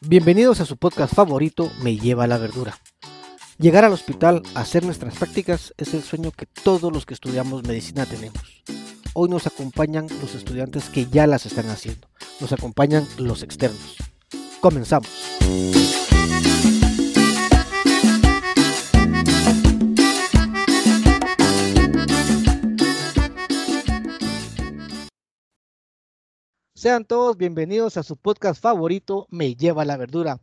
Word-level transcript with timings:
Bienvenidos 0.00 0.60
a 0.60 0.66
su 0.66 0.76
podcast 0.76 1.14
favorito, 1.14 1.70
Me 1.82 1.96
lleva 1.96 2.26
la 2.26 2.36
verdura. 2.36 2.76
Llegar 3.58 3.84
al 3.84 3.92
hospital 3.92 4.42
a 4.54 4.60
hacer 4.60 4.84
nuestras 4.84 5.14
prácticas 5.14 5.72
es 5.78 5.94
el 5.94 6.02
sueño 6.02 6.32
que 6.32 6.44
todos 6.44 6.92
los 6.92 7.06
que 7.06 7.14
estudiamos 7.14 7.62
medicina 7.62 8.04
tenemos. 8.04 8.62
Hoy 9.14 9.28
nos 9.28 9.46
acompañan 9.46 10.06
los 10.20 10.34
estudiantes 10.34 10.88
que 10.90 11.06
ya 11.06 11.26
las 11.26 11.46
están 11.46 11.70
haciendo. 11.70 12.08
Nos 12.40 12.52
acompañan 12.52 13.06
los 13.18 13.42
externos. 13.42 13.96
Comenzamos. 14.60 15.08
Sean 26.82 27.04
todos 27.04 27.36
bienvenidos 27.36 27.96
a 27.96 28.02
su 28.02 28.16
podcast 28.16 28.60
favorito, 28.60 29.28
Me 29.30 29.54
lleva 29.54 29.84
la 29.84 29.96
verdura. 29.96 30.40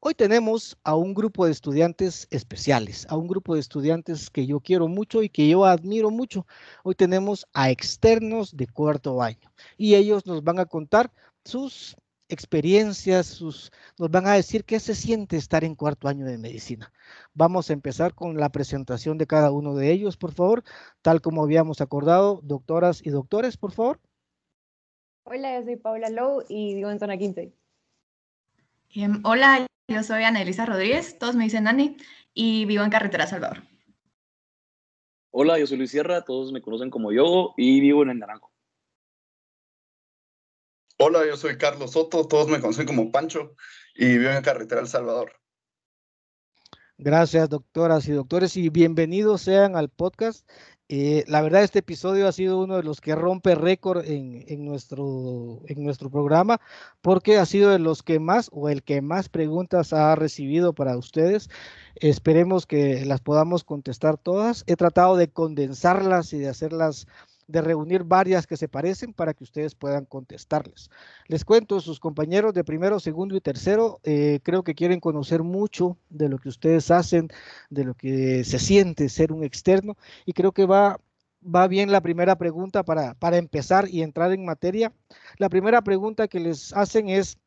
Hoy 0.00 0.16
tenemos 0.16 0.76
a 0.82 0.96
un 0.96 1.14
grupo 1.14 1.46
de 1.46 1.52
estudiantes 1.52 2.26
especiales, 2.32 3.06
a 3.08 3.16
un 3.16 3.28
grupo 3.28 3.54
de 3.54 3.60
estudiantes 3.60 4.28
que 4.28 4.48
yo 4.48 4.58
quiero 4.58 4.88
mucho 4.88 5.22
y 5.22 5.28
que 5.28 5.48
yo 5.48 5.64
admiro 5.64 6.10
mucho. 6.10 6.44
Hoy 6.82 6.96
tenemos 6.96 7.46
a 7.52 7.70
externos 7.70 8.56
de 8.56 8.66
cuarto 8.66 9.22
año 9.22 9.48
y 9.78 9.94
ellos 9.94 10.26
nos 10.26 10.42
van 10.42 10.58
a 10.58 10.66
contar 10.66 11.12
sus 11.44 11.94
experiencias, 12.28 13.26
sus, 13.26 13.70
nos 13.96 14.10
van 14.10 14.26
a 14.26 14.32
decir 14.32 14.64
qué 14.64 14.80
se 14.80 14.96
siente 14.96 15.36
estar 15.36 15.62
en 15.62 15.76
cuarto 15.76 16.08
año 16.08 16.26
de 16.26 16.36
medicina. 16.36 16.92
Vamos 17.32 17.70
a 17.70 17.74
empezar 17.74 18.12
con 18.12 18.36
la 18.40 18.48
presentación 18.48 19.18
de 19.18 19.28
cada 19.28 19.52
uno 19.52 19.76
de 19.76 19.92
ellos, 19.92 20.16
por 20.16 20.32
favor, 20.32 20.64
tal 21.00 21.20
como 21.20 21.44
habíamos 21.44 21.80
acordado. 21.80 22.40
Doctoras 22.42 23.06
y 23.06 23.10
doctores, 23.10 23.56
por 23.56 23.70
favor. 23.70 24.00
Hola, 25.28 25.58
yo 25.58 25.64
soy 25.64 25.74
Paula 25.74 26.08
Lowe 26.08 26.44
y 26.48 26.76
vivo 26.76 26.88
en 26.88 27.00
zona 27.00 27.18
15. 27.18 27.52
Em, 28.94 29.20
hola, 29.24 29.66
yo 29.88 30.02
soy 30.04 30.22
Ana 30.22 30.40
Elisa 30.40 30.64
Rodríguez, 30.64 31.18
todos 31.18 31.34
me 31.34 31.42
dicen 31.42 31.64
Nani 31.64 31.96
y 32.32 32.64
vivo 32.64 32.84
en 32.84 32.90
Carretera 32.90 33.26
Salvador. 33.26 33.64
Hola, 35.32 35.58
yo 35.58 35.66
soy 35.66 35.78
Luis 35.78 35.90
Sierra, 35.90 36.22
todos 36.22 36.52
me 36.52 36.62
conocen 36.62 36.90
como 36.90 37.10
yo 37.10 37.54
y 37.56 37.80
vivo 37.80 38.04
en 38.04 38.10
el 38.10 38.20
Naranjo. 38.20 38.52
Hola, 40.98 41.26
yo 41.26 41.36
soy 41.36 41.58
Carlos 41.58 41.90
Soto, 41.90 42.28
todos 42.28 42.46
me 42.46 42.60
conocen 42.60 42.86
como 42.86 43.10
Pancho 43.10 43.56
y 43.96 44.18
vivo 44.18 44.30
en 44.30 44.44
Carretera 44.44 44.80
El 44.80 44.86
Salvador. 44.86 45.32
Gracias, 46.98 47.48
doctoras 47.48 48.06
y 48.06 48.12
doctores, 48.12 48.56
y 48.56 48.68
bienvenidos 48.68 49.42
sean 49.42 49.74
al 49.74 49.88
podcast 49.88 50.48
eh, 50.88 51.24
la 51.26 51.42
verdad, 51.42 51.64
este 51.64 51.80
episodio 51.80 52.28
ha 52.28 52.32
sido 52.32 52.60
uno 52.62 52.76
de 52.76 52.84
los 52.84 53.00
que 53.00 53.16
rompe 53.16 53.56
récord 53.56 54.04
en, 54.06 54.64
nuestro, 54.64 55.62
en 55.66 55.82
nuestro 55.82 56.10
programa, 56.10 56.60
porque 57.02 57.38
ha 57.38 57.46
sido 57.46 57.70
de 57.70 57.80
los 57.80 58.04
que 58.04 58.20
más 58.20 58.50
o 58.52 58.68
el 58.68 58.84
que 58.84 59.02
más 59.02 59.28
preguntas 59.28 59.92
ha 59.92 60.14
recibido 60.14 60.74
para 60.74 60.96
ustedes. 60.96 61.50
Esperemos 61.96 62.66
que 62.66 63.04
las 63.04 63.20
podamos 63.20 63.64
contestar 63.64 64.16
todas. 64.16 64.62
He 64.68 64.76
tratado 64.76 65.16
de 65.16 65.28
condensarlas 65.28 66.32
y 66.32 66.38
de 66.38 66.48
hacerlas 66.48 67.08
de 67.48 67.60
reunir 67.60 68.04
varias 68.04 68.46
que 68.46 68.56
se 68.56 68.68
parecen 68.68 69.12
para 69.12 69.34
que 69.34 69.44
ustedes 69.44 69.74
puedan 69.74 70.04
contestarles. 70.04 70.90
Les 71.28 71.44
cuento, 71.44 71.80
sus 71.80 72.00
compañeros 72.00 72.54
de 72.54 72.64
primero, 72.64 72.98
segundo 73.00 73.36
y 73.36 73.40
tercero 73.40 74.00
eh, 74.02 74.40
creo 74.42 74.64
que 74.64 74.74
quieren 74.74 75.00
conocer 75.00 75.42
mucho 75.42 75.96
de 76.10 76.28
lo 76.28 76.38
que 76.38 76.48
ustedes 76.48 76.90
hacen, 76.90 77.28
de 77.70 77.84
lo 77.84 77.94
que 77.94 78.44
se 78.44 78.58
siente 78.58 79.08
ser 79.08 79.32
un 79.32 79.44
externo 79.44 79.96
y 80.24 80.32
creo 80.32 80.52
que 80.52 80.66
va, 80.66 81.00
va 81.42 81.68
bien 81.68 81.92
la 81.92 82.00
primera 82.00 82.36
pregunta 82.36 82.82
para, 82.82 83.14
para 83.14 83.36
empezar 83.36 83.88
y 83.88 84.02
entrar 84.02 84.32
en 84.32 84.44
materia. 84.44 84.92
La 85.38 85.48
primera 85.48 85.82
pregunta 85.82 86.28
que 86.28 86.40
les 86.40 86.72
hacen 86.72 87.08
es, 87.08 87.38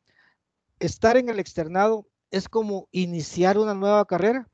¿estar 0.79 1.17
en 1.17 1.29
el 1.29 1.39
externado 1.39 2.07
es 2.31 2.47
como 2.47 2.87
iniciar 2.91 3.57
una 3.57 3.73
nueva 3.73 4.05
carrera? 4.05 4.47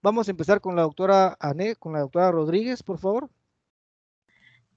Vamos 0.00 0.28
a 0.28 0.32
empezar 0.32 0.60
con 0.60 0.76
la 0.76 0.82
doctora 0.82 1.36
Ané, 1.40 1.76
con 1.76 1.92
la 1.92 2.00
doctora 2.00 2.30
Rodríguez, 2.30 2.82
por 2.82 2.98
favor. 2.98 3.30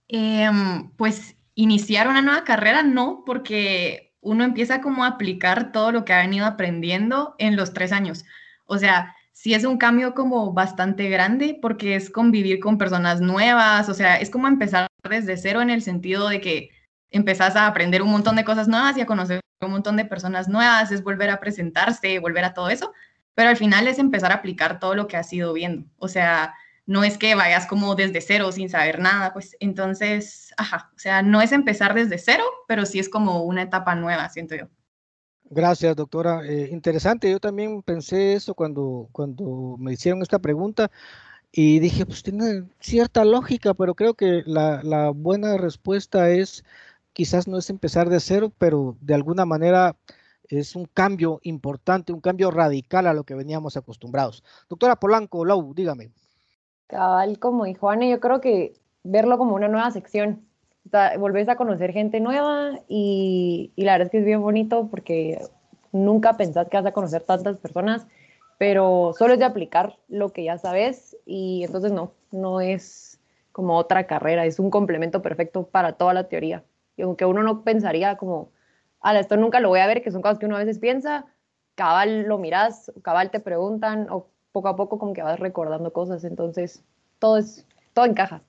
Em, 0.07 0.91
pues 0.97 1.35
iniciar 1.55 2.07
una 2.07 2.21
nueva 2.21 2.43
carrera 2.43 2.83
no, 2.83 3.23
porque 3.25 4.13
uno 4.21 4.43
empieza 4.43 4.81
como 4.81 5.03
a 5.03 5.07
aplicar 5.07 5.71
todo 5.71 5.91
lo 5.91 6.05
que 6.05 6.13
ha 6.13 6.21
venido 6.21 6.45
aprendiendo 6.45 7.35
en 7.37 7.55
los 7.55 7.73
tres 7.73 7.91
años. 7.91 8.25
O 8.65 8.77
sea, 8.77 9.15
sí 9.31 9.53
es 9.53 9.63
un 9.65 9.77
cambio 9.77 10.13
como 10.15 10.53
bastante 10.53 11.09
grande 11.09 11.57
porque 11.61 11.95
es 11.95 12.09
convivir 12.09 12.59
con 12.59 12.77
personas 12.77 13.21
nuevas, 13.21 13.89
o 13.89 13.93
sea, 13.93 14.15
es 14.17 14.29
como 14.29 14.47
empezar 14.47 14.87
desde 15.09 15.37
cero 15.37 15.61
en 15.61 15.69
el 15.69 15.81
sentido 15.81 16.29
de 16.29 16.41
que 16.41 16.69
empezás 17.11 17.55
a 17.55 17.67
aprender 17.67 18.01
un 18.01 18.11
montón 18.11 18.35
de 18.35 18.45
cosas 18.45 18.67
nuevas 18.67 18.97
y 18.97 19.01
a 19.01 19.05
conocer 19.05 19.41
un 19.61 19.71
montón 19.71 19.97
de 19.97 20.05
personas 20.05 20.47
nuevas, 20.47 20.91
es 20.91 21.03
volver 21.03 21.29
a 21.29 21.39
presentarse, 21.39 22.19
volver 22.19 22.45
a 22.45 22.53
todo 22.53 22.69
eso, 22.69 22.93
pero 23.35 23.49
al 23.49 23.57
final 23.57 23.87
es 23.87 23.99
empezar 23.99 24.31
a 24.31 24.35
aplicar 24.35 24.79
todo 24.79 24.95
lo 24.95 25.07
que 25.07 25.17
has 25.17 25.31
ido 25.33 25.53
viendo. 25.53 25.87
O 25.97 26.07
sea, 26.07 26.55
no 26.85 27.03
es 27.03 27.17
que 27.17 27.35
vayas 27.35 27.65
como 27.65 27.95
desde 27.95 28.21
cero 28.21 28.51
sin 28.51 28.69
saber 28.69 28.99
nada, 28.99 29.33
pues 29.33 29.55
entonces, 29.59 30.53
ajá, 30.57 30.91
o 30.95 30.99
sea, 30.99 31.21
no 31.21 31.41
es 31.41 31.51
empezar 31.51 31.93
desde 31.93 32.17
cero, 32.17 32.43
pero 32.67 32.85
sí 32.85 32.99
es 32.99 33.09
como 33.09 33.43
una 33.43 33.63
etapa 33.63 33.95
nueva, 33.95 34.29
siento 34.29 34.55
yo. 34.55 34.67
Gracias, 35.49 35.95
doctora. 35.95 36.41
Eh, 36.45 36.69
interesante, 36.71 37.29
yo 37.29 37.39
también 37.39 37.81
pensé 37.83 38.33
eso 38.33 38.55
cuando, 38.55 39.09
cuando 39.11 39.75
me 39.79 39.93
hicieron 39.93 40.21
esta 40.21 40.39
pregunta 40.39 40.89
y 41.51 41.79
dije, 41.79 42.05
pues 42.05 42.23
tiene 42.23 42.65
cierta 42.79 43.23
lógica, 43.25 43.73
pero 43.73 43.95
creo 43.95 44.15
que 44.15 44.43
la, 44.45 44.81
la 44.83 45.11
buena 45.11 45.57
respuesta 45.57 46.29
es, 46.29 46.63
quizás 47.13 47.47
no 47.47 47.57
es 47.57 47.69
empezar 47.69 48.09
de 48.09 48.19
cero, 48.19 48.51
pero 48.57 48.97
de 49.01 49.13
alguna 49.13 49.45
manera 49.45 49.95
es 50.49 50.75
un 50.75 50.85
cambio 50.85 51.39
importante, 51.43 52.13
un 52.13 52.21
cambio 52.21 52.51
radical 52.51 53.07
a 53.07 53.13
lo 53.13 53.23
que 53.23 53.35
veníamos 53.35 53.77
acostumbrados. 53.77 54.43
Doctora 54.69 54.97
Polanco, 54.97 55.45
Lau, 55.45 55.73
dígame. 55.73 56.11
Cabal, 56.87 57.39
como 57.39 57.65
dijo 57.65 57.89
Ana, 57.89 58.05
yo 58.05 58.19
creo 58.19 58.41
que 58.41 58.73
verlo 59.03 59.37
como 59.37 59.55
una 59.55 59.67
nueva 59.67 59.91
sección. 59.91 60.45
O 60.85 60.89
sea, 60.89 61.17
volvés 61.17 61.49
a 61.49 61.55
conocer 61.55 61.91
gente 61.93 62.19
nueva 62.19 62.79
y, 62.87 63.71
y, 63.75 63.85
la 63.85 63.93
verdad 63.93 64.07
es 64.07 64.11
que 64.11 64.19
es 64.19 64.25
bien 64.25 64.41
bonito 64.41 64.87
porque 64.89 65.39
nunca 65.91 66.37
pensás 66.37 66.69
que 66.69 66.77
vas 66.77 66.85
a 66.85 66.91
conocer 66.91 67.23
tantas 67.23 67.57
personas, 67.57 68.05
pero 68.57 69.13
solo 69.17 69.33
es 69.33 69.39
de 69.39 69.45
aplicar 69.45 69.97
lo 70.07 70.31
que 70.31 70.43
ya 70.43 70.57
sabes 70.57 71.17
y 71.25 71.63
entonces 71.63 71.91
no, 71.91 72.11
no 72.31 72.61
es 72.61 73.19
como 73.51 73.77
otra 73.77 74.05
carrera, 74.05 74.45
es 74.45 74.59
un 74.59 74.69
complemento 74.69 75.21
perfecto 75.21 75.67
para 75.67 75.93
toda 75.93 76.13
la 76.13 76.27
teoría. 76.27 76.63
Y 76.97 77.03
aunque 77.03 77.25
uno 77.25 77.41
no 77.41 77.63
pensaría 77.63 78.17
como, 78.17 78.51
ah, 79.01 79.17
esto 79.17 79.37
nunca 79.37 79.59
lo 79.59 79.69
voy 79.69 79.79
a 79.79 79.87
ver, 79.87 80.03
que 80.03 80.11
son 80.11 80.21
cosas 80.21 80.39
que 80.39 80.45
uno 80.45 80.57
a 80.57 80.59
veces 80.59 80.79
piensa, 80.79 81.25
cabal 81.75 82.23
lo 82.23 82.37
miras, 82.37 82.91
cabal 83.01 83.31
te 83.31 83.39
preguntan 83.39 84.07
o 84.09 84.27
poco 84.55 84.69
a 84.69 84.77
poco 84.77 84.97
como 84.97 85.11
que 85.11 85.21
vas 85.21 85.37
recordando 85.37 85.91
cosas, 85.91 86.23
entonces 86.23 86.81
todo 87.19 87.37
es, 87.37 87.65
todo 87.93 88.05
encaja. 88.05 88.41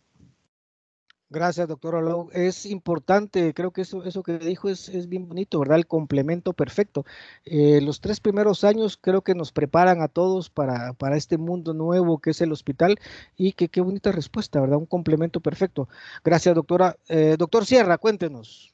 Gracias, 1.28 1.66
doctora 1.66 2.00
Lowe. 2.00 2.30
Es 2.32 2.64
importante, 2.64 3.52
creo 3.52 3.72
que 3.72 3.80
eso, 3.80 4.04
eso 4.04 4.22
que 4.22 4.38
dijo 4.38 4.68
es, 4.68 4.88
es 4.88 5.08
bien 5.08 5.26
bonito, 5.26 5.58
¿verdad? 5.58 5.78
El 5.78 5.88
complemento 5.88 6.52
perfecto. 6.52 7.04
Eh, 7.44 7.80
los 7.80 8.00
tres 8.00 8.20
primeros 8.20 8.62
años 8.62 8.96
creo 8.96 9.22
que 9.22 9.34
nos 9.34 9.50
preparan 9.50 10.00
a 10.00 10.06
todos 10.06 10.48
para, 10.48 10.92
para 10.92 11.16
este 11.16 11.38
mundo 11.38 11.74
nuevo 11.74 12.20
que 12.20 12.30
es 12.30 12.40
el 12.40 12.52
hospital 12.52 13.00
y 13.36 13.54
que 13.54 13.66
qué 13.68 13.80
bonita 13.80 14.12
respuesta, 14.12 14.60
¿verdad? 14.60 14.78
Un 14.78 14.86
complemento 14.86 15.40
perfecto. 15.40 15.88
Gracias, 16.22 16.54
doctora. 16.54 16.96
Eh, 17.08 17.34
doctor 17.36 17.66
Sierra, 17.66 17.98
cuéntenos. 17.98 18.72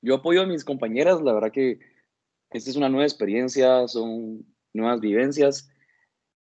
Yo 0.00 0.14
apoyo 0.14 0.42
a 0.42 0.46
mis 0.46 0.64
compañeras, 0.64 1.20
la 1.20 1.32
verdad 1.32 1.50
que 1.50 1.80
esta 2.52 2.70
es 2.70 2.76
una 2.76 2.88
nueva 2.88 3.06
experiencia, 3.06 3.88
son 3.88 4.46
nuevas 4.72 5.00
vivencias 5.00 5.68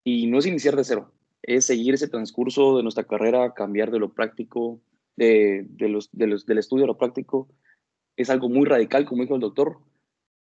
y 0.05 0.27
no 0.27 0.39
es 0.39 0.47
iniciar 0.47 0.77
de 0.77 0.85
cero, 0.85 1.13
es 1.43 1.67
seguir 1.67 1.95
ese 1.95 2.09
transcurso 2.09 2.77
de 2.77 2.83
nuestra 2.83 3.05
carrera, 3.05 3.55
cambiar 3.55 3.91
de 3.91 3.99
lo 3.99 4.13
práctico, 4.13 4.81
de, 5.17 5.67
de 5.69 5.89
los, 5.89 6.11
de 6.13 6.27
los, 6.27 6.47
del 6.47 6.59
estudio 6.59 6.85
a 6.85 6.89
lo 6.89 6.99
práctico. 6.99 7.49
Es 8.17 8.31
algo 8.31 8.49
muy 8.49 8.67
radical, 8.67 9.05
como 9.05 9.23
dijo 9.23 9.35
el 9.35 9.41
doctor. 9.41 9.79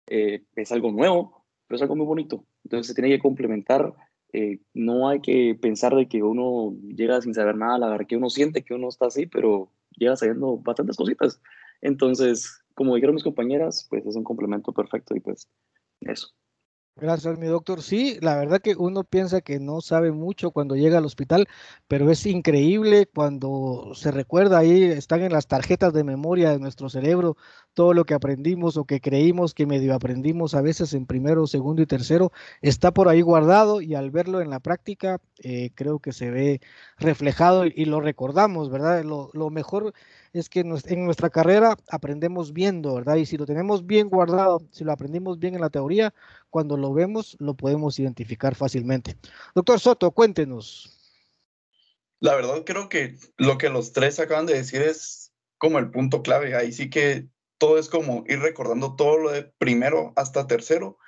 Eh, 0.07 0.45
es 0.57 0.73
algo 0.73 0.93
nuevo, 0.93 1.45
pero 1.67 1.77
es 1.77 1.83
algo 1.83 1.97
muy 1.97 2.07
bonito. 2.07 2.45
Entonces 2.65 2.89
se 2.89 2.95
tiene 2.95 3.11
que 3.11 3.23
complementar. 3.23 3.95
Eh, 4.33 4.61
no 4.75 5.09
hay 5.09 5.21
que 5.21 5.57
pensar 5.61 5.95
de 5.95 6.09
que 6.09 6.23
uno 6.23 6.77
llega 6.89 7.21
sin 7.21 7.35
saber 7.35 7.57
nada, 7.57 7.79
la 7.79 7.89
verdad 7.89 8.07
que 8.07 8.17
uno 8.17 8.31
siente 8.31 8.65
que 8.65 8.75
uno 8.75 8.89
está 8.89 9.07
así, 9.07 9.27
pero 9.27 9.71
llega 9.97 10.17
sabiendo 10.17 10.59
bastantes 10.59 10.97
cositas. 10.97 11.41
Entonces, 11.81 12.63
como 12.75 12.95
dijeron 12.95 13.15
mis 13.15 13.25
compañeras, 13.25 13.87
pues 13.89 14.05
es 14.05 14.17
un 14.17 14.25
complemento 14.25 14.73
perfecto 14.73 15.15
y 15.15 15.21
pues 15.21 15.49
eso. 16.01 16.29
Gracias, 16.97 17.37
mi 17.39 17.47
doctor. 17.49 17.83
Sí, 17.83 18.19
la 18.21 18.37
verdad 18.37 18.61
que 18.61 18.77
uno 18.77 19.03
piensa 19.03 19.41
que 19.41 19.59
no 19.59 19.81
sabe 19.81 20.13
mucho 20.13 20.53
cuando 20.53 20.77
llega 20.77 20.99
al 20.99 21.05
hospital, 21.05 21.49
pero 21.89 22.09
es 22.09 22.25
increíble 22.25 23.07
cuando 23.13 23.91
se 23.97 24.13
recuerda 24.13 24.59
ahí, 24.59 24.85
están 24.85 25.23
en 25.23 25.33
las 25.33 25.49
tarjetas 25.49 25.93
de 25.93 26.05
memoria 26.05 26.51
de 26.51 26.61
nuestro 26.61 26.89
cerebro, 26.89 27.37
todo 27.75 27.95
lo 27.95 28.05
que 28.05 28.15
aprendimos 28.15 28.77
o 28.77 28.85
que 28.85 29.01
creímos 29.01 29.55
que 29.55 29.67
medio 29.67 29.93
aprendimos 29.93 30.55
a 30.55 30.63
veces 30.63 30.95
en 30.95 31.05
primero, 31.07 31.49
segundo 31.49 31.83
y 31.83 31.87
tercero, 31.87 32.31
está 32.63 32.93
por 32.93 33.09
ahí 33.09 33.23
guardado 33.23 33.81
y 33.81 33.97
al 33.97 34.13
verlo 34.13 34.41
en 34.41 34.51
la 34.51 34.61
práctica 34.61 35.21
eh, 35.43 35.71
creo 35.75 35.99
que 35.99 36.13
se 36.13 36.31
ve 36.31 36.61
reflejado 36.99 37.67
y, 37.67 37.87
lo 37.87 38.01
recordamos, 38.01 38.71
¿verdad? 38.71 39.03
Lo, 39.03 39.31
lo 39.33 39.51
mejor 39.51 39.95
es 40.35 40.49
que 40.49 40.61
en 40.61 41.05
nuestra 41.05 41.31
carrera 41.31 41.77
aprendemos 41.89 42.53
viendo, 42.53 42.97
¿verdad? 42.97 43.17
Y 43.17 43.25
si 43.25 43.37
lo 43.37 43.47
tenemos 43.47 43.87
bien 43.87 44.09
guardado, 44.09 44.67
si 44.73 44.83
lo 44.83 44.91
aprendimos 44.91 45.39
bien 45.39 45.55
en 45.55 45.61
la 45.61 45.71
teoría, 45.71 46.13
cuando 46.51 46.77
lo 46.77 46.93
vemos 46.93 47.37
lo 47.39 47.55
podemos 47.55 47.99
identificar 48.01 48.57
fácilmente. 48.57 49.17
Doctor 49.55 49.79
Soto, 49.79 50.11
cuéntenos. 50.11 50.91
La 52.19 52.35
verdad 52.35 52.65
creo 52.67 52.89
que 52.89 53.17
lo 53.37 53.59
que 53.59 53.69
los 53.69 53.93
tres 53.93 54.19
acaban 54.19 54.47
de 54.47 54.55
decir 54.55 54.83
es 54.83 55.33
como 55.57 55.79
el 55.79 55.91
punto 55.93 56.23
clave. 56.23 56.57
Ahí 56.57 56.73
sí 56.73 56.91
que 56.91 57.29
todo 57.59 57.79
es 57.79 57.89
como 57.89 58.25
ir 58.27 58.41
recordando 58.41 58.97
todo 58.97 59.17
lo 59.19 59.31
de 59.31 59.45
primero 59.59 60.13
hasta 60.17 60.49
tercero 60.49 60.99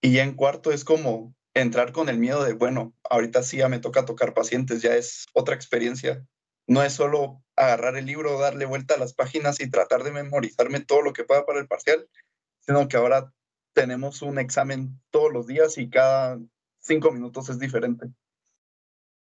y 0.00 0.14
ya 0.14 0.22
en 0.22 0.34
cuarto 0.34 0.72
es 0.72 0.84
como 0.84 1.34
entrar 1.52 1.92
con 1.92 2.08
el 2.08 2.16
miedo 2.16 2.42
de, 2.42 2.54
bueno, 2.54 2.94
ahorita 3.10 3.42
sí 3.42 3.58
ya 3.58 3.68
me 3.68 3.80
toca 3.80 4.06
tocar 4.06 4.32
pacientes, 4.32 4.80
ya 4.80 4.96
es 4.96 5.26
otra 5.34 5.54
experiencia 5.54 6.26
no 6.66 6.82
es 6.82 6.94
solo 6.94 7.42
agarrar 7.64 7.96
el 7.96 8.06
libro, 8.06 8.38
darle 8.38 8.66
vuelta 8.66 8.94
a 8.94 8.98
las 8.98 9.14
páginas 9.14 9.60
y 9.60 9.70
tratar 9.70 10.02
de 10.02 10.12
memorizarme 10.12 10.80
todo 10.80 11.02
lo 11.02 11.12
que 11.12 11.24
pueda 11.24 11.46
para 11.46 11.60
el 11.60 11.66
parcial, 11.66 12.08
sino 12.60 12.88
que 12.88 12.96
ahora 12.96 13.32
tenemos 13.72 14.22
un 14.22 14.38
examen 14.38 15.00
todos 15.10 15.32
los 15.32 15.46
días 15.46 15.78
y 15.78 15.88
cada 15.88 16.38
cinco 16.80 17.10
minutos 17.12 17.48
es 17.48 17.58
diferente. 17.58 18.06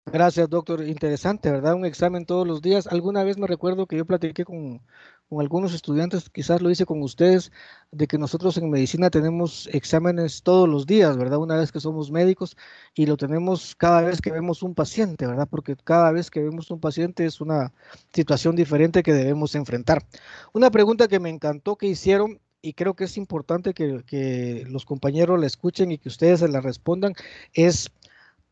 Gracias, 0.06 0.48
doctor. 0.48 0.82
Interesante, 0.84 1.50
¿verdad? 1.50 1.74
Un 1.74 1.84
examen 1.84 2.26
todos 2.26 2.46
los 2.46 2.62
días. 2.62 2.86
Alguna 2.86 3.24
vez 3.24 3.38
me 3.38 3.48
recuerdo 3.48 3.86
que 3.86 3.96
yo 3.96 4.06
platiqué 4.06 4.44
con, 4.44 4.80
con, 5.28 5.40
algunos 5.40 5.74
estudiantes, 5.74 6.30
quizás 6.30 6.62
lo 6.62 6.70
hice 6.70 6.86
con 6.86 7.02
ustedes, 7.02 7.52
de 7.90 8.06
que 8.06 8.18
nosotros 8.18 8.56
en 8.58 8.70
medicina 8.70 9.10
tenemos 9.10 9.68
exámenes 9.72 10.42
todos 10.42 10.68
los 10.68 10.86
días, 10.86 11.16
¿verdad? 11.16 11.38
Una 11.38 11.56
vez 11.56 11.72
que 11.72 11.80
somos 11.80 12.10
médicos 12.10 12.56
y 12.94 13.06
lo 13.06 13.16
tenemos 13.16 13.74
cada 13.76 14.02
vez 14.02 14.20
que 14.20 14.32
vemos 14.32 14.62
un 14.62 14.74
paciente, 14.74 15.26
¿verdad? 15.26 15.48
Porque 15.50 15.76
cada 15.76 16.12
vez 16.12 16.30
que 16.30 16.42
vemos 16.42 16.70
un 16.70 16.80
paciente 16.80 17.26
es 17.26 17.40
una 17.40 17.72
situación 18.12 18.56
diferente 18.56 19.02
que 19.02 19.12
debemos 19.12 19.54
enfrentar. 19.54 20.04
Una 20.52 20.70
pregunta 20.70 21.08
que 21.08 21.20
me 21.20 21.30
encantó 21.30 21.76
que 21.76 21.86
hicieron 21.86 22.40
y 22.66 22.72
creo 22.72 22.94
que 22.94 23.04
es 23.04 23.16
importante 23.16 23.74
que, 23.74 24.64
los 24.68 24.84
compañeros 24.84 25.38
la 25.38 25.46
escuchen 25.46 25.92
y 25.92 25.98
que 25.98 26.08
ustedes 26.08 26.40
se 26.40 26.48
la 26.48 26.60
respondan 26.60 27.14
es 27.54 27.90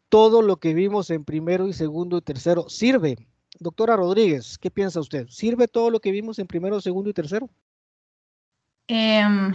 todo 0.09 0.43
lo 0.43 0.59
que 0.59 0.75
vimos 0.75 1.11
en 1.11 1.25
primero 1.25 1.67
y 1.67 1.73
segundo 1.73 2.19
y 2.19 2.23
tercero 2.23 2.69
sirve. 2.69 3.19
Doctora 3.59 3.97
Rodríguez, 3.97 4.59
¿qué 4.59 4.71
piensa 4.71 5.01
usted? 5.01 5.27
¿Sirve 5.29 5.69
todo 5.69 5.91
lo 5.91 6.01
que 6.01 6.11
vimos 6.11 6.39
en 6.39 6.47
primero, 6.47 6.81
segundo 6.81 7.11
y 7.11 7.12
tercero? 7.12 7.49
Em, 8.89 9.53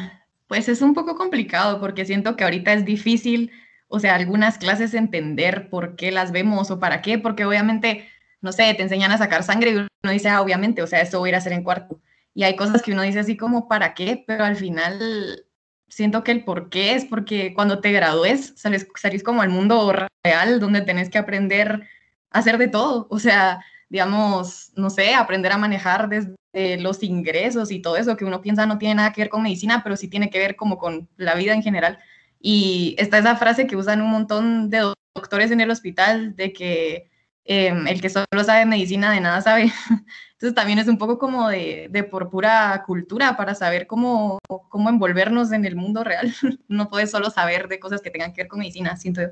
pues 0.48 0.70
es 0.70 0.82
un 0.82 0.94
poco 0.94 1.16
complicado 1.16 1.80
porque 1.80 2.06
siento 2.06 2.36
que 2.36 2.44
ahorita 2.44 2.74
es 2.74 2.86
difícil, 2.86 3.52
o 3.88 4.00
sea, 4.00 4.16
algunas 4.16 4.58
clases 4.58 4.94
entender 4.94 5.70
por 5.70 5.96
qué 5.96 6.12
las 6.12 6.32
vemos 6.32 6.72
o 6.72 6.80
para 6.80 7.02
qué, 7.02 7.20
porque 7.20 7.46
obviamente, 7.46 8.08
no 8.42 8.52
sé, 8.52 8.74
te 8.74 8.84
enseñan 8.84 9.12
a 9.12 9.18
sacar 9.18 9.44
sangre 9.44 9.72
y 9.72 9.76
uno 9.76 10.12
dice, 10.12 10.30
ah, 10.30 10.42
obviamente, 10.42 10.82
o 10.82 10.88
sea, 10.88 11.02
esto 11.02 11.20
voy 11.20 11.30
a 11.30 11.32
ir 11.32 11.36
a 11.36 11.40
hacer 11.40 11.54
en 11.54 11.64
cuarto. 11.64 12.02
Y 12.34 12.44
hay 12.44 12.56
cosas 12.56 12.82
que 12.82 12.94
uno 12.94 13.02
dice 13.02 13.20
así 13.20 13.36
como, 13.38 13.68
¿para 13.68 13.94
qué? 13.94 14.24
Pero 14.26 14.46
al 14.46 14.56
final 14.56 15.46
siento 15.90 16.24
que 16.24 16.32
el 16.32 16.46
por 16.46 16.70
qué 16.70 16.96
es 16.96 17.06
porque 17.06 17.54
cuando 17.54 17.80
te 17.82 17.92
gradúes 17.92 18.54
sales, 18.56 18.88
salís 18.96 19.24
como 19.24 19.42
al 19.42 19.50
mundo 19.50 19.92
real 20.24 20.60
donde 20.60 20.82
tenés 20.82 21.10
que 21.10 21.18
aprender 21.18 21.88
a 22.32 22.40
hacer 22.40 22.58
de 22.58 22.68
todo. 22.68 23.08
O 23.10 23.20
sea, 23.20 23.60
digamos, 23.90 24.72
no 24.76 24.90
sé, 24.90 25.14
aprender 25.14 25.52
a 25.52 25.58
manejar 25.58 26.10
desde 26.10 26.78
los 26.80 27.04
ingresos 27.04 27.72
y 27.72 27.82
todo 27.82 27.98
eso 27.98 28.16
que 28.16 28.26
uno 28.26 28.42
piensa 28.42 28.66
no 28.66 28.78
tiene 28.78 28.96
nada 28.96 29.12
que 29.14 29.22
ver 29.22 29.30
con 29.30 29.44
medicina, 29.44 29.82
pero 29.84 29.98
sí 29.98 30.08
tiene 30.08 30.30
que 30.30 30.40
ver 30.40 30.56
como 30.56 30.78
con 30.78 31.10
la 31.18 31.36
vida 31.36 31.54
en 31.54 31.64
general. 31.64 32.00
Y 32.40 32.96
está 32.98 33.18
esa 33.18 33.36
frase 33.36 33.68
que 33.68 33.76
usan 33.76 34.02
un 34.02 34.10
montón 34.12 34.70
de 34.70 34.94
doctores 35.16 35.52
en 35.52 35.62
el 35.62 35.72
hospital 35.72 36.36
de 36.36 36.54
que 36.54 37.10
em, 37.46 37.88
el 37.88 38.02
que 38.02 38.10
solo 38.10 38.44
sabe 38.46 38.66
medicina 38.66 39.12
de 39.12 39.22
nada 39.22 39.42
sabe. 39.42 39.72
Entonces 40.34 40.56
también 40.56 40.80
es 40.80 40.88
un 40.88 40.98
poco 40.98 41.20
como 41.20 41.50
de, 41.50 42.08
por 42.10 42.30
pura 42.30 42.84
cultura 42.86 43.36
para 43.36 43.56
saber 43.56 43.88
cómo, 43.88 44.40
cómo 44.70 44.90
envolvernos 44.90 45.52
en 45.52 45.66
el 45.66 45.76
mundo 45.76 46.04
real. 46.04 46.34
No 46.68 46.90
puedes 46.90 47.12
solo 47.12 47.30
saber 47.32 47.68
de 47.68 47.80
cosas 47.80 48.02
que 48.02 48.12
tengan 48.12 48.34
que 48.34 48.44
ver 48.44 48.48
con 48.48 48.60
medicina, 48.60 48.96
siento 48.98 49.22
yo. 49.22 49.30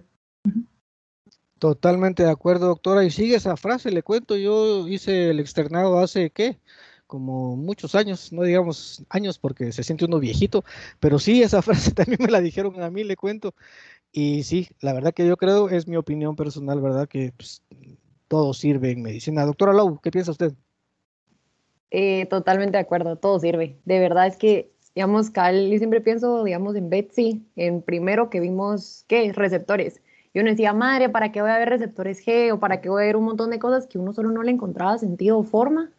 Totalmente 1.59 2.23
de 2.23 2.29
acuerdo, 2.29 2.67
doctora. 2.67 3.03
Y 3.03 3.09
sigue 3.09 3.35
esa 3.35 3.57
frase, 3.57 3.91
le 3.91 4.03
cuento, 4.03 4.35
yo 4.37 4.87
hice 4.87 5.31
el 5.31 5.39
externado 5.39 5.99
hace, 5.99 6.29
¿qué? 6.29 6.59
Como 7.07 7.55
muchos 7.55 7.95
años, 7.95 8.31
no 8.33 8.43
digamos 8.43 9.03
años 9.09 9.39
porque 9.39 9.71
se 9.71 9.83
siente 9.83 10.05
uno 10.05 10.19
viejito, 10.19 10.63
pero 10.99 11.19
sí, 11.19 11.41
esa 11.41 11.61
frase 11.63 11.93
también 11.93 12.19
me 12.21 12.31
la 12.31 12.41
dijeron 12.41 12.81
a 12.83 12.91
mí, 12.91 13.03
le 13.03 13.15
cuento. 13.15 13.55
Y 14.11 14.43
sí, 14.43 14.69
la 14.81 14.93
verdad 14.93 15.13
que 15.13 15.27
yo 15.27 15.37
creo, 15.37 15.69
es 15.69 15.87
mi 15.87 15.95
opinión 15.97 16.35
personal, 16.35 16.81
¿verdad? 16.81 17.07
Que 17.07 17.33
pues, 17.35 17.63
todo 18.27 18.53
sirve 18.53 18.91
en 18.91 19.01
medicina. 19.01 19.45
Doctora 19.45 19.73
Lau, 19.73 19.99
¿qué 20.01 20.11
piensa 20.11 20.31
usted? 20.31 20.53
Eh, 21.91 22.25
totalmente 22.27 22.77
de 22.77 22.83
acuerdo, 22.83 23.17
todo 23.17 23.39
sirve. 23.39 23.79
De 23.85 23.99
verdad 23.99 24.27
es 24.27 24.37
que, 24.37 24.71
digamos, 24.93 25.29
Cal, 25.31 25.69
yo 25.69 25.77
siempre 25.77 26.01
pienso, 26.01 26.43
digamos, 26.43 26.75
en 26.75 26.89
Betsy, 26.89 27.47
en 27.55 27.81
primero 27.81 28.29
que 28.29 28.39
vimos, 28.39 29.05
¿qué? 29.07 29.31
Receptores. 29.33 30.01
Yo 30.37 30.43
no 30.43 30.51
decía, 30.51 30.71
madre, 30.71 31.09
¿para 31.09 31.31
qué 31.31 31.41
voy 31.41 31.49
a 31.49 31.57
ver 31.57 31.67
receptores 31.67 32.23
G 32.23 32.53
o 32.53 32.59
para 32.59 32.79
qué 32.79 32.89
voy 32.89 33.01
a 33.01 33.05
ver 33.07 33.15
un 33.15 33.23
montón 33.23 33.49
de 33.49 33.57
cosas 33.57 33.87
que 33.87 33.97
uno 33.97 34.13
solo 34.13 34.29
no 34.29 34.43
le 34.43 34.51
encontraba 34.51 34.95
sentido 34.99 35.39
o 35.39 35.41
forma? 35.41 35.89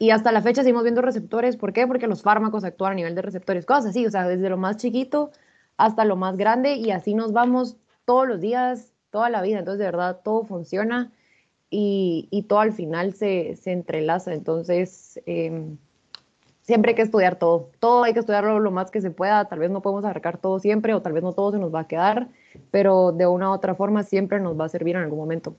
Y 0.00 0.10
hasta 0.10 0.32
la 0.32 0.42
fecha 0.42 0.62
seguimos 0.62 0.82
viendo 0.82 1.02
receptores. 1.02 1.56
¿Por 1.56 1.72
qué? 1.72 1.86
Porque 1.86 2.08
los 2.08 2.20
fármacos 2.20 2.64
actúan 2.64 2.90
a 2.90 2.94
nivel 2.96 3.14
de 3.14 3.22
receptores, 3.22 3.64
cosas 3.64 3.86
así, 3.86 4.04
o 4.04 4.10
sea, 4.10 4.26
desde 4.26 4.48
lo 4.48 4.56
más 4.56 4.78
chiquito 4.78 5.30
hasta 5.76 6.04
lo 6.04 6.16
más 6.16 6.36
grande 6.36 6.74
y 6.74 6.90
así 6.90 7.14
nos 7.14 7.32
vamos 7.32 7.76
todos 8.06 8.26
los 8.26 8.40
días, 8.40 8.92
toda 9.10 9.30
la 9.30 9.40
vida. 9.40 9.60
Entonces, 9.60 9.78
de 9.78 9.84
verdad, 9.84 10.20
todo 10.24 10.42
funciona 10.42 11.12
y, 11.70 12.44
todo 12.48 12.58
al 12.58 12.72
final 12.72 13.14
se, 13.14 13.56
entrelaza. 13.66 14.34
Entonces, 14.34 15.20
em, 15.26 15.78
siempre 16.70 16.90
hay 16.90 16.94
que 16.94 17.02
estudiar 17.02 17.36
todo. 17.36 17.70
Todo 17.80 18.04
hay 18.04 18.12
que 18.12 18.20
estudiarlo 18.20 18.60
lo 18.60 18.70
más 18.70 18.92
que 18.92 19.00
se 19.00 19.10
pueda. 19.10 19.44
Tal 19.46 19.58
vez 19.58 19.72
no 19.72 19.82
podemos 19.82 20.04
abarcar 20.04 20.38
todo 20.38 20.60
siempre 20.60 20.94
o 20.94 21.02
tal 21.02 21.12
vez 21.12 21.22
no 21.24 21.32
todo 21.32 21.50
se 21.50 21.58
nos 21.58 21.74
va 21.74 21.80
a 21.80 21.88
quedar, 21.88 22.28
pero 22.70 23.10
de 23.10 23.26
una 23.26 23.50
u 23.50 23.52
otra 23.52 23.74
forma 23.74 24.04
siempre 24.04 24.38
nos 24.38 24.58
va 24.58 24.66
a 24.66 24.68
servir 24.68 24.94
en 24.94 25.02
algún 25.02 25.18
momento. 25.18 25.56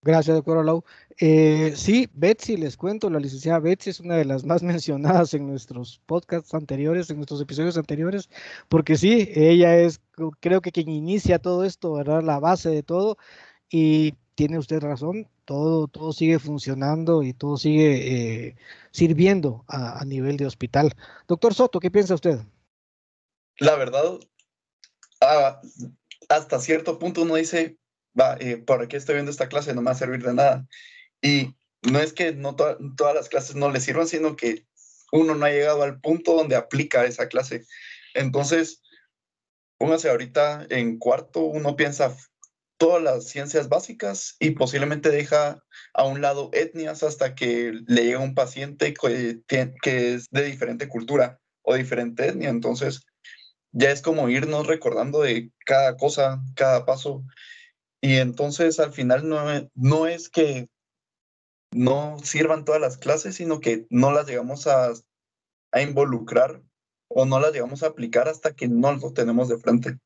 Gracias, 0.00 0.34
doctora 0.34 0.64
Lau. 0.64 0.82
Eh, 1.20 1.74
sí, 1.76 2.08
Betsy, 2.14 2.56
les 2.56 2.78
cuento, 2.78 3.10
la 3.10 3.20
licenciada 3.20 3.60
Betsy 3.60 3.90
es 3.90 4.00
una 4.00 4.16
de 4.16 4.24
las 4.24 4.44
más 4.46 4.62
mencionadas 4.72 5.34
en 5.34 5.46
nuestros 5.46 6.00
podcasts 6.06 6.54
anteriores, 6.54 7.10
en 7.10 7.18
nuestros 7.18 7.42
episodios 7.42 7.76
anteriores, 7.76 8.30
porque 8.70 8.96
sí, 8.96 9.28
ella 9.34 9.76
es, 9.76 10.00
creo 10.40 10.62
que 10.62 10.72
quien 10.72 10.88
inicia 10.88 11.38
todo 11.38 11.64
esto, 11.64 11.92
¿verdad? 11.92 12.22
La 12.22 12.40
base 12.40 12.70
de 12.70 12.82
todo. 12.82 13.18
Y 13.68 14.14
tiene 14.34 14.58
usted 14.58 14.80
razón, 14.80 15.28
todo, 15.44 15.86
todo 15.86 16.12
sigue 16.12 16.38
funcionando 16.38 17.22
y 17.22 17.34
todo 17.34 17.58
sigue 17.58 18.46
eh, 18.48 18.56
sirviendo 18.92 19.64
a, 19.68 20.04
nivel 20.04 20.36
de 20.36 20.46
hospital. 20.46 20.94
Doctor 21.26 21.54
Soto, 21.54 21.80
¿qué 21.80 21.90
piensa 21.90 22.14
usted? 22.14 22.38
La 23.58 23.76
verdad, 23.76 24.18
hasta 26.28 26.60
cierto 26.60 26.98
punto 26.98 27.22
uno 27.22 27.34
dice, 27.34 27.78
va, 28.18 28.36
eh, 28.38 28.58
¿por 28.58 28.86
qué 28.88 28.96
estoy 28.96 29.16
viendo 29.16 29.30
esta 29.30 29.48
clase? 29.48 29.74
No 29.74 29.80
me 29.80 29.86
va 29.86 29.92
a 29.92 29.96
servir 29.96 30.22
de 30.22 30.34
nada. 30.34 30.66
Y 31.20 31.54
no 31.82 31.98
es 31.98 32.12
que 32.12 32.32
no 32.32 32.54
todas 32.54 33.14
las 33.14 33.28
clases 33.28 33.56
no 33.56 33.70
le 33.70 33.80
sirvan, 33.80 34.06
sino 34.06 34.36
que 34.36 34.66
uno 35.10 35.34
no 35.34 35.44
ha 35.44 35.50
llegado 35.50 35.82
al 35.82 36.00
punto 36.00 36.34
donde 36.34 36.56
aplica 36.56 37.04
esa 37.04 37.28
clase. 37.28 37.66
Entonces, 38.14 38.82
póngase 39.78 40.10
ahorita 40.10 40.66
en 40.70 40.98
cuarto, 40.98 41.40
uno 41.40 41.76
piensa, 41.76 42.16
todas 42.82 43.00
las 43.00 43.28
ciencias 43.28 43.68
básicas 43.68 44.34
y 44.40 44.50
posiblemente 44.50 45.10
deja 45.10 45.62
a 45.94 46.04
un 46.04 46.20
lado 46.20 46.50
etnias 46.52 47.04
hasta 47.04 47.36
que 47.36 47.72
le 47.86 48.04
llega 48.06 48.18
un 48.18 48.34
paciente 48.34 48.92
que, 48.92 49.40
es 49.84 50.28
de 50.32 50.42
diferente 50.42 50.88
cultura 50.88 51.38
o 51.62 51.76
diferente 51.76 52.26
etnia. 52.26 52.48
Entonces, 52.48 53.06
ya 53.70 53.92
es 53.92 54.02
como 54.02 54.28
irnos 54.28 54.66
recordando 54.66 55.20
de 55.20 55.52
cada 55.64 55.96
cosa, 55.96 56.42
cada 56.56 56.84
paso. 56.84 57.22
Y 58.00 58.16
entonces 58.16 58.80
al 58.80 58.92
final 58.92 59.28
no, 59.28 59.44
no 59.76 60.08
es 60.08 60.28
que 60.28 60.68
no 61.70 62.18
sirvan 62.24 62.64
todas 62.64 62.80
las 62.80 62.98
clases, 62.98 63.36
sino 63.36 63.60
que 63.60 63.86
no 63.90 64.10
las 64.10 64.26
llegamos 64.26 64.66
a, 64.66 64.92
a 65.70 65.82
involucrar 65.82 66.60
o 67.06 67.26
no 67.26 67.38
las 67.38 67.52
llegamos 67.52 67.84
a 67.84 67.88
aplicar 67.88 68.26
hasta 68.26 68.56
que 68.56 68.66
no 68.66 68.90
lo 68.90 69.12
tenemos 69.12 69.48
de 69.48 69.58
frente. 69.58 69.98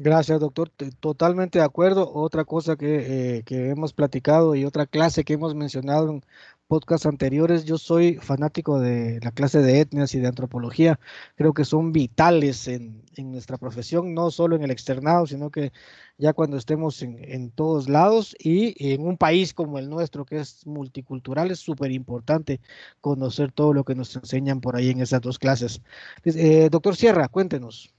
Gracias, 0.00 0.38
doctor. 0.38 0.70
Totalmente 1.00 1.58
de 1.58 1.64
acuerdo. 1.64 2.12
Otra 2.14 2.44
cosa 2.44 2.76
que, 2.76 3.38
eh, 3.38 3.42
que, 3.42 3.70
hemos 3.70 3.92
platicado 3.92 4.54
y 4.54 4.64
otra 4.64 4.86
clase 4.86 5.24
que 5.24 5.32
hemos 5.32 5.56
mencionado 5.56 6.08
en 6.10 6.24
podcasts 6.68 7.06
anteriores, 7.06 7.64
yo 7.64 7.78
soy 7.78 8.14
fanático 8.16 8.78
de 8.78 9.18
la 9.22 9.32
clase 9.32 9.60
de 9.60 9.80
etnias 9.80 10.14
y 10.14 10.20
de 10.20 10.28
antropología. 10.28 11.00
Creo 11.34 11.52
que 11.52 11.64
son 11.64 11.90
vitales 11.90 12.68
en, 12.68 13.02
en 13.16 13.32
nuestra 13.32 13.58
profesión, 13.58 14.14
no 14.14 14.30
solo 14.30 14.54
en 14.54 14.62
el 14.62 14.70
externado, 14.70 15.26
sino 15.26 15.50
que 15.50 15.72
ya 16.16 16.32
cuando 16.32 16.56
estemos 16.58 17.02
en, 17.02 17.18
en 17.24 17.50
todos 17.50 17.88
lados 17.88 18.36
y 18.38 18.92
en 18.92 19.04
un 19.04 19.16
país 19.16 19.52
como 19.52 19.80
el 19.80 19.88
nuestro, 19.90 20.24
que 20.24 20.38
es 20.38 20.64
multicultural, 20.64 21.50
es 21.50 21.58
súper 21.58 21.90
importante 21.90 22.60
conocer 23.00 23.50
todo 23.50 23.72
lo 23.72 23.84
que 23.84 23.96
nos 23.96 24.14
enseñan 24.14 24.60
por 24.60 24.76
ahí 24.76 24.90
en 24.90 25.00
esas 25.00 25.20
dos 25.22 25.38
clases. 25.40 25.82
Eh, 26.24 26.68
doctor 26.70 26.94
Sierra, 26.94 27.26
cuéntenos 27.28 27.92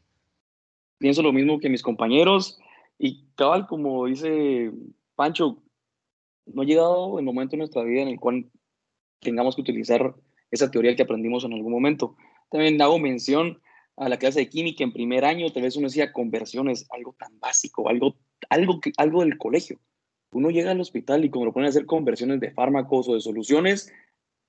pienso 1.00 1.24
lo 1.24 1.34
mismo 1.34 1.60
que 1.60 1.70
mis 1.70 1.82
compañeros 1.82 2.60
y 3.00 3.26
cabal, 3.36 3.66
como 3.66 4.06
dice 4.06 4.72
Pancho, 5.16 5.64
no 6.46 6.62
ha 6.62 6.66
llegado 6.66 7.18
el 7.18 7.26
momento 7.26 7.56
en 7.56 7.60
nuestra 7.60 7.84
vida 7.84 8.02
en 8.02 8.10
el 8.10 8.20
cual 8.20 8.46
tengamos 9.22 9.56
que 9.56 9.62
utilizar 9.62 10.14
esa 10.52 10.70
teoría 10.70 10.96
que 10.96 11.04
aprendimos 11.04 11.44
en 11.46 11.54
algún 11.54 11.72
momento. 11.72 12.16
También 12.52 12.82
hago 12.82 13.00
mención 13.00 13.62
a 13.96 14.10
la 14.10 14.18
clase 14.18 14.40
de 14.40 14.50
química 14.50 14.84
en 14.84 14.94
primer 14.94 15.26
año, 15.26 15.52
tal 15.52 15.64
vez 15.64 15.76
uno 15.76 15.88
decía 15.88 16.12
conversiones, 16.12 16.88
algo 16.92 17.16
tan 17.18 17.40
básico, 17.40 17.90
algo, 17.90 18.16
algo, 18.50 18.80
que, 18.80 18.92
algo 18.98 19.22
del 19.22 19.38
colegio. 19.38 19.80
Uno 20.32 20.50
llega 20.50 20.72
al 20.72 20.80
hospital 20.80 21.26
y 21.26 21.30
como 21.30 21.46
lo 21.46 21.54
ponen 21.54 21.68
a 21.68 21.70
hacer 21.70 21.86
conversiones 21.86 22.40
de 22.40 22.52
fármacos 22.52 23.10
o 23.10 23.16
de 23.16 23.22
soluciones, 23.22 23.92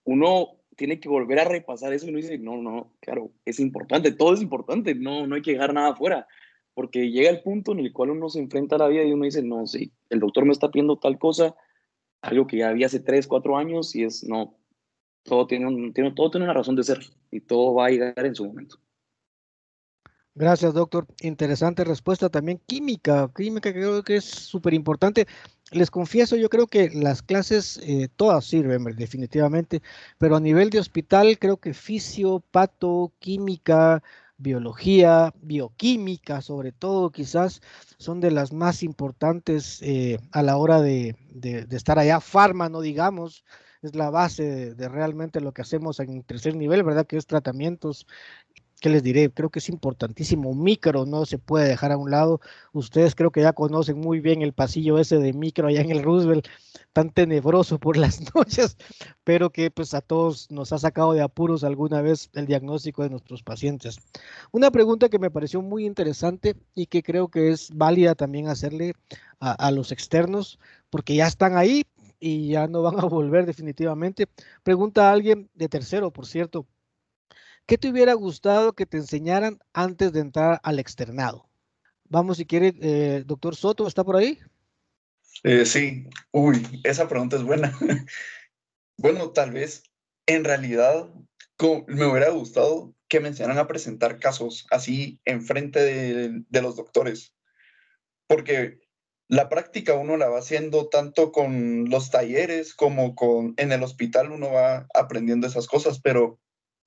uno 0.04 0.57
tiene 0.76 1.00
que 1.00 1.09
volver 1.09 1.40
a 1.40 1.45
repasar 1.45 1.92
eso 1.92 2.07
y 2.07 2.11
uno 2.11 2.19
dice, 2.19 2.38
no, 2.38 2.57
no, 2.57 2.92
claro, 3.00 3.30
es 3.45 3.61
importante, 3.61 4.12
todo 4.12 4.35
es 4.35 4.40
importante, 4.40 4.95
no, 4.95 5.26
no 5.26 5.35
hay 5.35 5.42
que 5.42 5.52
dejar 5.52 5.75
nada 5.75 5.90
afuera 5.90 6.26
porque 6.74 7.10
llega 7.10 7.30
el 7.30 7.42
punto 7.42 7.72
en 7.72 7.80
el 7.80 7.92
cual 7.92 8.10
uno 8.10 8.28
se 8.28 8.38
enfrenta 8.38 8.76
a 8.76 8.78
la 8.78 8.88
vida 8.88 9.04
y 9.04 9.12
uno 9.12 9.24
dice, 9.24 9.42
no, 9.42 9.66
sí, 9.66 9.92
el 10.08 10.20
doctor 10.20 10.44
me 10.44 10.52
está 10.52 10.70
pidiendo 10.70 10.98
tal 10.98 11.18
cosa, 11.18 11.54
algo 12.22 12.46
que 12.46 12.58
ya 12.58 12.68
había 12.68 12.86
hace 12.86 13.00
3, 13.00 13.26
4 13.26 13.56
años 13.56 13.94
y 13.94 14.04
es, 14.04 14.24
no, 14.24 14.54
todo 15.22 15.46
tiene, 15.46 15.92
tiene, 15.92 16.12
todo 16.12 16.30
tiene 16.30 16.44
una 16.44 16.54
razón 16.54 16.76
de 16.76 16.84
ser 16.84 17.00
y 17.30 17.40
todo 17.40 17.74
va 17.74 17.86
a 17.86 17.90
llegar 17.90 18.24
en 18.26 18.34
su 18.34 18.44
momento. 18.46 18.76
Gracias, 20.34 20.72
doctor. 20.72 21.06
Interesante 21.22 21.84
respuesta. 21.84 22.28
También 22.28 22.60
química, 22.64 23.30
química 23.34 23.72
creo 23.72 24.02
que 24.02 24.16
es 24.16 24.24
súper 24.24 24.74
importante. 24.74 25.26
Les 25.72 25.90
confieso, 25.90 26.36
yo 26.36 26.48
creo 26.48 26.66
que 26.66 26.88
las 26.90 27.20
clases 27.22 27.78
eh, 27.82 28.08
todas 28.16 28.44
sirven 28.44 28.84
definitivamente, 28.96 29.82
pero 30.18 30.36
a 30.36 30.40
nivel 30.40 30.70
de 30.70 30.78
hospital 30.78 31.38
creo 31.38 31.58
que 31.58 31.74
fisio, 31.74 32.42
pato, 32.50 33.12
química, 33.18 34.02
biología, 34.40 35.32
bioquímica, 35.42 36.40
sobre 36.40 36.73
todo, 36.73 37.11
quizás 37.11 37.61
son 37.99 38.20
de 38.20 38.30
las 38.30 38.52
más 38.52 38.82
importantes 38.82 39.80
eh, 39.82 40.18
a 40.32 40.42
la 40.42 40.56
hora 40.56 40.80
de, 40.80 41.16
de, 41.30 41.66
estar 41.76 41.99
allá. 41.99 42.20
Farma, 42.20 42.68
no 42.68 42.80
digamos, 42.80 43.44
es 43.82 43.94
la 43.94 44.11
base 44.11 44.75
de, 44.75 44.88
realmente 44.88 45.40
lo 45.40 45.52
que 45.52 45.62
hacemos 45.62 46.00
en 46.00 46.23
tercer 46.23 46.56
nivel, 46.56 46.82
¿verdad? 46.82 47.06
Que 47.06 47.16
es 47.16 47.26
tratamientos 47.26 48.06
¿qué 48.80 48.88
les 48.88 49.02
diré? 49.02 49.30
Creo 49.30 49.50
que 49.50 49.60
es 49.60 49.68
importantísimo. 49.68 50.54
Micro 50.54 51.06
no 51.06 51.26
se 51.26 51.38
puede 51.38 51.68
dejar 51.68 51.92
a 51.92 51.96
un 51.96 52.10
lado. 52.10 52.40
Ustedes 52.72 53.14
creo 53.14 53.30
que 53.30 53.42
ya 53.42 53.52
conocen 53.52 53.99
muy 53.99 54.20
bien 54.20 54.42
el 54.42 54.52
pasillo 54.52 54.99
ese 54.99 55.18
de 55.18 55.32
micro 55.32 55.68
allá 55.68 55.82
en 55.82 55.90
el 55.90 56.02
Roosevelt, 56.02 56.49
tan 56.92 57.10
tenebroso 57.10 57.78
por 57.78 57.96
las 57.96 58.20
noches, 58.34 58.76
pero 59.25 59.50
que 59.50 59.70
pues 59.70 59.94
a 59.94 60.00
todos 60.00 60.50
nos 60.50 60.72
ha 60.72 60.78
sacado 60.78 61.12
de 61.12 61.22
apuros 61.22 61.62
alguna 61.64 62.02
vez 62.02 62.30
el 62.34 62.46
diagnóstico 62.46 63.02
de 63.02 63.10
nuestros 63.10 63.42
pacientes. 63.42 63.99
Una 64.52 64.70
pregunta 64.70 65.08
que 65.08 65.18
me 65.18 65.30
pareció 65.30 65.62
muy 65.62 65.84
interesante 65.87 66.56
y 66.75 66.87
que 66.87 67.02
creo 67.02 67.28
que 67.28 67.50
es 67.50 67.70
válida 67.75 68.14
también 68.14 68.49
hacerle 68.49 68.94
a, 69.40 69.52
a 69.52 69.70
los 69.70 69.92
externos, 69.92 70.58
porque 70.90 71.14
ya 71.14 71.26
están 71.26 71.56
ahí 71.56 71.84
y 72.18 72.49
ya 72.49 72.66
no 72.66 72.82
van 72.82 72.99
a 73.00 73.04
volver 73.04 73.46
definitivamente. 73.46 74.26
Pregunta 74.62 75.08
a 75.08 75.12
alguien 75.12 75.50
de 75.54 75.68
tercero, 75.68 76.12
por 76.12 76.26
cierto, 76.26 76.66
¿Qué 77.67 77.79
te 77.79 77.88
hubiera 77.88 78.14
gustado 78.14 78.73
que 78.73 78.87
te 78.87 78.97
enseñaran 78.97 79.59
antes 79.73 80.12
de 80.12 80.21
entrar 80.21 80.61
al 80.62 80.79
externado? 80.79 81.49
Vamos, 82.05 82.38
si 82.38 82.47
quiere, 82.47 82.75
eh, 82.81 83.23
doctor 83.25 83.55
Soto, 83.55 83.87
¿está 83.87 84.02
por 84.02 84.17
ahí? 84.17 84.38
Eh, 85.45 85.64
sí, 85.64 86.09
uy, 86.33 86.81
esa 86.85 87.09
pregunta 87.09 87.37
es 87.37 87.43
buena. 87.43 87.73
bueno, 88.97 89.31
tal 89.31 89.52
vez 89.52 89.85
en 90.26 90.45
realidad 90.45 91.09
me 91.87 92.07
hubiera 92.07 92.31
gustado 92.31 92.95
que 93.09 93.21
me 93.21 93.29
enseñaran 93.29 93.59
a 93.59 93.67
presentar 93.67 94.19
casos 94.19 94.67
así 94.71 95.21
enfrente 95.25 95.81
de, 95.81 96.43
de 96.49 96.62
los 96.62 96.76
doctores, 96.76 97.35
porque 98.26 98.81
la 99.29 99.49
práctica 99.49 99.95
uno 99.95 100.17
la 100.17 100.29
va 100.29 100.38
haciendo 100.38 100.88
tanto 100.88 101.33
con 101.33 101.88
los 101.90 102.11
talleres 102.11 102.75
como 102.75 103.14
con 103.14 103.55
en 103.59 103.73
el 103.73 103.83
hospital 103.83 104.33
uno 104.33 104.50
va 104.52 104.88
aprendiendo 104.95 105.47
esas 105.47 105.67
cosas, 105.67 106.00
pero 106.00 106.40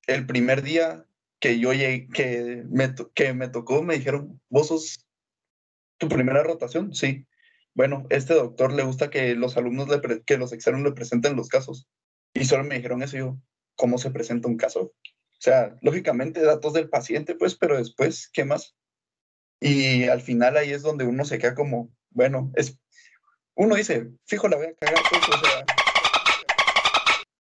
el 0.08 0.26
primer 0.26 0.62
día 0.62 1.06
que 1.40 1.60
yo 1.60 1.74
llegué, 1.74 2.08
que 2.08 2.64
me, 2.70 2.94
que 3.14 3.34
me 3.34 3.50
tocó, 3.50 3.84
me 3.84 3.96
dijeron, 3.96 4.42
¿vos 4.50 4.68
sos 4.68 5.06
tu 5.98 6.08
primera 6.08 6.44
rotación? 6.44 6.94
Sí. 6.94 7.28
Bueno, 7.74 8.06
este 8.10 8.34
doctor 8.34 8.72
le 8.72 8.84
gusta 8.84 9.10
que 9.10 9.36
los 9.36 9.58
alumnos, 9.58 9.90
le 9.90 10.24
que 10.24 10.38
los 10.38 10.54
externos 10.54 10.84
le 10.84 10.92
presenten 10.92 11.36
los 11.36 11.50
casos. 11.50 11.88
Y 12.34 12.46
solo 12.46 12.64
me 12.64 12.76
dijeron 12.76 13.04
eso, 13.04 13.18
yo, 13.18 13.38
¿cómo 13.76 13.98
se 13.98 14.12
presenta 14.12 14.48
un 14.48 14.58
caso? 14.58 14.82
O 14.82 15.40
sea, 15.40 15.76
lógicamente 15.82 16.42
datos 16.42 16.74
del 16.74 16.90
paciente, 16.90 17.36
pues, 17.36 17.56
pero 17.56 17.78
después, 17.78 18.30
¿qué 18.32 18.46
más? 18.46 18.76
Y 19.60 20.06
al 20.06 20.22
final 20.22 20.58
ahí 20.58 20.72
es 20.72 20.82
donde 20.82 21.06
uno 21.06 21.26
se 21.26 21.40
queda 21.40 21.56
como, 21.56 21.94
bueno, 22.12 22.52
es, 22.56 22.80
uno 23.56 23.76
dice, 23.76 24.12
fijo, 24.26 24.48
la 24.48 24.58
voy 24.58 24.68
a 24.68 24.76
cagar, 24.76 25.02
pues, 25.10 25.22
o 25.28 25.46
sea, 25.46 25.66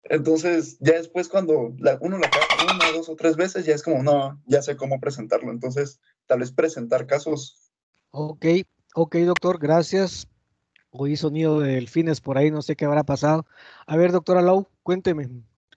entonces, 0.04 0.78
ya 0.80 0.94
después 0.94 1.30
cuando 1.30 1.74
la, 1.78 1.98
uno 2.02 2.18
la 2.18 2.32
caga 2.32 2.58
una, 2.58 2.88
dos 2.88 3.08
o 3.10 3.16
tres 3.16 3.38
veces, 3.38 3.66
ya 3.66 3.74
es 3.74 3.84
como, 3.84 4.04
no, 4.04 4.42
ya 4.46 4.62
sé 4.62 4.76
cómo 4.76 5.00
presentarlo. 5.00 5.52
Entonces, 5.52 6.00
tal 6.28 6.40
vez 6.40 6.52
presentar 6.52 7.08
casos. 7.08 7.72
Ok, 8.12 8.46
ok, 8.96 9.16
doctor, 9.18 9.60
gracias. 9.60 10.28
Oí 10.92 11.16
sonido 11.16 11.60
de 11.60 11.76
delfines 11.76 12.22
por 12.22 12.38
ahí, 12.38 12.52
no 12.52 12.62
sé 12.62 12.76
qué 12.76 12.86
habrá 12.86 13.04
pasado. 13.04 13.46
A 13.88 13.98
ver, 13.98 14.12
doctora 14.12 14.42
Lau, 14.42 14.68
cuénteme, 14.84 15.30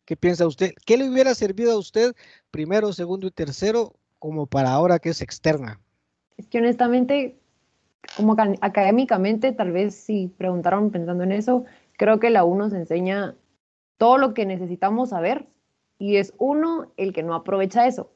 ¿qué 0.04 0.16
piensa 0.16 0.46
usted? 0.46 0.74
¿Qué 0.84 0.96
le 0.96 1.08
hubiera 1.08 1.34
servido 1.34 1.72
a 1.72 1.78
usted 1.78 2.14
primero, 2.50 2.92
segundo 2.92 3.26
y 3.26 3.30
tercero 3.30 3.94
como 4.18 4.46
para 4.46 4.72
ahora 4.72 4.98
que 4.98 5.10
es 5.10 5.22
externa? 5.22 5.80
Es 6.36 6.48
que 6.48 6.58
honestamente, 6.58 7.38
como 8.16 8.36
académicamente, 8.60 9.52
tal 9.52 9.72
vez 9.72 9.94
si 9.94 10.28
preguntaron 10.36 10.90
pensando 10.90 11.24
en 11.24 11.32
eso, 11.32 11.64
creo 11.96 12.20
que 12.20 12.28
la 12.28 12.44
uno 12.44 12.68
se 12.68 12.76
enseña 12.76 13.36
todo 13.98 14.18
lo 14.18 14.34
que 14.34 14.46
necesitamos 14.46 15.10
saber 15.10 15.46
y 15.98 16.16
es 16.16 16.34
uno 16.38 16.92
el 16.96 17.12
que 17.12 17.22
no 17.22 17.34
aprovecha 17.34 17.86
eso, 17.86 18.10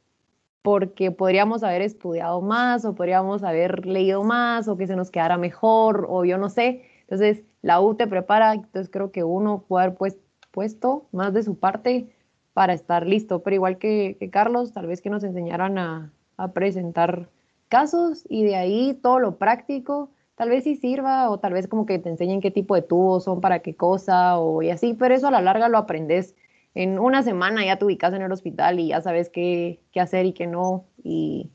porque 0.63 1.11
podríamos 1.11 1.63
haber 1.63 1.83
estudiado 1.83 2.41
más 2.43 2.85
o 2.85 2.95
podríamos 2.95 3.43
haber 3.43 3.87
leído 3.87 4.23
más 4.23 4.69
o 4.69 4.77
que 4.77 4.87
se 4.87 4.97
nos 4.97 5.11
quedara 5.11 5.39
mejor 5.39 6.07
o 6.09 6.25
yo 6.25 6.37
no 6.39 6.51
sé. 6.51 6.83
Entonces, 7.03 7.43
la 7.63 7.81
U 7.81 7.95
te 7.95 8.07
prepara, 8.07 8.53
entonces 8.55 8.91
creo 8.91 9.11
que 9.11 9.25
uno 9.25 9.65
puede 9.67 9.87
haber 9.87 9.97
pues, 9.97 10.19
puesto 10.51 11.07
más 11.13 11.33
de 11.33 11.43
su 11.43 11.59
parte 11.59 12.15
para 12.53 12.75
estar 12.75 13.07
listo, 13.07 13.43
pero 13.43 13.55
igual 13.55 13.79
que, 13.79 14.17
Carlos, 14.33 14.73
tal 14.73 14.87
vez 14.87 15.01
que 15.01 15.11
nos 15.11 15.25
enseñaran 15.25 15.79
a, 15.79 16.13
a 16.37 16.53
presentar 16.53 17.29
casos 17.69 18.25
y 18.29 18.45
de 18.45 18.57
ahí 18.57 18.99
todo 19.03 19.21
lo 19.21 19.37
práctico 19.37 20.11
tal 20.41 20.49
vez 20.49 20.65
sí 20.65 20.75
sirva 20.75 21.29
o 21.29 21.39
tal 21.39 21.53
vez 21.53 21.69
como 21.69 21.85
que 21.85 21.99
te 21.99 22.09
enseñen 22.09 22.41
qué 22.41 22.51
tipo 22.51 22.75
de 22.75 22.81
tubos 22.81 23.25
son 23.25 23.43
para 23.43 23.59
qué 23.59 23.77
cosa 23.77 24.39
o 24.39 24.63
y 24.63 24.71
así, 24.71 24.95
pero 24.95 25.15
eso 25.15 25.29
a 25.29 25.31
la 25.31 25.43
larga 25.43 25.69
lo 25.69 25.77
aprendes. 25.77 26.35
En 26.75 26.99
una 26.99 27.23
semana 27.23 27.63
ya 27.63 27.77
te 27.77 27.85
ubicas 27.85 28.15
en 28.15 28.23
el 28.23 28.33
hospital 28.33 28.81
y 28.81 28.89
ya 28.89 29.03
sabes 29.03 29.29
qué, 29.29 29.83
qué 29.93 30.01
hacer 30.01 30.25
y 30.25 30.33
qué 30.33 30.47
no. 30.47 30.87
Y, 31.05 31.51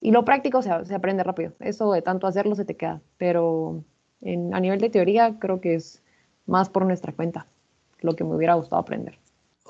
y 0.00 0.10
lo 0.10 0.24
práctico 0.24 0.60
se, 0.60 0.72
aprende 0.72 1.22
rápido. 1.22 1.52
Eso 1.60 1.92
de 1.92 2.02
tanto 2.02 2.26
hacerlo 2.26 2.56
se 2.56 2.64
te 2.64 2.76
queda. 2.76 3.00
Pero 3.16 3.84
en, 4.22 4.56
a 4.56 4.58
nivel 4.58 4.80
de 4.80 4.90
teoría 4.90 5.38
creo 5.38 5.60
que 5.60 5.76
es 5.76 6.02
más 6.46 6.68
por 6.68 6.86
nuestra 6.86 7.12
cuenta 7.12 7.46
lo 8.00 8.16
que 8.16 8.24
me 8.24 8.34
hubiera 8.34 8.54
gustado 8.54 8.82
aprender. 8.82 9.20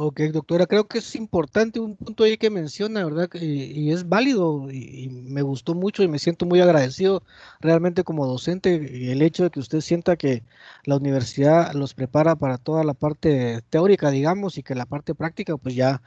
Ok, 0.03 0.19
doctora, 0.33 0.67
creo 0.67 0.89
que 0.89 0.97
es 0.97 1.15
importante 1.15 1.79
un 1.79 1.95
punto 1.95 2.25
ahí 2.25 2.39
que 2.39 2.49
menciona, 2.49 3.05
¿verdad? 3.05 3.29
Y, 3.35 3.93
es 3.93 4.09
válido 4.09 4.71
y, 4.71 5.11
me 5.11 5.43
gustó 5.43 5.75
mucho 5.75 6.03
y 6.03 6.09
me 6.09 6.19
siento 6.19 6.47
muy 6.47 6.59
agradecido 6.63 7.23
realmente 7.61 8.03
como 8.03 8.27
docente 8.27 9.13
el 9.13 9.21
hecho 9.21 9.43
de 9.45 9.51
que 9.51 9.61
usted 9.61 9.83
sienta 9.83 10.17
que 10.17 10.43
la 10.85 10.97
universidad 10.97 11.75
los 11.75 11.93
prepara 11.93 12.35
para 12.37 12.57
toda 12.57 12.83
la 12.83 12.95
parte 12.95 13.61
teórica, 13.69 14.11
digamos, 14.11 14.57
y 14.57 14.63
que 14.63 14.75
la 14.75 14.87
parte 14.87 15.15
práctica 15.15 15.59
pues 15.59 15.75
ya 15.75 16.01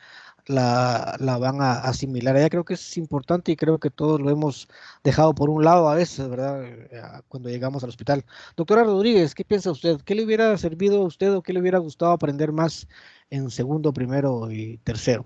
la, 0.47 1.17
van 1.39 1.62
a 1.62 1.73
asimilar. 1.81 2.38
Ya 2.38 2.50
creo 2.50 2.65
que 2.65 2.73
es 2.75 2.97
importante 2.97 3.51
y 3.51 3.55
creo 3.55 3.79
que 3.79 3.89
todos 3.89 4.19
lo 4.21 4.29
hemos 4.29 4.67
dejado 5.03 5.33
por 5.35 5.50
un 5.50 5.63
lado 5.63 5.89
a 5.89 5.95
veces, 5.95 6.27
¿verdad? 6.29 6.63
Eh, 6.65 6.89
cuando 7.27 7.50
llegamos 7.50 7.83
al 7.83 7.89
hospital. 7.89 8.25
Doctora 8.57 8.83
Rodríguez, 8.83 9.35
¿qué 9.35 9.45
piensa 9.45 9.71
usted? 9.71 10.01
¿Qué 10.01 10.15
le 10.15 10.25
hubiera 10.25 10.57
servido 10.57 11.01
a 11.01 11.05
usted 11.05 11.33
o 11.33 11.41
qué 11.43 11.53
le 11.53 11.59
hubiera 11.62 11.79
gustado 11.79 12.12
aprender 12.12 12.51
más 12.51 12.88
en 13.33 13.49
segundo, 13.49 13.93
primero 13.93 14.51
y 14.51 14.77
tercero? 14.83 15.25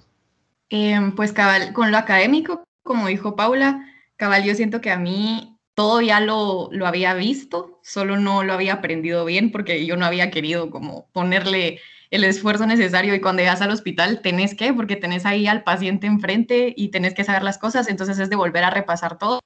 Em, 0.69 1.13
pues 1.13 1.33
cabal, 1.33 1.73
con 1.73 1.91
lo 1.91 1.97
académico, 1.97 2.63
como 2.81 3.07
dijo 3.07 3.35
Paula, 3.35 3.85
cabal, 4.15 4.45
yo 4.45 4.55
siento 4.55 4.79
que 4.79 4.91
a 4.91 4.97
mí 4.97 5.57
todo 5.73 5.99
ya 6.01 6.21
lo, 6.21 6.69
lo 6.71 6.87
había 6.87 7.13
visto, 7.13 7.79
solo 7.83 8.17
no 8.17 8.43
lo 8.43 8.53
había 8.53 8.75
aprendido 8.75 9.25
bien 9.25 9.51
porque 9.51 9.85
yo 9.85 9.97
no 9.97 10.05
había 10.05 10.31
querido 10.31 10.71
como 10.71 11.07
ponerle 11.11 11.81
el 12.09 12.23
esfuerzo 12.23 12.65
necesario 12.65 13.13
y 13.13 13.19
cuando 13.19 13.41
llegas 13.41 13.61
al 13.61 13.71
hospital 13.71 14.21
tenés 14.21 14.55
que, 14.55 14.73
porque 14.73 14.95
tenés 14.95 15.25
ahí 15.25 15.45
al 15.45 15.63
paciente 15.63 16.07
enfrente 16.07 16.73
y 16.77 16.89
tenés 16.89 17.13
que 17.13 17.25
saber 17.25 17.43
las 17.43 17.57
cosas, 17.57 17.89
entonces 17.89 18.19
es 18.19 18.29
de 18.29 18.37
volver 18.37 18.63
a 18.63 18.69
repasar 18.69 19.17
todo 19.17 19.41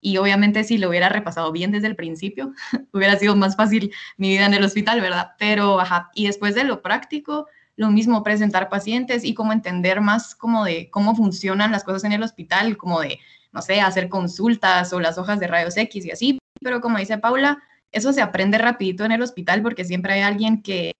y 0.00 0.16
obviamente 0.16 0.64
si 0.64 0.78
lo 0.78 0.88
hubiera 0.88 1.10
repasado 1.10 1.52
bien 1.52 1.70
desde 1.70 1.88
el 1.88 1.96
principio, 1.96 2.54
hubiera 2.92 3.16
sido 3.16 3.36
más 3.36 3.56
fácil 3.56 3.92
mi 4.16 4.30
vida 4.30 4.46
en 4.46 4.54
el 4.54 4.64
hospital, 4.64 5.02
¿verdad? 5.02 5.32
Pero, 5.38 5.78
ajá, 5.78 6.10
y 6.14 6.26
después 6.26 6.54
de 6.54 6.64
lo 6.64 6.80
práctico, 6.80 7.46
lo 7.80 7.90
mismo 7.90 8.22
presentar 8.22 8.68
pacientes 8.68 9.24
y 9.24 9.32
como 9.32 9.54
entender 9.54 10.02
más 10.02 10.34
como 10.34 10.66
de 10.66 10.90
cómo 10.90 11.16
funcionan 11.16 11.72
las 11.72 11.82
cosas 11.82 12.04
en 12.04 12.12
el 12.12 12.22
hospital, 12.22 12.76
como 12.76 13.00
de, 13.00 13.18
no 13.52 13.62
sé, 13.62 13.80
hacer 13.80 14.10
consultas 14.10 14.92
o 14.92 15.00
las 15.00 15.16
hojas 15.16 15.40
de 15.40 15.46
rayos 15.46 15.78
X 15.78 16.04
y 16.04 16.10
así, 16.10 16.38
pero 16.60 16.82
como 16.82 16.98
dice 16.98 17.16
Paula, 17.16 17.62
eso 17.90 18.12
se 18.12 18.20
aprende 18.20 18.58
rapidito 18.58 19.06
en 19.06 19.12
el 19.12 19.22
hospital 19.22 19.62
porque 19.62 19.86
siempre 19.86 20.12
hay 20.12 20.20
alguien 20.20 20.60
que, 20.60 20.92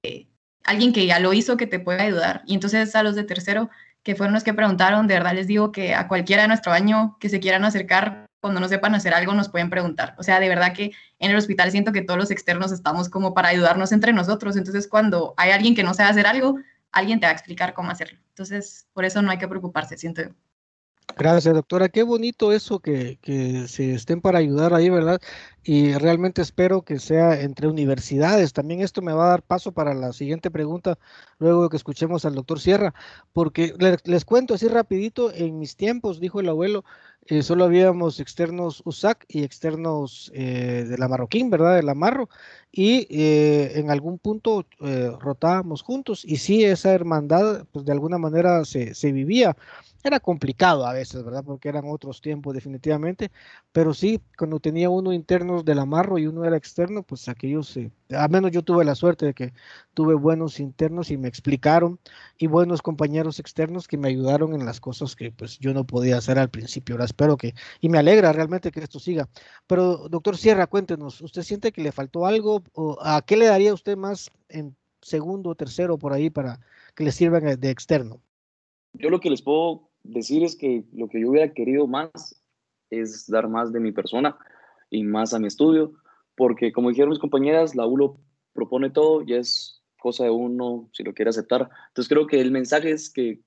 alguien 0.65 0.95
que 0.95 1.05
ya 1.05 1.21
lo 1.21 1.35
hizo 1.35 1.59
que 1.59 1.67
te 1.67 1.81
puede 1.81 2.01
ayudar. 2.01 2.41
Y 2.47 2.55
entonces 2.55 2.97
a 2.97 3.03
los 3.03 3.15
de 3.15 3.25
tercero, 3.25 3.69
que 4.03 4.15
fueron 4.15 4.33
los 4.33 4.43
que 4.43 4.55
preguntaron, 4.55 5.07
de 5.07 5.15
verdad 5.15 5.35
les 5.35 5.49
digo 5.49 5.73
que 5.73 5.95
a 5.95 6.09
cualquiera 6.09 6.43
de 6.43 6.49
nuestro 6.49 6.73
año 6.73 7.19
que 7.21 7.29
se 7.29 7.41
quieran 7.41 7.67
acercar, 7.67 8.25
cuando 8.41 8.59
no 8.59 8.69
sepan 8.69 8.95
hacer 8.95 9.13
algo 9.13 9.35
nos 9.35 9.51
pueden 9.51 9.69
preguntar. 9.69 10.15
O 10.17 10.23
sea, 10.23 10.41
de 10.41 10.49
verdad 10.49 10.73
que 10.73 10.93
en 11.19 11.31
el 11.31 11.37
hospital 11.37 11.71
siento 11.71 11.93
que 11.93 12.01
todos 12.01 12.19
los 12.19 12.31
externos 12.31 12.73
estamos 12.73 13.11
como 13.11 13.35
para 13.35 13.49
ayudarnos 13.49 13.93
entre 13.93 14.15
nosotros. 14.15 14.57
Entonces, 14.57 14.89
cuando 14.89 15.35
hay 15.37 15.51
alguien 15.51 15.75
que 15.75 15.83
no 15.83 15.93
sabe 15.93 16.09
hacer 16.09 16.27
algo, 16.27 16.57
alguien 16.93 17.21
te 17.21 17.27
va 17.27 17.31
a 17.31 17.35
explicar 17.35 17.75
cómo 17.75 17.91
hacerlo. 17.91 18.19
Entonces, 18.29 18.87
por 18.93 19.05
eso 19.05 19.23
no 19.23 19.31
hay 19.31 19.39
que 19.39 19.49
preocuparse, 19.49 19.97
siento. 19.97 20.23
Gracias, 21.17 21.55
doctora. 21.55 21.89
Qué 21.89 22.03
bonito 22.03 22.53
eso 22.53 22.81
que, 22.81 23.19
que, 23.21 23.69
se 23.69 23.95
estén 23.95 24.21
para 24.21 24.39
ayudar 24.39 24.75
ahí, 24.75 24.91
¿verdad? 24.91 25.21
Y 25.63 25.93
realmente 25.95 26.41
espero 26.43 26.83
que 26.83 26.99
sea 26.99 27.41
entre 27.41 27.69
universidades. 27.69 28.53
También 28.53 28.81
esto 28.81 29.03
me 29.03 29.13
va 29.13 29.27
a 29.27 29.31
dar 29.31 29.43
paso 29.43 29.73
para 29.73 29.95
la 29.95 30.13
siguiente 30.13 30.51
pregunta, 30.51 30.99
luego 31.39 31.69
que 31.69 31.77
escuchemos 31.77 32.25
al 32.25 32.35
doctor 32.35 32.61
Sierra, 32.61 32.95
porque 33.33 33.75
les, 34.05 34.25
cuento 34.25 34.55
así 34.55 34.69
rapidito, 34.69 35.33
en 35.33 35.59
mis 35.59 35.77
tiempos, 35.77 36.21
dijo 36.21 36.41
el 36.41 36.49
abuelo, 36.49 36.85
eh, 37.27 37.43
solo 37.43 37.65
habíamos 37.65 38.19
externos 38.19 38.83
USAC 38.85 39.25
y 39.29 39.45
externos 39.45 40.33
eh, 40.35 40.85
de 40.89 40.99
la 40.99 41.09
Marroquín, 41.09 41.51
¿verdad? 41.51 41.77
De 41.77 41.83
la 41.83 41.95
Marro, 41.95 42.29
y 42.73 43.07
eh, 43.11 43.73
en 43.79 43.91
algún 43.91 44.19
punto 44.19 44.67
rotábamos 45.21 45.83
juntos, 45.83 46.25
y 46.25 46.37
sí, 46.37 46.65
esa 46.65 46.93
hermandad, 46.93 47.67
pues 47.73 47.85
de 47.85 47.93
alguna 47.93 48.19
manera 48.19 48.65
se, 48.65 48.95
se 48.95 49.13
vivía 49.13 49.57
era 50.03 50.21
complicado 50.21 50.87
a 50.87 50.93
veces, 50.93 51.23
¿verdad? 51.23 51.45
Porque 51.45 51.69
eran 51.69 51.85
otros 51.87 52.21
tiempos 52.21 52.55
definitivamente, 52.55 53.31
pero 53.73 53.93
sí, 53.95 54.21
cuando 54.37 54.61
tenía 54.61 54.89
uno 54.89 55.13
internos 55.13 55.65
del 55.65 55.79
amarro 55.79 56.19
y 56.19 56.27
uno 56.27 56.45
era 56.45 56.57
externo, 56.57 57.03
pues 57.03 57.29
aquellos, 57.29 57.77
eh, 57.77 57.91
al 58.11 58.31
menos 58.31 58.51
yo 58.51 58.63
tuve 58.63 58.85
la 58.85 58.95
suerte 58.95 59.27
de 59.27 59.35
que 59.35 59.53
tuve 59.95 60.15
buenos 60.15 60.61
internos 60.61 61.11
y 61.11 61.17
me 61.17 61.29
explicaron 61.29 61.99
y 62.39 62.47
buenos 62.47 62.83
compañeros 62.83 63.39
externos 63.39 63.89
que 63.89 63.99
me 63.99 64.09
ayudaron 64.09 64.55
en 64.55 64.65
las 64.65 64.81
cosas 64.81 65.15
que 65.17 65.33
pues 65.33 65.59
yo 65.59 65.75
no 65.75 65.85
podía 65.85 66.17
hacer 66.19 66.39
al 66.39 66.51
principio. 66.51 66.95
Ahora 66.95 67.05
espero 67.05 67.37
que, 67.37 67.55
y 67.81 67.89
me 67.89 67.99
alegra 67.99 68.33
realmente 68.33 68.71
que 68.71 68.81
esto 68.81 68.99
siga. 68.99 69.29
Pero 69.67 70.09
doctor 70.09 70.37
Sierra, 70.37 70.67
cuéntenos, 70.67 71.21
¿usted 71.21 71.43
siente 71.43 71.73
que 71.73 71.83
le 71.83 71.93
faltó 71.93 72.27
algo 72.27 72.63
o 72.75 72.99
a 73.03 73.23
qué 73.23 73.37
le 73.37 73.47
daría 73.47 73.75
usted 73.75 73.97
más 73.97 74.31
en 74.49 74.77
segundo 75.03 75.51
o 75.51 75.55
tercero 75.55 75.99
por 75.99 76.13
ahí 76.13 76.31
para 76.31 76.61
que 76.95 77.05
le 77.05 77.13
sirvan 77.13 77.61
de 77.61 77.71
externo? 77.71 78.21
Yo 78.93 79.11
lo 79.11 79.21
que 79.21 79.31
les 79.31 79.43
puedo 79.43 79.90
decir 80.03 80.43
es 80.43 80.57
que 80.57 80.85
lo 80.93 81.09
que 81.09 81.21
yo 81.21 81.31
hubiera 81.31 81.53
querido 81.53 81.87
más 81.87 82.43
es 82.91 83.27
dar 83.29 83.49
más 83.49 83.73
de 83.73 83.81
mi 83.81 83.93
persona 83.93 84.37
y 84.91 85.05
más 85.05 85.35
a 85.35 85.39
mi 85.39 85.47
estudio, 85.47 85.93
porque 86.35 86.73
como 86.73 86.89
dijeron 86.89 87.11
mis 87.11 87.19
compañeras, 87.19 87.75
la 87.75 87.87
ULO 87.87 88.19
propone 88.53 88.91
todo 88.91 89.23
y 89.23 89.35
es 89.35 89.83
cosa 89.99 90.25
de 90.25 90.31
uno 90.31 90.89
si 90.93 91.03
lo 91.03 91.15
quiere 91.15 91.29
aceptar. 91.29 91.71
Entonces 91.89 92.09
creo 92.09 92.27
que 92.27 92.41
el 92.41 92.51
mensaje 92.51 92.91
es 92.91 93.11
que 93.11 93.41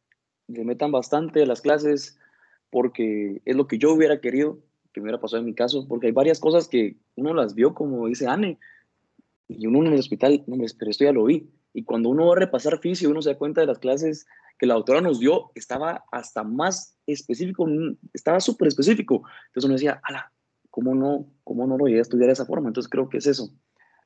le 0.48 0.64
metan 0.64 0.92
bastante 0.92 1.44
a 1.44 1.46
las 1.46 1.62
clases 1.62 2.18
porque 2.70 3.42
es 3.46 3.56
lo 3.56 3.68
que 3.68 3.78
yo 3.78 3.94
hubiera 3.94 4.22
querido 4.22 4.60
que 4.94 5.02
me 5.02 5.06
hubiera 5.06 5.20
pasado 5.20 5.42
en 5.42 5.48
mi 5.48 5.56
caso, 5.56 5.88
porque 5.88 6.08
hay 6.08 6.14
varias 6.14 6.40
cosas 6.40 6.68
que 6.68 6.96
uno 7.16 7.34
las 7.34 7.56
vio, 7.56 7.74
como 7.74 8.08
dice 8.08 8.28
Anne, 8.28 8.60
y 9.48 9.68
uno 9.68 9.80
en 9.80 9.94
el 9.94 10.00
hospital, 10.00 10.44
no, 10.48 10.56
pero 10.78 10.92
esto 10.92 11.04
ya 11.04 11.12
lo 11.12 11.26
vi. 11.26 11.50
Y 11.74 11.84
cuando 11.84 12.10
uno 12.10 12.28
va 12.28 12.34
a 12.34 12.40
repasar 12.40 12.80
físico, 12.80 13.12
uno 13.12 13.22
se 13.22 13.32
da 13.32 13.38
cuenta 13.38 13.62
de 13.62 13.68
las 13.68 13.80
clases 13.80 14.28
que 14.64 14.68
la 14.68 14.76
doctora 14.76 15.02
nos 15.02 15.20
dio 15.20 15.52
estaba 15.56 16.06
hasta 16.10 16.42
más 16.42 16.98
específico, 17.06 17.68
estaba 18.14 18.40
súper 18.40 18.70
específico. 18.70 19.24
Entonces 19.48 19.66
uno 19.66 19.74
decía, 19.74 20.00
ala, 20.02 20.32
¿cómo 20.70 20.96
no, 20.96 21.28
¿cómo 21.44 21.68
no 21.68 21.78
lo 21.78 21.88
llegué 21.88 22.00
a 22.00 22.04
estudiar 22.04 22.28
de 22.28 22.32
esa 22.32 22.46
forma? 22.46 22.70
Entonces 22.70 22.90
creo 22.90 23.10
que 23.10 23.18
es 23.18 23.28
eso. 23.28 23.50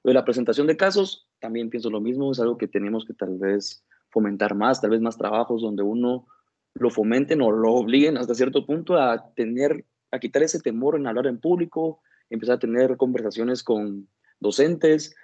Lo 0.01 0.09
de 0.09 0.15
la 0.15 0.25
presentación 0.25 0.65
de 0.65 0.75
casos, 0.75 1.29
también 1.39 1.69
pienso 1.69 1.91
lo 1.91 2.01
mismo, 2.01 2.31
es 2.31 2.39
algo 2.39 2.57
que 2.57 2.67
tenemos 2.67 3.05
que 3.05 3.13
tal 3.13 3.37
vez 3.37 3.85
fomentar 4.09 4.55
más, 4.55 4.81
tal 4.81 4.89
vez 4.89 4.99
más 4.99 5.15
trabajos 5.15 5.61
donde 5.61 5.83
uno 5.83 6.25
lo 6.73 6.89
fomenten 6.89 7.39
o 7.43 7.51
lo 7.51 7.73
obliguen 7.73 8.17
hasta 8.17 8.33
cierto 8.33 8.65
punto 8.65 8.97
a 8.97 9.31
tener, 9.35 9.85
a 10.09 10.17
quitar 10.17 10.41
ese 10.41 10.59
temor 10.59 10.95
en 10.95 11.05
hablar 11.05 11.27
en 11.27 11.39
público, 11.39 12.01
empezar 12.31 12.55
a 12.55 12.59
tener 12.59 12.97
conversaciones 12.97 13.61
con 13.61 14.09
docentes, 14.39 15.15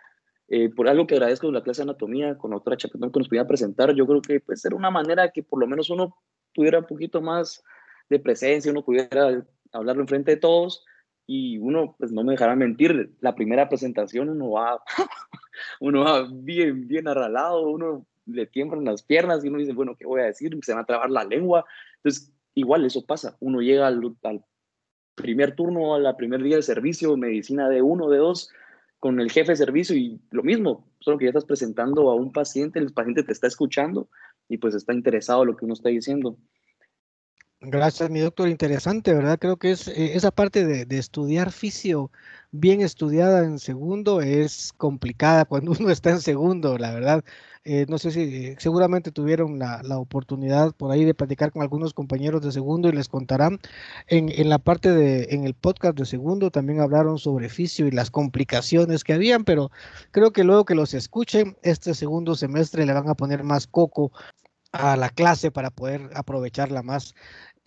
eh, 0.56 0.70
por 0.70 0.88
algo 0.88 1.08
que 1.08 1.16
agradezco 1.16 1.48
de 1.48 1.54
la 1.54 1.64
clase 1.64 1.82
de 1.82 1.90
anatomía 1.90 2.38
con 2.38 2.52
la 2.52 2.58
doctora 2.58 2.78
Chapetón 2.78 3.12
que 3.12 3.18
nos 3.18 3.28
pudiera 3.28 3.48
presentar, 3.48 3.96
yo 3.96 4.06
creo 4.06 4.22
que 4.22 4.40
puede 4.40 4.58
ser 4.58 4.76
una 4.76 4.92
manera 4.92 5.32
que 5.32 5.42
por 5.42 5.60
lo 5.60 5.66
menos 5.66 5.90
uno 5.90 6.16
tuviera 6.52 6.78
un 6.78 6.86
poquito 6.86 7.24
más 7.24 7.64
de 8.08 8.20
presencia, 8.20 8.72
uno 8.72 8.86
pudiera 8.86 9.44
hablarlo 9.72 10.04
enfrente 10.04 10.30
de 10.30 10.38
todos 10.38 10.86
y 11.26 11.58
uno, 11.58 11.96
pues 11.98 12.12
no 12.12 12.24
me 12.24 12.34
dejará 12.34 12.56
mentir, 12.56 13.16
la 13.20 13.34
primera 13.34 13.68
presentación 13.68 14.30
uno 14.30 14.52
va, 14.52 14.80
uno 15.80 16.04
va 16.04 16.28
bien, 16.32 16.88
bien 16.88 17.08
arralado, 17.08 17.68
uno 17.68 18.06
le 18.28 18.46
tiemblan 18.46 18.86
las 18.86 19.02
piernas 19.02 19.44
y 19.44 19.48
uno 19.48 19.58
dice, 19.58 19.74
bueno, 19.74 19.96
¿qué 19.98 20.06
voy 20.06 20.22
a 20.22 20.26
decir? 20.26 20.56
Se 20.62 20.76
va 20.76 20.82
a 20.82 20.86
trabar 20.86 21.10
la 21.10 21.24
lengua. 21.24 21.66
Entonces, 21.96 22.32
igual 22.54 22.86
eso 22.86 23.04
pasa, 23.08 23.38
uno 23.40 23.60
llega 23.60 23.88
al, 23.88 24.16
al 24.22 24.46
primer 25.16 25.56
turno, 25.56 25.96
al 25.96 26.16
primer 26.16 26.44
día 26.44 26.58
de 26.58 26.62
servicio, 26.62 27.18
medicina 27.18 27.70
de 27.70 27.82
uno, 27.82 28.08
de 28.12 28.20
dos, 28.20 28.52
con 29.04 29.20
el 29.20 29.30
jefe 29.30 29.52
de 29.52 29.58
servicio 29.58 29.98
y 29.98 30.18
lo 30.32 30.44
mismo, 30.44 30.88
solo 31.02 31.18
que 31.18 31.26
ya 31.26 31.32
estás 31.32 31.44
presentando 31.44 32.10
a 32.10 32.16
un 32.16 32.32
paciente, 32.32 32.80
el 32.80 32.94
paciente 32.94 33.24
te 33.24 33.34
está 33.34 33.48
escuchando 33.48 34.08
y 34.48 34.60
pues 34.60 34.76
está 34.76 34.94
interesado 34.94 35.42
en 35.42 35.50
lo 35.50 35.58
que 35.58 35.66
uno 35.66 35.74
está 35.74 35.90
diciendo. 35.90 36.38
Gracias, 37.66 38.10
mi 38.10 38.20
doctor. 38.20 38.50
Interesante, 38.50 39.14
¿verdad? 39.14 39.40
Creo 39.40 39.56
que 39.56 39.72
es 39.72 39.88
eh, 39.88 40.16
esa 40.16 40.32
parte 40.32 40.66
de, 40.66 40.98
estudiar 40.98 41.50
fisio 41.54 42.12
bien 42.52 42.82
estudiada 42.82 43.46
en 43.46 43.58
segundo 43.58 44.20
es 44.22 44.74
complicada 44.76 45.46
cuando 45.50 45.72
uno 45.72 45.90
está 45.90 46.10
en 46.10 46.20
segundo, 46.20 46.78
la 46.78 46.92
verdad. 46.92 47.24
Eh, 47.64 47.86
no 47.88 47.98
sé 47.98 48.12
si 48.12 48.54
seguramente 48.58 49.12
tuvieron 49.12 49.60
la, 49.60 49.82
la, 49.84 49.98
oportunidad 49.98 50.74
por 50.76 50.92
ahí 50.92 51.06
de 51.06 51.14
platicar 51.14 51.54
con 51.54 51.62
algunos 51.62 51.94
compañeros 51.94 52.42
de 52.42 52.52
segundo 52.52 52.90
y 52.90 52.92
les 52.92 53.08
contarán. 53.08 53.60
En, 54.08 54.28
en, 54.30 54.50
la 54.50 54.60
parte 54.60 54.92
de, 54.92 55.28
en 55.32 55.46
el 55.46 55.54
podcast 55.54 55.98
de 55.98 56.06
segundo 56.06 56.52
también 56.52 56.82
hablaron 56.82 57.18
sobre 57.18 57.48
fisio 57.48 57.88
y 57.88 57.92
las 57.92 58.12
complicaciones 58.12 59.06
que 59.06 59.14
habían, 59.14 59.46
pero 59.46 59.72
creo 60.12 60.34
que 60.34 60.44
luego 60.44 60.66
que 60.66 60.76
los 60.76 60.94
escuchen, 60.94 61.56
este 61.62 61.94
segundo 61.94 62.36
semestre 62.36 62.86
le 62.86 62.92
van 62.92 63.08
a 63.08 63.16
poner 63.16 63.44
más 63.44 63.68
coco 63.68 64.12
a 64.74 64.98
la 64.98 65.10
clase 65.10 65.52
para 65.52 65.70
poder 65.70 66.10
aprovecharla 66.16 66.84
más. 66.84 67.14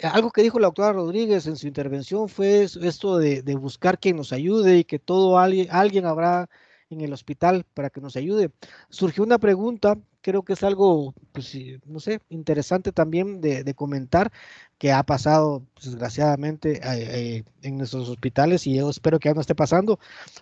Algo 0.03 0.31
que 0.31 0.43
dijo 0.43 0.59
la 0.59 0.67
doctora 0.67 0.93
Rodríguez 0.93 1.47
en 1.47 1.57
su 1.57 1.67
intervención 1.67 2.29
fue 2.29 2.65
esto 2.65 3.17
de, 3.19 3.43
buscar 3.57 3.99
quien 3.99 4.17
nos 4.17 4.33
ayude 4.33 4.79
y 4.79 4.85
que 4.85 4.99
todo 4.99 5.39
alguien, 5.39 5.69
alguien 5.71 6.05
habrá 6.05 6.49
en 6.91 7.01
el 7.01 7.13
hospital 7.13 7.65
para 7.75 7.89
que 7.91 8.01
nos 8.03 8.15
ayude. 8.17 8.51
Surgió 8.91 9.25
una 9.25 9.39
pregunta, 9.39 9.99
creo 10.21 10.43
que 10.43 10.53
es 10.53 10.63
algo, 10.63 11.15
pues, 11.33 11.57
no 11.87 11.99
sé, 12.01 12.21
interesante 12.29 12.93
también 12.93 13.41
de, 13.41 13.75
comentar, 13.75 14.31
que 14.79 14.93
ha 14.93 15.03
pasado 15.03 15.65
pues, 15.75 15.87
desgraciadamente 15.87 16.75
eh, 16.77 17.39
eh, 17.39 17.45
en 17.63 17.79
nuestros 17.79 18.09
hospitales 18.11 18.67
y 18.67 18.75
yo 18.77 18.91
espero 18.91 19.19
que 19.19 19.31
ya 19.31 19.35
no 19.35 19.41
esté 19.41 19.55
pasando, 19.55 19.99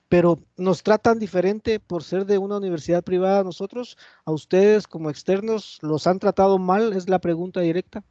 pero 0.08 0.40
nos 0.56 0.82
tratan 0.82 1.18
diferente 1.20 1.78
por 1.80 2.02
ser 2.02 2.26
de 2.26 2.38
una 2.38 2.56
universidad 2.56 3.04
privada 3.04 3.44
nosotros, 3.44 3.96
a 4.24 4.32
ustedes 4.32 4.88
como 4.88 5.10
externos, 5.10 5.78
¿los 5.82 6.06
han 6.08 6.18
tratado 6.18 6.58
mal? 6.58 6.92
Es 6.94 7.08
la 7.08 7.20
pregunta 7.20 7.60
directa. 7.60 8.02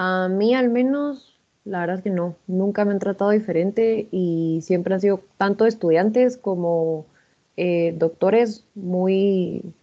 A 0.00 0.28
mí 0.28 0.54
al 0.54 0.68
menos 0.68 1.40
la 1.64 1.80
verdad 1.80 1.96
es 1.96 2.02
que 2.04 2.10
no, 2.10 2.36
nunca 2.46 2.84
me 2.84 2.92
han 2.92 3.00
tratado 3.00 3.32
diferente 3.32 4.06
y 4.12 4.60
siempre 4.62 4.94
han 4.94 5.00
sido 5.00 5.22
tanto 5.36 5.66
estudiantes 5.66 6.36
como 6.38 7.06
eh, 7.56 7.96
doctores 7.98 8.64
muy, 8.76 9.74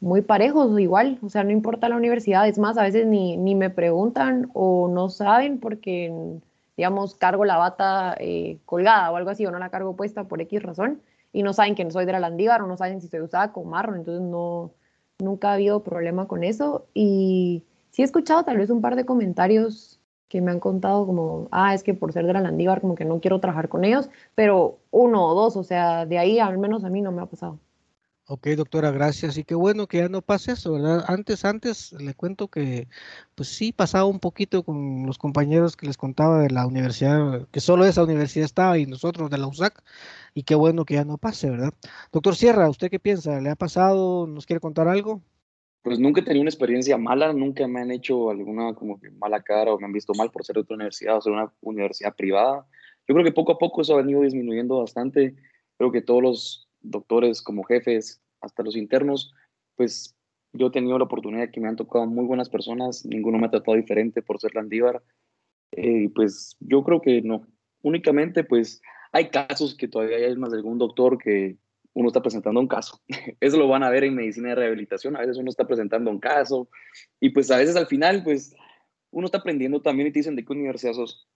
muy 0.00 0.22
parejos, 0.22 0.78
igual, 0.80 1.20
o 1.22 1.28
sea, 1.28 1.44
no 1.44 1.52
importa 1.52 1.88
la 1.88 1.96
universidad, 1.96 2.48
es 2.48 2.58
más, 2.58 2.76
a 2.76 2.82
veces 2.82 3.06
ni, 3.06 3.36
ni 3.36 3.54
me 3.54 3.70
preguntan 3.70 4.50
o 4.52 4.88
no 4.88 5.08
saben 5.10 5.60
porque, 5.60 6.12
digamos, 6.76 7.14
cargo 7.14 7.44
la 7.44 7.56
bata 7.56 8.16
eh, 8.18 8.58
colgada 8.66 9.12
o 9.12 9.16
algo 9.16 9.30
así, 9.30 9.46
o 9.46 9.52
no 9.52 9.60
la 9.60 9.70
cargo 9.70 9.94
puesta 9.94 10.24
por 10.24 10.40
X 10.40 10.60
razón, 10.60 11.00
y 11.32 11.44
no 11.44 11.52
saben 11.52 11.76
que 11.76 11.84
no 11.84 11.92
soy 11.92 12.04
de 12.04 12.12
la 12.12 12.18
Landívar 12.18 12.62
o 12.62 12.66
no 12.66 12.76
saben 12.76 13.00
si 13.00 13.06
estoy 13.06 13.20
usada 13.20 13.52
con 13.52 13.70
marro, 13.70 13.94
entonces 13.94 14.22
no, 14.28 14.72
nunca 15.20 15.50
ha 15.50 15.54
habido 15.54 15.84
problema 15.84 16.26
con 16.26 16.42
eso, 16.42 16.84
y 16.94 17.62
sí 17.92 18.02
he 18.02 18.04
escuchado 18.04 18.44
tal 18.44 18.58
vez 18.58 18.70
un 18.70 18.80
par 18.80 18.96
de 18.96 19.06
comentarios 19.06 20.00
que 20.28 20.40
me 20.40 20.50
han 20.50 20.60
contado 20.60 21.06
como, 21.06 21.48
ah, 21.52 21.74
es 21.74 21.82
que 21.82 21.94
por 21.94 22.12
ser 22.12 22.26
de 22.26 22.32
la 22.32 22.40
Landívar 22.40 22.80
como 22.80 22.94
que 22.94 23.04
no 23.04 23.20
quiero 23.20 23.38
trabajar 23.40 23.68
con 23.68 23.84
ellos, 23.84 24.10
pero 24.34 24.80
uno 24.90 25.26
o 25.26 25.34
dos, 25.34 25.56
o 25.56 25.62
sea, 25.62 26.06
de 26.06 26.18
ahí 26.18 26.38
al 26.40 26.58
menos 26.58 26.84
a 26.84 26.90
mí 26.90 27.02
no 27.02 27.12
me 27.12 27.22
ha 27.22 27.26
pasado. 27.26 27.58
Ok, 28.28 28.46
doctora, 28.56 28.90
gracias. 28.92 29.36
Y 29.36 29.44
qué 29.44 29.54
bueno 29.54 29.86
que 29.88 29.98
ya 29.98 30.08
no 30.08 30.22
pase 30.22 30.52
eso, 30.52 30.72
¿verdad? 30.72 31.04
Antes, 31.08 31.44
antes 31.44 31.92
le 31.92 32.14
cuento 32.14 32.48
que, 32.48 32.88
pues 33.34 33.48
sí, 33.50 33.72
pasaba 33.72 34.06
un 34.06 34.20
poquito 34.20 34.62
con 34.62 35.04
los 35.06 35.18
compañeros 35.18 35.76
que 35.76 35.86
les 35.86 35.98
contaba 35.98 36.38
de 36.40 36.48
la 36.50 36.66
universidad, 36.66 37.46
que 37.50 37.60
solo 37.60 37.84
esa 37.84 38.04
universidad 38.04 38.46
estaba 38.46 38.78
y 38.78 38.86
nosotros 38.86 39.28
de 39.28 39.38
la 39.38 39.48
USAC, 39.48 39.82
y 40.34 40.44
qué 40.44 40.54
bueno 40.54 40.84
que 40.86 40.94
ya 40.94 41.04
no 41.04 41.18
pase, 41.18 41.50
¿verdad? 41.50 41.74
Doctor 42.12 42.36
Sierra, 42.36 42.70
¿usted 42.70 42.90
qué 42.90 43.00
piensa? 43.00 43.40
¿Le 43.40 43.50
ha 43.50 43.56
pasado? 43.56 44.26
¿Nos 44.26 44.46
quiere 44.46 44.60
contar 44.60 44.88
algo? 44.88 45.20
Pues 45.82 45.98
nunca 45.98 46.20
he 46.20 46.24
tenido 46.24 46.42
una 46.42 46.50
experiencia 46.50 46.96
mala, 46.96 47.32
nunca 47.32 47.66
me 47.66 47.80
han 47.80 47.90
hecho 47.90 48.30
alguna 48.30 48.74
como 48.74 49.00
mala 49.18 49.42
cara 49.42 49.72
o 49.72 49.78
me 49.78 49.86
han 49.86 49.92
visto 49.92 50.12
mal 50.14 50.30
por 50.30 50.44
ser 50.44 50.54
de 50.54 50.60
otra 50.60 50.76
universidad 50.76 51.16
o 51.16 51.20
ser 51.20 51.32
una 51.32 51.52
universidad 51.60 52.14
privada. 52.14 52.66
Yo 53.08 53.14
creo 53.14 53.24
que 53.24 53.32
poco 53.32 53.52
a 53.52 53.58
poco 53.58 53.82
eso 53.82 53.94
ha 53.94 54.02
venido 54.02 54.22
disminuyendo 54.22 54.78
bastante. 54.78 55.34
Creo 55.76 55.90
que 55.90 56.02
todos 56.02 56.22
los 56.22 56.68
doctores 56.80 57.42
como 57.42 57.64
jefes, 57.64 58.20
hasta 58.40 58.62
los 58.62 58.76
internos, 58.76 59.32
pues 59.76 60.16
yo 60.52 60.68
he 60.68 60.70
tenido 60.70 60.98
la 60.98 61.04
oportunidad 61.04 61.50
que 61.50 61.60
me 61.60 61.68
han 61.68 61.76
tocado 61.76 62.06
muy 62.06 62.26
buenas 62.26 62.48
personas, 62.48 63.04
ninguno 63.04 63.38
me 63.38 63.46
ha 63.46 63.50
tratado 63.50 63.76
diferente 63.76 64.22
por 64.22 64.40
ser 64.40 64.54
landívar. 64.54 65.02
Eh, 65.72 66.10
pues 66.14 66.56
yo 66.60 66.84
creo 66.84 67.00
que 67.00 67.22
no. 67.22 67.46
Únicamente, 67.82 68.44
pues 68.44 68.80
hay 69.12 69.30
casos 69.30 69.74
que 69.74 69.88
todavía 69.88 70.18
hay 70.18 70.36
más 70.36 70.50
de 70.50 70.58
algún 70.58 70.78
doctor 70.78 71.18
que 71.18 71.56
uno 71.94 72.08
está 72.08 72.22
presentando 72.22 72.60
un 72.60 72.68
caso. 72.68 73.00
Eso 73.40 73.56
lo 73.56 73.68
van 73.68 73.82
a 73.82 73.90
ver 73.90 74.04
en 74.04 74.14
medicina 74.14 74.50
de 74.50 74.54
rehabilitación. 74.56 75.16
A 75.16 75.20
veces 75.20 75.36
uno 75.36 75.50
está 75.50 75.66
presentando 75.66 76.10
un 76.10 76.18
caso 76.18 76.68
y 77.20 77.30
pues 77.30 77.50
a 77.50 77.58
veces 77.58 77.76
al 77.76 77.86
final, 77.86 78.22
pues 78.24 78.54
uno 79.10 79.26
está 79.26 79.38
aprendiendo 79.38 79.82
también 79.82 80.08
y 80.08 80.12
te 80.12 80.20
dicen 80.20 80.36
de 80.36 80.44
qué 80.44 80.52
universidad 80.52 80.94
sos. 80.94 81.28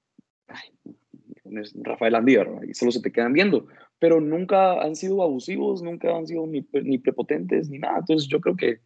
Rafael 1.77 2.15
Andívar, 2.15 2.49
y 2.69 2.75
solo 2.75 2.91
se 2.91 3.01
te 3.01 3.13
quedan 3.13 3.33
viendo, 3.33 3.67
pero 3.99 4.21
nunca 4.21 4.83
han 4.83 4.97
sido 4.97 5.23
abusivos, 5.23 5.83
nunca 5.83 6.15
han 6.17 6.27
sido 6.27 6.47
ni, 6.47 6.67
ni 6.83 6.99
prepotentes, 6.99 7.71
ni 7.71 7.79
nada. 7.79 7.99
Entonces 8.01 8.29
yo 8.29 8.41
creo 8.41 8.57
que 8.57 8.81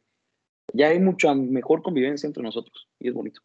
ya 0.73 0.89
hay 0.89 1.01
mucha 1.01 1.35
mejor 1.35 1.83
convivencia 1.83 2.27
entre 2.27 2.43
nosotros 2.43 2.89
y 2.99 3.09
es 3.09 3.15
bonito. 3.15 3.41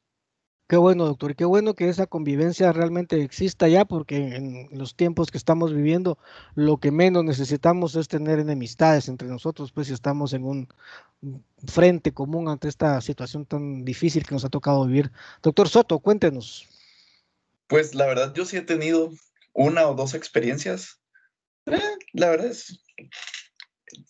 Qué 0.68 0.78
bueno, 0.78 1.06
doctor, 1.06 1.36
qué 1.36 1.46
bueno 1.46 1.76
que 1.76 1.90
esa 1.90 2.08
convivencia 2.08 2.74
realmente 2.74 3.22
exista 3.22 3.68
ya, 3.68 3.86
porque 3.86 4.36
en 4.36 4.68
los 4.72 4.96
tiempos 4.96 5.30
que 5.30 5.38
estamos 5.38 5.72
viviendo, 5.76 6.18
lo 6.56 6.80
que 6.80 6.90
menos 6.90 7.24
necesitamos 7.24 7.96
es 7.96 8.08
tener 8.08 8.40
enemistades 8.40 9.08
entre 9.08 9.28
nosotros, 9.28 9.72
pues 9.72 9.88
si 9.88 9.94
estamos 9.94 10.34
en 10.34 10.44
un 10.44 10.68
frente 11.68 12.14
común 12.14 12.50
ante 12.50 12.68
esta 12.68 13.00
situación 13.02 13.46
tan 13.46 13.86
difícil 13.86 14.26
que 14.26 14.34
nos 14.34 14.44
ha 14.44 14.50
tocado 14.50 14.88
vivir. 14.88 15.12
Doctor 15.44 15.70
Soto, 15.70 16.00
cuéntenos. 16.00 16.68
Pues 17.68 17.94
la 17.94 18.08
verdad, 18.08 18.34
yo 18.34 18.44
sí 18.44 18.58
he 18.58 18.62
tenido 18.62 19.12
una 19.54 19.88
o 19.88 19.94
dos 19.94 20.16
experiencias. 20.16 21.00
Eh, 21.68 21.80
la 22.14 22.30
verdad 22.30 22.48
es, 22.48 22.84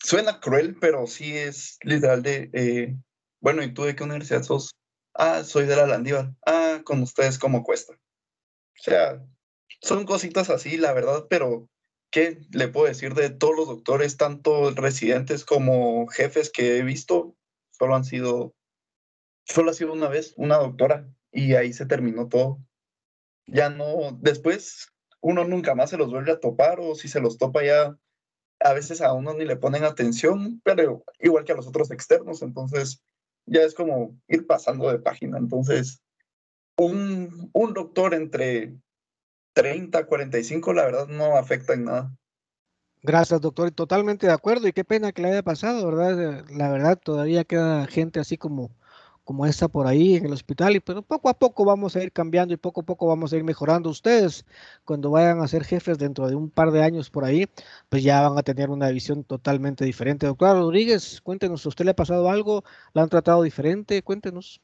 suena 0.01 0.39
cruel, 0.39 0.77
pero 0.79 1.05
sí 1.05 1.35
es 1.35 1.77
literal 1.81 2.23
de, 2.23 2.49
eh, 2.53 2.95
bueno, 3.41 3.61
¿y 3.61 3.73
tú 3.73 3.83
de 3.83 3.93
qué 3.93 4.05
universidad 4.05 4.43
sos? 4.43 4.71
Ah, 5.15 5.43
soy 5.43 5.65
de 5.65 5.75
la 5.75 5.87
Landívar. 5.87 6.33
Ah, 6.45 6.81
con 6.83 7.01
ustedes, 7.01 7.39
¿cómo 7.39 7.63
cuesta? 7.63 7.93
O 7.93 8.83
sea, 8.83 9.25
son 9.81 10.05
cositas 10.05 10.49
así, 10.49 10.77
la 10.77 10.93
verdad, 10.93 11.25
pero 11.29 11.69
¿qué 12.11 12.41
le 12.51 12.67
puedo 12.67 12.87
decir 12.87 13.13
de 13.13 13.29
todos 13.29 13.55
los 13.55 13.67
doctores, 13.67 14.17
tanto 14.17 14.71
residentes 14.71 15.45
como 15.45 16.07
jefes 16.07 16.51
que 16.51 16.77
he 16.77 16.83
visto? 16.83 17.35
Solo 17.71 17.95
han 17.95 18.03
sido, 18.03 18.53
solo 19.45 19.71
ha 19.71 19.73
sido 19.73 19.93
una 19.93 20.09
vez 20.09 20.33
una 20.37 20.57
doctora 20.57 21.09
y 21.31 21.55
ahí 21.55 21.73
se 21.73 21.85
terminó 21.85 22.27
todo 22.27 22.59
ya 23.47 23.69
no, 23.69 24.17
después 24.21 24.91
uno 25.21 25.43
nunca 25.45 25.75
más 25.75 25.89
se 25.89 25.97
los 25.97 26.11
vuelve 26.11 26.31
a 26.31 26.39
topar 26.39 26.79
o 26.79 26.95
si 26.95 27.07
se 27.07 27.19
los 27.19 27.37
topa 27.37 27.63
ya 27.63 27.97
a 28.59 28.73
veces 28.73 29.01
a 29.01 29.13
uno 29.13 29.33
ni 29.33 29.45
le 29.45 29.57
ponen 29.57 29.83
atención, 29.83 30.61
pero 30.63 31.03
igual 31.19 31.43
que 31.43 31.51
a 31.51 31.55
los 31.55 31.67
otros 31.67 31.91
externos, 31.91 32.41
entonces 32.41 33.03
ya 33.45 33.61
es 33.61 33.73
como 33.73 34.17
ir 34.27 34.45
pasando 34.47 34.91
de 34.91 34.99
página. 34.99 35.37
Entonces, 35.37 36.01
un, 36.77 37.49
un 37.53 37.73
doctor 37.73 38.13
entre 38.13 38.75
30, 39.53 40.05
45, 40.05 40.73
la 40.73 40.85
verdad 40.85 41.07
no 41.07 41.37
afecta 41.37 41.73
en 41.73 41.85
nada. 41.85 42.11
Gracias, 43.01 43.39
doctor. 43.39 43.71
Totalmente 43.71 44.27
de 44.27 44.33
acuerdo. 44.33 44.67
Y 44.67 44.73
qué 44.73 44.83
pena 44.83 45.11
que 45.11 45.21
le 45.21 45.29
haya 45.29 45.43
pasado, 45.43 45.85
¿verdad? 45.87 46.45
La 46.49 46.69
verdad, 46.69 46.99
todavía 47.01 47.43
queda 47.43 47.85
gente 47.85 48.19
así 48.19 48.37
como 48.37 48.71
como 49.25 49.45
esta 49.45 49.67
por 49.67 49.87
ahí 49.87 50.15
en 50.15 50.25
el 50.27 50.33
hospital, 50.33 50.75
y 50.75 50.79
pero 50.79 51.01
poco 51.01 51.29
a 51.29 51.33
poco 51.33 51.65
vamos 51.65 51.95
a 51.95 52.03
ir 52.03 52.11
cambiando 52.11 52.53
y 52.53 52.57
poco 52.57 52.81
a 52.81 52.83
poco 52.83 53.07
vamos 53.07 53.33
a 53.33 53.37
ir 53.37 53.43
mejorando. 53.43 53.89
Ustedes, 53.89 54.45
cuando 54.85 55.09
vayan 55.09 55.41
a 55.41 55.47
ser 55.47 55.65
jefes 55.65 55.97
dentro 55.97 56.29
de 56.29 56.35
un 56.35 56.49
par 56.49 56.71
de 56.71 56.83
años 56.83 57.09
por 57.09 57.25
ahí, 57.25 57.49
pues 57.89 58.03
ya 58.03 58.21
van 58.21 58.37
a 58.37 58.43
tener 58.43 58.69
una 58.69 58.89
visión 58.89 59.23
totalmente 59.23 59.83
diferente. 59.83 60.27
Doctora 60.27 60.53
Rodríguez, 60.53 61.19
cuéntenos, 61.21 61.65
¿a 61.65 61.69
usted 61.69 61.85
le 61.85 61.91
ha 61.91 61.95
pasado 61.95 62.29
algo? 62.29 62.63
¿La 62.93 63.01
han 63.01 63.09
tratado 63.09 63.41
diferente? 63.41 64.03
Cuéntenos. 64.03 64.61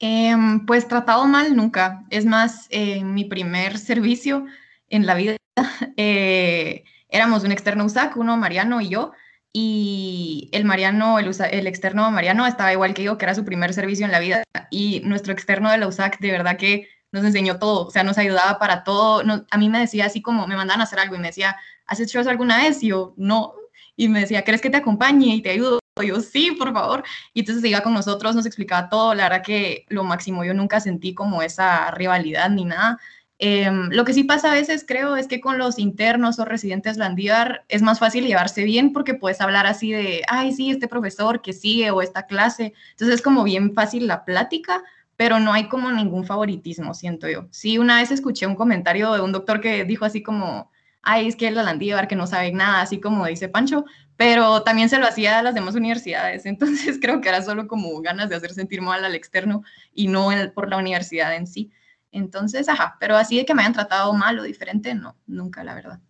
Em, 0.00 0.66
pues 0.66 0.88
tratado 0.88 1.24
mal 1.26 1.54
nunca. 1.56 2.04
Es 2.10 2.26
más, 2.26 2.66
en 2.70 3.14
mi 3.14 3.24
primer 3.24 3.78
servicio 3.78 4.44
en 4.88 5.06
la 5.06 5.14
vida, 5.14 5.36
eh, 5.96 6.84
éramos 7.08 7.44
un 7.44 7.52
externo 7.52 7.84
USAC, 7.84 8.16
uno 8.16 8.36
Mariano 8.36 8.80
y 8.80 8.88
yo, 8.88 9.12
y 9.56 10.48
el 10.50 10.64
Mariano, 10.64 11.20
el, 11.20 11.30
el, 11.52 11.66
externo 11.68 12.10
Mariano 12.10 12.44
estaba 12.44 12.72
igual 12.72 12.92
que 12.92 13.04
yo, 13.04 13.16
que 13.16 13.24
era 13.24 13.36
su 13.36 13.44
primer 13.44 13.72
servicio 13.72 14.04
en 14.04 14.10
la 14.10 14.18
vida, 14.18 14.42
y 14.68 15.00
nuestro 15.04 15.32
externo 15.32 15.70
de 15.70 15.78
la 15.78 15.86
USAC 15.86 16.18
de 16.18 16.32
verdad 16.32 16.56
que 16.56 16.88
nos 17.12 17.24
enseñó 17.24 17.60
todo, 17.60 17.86
o 17.86 17.90
sea, 17.92 18.02
nos 18.02 18.18
ayudaba 18.18 18.58
para 18.58 18.82
todo. 18.82 19.22
a 19.48 19.58
mí 19.58 19.68
me 19.68 19.78
decía 19.78 20.06
así 20.06 20.20
como, 20.20 20.48
me 20.48 20.56
mandaban 20.56 20.80
a 20.80 20.84
hacer 20.84 20.98
algo 20.98 21.14
y 21.14 21.20
me 21.20 21.28
decía, 21.28 21.56
¿has 21.86 22.00
hecho 22.00 22.18
eso 22.18 22.30
alguna 22.30 22.56
vez? 22.56 22.82
Y 22.82 22.88
yo, 22.88 23.14
no. 23.16 23.54
Y 23.96 24.08
me 24.08 24.20
decía, 24.20 24.42
¿crees 24.42 24.60
que 24.60 24.70
te 24.70 24.78
acompañe 24.78 25.36
y 25.36 25.40
te 25.40 25.50
ayudo? 25.50 25.78
Y 26.02 26.08
yo, 26.08 26.20
sí, 26.20 26.50
por 26.50 26.72
favor. 26.72 27.04
Y 27.32 27.40
entonces 27.40 27.64
iba 27.64 27.82
con 27.82 27.94
nosotros, 27.94 28.34
nos 28.34 28.46
explicaba 28.46 28.88
todo. 28.88 29.14
La 29.14 29.28
verdad 29.28 29.44
que 29.44 29.86
lo 29.88 30.02
máximo, 30.02 30.44
yo 30.44 30.54
nunca 30.54 30.80
sentí 30.80 31.14
como 31.14 31.42
esa 31.42 31.92
rivalidad 31.92 32.50
ni 32.50 32.64
nada. 32.64 32.98
Em, 33.38 33.90
lo 33.90 34.04
que 34.04 34.12
sí 34.12 34.24
pasa 34.24 34.52
a 34.52 34.54
veces, 34.54 34.84
creo, 34.86 35.16
es 35.16 35.26
que 35.26 35.40
con 35.40 35.58
los 35.58 35.78
internos 35.78 36.38
o 36.38 36.44
residentes 36.44 36.96
Landívar 36.96 37.64
es 37.68 37.82
más 37.82 37.98
fácil 37.98 38.26
llevarse 38.26 38.62
bien 38.64 38.92
porque 38.92 39.14
puedes 39.14 39.40
hablar 39.40 39.66
así 39.66 39.90
de, 39.92 40.22
ay, 40.28 40.52
sí, 40.52 40.70
este 40.70 40.88
profesor 40.88 41.42
que 41.42 41.52
sigue 41.52 41.90
o 41.90 42.00
esta 42.00 42.26
clase. 42.26 42.74
Entonces 42.92 43.16
es 43.16 43.22
como 43.22 43.42
bien 43.42 43.74
fácil 43.74 44.06
la 44.06 44.24
plática, 44.24 44.82
pero 45.16 45.40
no 45.40 45.52
hay 45.52 45.68
como 45.68 45.90
ningún 45.90 46.24
favoritismo, 46.24 46.94
siento 46.94 47.28
yo. 47.28 47.48
Sí, 47.50 47.78
una 47.78 47.98
vez 48.00 48.10
escuché 48.10 48.46
un 48.46 48.56
comentario 48.56 49.12
de 49.12 49.20
un 49.20 49.32
doctor 49.32 49.60
que 49.60 49.84
dijo 49.84 50.04
así 50.04 50.22
como, 50.22 50.70
ay, 51.02 51.28
es 51.28 51.36
que 51.36 51.48
es 51.48 51.54
la 51.54 51.62
Landívar 51.62 52.08
que 52.08 52.16
no 52.16 52.26
sabe 52.26 52.52
nada, 52.52 52.80
así 52.80 53.00
como 53.00 53.26
dice 53.26 53.48
Pancho, 53.48 53.84
pero 54.16 54.62
también 54.62 54.88
se 54.88 54.98
lo 54.98 55.06
hacía 55.06 55.38
a 55.38 55.42
las 55.42 55.54
demás 55.54 55.74
universidades. 55.74 56.46
Entonces 56.46 56.98
creo 57.00 57.20
que 57.20 57.28
era 57.28 57.42
solo 57.42 57.66
como 57.68 58.00
ganas 58.00 58.28
de 58.28 58.36
hacer 58.36 58.52
sentir 58.52 58.80
mal 58.80 59.04
al 59.04 59.14
externo 59.14 59.62
y 59.92 60.08
no 60.08 60.30
por 60.54 60.68
la 60.68 60.78
universidad 60.78 61.34
en 61.34 61.46
sí. 61.46 61.72
Entonces, 62.14 62.68
ajá, 62.68 62.96
pero 63.00 63.16
así 63.16 63.36
de 63.36 63.44
que 63.44 63.54
me 63.54 63.62
hayan 63.62 63.72
tratado 63.72 64.12
mal 64.14 64.38
o 64.38 64.44
diferente, 64.44 64.94
no, 64.94 65.16
nunca, 65.26 65.64
la 65.64 65.74
verdad. 65.74 66.00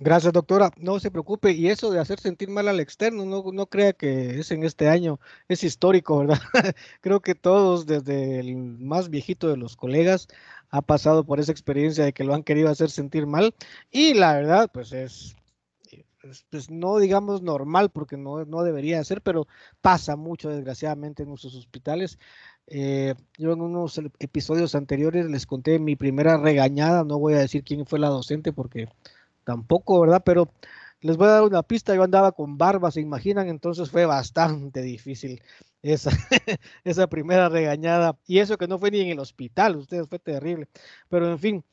Gracias, 0.00 0.32
doctora. 0.32 0.70
No 0.76 1.00
se 1.00 1.10
preocupe. 1.10 1.52
Y 1.52 1.68
eso 1.68 1.90
de 1.90 1.98
hacer 1.98 2.20
sentir 2.20 2.50
mal 2.50 2.68
al 2.68 2.80
externo, 2.80 3.24
no, 3.24 3.42
no 3.50 3.66
crea 3.66 3.94
que 3.94 4.38
es 4.38 4.50
en 4.52 4.62
este 4.62 4.88
año, 4.88 5.18
es 5.48 5.64
histórico, 5.64 6.18
¿verdad? 6.18 6.38
Creo 7.00 7.20
que 7.20 7.34
todos, 7.34 7.86
desde 7.86 8.40
el 8.40 8.56
más 8.56 9.08
viejito 9.08 9.48
de 9.48 9.56
los 9.56 9.74
colegas, 9.74 10.28
ha 10.68 10.82
pasado 10.82 11.24
por 11.24 11.40
esa 11.40 11.50
experiencia 11.50 12.04
de 12.04 12.12
que 12.12 12.24
lo 12.24 12.34
han 12.34 12.44
querido 12.44 12.68
hacer 12.68 12.90
sentir 12.90 13.26
mal. 13.26 13.54
Y 13.90 14.14
la 14.14 14.34
verdad, 14.34 14.70
pues 14.72 14.92
es, 14.92 15.34
pues 16.50 16.70
no 16.70 16.98
digamos 16.98 17.42
normal, 17.42 17.90
porque 17.90 18.16
no, 18.16 18.44
no 18.44 18.62
debería 18.62 19.02
ser, 19.02 19.22
pero 19.22 19.46
pasa 19.80 20.14
mucho, 20.16 20.50
desgraciadamente, 20.50 21.22
en 21.22 21.30
nuestros 21.30 21.54
hospitales. 21.54 22.18
Eh, 22.70 23.14
yo 23.38 23.52
en 23.52 23.62
unos 23.62 24.00
episodios 24.18 24.74
anteriores 24.74 25.26
les 25.26 25.46
conté 25.46 25.78
mi 25.78 25.96
primera 25.96 26.36
regañada, 26.36 27.02
no 27.04 27.18
voy 27.18 27.34
a 27.34 27.38
decir 27.38 27.64
quién 27.64 27.86
fue 27.86 27.98
la 27.98 28.08
docente 28.08 28.52
porque 28.52 28.88
tampoco, 29.44 30.00
¿verdad? 30.00 30.22
Pero 30.24 30.52
les 31.00 31.16
voy 31.16 31.28
a 31.28 31.30
dar 31.32 31.42
una 31.44 31.62
pista, 31.62 31.94
yo 31.94 32.02
andaba 32.02 32.32
con 32.32 32.58
barba, 32.58 32.90
se 32.90 33.00
imaginan, 33.00 33.48
entonces 33.48 33.90
fue 33.90 34.04
bastante 34.06 34.82
difícil 34.82 35.42
esa, 35.82 36.10
esa 36.84 37.06
primera 37.08 37.48
regañada. 37.48 38.18
Y 38.26 38.40
eso 38.40 38.58
que 38.58 38.68
no 38.68 38.78
fue 38.78 38.90
ni 38.90 39.00
en 39.00 39.10
el 39.10 39.20
hospital, 39.20 39.76
ustedes 39.76 40.08
fue 40.08 40.18
terrible. 40.18 40.68
Pero 41.08 41.30
en 41.30 41.38
fin, 41.38 41.64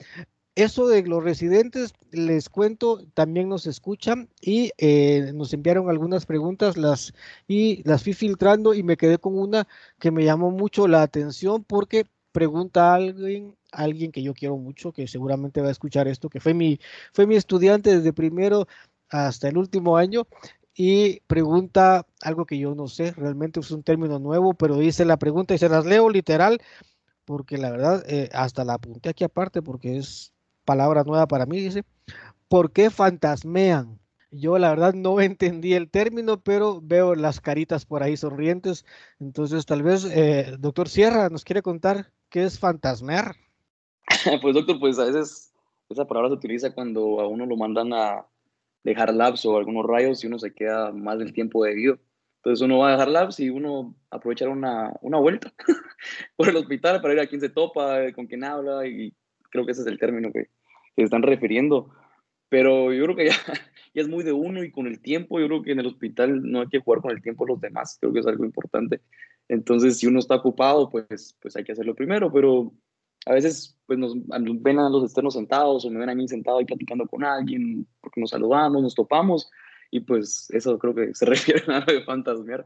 eso 0.55 0.87
de 0.87 1.03
los 1.03 1.23
residentes, 1.23 1.93
les 2.11 2.49
cuento, 2.49 3.05
también 3.13 3.49
nos 3.49 3.67
escuchan 3.67 4.29
y 4.41 4.71
eh, 4.77 5.31
nos 5.33 5.53
enviaron 5.53 5.89
algunas 5.89 6.25
preguntas 6.25 6.77
las, 6.77 7.13
y 7.47 7.83
las 7.87 8.03
fui 8.03 8.13
filtrando 8.13 8.73
y 8.73 8.81
me 8.81 8.97
quedé 8.97 9.17
con 9.17 9.37
una 9.37 9.67
que 9.99 10.11
me 10.11 10.23
llamó 10.23 10.51
mucho 10.51 10.87
la 10.87 11.01
atención 11.01 11.63
porque 11.65 12.05
pregunta 12.31 12.91
a 12.91 12.95
alguien, 12.95 13.55
alguien 13.71 14.11
que 14.11 14.23
yo 14.23 14.33
quiero 14.33 14.57
mucho, 14.57 14.93
que 14.93 15.07
seguramente 15.07 15.61
va 15.61 15.67
a 15.69 15.71
escuchar 15.71 16.07
esto, 16.07 16.29
que 16.29 16.39
fue 16.39 16.53
mi, 16.53 16.79
fue 17.13 17.27
mi 17.27 17.35
estudiante 17.35 17.97
desde 17.97 18.13
primero 18.13 18.67
hasta 19.09 19.49
el 19.49 19.57
último 19.57 19.97
año 19.97 20.27
y 20.73 21.21
pregunta 21.21 22.05
algo 22.21 22.45
que 22.45 22.57
yo 22.57 22.75
no 22.75 22.87
sé, 22.87 23.11
realmente 23.11 23.59
es 23.59 23.71
un 23.71 23.83
término 23.83 24.19
nuevo, 24.19 24.53
pero 24.53 24.77
dice 24.77 25.05
la 25.05 25.17
pregunta 25.17 25.53
y 25.53 25.57
se 25.57 25.69
las 25.69 25.85
leo 25.85 26.09
literal 26.09 26.59
porque 27.25 27.57
la 27.57 27.71
verdad, 27.71 28.03
eh, 28.07 28.29
hasta 28.33 28.63
la 28.63 28.75
apunté 28.75 29.09
aquí 29.09 29.23
aparte 29.23 29.61
porque 29.61 29.97
es 29.97 30.34
palabra 30.65 31.03
nueva 31.03 31.27
para 31.27 31.45
mí, 31.45 31.59
dice, 31.59 31.83
¿por 32.49 32.71
qué 32.71 32.89
fantasmean? 32.89 33.99
Yo 34.31 34.57
la 34.57 34.69
verdad 34.69 34.93
no 34.93 35.21
entendí 35.21 35.73
el 35.73 35.89
término, 35.89 36.41
pero 36.41 36.81
veo 36.81 37.15
las 37.15 37.39
caritas 37.39 37.85
por 37.85 38.03
ahí 38.03 38.17
sonrientes. 38.17 38.85
Entonces, 39.19 39.65
tal 39.65 39.83
vez, 39.83 40.05
eh, 40.05 40.55
doctor 40.59 40.89
Sierra, 40.89 41.29
nos 41.29 41.45
quiere 41.45 41.61
contar 41.61 42.11
qué 42.29 42.43
es 42.43 42.59
fantasmear. 42.59 43.35
pues, 44.41 44.55
doctor, 44.55 44.79
pues 44.79 44.99
a 44.99 45.05
veces 45.05 45.53
esa 45.89 46.05
palabra 46.05 46.29
se 46.29 46.35
utiliza 46.35 46.73
cuando 46.73 47.21
a 47.21 47.27
uno 47.27 47.45
lo 47.45 47.55
mandan 47.55 47.93
a 47.93 48.25
dejar 48.83 49.13
labs 49.13 49.45
o 49.45 49.57
algunos 49.57 49.85
rayos 49.85 50.23
y 50.23 50.27
uno 50.27 50.37
se 50.37 50.53
queda 50.53 50.91
más 50.91 51.17
del 51.17 51.33
tiempo 51.33 51.63
debido. 51.63 51.97
Entonces 52.37 52.63
uno 52.63 52.77
va 52.77 52.89
a 52.89 52.91
dejar 52.91 53.07
labs 53.07 53.39
y 53.39 53.49
uno 53.49 53.95
aprovechar 54.11 54.49
una, 54.49 54.93
una 55.01 55.17
vuelta 55.17 55.51
por 56.35 56.49
el 56.49 56.55
hospital 56.55 57.01
para 57.01 57.15
ir 57.15 57.19
a 57.19 57.27
quién 57.27 57.41
se 57.41 57.49
topa, 57.49 58.11
con 58.13 58.27
quién 58.27 58.43
habla 58.43 58.85
y 58.85 59.15
creo 59.49 59.65
que 59.65 59.71
ese 59.71 59.81
es 59.81 59.87
el 59.87 59.97
término 59.97 60.31
que, 60.31 60.49
que 60.95 61.03
están 61.03 61.23
refiriendo. 61.23 61.89
Pero 62.49 62.93
yo 62.93 63.03
creo 63.05 63.15
que 63.15 63.25
ya, 63.29 64.01
es 64.01 64.07
muy 64.07 64.23
de 64.23 64.33
uno 64.33 64.63
y 64.63 64.71
con 64.71 64.87
el 64.87 64.99
tiempo, 64.99 65.39
yo 65.39 65.47
creo 65.47 65.61
que 65.63 65.71
en 65.71 65.79
el 65.79 65.87
hospital 65.87 66.41
no 66.43 66.61
hay 66.61 66.67
que 66.67 66.79
jugar 66.79 67.01
con 67.01 67.11
el 67.11 67.21
tiempo 67.21 67.45
de 67.45 67.53
los 67.53 67.61
demás, 67.61 67.97
creo 67.99 68.13
que 68.13 68.19
es 68.19 68.27
algo 68.27 68.45
importante. 68.45 69.01
Entonces, 69.47 69.97
si 69.97 70.07
uno 70.07 70.19
está 70.19 70.35
ocupado, 70.35 70.89
pues, 70.89 71.37
pues 71.41 71.55
hay 71.55 71.63
que 71.63 71.73
hacerlo 71.73 71.95
primero, 71.95 72.31
pero 72.31 72.73
a 73.25 73.33
veces 73.33 73.77
pues 73.85 73.97
nos 73.97 74.15
ven 74.27 74.79
a 74.79 74.89
los 74.89 75.03
externos 75.03 75.33
sentados 75.33 75.83
o 75.83 75.89
me 75.89 75.99
ven 75.99 76.09
a 76.09 76.15
mí 76.15 76.27
sentado 76.27 76.59
ahí 76.59 76.65
platicando 76.65 77.07
con 77.07 77.23
alguien 77.23 77.87
porque 78.01 78.21
nos 78.21 78.29
saludamos, 78.29 78.81
nos 78.81 78.95
topamos 78.95 79.49
y 79.91 80.01
pues 80.01 80.47
eso 80.51 80.77
creo 80.77 80.93
que 80.93 81.13
se 81.13 81.25
refiere 81.25 81.63
a 81.67 81.77
algo 81.77 81.91
de 81.91 82.03
fantasmear. 82.03 82.65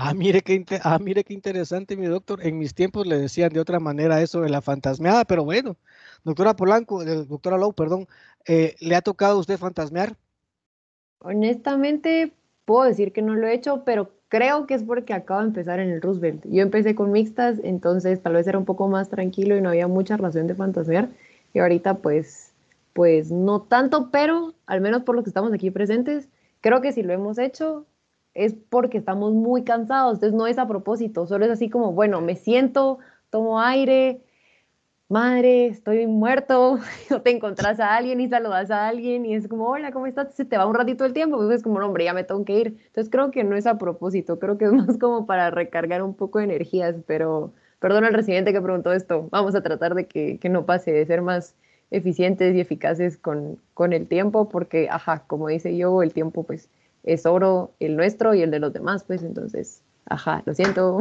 Ah, 0.00 0.14
mire 0.14 0.42
qué, 0.42 0.64
ah, 0.84 1.00
mire 1.00 1.24
qué 1.24 1.34
interesante, 1.34 1.96
mi 1.96 2.06
doctor. 2.06 2.46
En 2.46 2.56
mis 2.56 2.72
tiempos 2.72 3.04
le 3.04 3.18
decían 3.18 3.52
de 3.52 3.58
otra 3.58 3.80
manera 3.80 4.22
eso 4.22 4.40
de 4.42 4.48
la 4.48 4.62
fantasmeada, 4.62 5.24
pero 5.24 5.44
bueno, 5.44 5.76
doctora 6.22 6.54
Polanco, 6.54 7.02
eh, 7.02 7.24
doctora 7.24 7.58
Lowe, 7.58 7.72
perdón, 7.72 8.06
eh, 8.46 8.76
¿le 8.78 8.94
ha 8.94 9.02
tocado 9.02 9.34
a 9.34 9.40
usted 9.40 9.58
fantasmear? 9.58 10.14
Honestamente, 11.18 12.32
puedo 12.64 12.84
decir 12.84 13.12
que 13.12 13.22
no 13.22 13.34
lo 13.34 13.48
he 13.48 13.54
hecho, 13.54 13.82
pero 13.84 14.12
creo 14.28 14.68
que 14.68 14.74
es 14.74 14.84
porque 14.84 15.14
acabo 15.14 15.40
de 15.40 15.48
empezar 15.48 15.80
en 15.80 15.90
el 15.90 16.00
Roosevelt. 16.00 16.46
Yo 16.46 16.62
empecé 16.62 16.94
con 16.94 17.10
mixtas, 17.10 17.58
entonces 17.64 18.22
tal 18.22 18.34
vez 18.34 18.46
era 18.46 18.56
un 18.56 18.66
poco 18.66 18.86
más 18.86 19.08
tranquilo 19.08 19.56
y 19.56 19.60
no 19.60 19.70
había 19.70 19.88
mucha 19.88 20.16
razón 20.16 20.46
de 20.46 20.54
fantasear. 20.54 21.08
Y 21.52 21.58
ahorita 21.58 21.94
pues, 21.94 22.52
pues 22.92 23.32
no 23.32 23.62
tanto, 23.62 24.12
pero 24.12 24.54
al 24.66 24.80
menos 24.80 25.02
por 25.02 25.16
lo 25.16 25.24
que 25.24 25.30
estamos 25.30 25.52
aquí 25.52 25.72
presentes, 25.72 26.28
creo 26.60 26.80
que 26.82 26.92
si 26.92 27.02
lo 27.02 27.12
hemos 27.12 27.36
hecho 27.36 27.84
es 28.38 28.54
porque 28.54 28.98
estamos 28.98 29.32
muy 29.32 29.64
cansados. 29.64 30.14
Entonces 30.14 30.36
no 30.36 30.46
es 30.46 30.58
a 30.58 30.68
propósito, 30.68 31.26
solo 31.26 31.44
es 31.44 31.50
así 31.50 31.68
como, 31.68 31.92
bueno, 31.92 32.20
me 32.20 32.36
siento, 32.36 32.98
tomo 33.30 33.60
aire, 33.60 34.22
madre, 35.08 35.66
estoy 35.66 36.06
muerto, 36.06 36.78
o 37.10 37.20
te 37.22 37.30
encontrás 37.30 37.80
a 37.80 37.96
alguien 37.96 38.20
y 38.20 38.28
saludas 38.28 38.70
a 38.70 38.88
alguien 38.88 39.26
y 39.26 39.34
es 39.34 39.48
como, 39.48 39.68
hola, 39.68 39.92
¿cómo 39.92 40.06
estás? 40.06 40.34
Se 40.34 40.44
te 40.44 40.56
va 40.56 40.66
un 40.66 40.74
ratito 40.74 41.04
el 41.04 41.12
tiempo, 41.12 41.36
pues 41.38 41.50
es 41.50 41.62
como, 41.62 41.78
hombre, 41.80 42.04
ya 42.04 42.14
me 42.14 42.24
tengo 42.24 42.44
que 42.44 42.58
ir. 42.58 42.66
Entonces 42.86 43.10
creo 43.10 43.30
que 43.30 43.44
no 43.44 43.56
es 43.56 43.66
a 43.66 43.78
propósito, 43.78 44.38
creo 44.38 44.56
que 44.56 44.66
es 44.66 44.72
más 44.72 44.98
como 44.98 45.26
para 45.26 45.50
recargar 45.50 46.02
un 46.02 46.14
poco 46.14 46.38
de 46.38 46.44
energías, 46.44 46.94
pero 47.06 47.52
perdón 47.80 48.04
al 48.04 48.14
residente 48.14 48.52
que 48.52 48.60
preguntó 48.60 48.92
esto, 48.92 49.28
vamos 49.30 49.54
a 49.54 49.62
tratar 49.62 49.94
de 49.94 50.06
que, 50.06 50.38
que 50.38 50.48
no 50.48 50.66
pase, 50.66 50.92
de 50.92 51.06
ser 51.06 51.22
más 51.22 51.54
eficientes 51.90 52.54
y 52.54 52.60
eficaces 52.60 53.16
con, 53.16 53.58
con 53.74 53.92
el 53.92 54.06
tiempo, 54.08 54.48
porque, 54.48 54.88
ajá, 54.90 55.24
como 55.26 55.48
dice 55.48 55.76
yo, 55.76 56.02
el 56.02 56.12
tiempo 56.12 56.44
pues 56.44 56.68
es 57.02 57.26
oro, 57.26 57.74
el 57.80 57.96
nuestro 57.96 58.34
y 58.34 58.42
el 58.42 58.50
de 58.50 58.60
los 58.60 58.72
demás, 58.72 59.04
pues 59.04 59.22
entonces, 59.22 59.82
ajá, 60.06 60.42
lo 60.46 60.54
siento. 60.54 61.00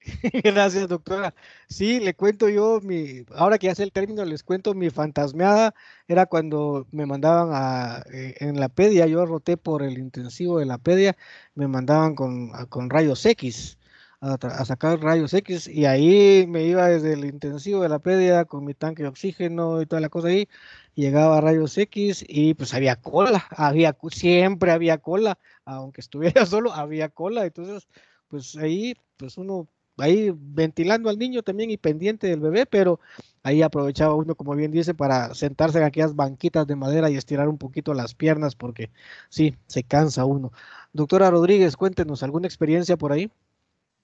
Gracias, 0.44 0.88
doctora. 0.88 1.34
Sí, 1.68 2.00
le 2.00 2.14
cuento 2.14 2.48
yo, 2.48 2.80
mi, 2.82 3.24
ahora 3.34 3.58
que 3.58 3.66
ya 3.66 3.74
sé 3.74 3.82
el 3.82 3.92
término, 3.92 4.24
les 4.24 4.42
cuento 4.42 4.74
mi 4.74 4.90
fantasmeada. 4.90 5.74
Era 6.06 6.26
cuando 6.26 6.86
me 6.92 7.06
mandaban 7.06 7.50
a, 7.52 8.04
eh, 8.12 8.34
en 8.40 8.58
la 8.60 8.68
pedia, 8.68 9.06
yo 9.06 9.26
roté 9.26 9.56
por 9.56 9.82
el 9.82 9.98
intensivo 9.98 10.58
de 10.58 10.66
la 10.66 10.78
pedia, 10.78 11.16
me 11.54 11.68
mandaban 11.68 12.14
con, 12.14 12.50
con 12.68 12.90
rayos 12.90 13.24
X, 13.26 13.77
a, 14.20 14.34
a, 14.34 14.64
sacar 14.64 15.00
rayos 15.00 15.32
X, 15.34 15.68
y 15.68 15.86
ahí 15.86 16.46
me 16.48 16.64
iba 16.64 16.88
desde 16.88 17.12
el 17.12 17.24
intensivo 17.24 17.82
de 17.82 17.88
la 17.88 17.98
pedia 18.00 18.44
con 18.44 18.64
mi 18.64 18.74
tanque 18.74 19.02
de 19.02 19.08
oxígeno 19.08 19.80
y 19.82 19.86
toda 19.86 20.00
la 20.00 20.08
cosa 20.08 20.28
ahí, 20.28 20.48
llegaba 20.94 21.40
rayos 21.40 21.76
X 21.78 22.24
y 22.28 22.54
pues 22.54 22.74
había 22.74 22.96
cola, 22.96 23.46
había, 23.50 23.96
siempre 24.10 24.72
había 24.72 24.98
cola, 24.98 25.38
aunque 25.64 26.00
estuviera 26.00 26.46
solo, 26.46 26.72
había 26.72 27.08
cola, 27.08 27.46
entonces 27.46 27.88
pues 28.28 28.56
ahí 28.56 28.94
pues 29.16 29.38
uno 29.38 29.68
ahí 29.98 30.32
ventilando 30.34 31.10
al 31.10 31.18
niño 31.18 31.42
también 31.42 31.70
y 31.70 31.76
pendiente 31.76 32.28
del 32.28 32.40
bebé, 32.40 32.66
pero 32.66 33.00
ahí 33.42 33.62
aprovechaba 33.62 34.14
uno, 34.14 34.34
como 34.34 34.54
bien 34.54 34.70
dice, 34.70 34.94
para 34.94 35.34
sentarse 35.34 35.78
en 35.78 35.84
aquellas 35.84 36.14
banquitas 36.14 36.66
de 36.66 36.76
madera 36.76 37.10
y 37.10 37.16
estirar 37.16 37.48
un 37.48 37.58
poquito 37.58 37.94
las 37.94 38.14
piernas, 38.14 38.54
porque 38.54 38.90
sí, 39.28 39.56
se 39.66 39.82
cansa 39.84 40.24
uno. 40.24 40.52
Doctora 40.92 41.30
Rodríguez, 41.30 41.76
cuéntenos, 41.76 42.22
¿alguna 42.22 42.46
experiencia 42.46 42.96
por 42.96 43.12
ahí? 43.12 43.30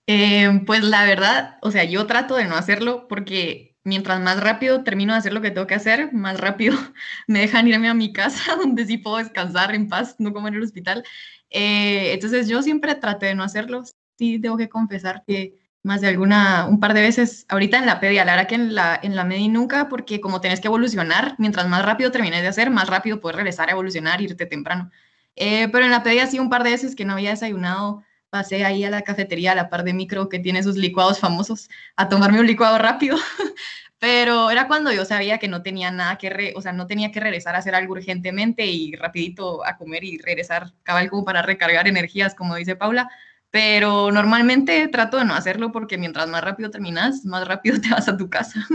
Eh, 0.06 0.60
pues 0.66 0.82
la 0.84 1.04
verdad, 1.04 1.58
o 1.62 1.70
sea, 1.70 1.84
yo 1.84 2.06
trato 2.06 2.36
de 2.36 2.44
no 2.44 2.56
hacerlo 2.56 3.08
porque 3.08 3.76
mientras 3.84 4.20
más 4.20 4.40
rápido 4.40 4.84
termino 4.84 5.12
de 5.14 5.18
hacer 5.18 5.32
lo 5.32 5.40
que 5.40 5.50
tengo 5.50 5.66
que 5.66 5.74
hacer, 5.74 6.12
más 6.12 6.38
rápido 6.40 6.76
me 7.26 7.40
dejan 7.40 7.68
irme 7.68 7.88
a 7.88 7.94
mi 7.94 8.12
casa 8.12 8.56
donde 8.56 8.84
sí 8.86 8.98
puedo 8.98 9.18
descansar 9.18 9.74
en 9.74 9.88
paz, 9.88 10.16
no 10.18 10.32
como 10.32 10.48
en 10.48 10.54
el 10.54 10.62
hospital. 10.62 11.04
Eh, 11.50 12.12
entonces 12.12 12.48
yo 12.48 12.62
siempre 12.62 12.94
traté 12.96 13.26
de 13.26 13.34
no 13.34 13.42
hacerlo. 13.44 13.82
Sí, 14.18 14.38
tengo 14.40 14.56
que 14.56 14.68
confesar 14.68 15.24
que 15.26 15.54
más 15.82 16.00
de 16.00 16.08
alguna, 16.08 16.66
un 16.66 16.80
par 16.80 16.94
de 16.94 17.02
veces, 17.02 17.44
ahorita 17.48 17.78
en 17.78 17.86
la 17.86 18.00
pedia, 18.00 18.24
la 18.24 18.32
verdad 18.32 18.48
que 18.48 18.54
en 18.54 18.74
la, 18.74 18.98
en 19.02 19.16
la 19.16 19.24
medi 19.24 19.48
nunca, 19.48 19.88
porque 19.88 20.20
como 20.20 20.40
tenés 20.40 20.60
que 20.60 20.68
evolucionar, 20.68 21.34
mientras 21.38 21.68
más 21.68 21.84
rápido 21.84 22.10
termines 22.10 22.40
de 22.42 22.48
hacer, 22.48 22.70
más 22.70 22.88
rápido 22.88 23.20
puedes 23.20 23.36
regresar 23.36 23.68
a 23.68 23.72
evolucionar, 23.72 24.20
irte 24.22 24.46
temprano. 24.46 24.90
Eh, 25.36 25.68
pero 25.72 25.84
en 25.84 25.90
la 25.90 26.02
pedia 26.02 26.26
sí 26.26 26.38
un 26.38 26.48
par 26.48 26.62
de 26.64 26.70
veces 26.70 26.94
que 26.96 27.04
no 27.04 27.14
había 27.14 27.30
desayunado, 27.30 28.02
pasé 28.34 28.64
ahí 28.64 28.82
a 28.82 28.90
la 28.90 29.02
cafetería, 29.02 29.52
a 29.52 29.54
la 29.54 29.70
par 29.70 29.84
de 29.84 29.94
micro 29.94 30.28
que 30.28 30.40
tiene 30.40 30.60
sus 30.64 30.74
licuados 30.74 31.20
famosos, 31.20 31.70
a 31.94 32.08
tomarme 32.08 32.40
un 32.40 32.48
licuado 32.48 32.78
rápido, 32.78 33.16
pero 34.00 34.50
era 34.50 34.66
cuando 34.66 34.90
yo 34.90 35.04
sabía 35.04 35.38
que 35.38 35.46
no 35.46 35.62
tenía 35.62 35.92
nada 35.92 36.18
que, 36.18 36.52
o 36.56 36.60
sea, 36.60 36.72
no 36.72 36.88
tenía 36.88 37.12
que 37.12 37.20
regresar 37.20 37.54
a 37.54 37.58
hacer 37.58 37.76
algo 37.76 37.92
urgentemente 37.92 38.66
y 38.66 38.96
rapidito 38.96 39.64
a 39.64 39.76
comer 39.76 40.02
y 40.02 40.18
regresar 40.18 40.72
cabal 40.82 41.10
como 41.10 41.24
para 41.24 41.42
recargar 41.42 41.86
energías, 41.86 42.34
como 42.34 42.56
dice 42.56 42.74
Paula, 42.74 43.08
pero 43.52 44.10
normalmente 44.10 44.88
trato 44.88 45.18
de 45.18 45.26
no 45.26 45.36
hacerlo 45.36 45.70
porque 45.70 45.96
mientras 45.96 46.28
más 46.28 46.42
rápido 46.42 46.70
terminas, 46.70 47.24
más 47.24 47.46
rápido 47.46 47.80
te 47.80 47.90
vas 47.90 48.08
a 48.08 48.16
tu 48.16 48.28
casa. 48.28 48.66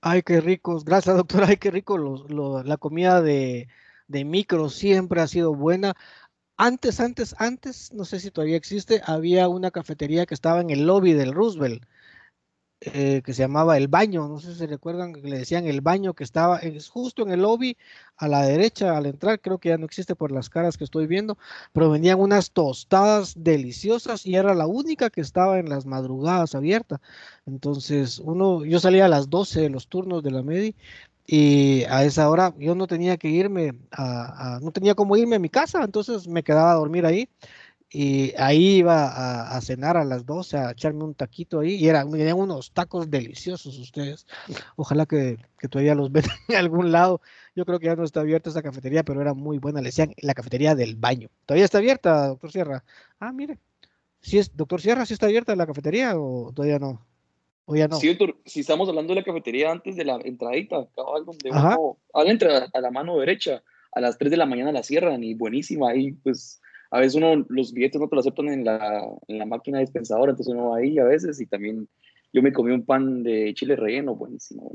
Ay, 0.00 0.22
qué 0.22 0.40
ricos. 0.40 0.86
Gracias, 0.86 1.14
doctora. 1.14 1.48
Ay, 1.48 1.58
qué 1.58 1.70
rico. 1.70 1.98
la 2.64 2.78
comida 2.78 3.20
de, 3.20 3.68
de 4.08 4.24
micro 4.24 4.70
siempre 4.70 5.20
ha 5.20 5.26
sido 5.26 5.54
buena. 5.54 5.94
Antes, 6.64 7.00
antes, 7.00 7.34
antes, 7.38 7.92
no 7.92 8.04
sé 8.04 8.20
si 8.20 8.30
todavía 8.30 8.56
existe, 8.56 9.02
había 9.04 9.48
una 9.48 9.72
cafetería 9.72 10.26
que 10.26 10.34
estaba 10.34 10.60
en 10.60 10.70
el 10.70 10.86
lobby 10.86 11.12
del 11.12 11.32
Roosevelt 11.32 11.82
eh, 12.84 13.22
que 13.24 13.32
se 13.32 13.42
llamaba 13.42 13.76
El 13.76 13.86
Baño, 13.86 14.28
no 14.28 14.40
sé 14.40 14.54
si 14.54 14.66
recuerdan 14.66 15.12
que 15.12 15.22
le 15.22 15.38
decían 15.38 15.66
El 15.66 15.80
Baño, 15.80 16.14
que 16.14 16.24
estaba 16.24 16.60
justo 16.90 17.22
en 17.22 17.30
el 17.30 17.42
lobby 17.42 17.76
a 18.16 18.26
la 18.28 18.42
derecha 18.44 18.96
al 18.96 19.06
entrar, 19.06 19.40
creo 19.40 19.58
que 19.58 19.70
ya 19.70 19.78
no 19.78 19.86
existe 19.86 20.16
por 20.16 20.32
las 20.32 20.50
caras 20.50 20.76
que 20.76 20.84
estoy 20.84 21.06
viendo, 21.06 21.38
pero 21.72 21.90
venían 21.90 22.20
unas 22.20 22.52
tostadas 22.52 23.34
deliciosas 23.36 24.26
y 24.26 24.34
era 24.36 24.54
la 24.54 24.66
única 24.66 25.10
que 25.10 25.20
estaba 25.20 25.58
en 25.60 25.68
las 25.68 25.86
madrugadas 25.86 26.54
abierta. 26.56 27.00
Entonces, 27.46 28.20
uno, 28.20 28.64
yo 28.64 28.80
salía 28.80 29.06
a 29.06 29.08
las 29.08 29.30
12 29.30 29.60
de 29.62 29.70
los 29.70 29.88
turnos 29.88 30.22
de 30.22 30.30
la 30.30 30.42
MEDI 30.42 30.76
y 31.26 31.84
a 31.84 32.04
esa 32.04 32.28
hora 32.28 32.54
yo 32.58 32.74
no 32.74 32.86
tenía 32.86 33.16
que 33.16 33.28
irme 33.28 33.72
a, 33.92 34.58
no 34.62 34.72
tenía 34.72 34.94
cómo 34.94 35.16
irme 35.16 35.36
a 35.36 35.38
mi 35.38 35.48
casa, 35.48 35.82
entonces 35.84 36.26
me 36.28 36.42
quedaba 36.42 36.72
a 36.72 36.76
dormir 36.76 37.06
ahí 37.06 37.28
y 37.94 38.32
ahí 38.38 38.76
iba 38.78 39.54
a, 39.54 39.60
cenar 39.60 39.98
a 39.98 40.04
las 40.04 40.24
12, 40.24 40.56
a 40.56 40.70
echarme 40.70 41.04
un 41.04 41.14
taquito 41.14 41.60
ahí, 41.60 41.74
y 41.74 41.88
eran, 41.88 42.08
unos 42.08 42.72
tacos 42.72 43.10
deliciosos 43.10 43.78
ustedes. 43.78 44.26
Ojalá 44.76 45.04
que, 45.04 45.38
todavía 45.70 45.94
los 45.94 46.10
ven 46.12 46.24
en 46.48 46.56
algún 46.56 46.90
lado. 46.90 47.20
Yo 47.54 47.66
creo 47.66 47.78
que 47.78 47.86
ya 47.86 47.96
no 47.96 48.04
está 48.04 48.20
abierta 48.20 48.48
esa 48.48 48.62
cafetería, 48.62 49.02
pero 49.02 49.20
era 49.20 49.34
muy 49.34 49.58
buena. 49.58 49.80
Le 49.82 49.88
decían 49.88 50.14
la 50.22 50.32
cafetería 50.32 50.74
del 50.74 50.96
baño. 50.96 51.28
¿Todavía 51.44 51.66
está 51.66 51.78
abierta, 51.78 52.28
doctor 52.28 52.50
Sierra? 52.50 52.84
Ah, 53.20 53.30
mire. 53.32 53.58
¿Sí 54.22 54.38
es, 54.38 54.56
doctor 54.56 54.80
Sierra, 54.80 55.04
¿sí 55.04 55.12
está 55.14 55.26
abierta 55.26 55.54
la 55.54 55.66
cafetería 55.66 56.18
o 56.18 56.52
todavía 56.54 56.78
no? 56.78 57.04
¿O 57.64 57.76
ya 57.76 57.88
no? 57.88 57.96
Sí, 57.96 58.08
doctor, 58.08 58.36
si 58.44 58.60
estamos 58.60 58.88
hablando 58.88 59.14
de 59.14 59.20
la 59.20 59.24
cafetería 59.24 59.70
antes 59.70 59.96
de 59.96 60.04
la 60.04 60.18
entradita, 60.24 60.88
cabal, 60.94 61.24
donde 61.24 61.50
uno, 61.50 61.98
a 62.12 62.20
a 62.72 62.80
la 62.80 62.90
mano 62.90 63.18
derecha, 63.18 63.62
a 63.92 64.00
las 64.00 64.18
3 64.18 64.30
de 64.30 64.36
la 64.36 64.46
mañana 64.46 64.72
la 64.72 64.82
cierran 64.82 65.22
y 65.22 65.34
buenísima, 65.34 65.90
ahí 65.90 66.12
pues 66.12 66.60
a 66.90 67.00
veces 67.00 67.14
uno 67.14 67.44
los 67.48 67.72
billetes 67.72 68.00
no 68.00 68.08
te 68.08 68.16
los 68.16 68.26
aceptan 68.26 68.48
en 68.48 68.64
la, 68.64 69.06
en 69.28 69.38
la 69.38 69.46
máquina 69.46 69.78
dispensadora, 69.78 70.30
entonces 70.30 70.52
uno 70.52 70.70
va 70.70 70.78
ahí 70.78 70.98
a 70.98 71.04
veces 71.04 71.40
y 71.40 71.46
también 71.46 71.88
yo 72.32 72.42
me 72.42 72.52
comí 72.52 72.72
un 72.72 72.84
pan 72.84 73.22
de 73.22 73.52
chile 73.54 73.76
relleno, 73.76 74.14
buenísimo. 74.14 74.72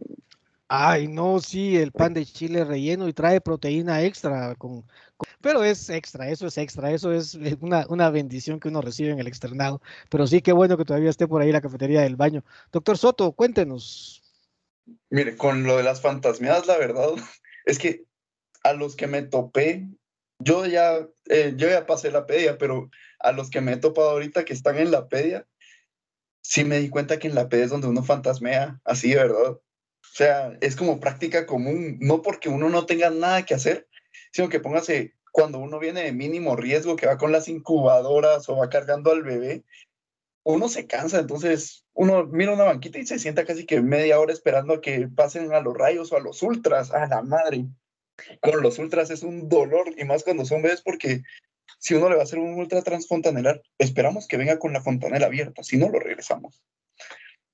Ay, 0.69 1.07
no, 1.07 1.39
sí, 1.39 1.77
el 1.77 1.93
pan 1.93 2.13
de 2.13 2.25
chile 2.25 2.65
relleno 2.65 3.07
y 3.07 3.13
trae 3.13 3.39
proteína 3.39 4.03
extra, 4.03 4.53
con, 4.55 4.85
pero 5.41 5.63
es 5.63 5.89
extra, 5.89 6.29
eso 6.29 6.47
es 6.47 6.57
extra, 6.57 6.91
eso 6.91 7.13
es 7.13 7.35
eh, 7.35 7.57
una, 7.61 7.85
una, 7.87 8.09
bendición 8.09 8.59
que 8.59 8.67
uno 8.67 8.81
recibe 8.81 9.11
en 9.11 9.19
el 9.19 9.27
externado. 9.27 9.81
Pero 10.09 10.27
sí, 10.27 10.41
qué 10.41 10.51
bueno 10.51 10.77
que 10.77 10.83
todavía 10.83 11.09
esté 11.09 11.25
por 11.25 11.41
ahí 11.41 11.53
la 11.53 11.61
cafetería 11.61 12.01
del 12.01 12.17
baño. 12.17 12.43
Doctor 12.71 12.97
Soto, 12.97 13.31
cuéntenos. 13.31 14.21
Mire, 15.09 15.37
con 15.37 15.63
lo 15.63 15.77
de 15.77 15.83
las 15.83 16.01
fantasmiadas, 16.01 16.67
la 16.67 16.77
verdad 16.77 17.11
es 17.65 17.79
que 17.79 18.03
a 18.63 18.73
los 18.73 18.97
que 18.97 19.07
me 19.07 19.21
topé, 19.21 19.87
yo 20.39 20.65
ya, 20.65 21.07
eh, 21.29 21.53
yo 21.55 21.69
ya 21.69 21.85
pasé 21.85 22.11
la 22.11 22.25
pedia, 22.25 22.57
pero 22.57 22.89
a 23.19 23.31
los 23.31 23.49
que 23.49 23.61
me 23.61 23.73
he 23.73 23.77
topado 23.77 24.09
ahorita 24.09 24.43
que 24.43 24.53
están 24.53 24.77
en 24.77 24.91
la 24.91 25.07
pedia, 25.07 25.47
sí 26.41 26.65
me 26.65 26.79
di 26.79 26.89
cuenta 26.89 27.19
que 27.19 27.27
en 27.27 27.35
la 27.35 27.47
pedia 27.47 27.65
es 27.65 27.71
donde 27.71 27.87
uno 27.87 28.03
fantasmea, 28.03 28.81
así, 28.83 29.15
¿verdad? 29.15 29.57
Sea, 30.17 30.57
es 30.61 30.75
como 30.75 30.99
práctica 30.99 31.45
común, 31.45 31.99
no 32.01 32.23
porque 32.23 32.49
uno 32.49 32.69
no 32.69 32.87
tenga 32.87 33.11
nada 33.11 33.45
que 33.45 33.53
hacer, 33.53 33.87
sino 34.31 34.49
que 34.49 34.59
póngase, 34.59 35.13
cuando 35.31 35.59
uno 35.59 35.77
viene 35.77 36.01
de 36.01 36.11
mínimo 36.11 36.55
riesgo, 36.55 36.95
que 36.95 37.05
va 37.05 37.19
con 37.19 37.31
las 37.31 37.47
incubadoras 37.47 38.49
o 38.49 38.57
va 38.57 38.67
cargando 38.67 39.11
al 39.11 39.21
bebé, 39.21 39.63
uno 40.41 40.69
se 40.69 40.87
cansa, 40.87 41.19
entonces 41.19 41.85
uno 41.93 42.25
mira 42.25 42.51
una 42.51 42.63
banquita 42.63 42.97
y 42.97 43.05
se 43.05 43.19
sienta 43.19 43.45
casi 43.45 43.67
que 43.67 43.79
media 43.79 44.19
hora 44.19 44.33
esperando 44.33 44.73
a 44.73 44.81
que 44.81 45.07
pasen 45.07 45.53
a 45.53 45.59
los 45.59 45.77
rayos 45.77 46.11
o 46.11 46.17
a 46.17 46.19
los 46.19 46.41
ultras, 46.41 46.89
a 46.89 47.05
la 47.05 47.21
madre. 47.21 47.67
Con 48.41 48.63
los 48.63 48.79
ultras 48.79 49.11
es 49.11 49.21
un 49.21 49.47
dolor, 49.47 49.93
y 49.99 50.03
más 50.03 50.23
cuando 50.23 50.45
son 50.45 50.63
bebés, 50.63 50.81
porque 50.81 51.21
si 51.77 51.93
uno 51.93 52.09
le 52.09 52.15
va 52.15 52.21
a 52.21 52.23
hacer 52.23 52.39
un 52.39 52.55
ultra 52.55 52.81
transfontanelar, 52.81 53.61
esperamos 53.77 54.27
que 54.27 54.37
venga 54.37 54.57
con 54.57 54.73
la 54.73 54.81
fontanela 54.81 55.27
abierta, 55.27 55.61
si 55.61 55.77
no 55.77 55.89
lo 55.89 55.99
regresamos. 55.99 56.63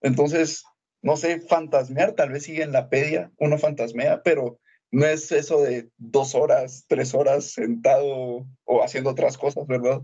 Entonces, 0.01 0.63
no 1.03 1.17
sé, 1.17 1.41
fantasmear, 1.41 2.13
tal 2.13 2.31
vez 2.31 2.43
sigue 2.43 2.63
en 2.63 2.71
la 2.71 2.89
pedia, 2.89 3.31
uno 3.37 3.57
fantasmea, 3.57 4.23
pero 4.23 4.59
no 4.89 5.05
es 5.05 5.31
eso 5.31 5.61
de 5.61 5.89
dos 5.97 6.33
horas, 6.33 6.85
tres 6.87 7.13
horas 7.13 7.51
sentado 7.51 8.47
o 8.63 8.83
haciendo 8.83 9.09
otras 9.09 9.37
cosas, 9.37 9.67
¿verdad? 9.67 10.01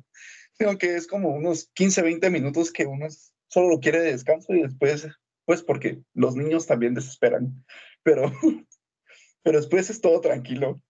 Sino 0.54 0.78
que 0.78 0.96
es 0.96 1.08
como 1.08 1.30
unos 1.30 1.72
15, 1.74 2.02
20 2.02 2.30
minutos 2.30 2.72
que 2.72 2.86
uno 2.86 3.08
solo 3.48 3.70
lo 3.70 3.80
quiere 3.80 4.02
de 4.02 4.12
descanso 4.12 4.54
y 4.54 4.64
después, 4.64 5.08
pues 5.46 5.64
porque 5.64 6.02
los 6.14 6.36
niños 6.36 6.68
también 6.68 6.94
desesperan, 6.94 7.66
pero, 8.04 8.32
pero 9.42 9.58
después 9.58 9.90
es 9.90 10.02
todo 10.02 10.20
tranquilo. 10.20 10.82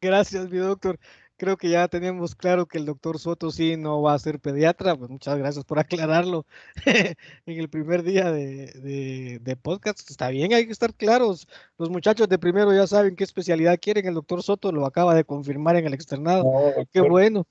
Gracias, 0.00 0.50
mi 0.50 0.58
doctor 0.58 0.98
creo 1.42 1.56
que 1.56 1.70
ya 1.70 1.88
tenemos 1.88 2.36
claro 2.36 2.66
que 2.66 2.78
el 2.78 2.86
doctor 2.86 3.18
Soto 3.18 3.50
sí 3.50 3.76
no 3.76 4.00
va 4.00 4.14
a 4.14 4.18
ser 4.20 4.38
pediatra. 4.38 4.94
Pues 4.94 5.10
muchas 5.10 5.36
gracias 5.36 5.64
por 5.64 5.78
aclararlo 5.80 6.46
en 6.86 7.58
el 7.58 7.68
primer 7.68 8.04
día 8.04 8.30
de, 8.30 9.40
de, 9.40 9.56
podcast. 9.56 10.08
Está 10.08 10.28
bien, 10.28 10.52
hay 10.52 10.66
que 10.66 10.72
estar 10.72 10.94
claros. 10.94 11.48
Los 11.78 11.90
muchachos 11.90 12.28
de 12.28 12.38
primero 12.38 12.72
ya 12.72 12.86
saben 12.86 13.16
qué 13.16 13.24
especialidad 13.24 13.80
quieren. 13.80 14.06
El 14.06 14.14
doctor 14.14 14.40
Soto 14.44 14.70
lo 14.70 14.86
acaba 14.86 15.16
de 15.16 15.24
confirmar 15.24 15.74
en 15.74 15.86
el 15.86 15.94
externado. 15.94 16.44
qué 16.92 17.00
bueno. 17.00 17.44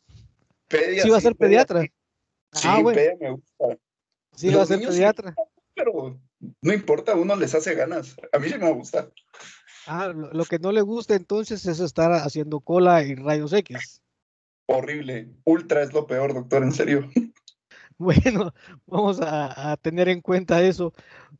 sí 0.69 1.09
va 1.09 1.17
a 1.17 1.21
ser 1.21 1.35
pediatra. 1.35 1.81
Sí, 2.53 2.67
ah, 2.69 2.79
bueno. 2.81 3.01
me 3.19 3.31
gusta. 3.31 3.77
Sí 4.35 4.53
va 4.53 4.63
a 4.63 4.65
ser 4.67 4.79
pediatra. 4.79 5.35
pero 5.75 6.17
no 6.61 6.73
importa, 6.73 7.13
uno 7.15 7.35
les 7.35 7.53
hace 7.55 7.75
ganas. 7.75 8.15
A 8.31 8.39
mí 8.39 8.47
sí 8.47 8.57
me 8.57 8.71
gusta. 8.71 9.09
Ah, 9.87 10.07
lo, 10.09 10.45
que 10.45 10.59
no 10.59 10.71
le 10.71 10.81
gusta 10.81 11.15
entonces 11.15 11.65
es 11.65 11.79
estar 11.79 12.11
haciendo 12.11 12.59
cola 12.59 13.03
y 13.03 13.15
rayos 13.15 13.53
X. 13.53 14.01
Horrible. 14.67 15.29
Ultra 15.43 15.83
es 15.83 15.93
lo 15.93 16.07
peor, 16.07 16.33
doctor, 16.33 16.63
en 16.63 16.71
serio. 16.71 17.09
Bueno, 17.97 18.51
vamos 18.87 19.19
a, 19.21 19.77
tener 19.79 20.09
en 20.09 20.21
cuenta 20.21 20.63
eso. 20.63 20.91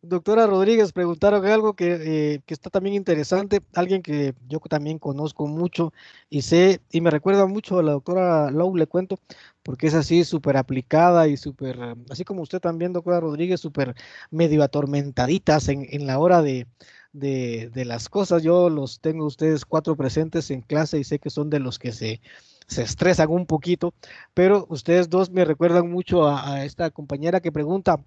Doctora 0.03 0.45
Rodríguez, 0.45 0.91
preguntaron 0.91 1.43
algo 1.47 1.73
que, 1.73 2.35
eh, 2.35 2.41
que, 2.45 2.53
está 2.53 2.69
también 2.69 2.93
interesante, 2.95 3.61
alguien 3.73 4.03
que 4.03 4.35
yo 4.47 4.59
también 4.69 4.99
conozco 4.99 5.47
mucho 5.47 5.91
y 6.29 6.43
sé, 6.43 6.79
y 6.91 7.01
me 7.01 7.09
recuerda 7.09 7.47
mucho 7.47 7.79
a 7.79 7.83
la 7.83 7.93
doctora 7.93 8.51
Lowe, 8.51 8.77
le 8.77 8.85
cuento, 8.85 9.17
porque 9.63 9.87
es 9.87 9.95
así 9.95 10.23
súper 10.23 10.55
aplicada 10.55 11.27
y 11.27 11.35
súper, 11.35 11.79
así 12.11 12.23
como 12.25 12.43
usted 12.43 12.59
también, 12.59 12.93
doctora 12.93 13.19
Rodríguez, 13.19 13.59
súper 13.59 13.95
medio 14.29 14.61
atormentaditas 14.61 15.67
en, 15.67 15.87
en 15.89 16.05
la 16.05 16.19
hora 16.19 16.43
de, 16.43 16.67
de, 17.13 17.71
las 17.85 18.09
cosas. 18.09 18.43
Yo 18.43 18.69
los 18.69 18.99
tengo 18.99 19.25
ustedes 19.25 19.65
cuatro 19.65 19.95
presentes 19.95 20.51
en 20.51 20.61
clase 20.61 20.99
y 20.99 21.03
sé 21.03 21.19
que 21.19 21.29
son 21.29 21.49
de 21.49 21.59
los 21.59 21.79
que 21.79 21.91
se, 21.91 22.21
se 22.67 22.83
estresan 22.83 23.29
un 23.29 23.45
poquito, 23.45 23.93
pero 24.33 24.65
ustedes 24.69 25.09
dos 25.09 25.29
me 25.31 25.45
recuerdan 25.45 25.89
mucho 25.91 26.27
a, 26.27 26.65
esta 26.65 26.89
compañera 26.91 27.41
que 27.41 27.51
pregunta, 27.51 28.03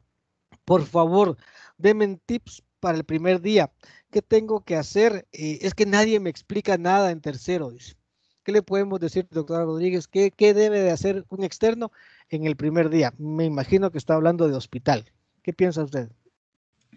por 0.65 0.85
favor, 0.85 1.37
denme 1.79 2.19
tips 2.27 2.63
para 2.81 2.97
el 2.99 3.05
primer 3.05 3.41
día. 3.41 3.73
¿Qué 4.11 4.23
tengo 4.23 4.65
que 4.65 4.77
hacer? 4.77 5.27
Eh, 5.33 5.59
es 5.63 5.75
que 5.75 5.87
nadie 5.87 6.21
me 6.21 6.31
explica 6.31 6.79
nada 6.79 7.11
en 7.11 7.21
tercero, 7.21 7.71
dice. 7.71 7.97
¿Qué 8.45 8.53
le 8.53 8.63
podemos 8.63 9.01
decir, 9.01 9.27
doctora 9.31 9.65
Rodríguez? 9.65 10.07
¿Qué, 10.07 10.31
¿Qué, 10.31 10.53
debe 10.53 10.81
de 10.81 10.91
hacer 10.91 11.25
un 11.31 11.45
externo 11.45 11.91
en 12.29 12.45
el 12.45 12.57
primer 12.57 12.91
día? 12.91 13.15
Me 13.17 13.47
imagino 13.47 13.91
que 13.91 13.97
está 13.97 14.15
hablando 14.15 14.49
de 14.49 14.55
hospital. 14.55 15.11
¿Qué 15.43 15.55
piensa 15.55 15.83
usted? 15.83 16.11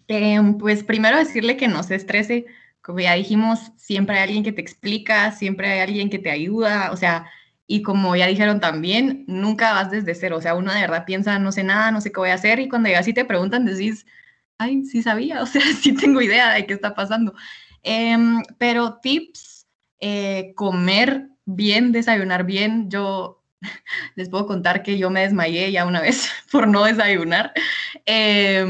Em, 0.07 0.57
pues 0.57 0.83
primero 0.83 1.17
decirle 1.17 1.57
que 1.57 1.67
no 1.67 1.83
se 1.83 1.95
estrese, 1.95 2.45
como 2.81 2.99
ya 2.99 3.13
dijimos, 3.15 3.71
siempre 3.75 4.15
hay 4.17 4.23
alguien 4.23 4.43
que 4.43 4.53
te 4.53 4.61
explica, 4.61 5.31
siempre 5.31 5.69
hay 5.69 5.79
alguien 5.81 6.09
que 6.09 6.19
te 6.19 6.31
ayuda, 6.31 6.91
o 6.91 6.97
sea, 6.97 7.29
y 7.67 7.81
como 7.81 8.15
ya 8.15 8.27
dijeron 8.27 8.61
también, 8.61 9.25
nunca 9.27 9.73
vas 9.73 9.91
desde 9.91 10.15
cero, 10.15 10.37
o 10.37 10.41
sea, 10.41 10.55
uno 10.55 10.73
de 10.73 10.79
verdad 10.81 11.03
piensa, 11.05 11.37
no 11.39 11.51
sé 11.51 11.63
nada, 11.63 11.91
no 11.91 11.99
sé 11.99 12.11
qué 12.11 12.19
voy 12.19 12.29
a 12.29 12.35
hacer, 12.35 12.59
y 12.59 12.69
cuando 12.69 12.87
llegas 12.87 13.07
y 13.09 13.13
te 13.13 13.25
preguntan, 13.25 13.65
decís, 13.65 14.05
ay, 14.57 14.85
sí 14.85 15.03
sabía, 15.03 15.41
o 15.43 15.45
sea, 15.45 15.61
sí 15.81 15.93
tengo 15.93 16.21
idea 16.21 16.53
de 16.53 16.65
qué 16.65 16.73
está 16.73 16.95
pasando. 16.95 17.33
Em, 17.83 18.41
pero 18.57 18.99
tips, 19.01 19.67
eh, 19.99 20.53
comer 20.55 21.29
bien, 21.45 21.91
desayunar 21.91 22.45
bien, 22.45 22.89
yo 22.89 23.43
les 24.15 24.29
puedo 24.29 24.47
contar 24.47 24.83
que 24.83 24.97
yo 24.97 25.09
me 25.09 25.21
desmayé 25.21 25.71
ya 25.71 25.85
una 25.85 26.01
vez 26.01 26.29
por 26.51 26.67
no 26.67 26.85
desayunar. 26.85 27.53
Eh, 28.05 28.65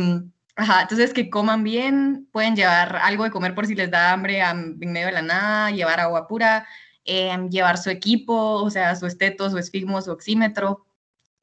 Ajá, 0.60 0.82
entonces 0.82 1.14
que 1.14 1.30
coman 1.30 1.64
bien, 1.64 2.28
pueden 2.32 2.56
llevar 2.56 2.96
algo 2.96 3.24
de 3.24 3.30
comer 3.30 3.54
por 3.54 3.68
si 3.68 3.76
les 3.76 3.92
da 3.92 4.12
hambre 4.12 4.40
en 4.40 4.80
medio 4.80 5.06
de 5.06 5.12
la 5.12 5.22
nada, 5.22 5.70
llevar 5.70 6.00
agua 6.00 6.28
pura, 6.28 6.68
em, 7.06 7.48
llevar 7.50 7.78
su 7.78 7.92
equipo, 7.92 8.34
o 8.64 8.70
sea, 8.72 8.96
su 8.96 9.06
esteto, 9.06 9.52
su 9.52 9.60
esfigmo, 9.60 10.02
su 10.02 10.12
oxímetro. 10.12 10.88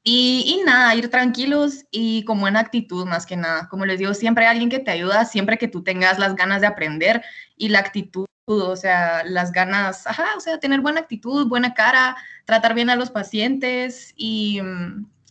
Y, 0.03 0.59
y, 0.61 0.65
nada, 0.65 0.95
ir 0.97 1.11
tranquilos 1.11 1.85
y 1.91 2.25
con 2.25 2.41
buena 2.41 2.61
actitud 2.61 3.07
más 3.07 3.27
que 3.27 3.37
nada. 3.37 3.69
Como 3.69 3.87
les 3.87 3.99
digo, 4.01 4.15
siempre 4.15 4.47
hay 4.47 4.53
alguien 4.53 4.71
que 4.71 4.81
te 4.81 4.91
ayuda, 4.91 5.25
siempre 5.27 5.59
que 5.59 5.69
tú 5.69 5.85
tengas 5.85 6.19
las 6.19 6.37
ganas 6.37 6.61
de 6.61 6.69
aprender 6.69 7.23
y 7.57 7.69
la 7.71 7.81
actitud, 7.81 8.27
o 8.47 8.77
sea, 8.77 9.25
las 9.25 9.53
ganas, 9.53 10.07
ajá, 10.07 10.27
o 10.37 10.41
sea, 10.41 10.59
tener 10.61 10.81
buena 10.81 11.01
actitud, 11.01 11.49
buena 11.49 11.75
cara, 11.75 12.17
tratar 12.47 12.75
bien 12.75 12.91
a 12.91 12.97
los 12.97 13.11
pacientes 13.11 14.13
y, 14.17 14.61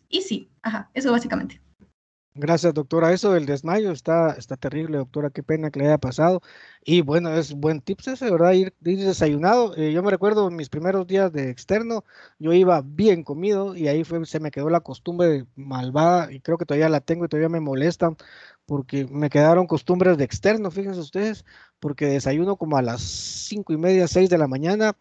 y 0.10 0.22
sí, 0.22 0.50
ajá, 0.63 0.89
eso 0.93 1.12
básicamente. 1.12 1.62
Gracias, 2.36 2.74
doctora. 2.74 3.13
Eso 3.13 3.32
del 3.32 3.46
desmayo 3.46 3.91
está, 3.91 4.32
está 4.32 4.58
terrible, 4.58 4.98
doctora. 4.98 5.30
Qué 5.30 5.43
pena 5.43 5.69
que 5.69 5.80
le 5.80 5.86
haya 5.86 6.00
pasado. 6.00 6.41
Y 6.84 7.02
bueno, 7.02 7.32
es 7.32 7.54
buen 7.54 7.80
tips 7.80 8.08
ese, 8.08 8.32
¿verdad? 8.32 8.54
Ir, 8.54 8.74
desayunado. 8.80 9.76
Eh, 9.78 9.91
yo 9.93 10.02
me 10.02 10.10
recuerdo 10.10 10.50
mis 10.50 10.69
primeros 10.69 11.06
días 11.06 11.32
de 11.32 11.52
externo, 11.52 12.04
yo 12.39 12.52
iba 12.54 12.82
bien 12.84 13.24
comido 13.24 13.76
y 13.76 13.88
ahí 13.88 14.04
fue, 14.04 14.26
se 14.26 14.39
me 14.39 14.50
quedó 14.50 14.69
la 14.72 14.80
costumbre 14.80 15.46
malvada 15.56 16.32
y 16.32 16.39
creo 16.39 16.58
que 16.58 16.65
todavía 16.65 16.89
la 16.89 17.02
tengo 17.02 17.26
y 17.26 17.28
todavía 17.28 17.50
me 17.50 17.60
molesta 17.60 18.15
porque 18.65 19.06
me 19.06 19.30
quedaron 19.30 19.67
costumbres 19.67 20.17
de 20.17 20.24
externo, 20.24 20.72
fíjense 20.72 21.00
ustedes, 21.00 21.46
porque 21.80 22.06
desayuno 22.08 22.56
como 22.58 22.78
a 22.78 22.82
las 22.82 23.02
cinco 23.02 23.74
y 23.74 23.78
media, 23.78 24.08
seis 24.08 24.30
de 24.30 24.38
la 24.38 24.48
mañana, 24.48 24.96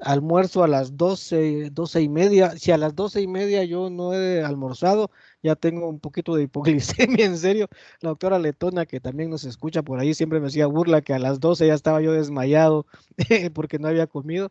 almuerzo 0.00 0.64
a 0.64 0.68
las 0.68 0.96
doce, 0.96 1.70
doce 1.70 2.02
y 2.02 2.08
media. 2.08 2.56
Si 2.58 2.70
a 2.72 2.78
las 2.78 2.94
doce 2.94 3.20
y 3.22 3.26
media 3.26 3.64
yo 3.64 3.90
no 3.90 4.14
he 4.14 4.42
almorzado, 4.42 5.10
ya 5.42 5.56
tengo 5.56 5.88
un 5.88 6.00
poquito 6.00 6.34
de 6.34 6.44
hipoglicemia, 6.44 7.24
en 7.26 7.36
serio. 7.38 7.68
La 8.00 8.10
doctora 8.10 8.38
Letona, 8.38 8.86
que 8.86 9.00
también 9.00 9.30
nos 9.30 9.44
escucha 9.44 9.82
por 9.82 10.00
ahí, 10.00 10.14
siempre 10.14 10.40
me 10.40 10.46
hacía 10.46 10.66
burla 10.66 11.02
que 11.02 11.14
a 11.14 11.18
las 11.18 11.40
12 11.40 11.66
ya 11.66 11.74
estaba 11.74 12.00
yo 12.00 12.12
desmayado 12.12 12.86
porque 13.54 13.78
no 13.78 13.88
había 13.88 14.06
comido. 14.06 14.50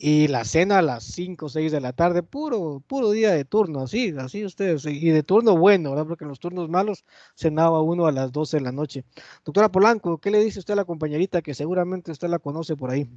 Y 0.00 0.28
la 0.28 0.44
cena 0.44 0.78
a 0.78 0.82
las 0.82 1.02
5 1.02 1.46
o 1.46 1.48
6 1.48 1.72
de 1.72 1.80
la 1.80 1.92
tarde, 1.92 2.22
puro, 2.22 2.80
puro 2.86 3.10
día 3.10 3.32
de 3.32 3.44
turno, 3.44 3.80
así, 3.80 4.14
así 4.16 4.44
ustedes. 4.44 4.86
Y 4.86 5.10
de 5.10 5.24
turno 5.24 5.56
bueno, 5.56 5.90
¿verdad? 5.90 6.06
Porque 6.06 6.22
en 6.24 6.28
los 6.28 6.38
turnos 6.38 6.68
malos 6.68 7.04
cenaba 7.34 7.82
uno 7.82 8.06
a 8.06 8.12
las 8.12 8.30
12 8.30 8.58
de 8.58 8.62
la 8.62 8.70
noche. 8.70 9.04
Doctora 9.44 9.70
Polanco, 9.70 10.18
¿qué 10.18 10.30
le 10.30 10.38
dice 10.38 10.60
usted 10.60 10.74
a 10.74 10.76
la 10.76 10.84
compañerita 10.84 11.42
que 11.42 11.52
seguramente 11.52 12.12
usted 12.12 12.28
la 12.28 12.38
conoce 12.38 12.76
por 12.76 12.90
ahí? 12.90 13.08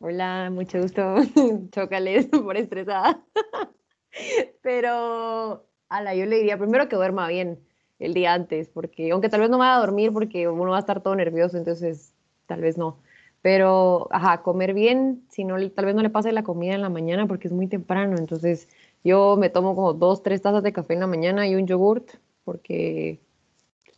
Hola, 0.00 0.50
mucho 0.50 0.80
gusto. 0.80 1.14
Chócales 1.70 2.26
por 2.26 2.56
estresada. 2.56 3.24
Pero 4.62 5.69
ala, 5.90 6.14
yo 6.14 6.24
le 6.24 6.36
diría 6.36 6.56
primero 6.56 6.88
que 6.88 6.96
duerma 6.96 7.28
bien 7.28 7.58
el 7.98 8.14
día 8.14 8.32
antes, 8.32 8.68
porque 8.70 9.10
aunque 9.10 9.28
tal 9.28 9.40
vez 9.40 9.50
no 9.50 9.58
vaya 9.58 9.76
a 9.76 9.80
dormir 9.80 10.12
porque 10.12 10.48
uno 10.48 10.70
va 10.70 10.78
a 10.78 10.80
estar 10.80 11.02
todo 11.02 11.14
nervioso, 11.14 11.58
entonces 11.58 12.14
tal 12.46 12.62
vez 12.62 12.78
no. 12.78 12.96
Pero, 13.42 14.08
ajá, 14.10 14.42
comer 14.42 14.74
bien, 14.74 15.24
si 15.28 15.44
no, 15.44 15.56
tal 15.70 15.86
vez 15.86 15.94
no 15.94 16.02
le 16.02 16.10
pase 16.10 16.32
la 16.32 16.42
comida 16.42 16.74
en 16.74 16.82
la 16.82 16.88
mañana 16.88 17.26
porque 17.26 17.48
es 17.48 17.52
muy 17.52 17.66
temprano, 17.66 18.16
entonces 18.18 18.68
yo 19.04 19.36
me 19.36 19.50
tomo 19.50 19.74
como 19.74 19.92
dos, 19.94 20.22
tres 20.22 20.42
tazas 20.42 20.62
de 20.62 20.72
café 20.72 20.94
en 20.94 21.00
la 21.00 21.06
mañana 21.06 21.46
y 21.46 21.54
un 21.54 21.66
yogurt, 21.66 22.10
porque 22.44 23.20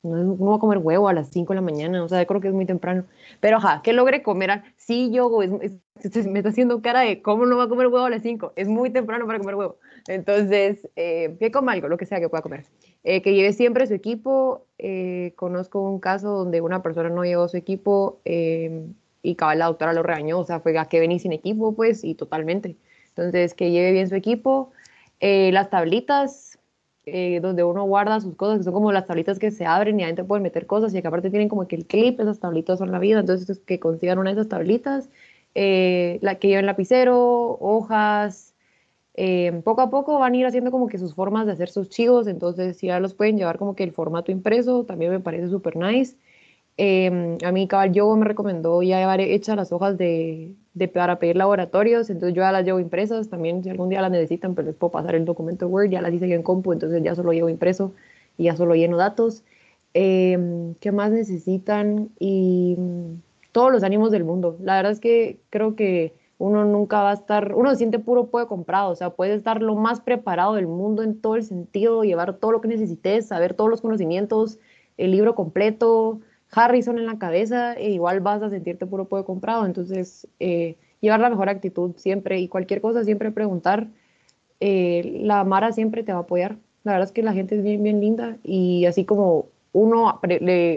no, 0.02 0.36
va 0.36 0.56
a 0.56 0.58
comer 0.58 0.78
huevo 0.78 1.08
a 1.08 1.12
las 1.12 1.28
5 1.28 1.52
de 1.52 1.54
la 1.56 1.62
mañana, 1.62 2.02
o 2.02 2.08
sea, 2.08 2.24
creo 2.26 2.40
que 2.40 2.48
es 2.48 2.54
muy 2.54 2.66
temprano. 2.66 3.04
Pero 3.40 3.58
ajá, 3.58 3.82
que 3.82 3.92
logre 3.92 4.22
comer, 4.22 4.62
sí, 4.76 5.10
yo, 5.12 5.30
me 5.38 6.38
está 6.38 6.48
haciendo 6.48 6.82
cara 6.82 7.00
de 7.00 7.22
cómo 7.22 7.46
no 7.46 7.56
va 7.56 7.64
a 7.64 7.68
comer 7.68 7.86
huevo 7.86 8.04
a 8.04 8.10
las 8.10 8.22
5, 8.22 8.52
es 8.56 8.68
muy 8.68 8.90
temprano 8.90 9.26
para 9.26 9.38
comer 9.38 9.54
huevo. 9.54 9.76
Entonces, 10.08 10.88
eh, 10.96 11.36
que 11.38 11.50
coma 11.52 11.72
algo, 11.72 11.88
lo 11.88 11.96
que 11.96 12.06
sea 12.06 12.20
que 12.20 12.28
pueda 12.28 12.42
comer. 12.42 12.64
Eh, 13.04 13.22
que 13.22 13.34
lleve 13.34 13.52
siempre 13.52 13.86
su 13.86 13.94
equipo. 13.94 14.66
Eh, 14.78 15.32
conozco 15.36 15.80
un 15.80 16.00
caso 16.00 16.30
donde 16.30 16.60
una 16.60 16.82
persona 16.82 17.08
no 17.08 17.24
llevó 17.24 17.48
su 17.48 17.56
equipo 17.56 18.20
em, 18.24 18.94
y 19.22 19.36
cabal 19.36 19.58
la 19.60 19.66
doctora 19.66 19.92
lo 19.92 20.02
regañó, 20.02 20.38
o 20.38 20.44
sea, 20.44 20.60
fue 20.60 20.76
a 20.78 20.86
que 20.86 21.00
venís 21.00 21.22
sin 21.22 21.32
equipo, 21.32 21.74
pues, 21.74 22.04
y 22.04 22.14
totalmente. 22.14 22.76
Entonces, 23.08 23.54
que 23.54 23.70
lleve 23.70 23.92
bien 23.92 24.08
su 24.08 24.16
equipo. 24.16 24.72
las 25.20 25.70
tablitas, 25.70 26.51
donde 27.04 27.64
uno 27.64 27.84
guarda 27.84 28.20
sus 28.20 28.36
cosas, 28.36 28.58
que 28.58 28.64
son 28.64 28.74
como 28.74 28.92
las 28.92 29.06
tablitas 29.06 29.38
que 29.38 29.50
se 29.50 29.66
abren 29.66 29.98
y 29.98 30.04
adentro 30.04 30.26
pueden 30.26 30.42
meter 30.42 30.66
cosas 30.66 30.94
y 30.94 31.02
que 31.02 31.08
aparte 31.08 31.30
tienen 31.30 31.48
como 31.48 31.66
que 31.66 31.76
el 31.76 31.86
clip, 31.86 32.20
esas 32.20 32.38
tablitas 32.38 32.78
son 32.78 32.92
la 32.92 32.98
vida, 32.98 33.20
entonces 33.20 33.58
que 33.60 33.80
consigan 33.80 34.18
una 34.18 34.30
de 34.30 34.40
esas 34.40 34.48
tablitas, 34.48 35.10
la 35.54 36.38
que 36.38 36.48
lleven 36.48 36.66
lapicero, 36.66 37.58
hojas, 37.60 38.52
eh, 39.14 39.60
poco 39.64 39.82
a 39.82 39.90
poco 39.90 40.18
van 40.18 40.32
a 40.32 40.36
ir 40.36 40.46
haciendo 40.46 40.70
como 40.70 40.88
que 40.88 40.98
sus 40.98 41.14
formas 41.14 41.46
de 41.46 41.52
hacer 41.52 41.68
sus 41.68 41.88
chivos, 41.90 42.26
entonces 42.26 42.80
ya 42.80 42.98
los 42.98 43.14
pueden 43.14 43.36
llevar 43.36 43.58
como 43.58 43.74
que 43.74 43.84
el 43.84 43.92
formato 43.92 44.32
impreso, 44.32 44.84
también 44.84 45.10
me 45.10 45.20
parece 45.20 45.48
súper 45.48 45.76
nice. 45.76 46.16
Eh, 46.76 47.38
a 47.44 47.52
mí 47.52 47.68
Cabal 47.68 47.92
Yogo 47.92 48.16
me 48.16 48.24
recomendó 48.24 48.82
ya 48.82 48.98
llevar 48.98 49.20
hechas 49.20 49.56
las 49.56 49.72
hojas 49.72 49.98
de, 49.98 50.54
de, 50.74 50.88
para 50.88 51.18
pedir 51.18 51.36
laboratorios, 51.36 52.08
entonces 52.10 52.34
yo 52.34 52.42
ya 52.42 52.52
las 52.52 52.64
llevo 52.64 52.80
impresas, 52.80 53.28
también 53.28 53.62
si 53.62 53.70
algún 53.70 53.88
día 53.88 54.00
las 54.00 54.10
necesitan, 54.10 54.54
pero 54.54 54.66
les 54.66 54.76
puedo 54.76 54.90
pasar 54.90 55.14
el 55.14 55.24
documento 55.24 55.68
Word, 55.68 55.90
ya 55.90 56.00
las 56.00 56.12
hice 56.12 56.28
yo 56.28 56.34
en 56.34 56.42
compu, 56.42 56.72
entonces 56.72 57.02
ya 57.02 57.14
solo 57.14 57.32
llevo 57.32 57.48
impreso 57.48 57.92
y 58.38 58.44
ya 58.44 58.56
solo 58.56 58.74
lleno 58.74 58.96
datos. 58.96 59.44
Eh, 59.94 60.74
¿Qué 60.80 60.92
más 60.92 61.10
necesitan? 61.10 62.10
Y 62.18 62.76
mm, 62.78 63.20
todos 63.52 63.70
los 63.72 63.82
ánimos 63.82 64.10
del 64.10 64.24
mundo. 64.24 64.56
La 64.60 64.76
verdad 64.76 64.92
es 64.92 65.00
que 65.00 65.38
creo 65.50 65.76
que 65.76 66.14
uno 66.38 66.64
nunca 66.64 67.02
va 67.02 67.10
a 67.10 67.14
estar, 67.14 67.54
uno 67.54 67.70
se 67.70 67.76
siente 67.76 67.98
puro 67.98 68.26
puede 68.26 68.46
comprado, 68.46 68.90
o 68.90 68.96
sea, 68.96 69.10
puede 69.10 69.34
estar 69.34 69.62
lo 69.62 69.76
más 69.76 70.00
preparado 70.00 70.54
del 70.54 70.66
mundo 70.66 71.02
en 71.02 71.20
todo 71.20 71.36
el 71.36 71.44
sentido, 71.44 72.02
llevar 72.02 72.38
todo 72.38 72.50
lo 72.50 72.60
que 72.60 72.68
necesites, 72.68 73.28
saber 73.28 73.54
todos 73.54 73.70
los 73.70 73.80
conocimientos, 73.80 74.58
el 74.96 75.12
libro 75.12 75.34
completo, 75.36 76.20
Harrison 76.52 76.98
en 76.98 77.06
la 77.06 77.18
cabeza, 77.18 77.74
e 77.74 77.90
igual 77.90 78.20
vas 78.20 78.42
a 78.42 78.50
sentirte 78.50 78.86
puro 78.86 79.06
puede 79.06 79.24
comprado, 79.24 79.66
entonces 79.66 80.28
eh, 80.38 80.76
llevar 81.00 81.20
la 81.20 81.30
mejor 81.30 81.48
actitud 81.48 81.92
siempre 81.96 82.38
y 82.40 82.48
cualquier 82.48 82.80
cosa 82.80 83.04
siempre 83.04 83.30
preguntar, 83.30 83.88
eh, 84.60 85.20
la 85.22 85.44
Mara 85.44 85.72
siempre 85.72 86.02
te 86.02 86.12
va 86.12 86.18
a 86.18 86.22
apoyar, 86.22 86.56
la 86.84 86.92
verdad 86.92 87.08
es 87.08 87.12
que 87.12 87.22
la 87.22 87.32
gente 87.32 87.56
es 87.56 87.62
bien, 87.62 87.82
bien 87.82 88.00
linda 88.00 88.36
y 88.44 88.84
así 88.86 89.04
como 89.04 89.46
uno 89.72 90.20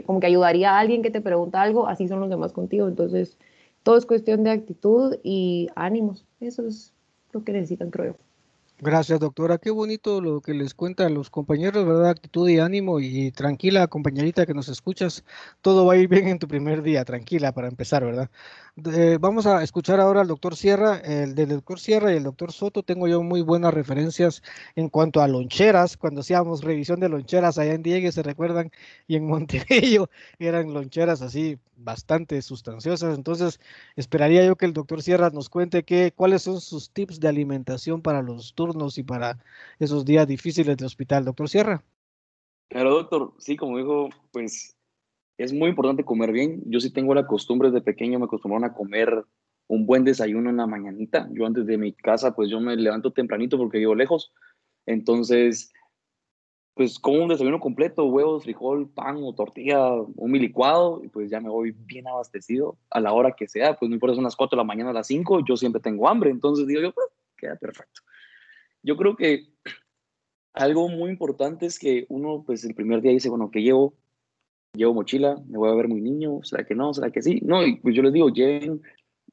como 0.05 0.19
que 0.19 0.28
ayudaría 0.28 0.71
a 0.71 0.80
alguien 0.80 1.01
que 1.03 1.11
te 1.11 1.21
pregunta 1.21 1.61
algo, 1.61 1.88
así 1.88 2.07
son 2.07 2.21
los 2.21 2.30
demás 2.30 2.53
contigo, 2.53 2.88
entonces 2.88 3.38
todo 3.84 3.97
es 3.97 4.05
cuestión 4.05 4.43
de 4.43 4.51
actitud 4.51 5.17
y 5.21 5.69
ánimos. 5.76 6.26
Eso 6.39 6.65
es 6.65 6.91
lo 7.34 7.43
que 7.43 7.51
necesitan, 7.53 7.91
creo 7.91 8.13
yo. 8.13 8.15
Gracias, 8.80 9.21
doctora. 9.21 9.57
Qué 9.57 9.71
bonito 9.71 10.19
lo 10.19 10.41
que 10.41 10.53
les 10.53 10.73
cuentan 10.73 11.13
los 11.13 11.30
compañeros, 11.30 11.86
¿verdad? 11.86 12.09
Actitud 12.09 12.49
y 12.49 12.59
ánimo 12.59 12.99
y 12.99 13.32
tranquila, 13.32 13.88
compañerita 13.88 14.45
que 14.45 14.53
nos 14.53 14.67
escuchas. 14.67 15.23
Todo 15.61 15.86
va 15.86 15.93
a 15.93 15.97
ir 15.97 16.09
bien 16.09 16.28
en 16.28 16.39
tu 16.39 16.47
primer 16.49 16.82
día, 16.82 17.05
tranquila 17.05 17.53
para 17.53 17.69
empezar, 17.69 18.03
¿verdad? 18.03 18.30
vamos 19.21 19.45
a 19.45 19.63
escuchar 19.63 20.01
ahora 20.01 20.21
al 20.21 20.28
doctor 20.28 20.55
Sierra. 20.57 20.97
El 20.97 21.34
del 21.36 21.49
doctor 21.49 21.80
Sierra 21.80 22.11
y 22.13 22.17
el 22.17 22.23
doctor 22.23 22.51
Soto 22.51 22.84
tengo 22.84 23.07
yo 23.07 23.23
muy 23.23 23.41
buenas 23.41 23.73
referencias 23.73 24.43
en 24.76 24.89
cuanto 24.89 25.21
a 25.21 25.28
loncheras. 25.30 25.95
Cuando 25.95 26.21
hacíamos 26.21 26.61
revisión 26.61 26.99
de 26.99 27.07
loncheras 27.09 27.57
allá 27.57 27.73
en 27.73 27.84
Diegues, 27.84 28.15
se 28.15 28.23
recuerdan, 28.23 28.71
y 29.07 29.15
en 29.15 29.28
Montevideo 29.28 30.09
eran 30.39 30.73
loncheras 30.73 31.21
así 31.21 31.57
bastante 31.78 32.41
sustanciosas. 32.41 33.17
Entonces, 33.17 33.59
esperaría 33.95 34.45
yo 34.45 34.55
que 34.57 34.65
el 34.65 34.73
doctor 34.73 35.01
Sierra 35.01 35.30
nos 35.30 35.49
cuente 35.49 35.84
qué, 35.84 36.11
cuáles 36.15 36.41
son 36.43 36.59
sus 36.61 36.91
tips 36.91 37.19
de 37.19 37.30
alimentación 37.30 38.01
para 38.01 38.21
los 38.21 38.55
turnos 38.66 38.97
y 38.97 39.03
para 39.03 39.38
esos 39.80 40.05
días 40.05 40.28
difíciles 40.28 40.78
de 40.78 40.86
hospital. 40.86 41.26
Doctor 41.26 41.49
Sierra. 41.49 41.84
Claro, 42.70 42.95
doctor. 42.95 43.34
Sí, 43.38 43.55
como 43.55 43.78
dijo, 43.78 44.09
pues 44.32 44.76
es 45.38 45.53
muy 45.53 45.70
importante 45.70 46.03
comer 46.03 46.32
bien. 46.32 46.61
Yo 46.66 46.80
sí 46.80 46.91
tengo 46.91 47.13
la 47.13 47.28
costumbre 47.28 47.70
desde 47.70 47.84
pequeño, 47.84 48.20
me 48.20 48.26
acostumbraron 48.26 48.70
a 48.70 48.74
comer 48.74 49.26
un 49.68 49.86
buen 49.86 50.03
desayuno 50.03 50.49
en 50.49 50.57
la 50.57 50.68
mañanita. 50.68 51.28
Yo 51.32 51.45
antes 51.45 51.66
de 51.66 51.78
mi 51.78 51.93
casa, 51.93 52.36
pues 52.36 52.49
yo 52.49 52.59
me 52.59 52.76
levanto 52.76 53.11
tempranito 53.11 53.57
porque 53.57 53.80
vivo 53.80 53.95
lejos. 53.95 54.34
Entonces, 54.86 55.72
pues 56.76 56.99
como 56.99 57.24
un 57.24 57.30
desayuno 57.30 57.59
completo, 57.59 58.05
huevos, 58.05 58.43
frijol, 58.43 58.89
pan 58.89 59.18
o 59.22 59.34
tortilla, 59.34 59.91
un 59.93 60.32
mi 60.32 60.39
licuado, 60.39 61.01
y 61.03 61.07
pues 61.07 61.32
ya 61.32 61.39
me 61.39 61.49
voy 61.49 61.72
bien 61.72 62.07
abastecido 62.07 62.78
a 62.89 62.99
la 62.99 63.13
hora 63.13 63.32
que 63.32 63.47
sea. 63.47 63.76
Pues 63.76 63.89
no 63.89 63.95
importa, 63.95 64.16
son 64.16 64.24
las 64.24 64.36
4 64.36 64.55
de 64.55 64.59
la 64.59 64.68
mañana 64.68 64.89
a 64.89 64.93
las 64.93 65.07
5, 65.07 65.43
yo 65.45 65.55
siempre 65.57 65.82
tengo 65.82 66.07
hambre. 66.07 66.30
Entonces 66.30 66.68
digo 66.68 66.82
yo, 66.82 66.91
pues 66.91 67.07
queda 67.38 67.55
perfecto. 67.55 68.01
Yo 68.86 68.95
creo 68.97 69.15
que 69.15 69.47
algo 70.53 70.88
muy 70.89 71.09
importante 71.09 71.65
es 71.65 71.79
que 71.79 72.05
uno, 72.09 72.43
pues 72.45 72.63
el 72.63 72.75
primer 72.75 73.01
día 73.01 73.11
dice, 73.11 73.29
bueno, 73.29 73.49
¿qué 73.51 73.61
llevo? 73.61 73.95
llevo 74.75 74.93
mochila, 74.93 75.41
me 75.47 75.57
voy 75.57 75.69
a 75.69 75.75
ver 75.75 75.88
muy 75.88 76.01
niño, 76.01 76.39
¿será 76.43 76.65
que 76.65 76.75
no? 76.75 76.93
¿Será 76.93 77.09
que 77.11 77.21
sí? 77.21 77.39
No, 77.43 77.65
y 77.65 77.77
pues 77.77 77.95
yo 77.95 78.03
les 78.03 78.13
digo, 78.13 78.29
lleven 78.29 78.81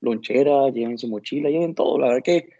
lonchera, 0.00 0.70
lleven 0.70 0.98
su 0.98 1.08
mochila, 1.08 1.50
lleven 1.50 1.74
todo. 1.74 1.98
La 1.98 2.08
verdad 2.08 2.22
que 2.24 2.50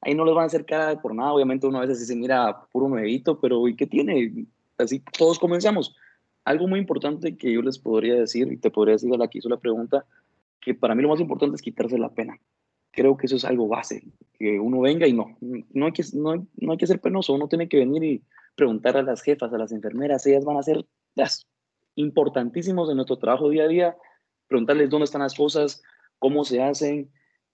ahí 0.00 0.14
no 0.14 0.24
les 0.24 0.34
van 0.34 0.44
a 0.44 0.46
hacer 0.46 0.64
cara 0.64 1.00
por 1.00 1.14
nada. 1.14 1.32
Obviamente 1.32 1.66
uno 1.66 1.78
a 1.78 1.82
veces 1.82 2.00
dice, 2.00 2.16
mira, 2.16 2.66
puro 2.72 2.88
medito, 2.88 3.40
pero 3.40 3.66
¿y 3.68 3.76
qué 3.76 3.86
tiene? 3.86 4.46
Así 4.78 5.02
todos 5.16 5.38
comenzamos. 5.38 5.96
Algo 6.44 6.68
muy 6.68 6.78
importante 6.78 7.36
que 7.36 7.52
yo 7.52 7.62
les 7.62 7.78
podría 7.78 8.14
decir, 8.14 8.50
y 8.52 8.56
te 8.56 8.70
podría 8.70 8.94
decir 8.94 9.12
a 9.12 9.18
la 9.18 9.28
que 9.28 9.38
hizo 9.38 9.48
la 9.48 9.56
pregunta, 9.56 10.04
que 10.60 10.74
para 10.74 10.94
mí 10.94 11.02
lo 11.02 11.08
más 11.08 11.20
importante 11.20 11.56
es 11.56 11.62
quitarse 11.62 11.98
la 11.98 12.10
pena. 12.10 12.38
Creo 12.96 13.16
que 13.16 13.26
eso 13.26 13.36
es 13.36 13.44
algo 13.44 13.68
base, 13.68 14.02
que 14.38 14.58
uno 14.58 14.80
venga 14.80 15.06
y 15.06 15.12
no, 15.12 15.36
no 15.40 15.86
hay 15.86 15.92
que, 15.92 16.02
no, 16.14 16.46
no 16.56 16.72
hay 16.72 16.78
que 16.78 16.86
ser 16.86 16.98
penoso, 16.98 17.34
uno 17.34 17.46
tiene 17.46 17.68
que 17.68 17.76
venir 17.76 18.02
y 18.02 18.24
preguntar 18.54 18.96
a 18.96 19.02
las 19.02 19.20
jefas, 19.20 19.52
a 19.52 19.58
las 19.58 19.70
enfermeras, 19.70 20.26
ellas 20.26 20.46
van 20.46 20.56
a 20.56 20.62
ser 20.62 20.84
las 21.14 21.46
importantísimos 21.94 22.88
en 22.88 22.96
nuestro 22.96 23.18
trabajo 23.18 23.50
día 23.50 23.64
a 23.64 23.68
día, 23.68 23.96
preguntarles 24.48 24.88
dónde 24.88 25.04
están 25.04 25.20
las 25.20 25.34
cosas, 25.34 25.82
cómo 26.18 26.42
se 26.42 26.62
hacen, 26.62 27.10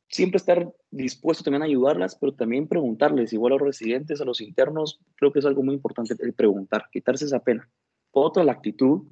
siempre 0.09 0.36
estar 0.36 0.72
dispuesto 0.93 1.43
también 1.43 1.62
a 1.62 1.66
ayudarlas, 1.66 2.14
pero 2.14 2.34
también 2.34 2.68
preguntarles, 2.68 3.32
igual 3.32 3.55
a 3.55 3.57
los 3.57 3.66
residentes, 3.66 4.20
a 4.20 4.24
los 4.24 4.40
internos, 4.40 5.01
creo 5.16 5.32
que 5.32 5.40
es 5.40 5.45
algo 5.45 5.64
muy 5.64 5.74
importante 5.74 6.14
el 6.20 6.34
preguntar, 6.34 6.86
quitarse 6.93 7.24
esa 7.24 7.40
pena. 7.40 7.68
Otra, 8.12 8.45
la 8.45 8.53
actitud, 8.53 9.03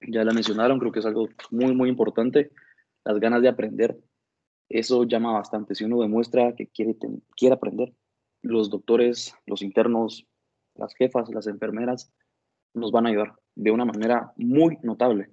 ya 0.00 0.24
la 0.24 0.32
mencionaron, 0.32 0.78
creo 0.78 0.92
que 0.92 1.00
es 1.00 1.06
algo 1.06 1.28
muy, 1.50 1.74
muy 1.74 1.90
importante, 1.90 2.52
las 3.04 3.20
ganas 3.20 3.42
de 3.42 3.48
aprender, 3.48 3.98
eso 4.68 5.04
llama 5.04 5.32
bastante, 5.32 5.74
si 5.74 5.84
uno 5.84 6.00
demuestra 6.00 6.54
que 6.54 6.66
quiere, 6.66 6.96
quiere 7.36 7.54
aprender, 7.54 7.94
los 8.42 8.70
doctores, 8.70 9.34
los 9.46 9.62
internos, 9.62 10.26
las 10.74 10.94
jefas, 10.94 11.28
las 11.30 11.46
enfermeras, 11.46 12.12
nos 12.74 12.92
van 12.92 13.06
a 13.06 13.10
ayudar 13.10 13.34
de 13.54 13.70
una 13.70 13.84
manera 13.84 14.32
muy 14.36 14.78
notable. 14.82 15.30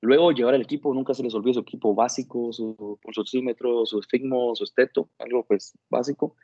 Luego 0.00 0.32
llevar 0.32 0.54
el 0.54 0.62
equipo, 0.62 0.94
nunca 0.94 1.12
se 1.12 1.22
les 1.22 1.34
olvide 1.34 1.54
su 1.54 1.60
equipo 1.60 1.94
básico, 1.94 2.52
su 2.52 2.98
pulsoxímetro, 3.02 3.84
su 3.84 3.98
estigmo, 3.98 4.54
su 4.54 4.64
esteto, 4.64 5.10
algo 5.18 5.44
pues 5.44 5.76
básico. 5.90 6.36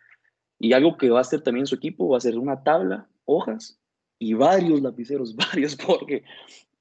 Y 0.59 0.75
algo 0.75 0.97
que 0.99 1.09
va 1.09 1.19
a 1.19 1.23
hacer 1.23 1.43
también 1.43 1.67
su 1.67 1.75
equipo 1.75 2.09
va 2.09 2.19
a 2.19 2.21
ser 2.21 2.39
una 2.39 2.63
tabla, 2.63 3.09
hojas 3.25 3.79
y 4.19 4.35
varios 4.35 4.83
lapiceros, 4.83 5.35
varios, 5.53 5.77
porque 5.77 6.25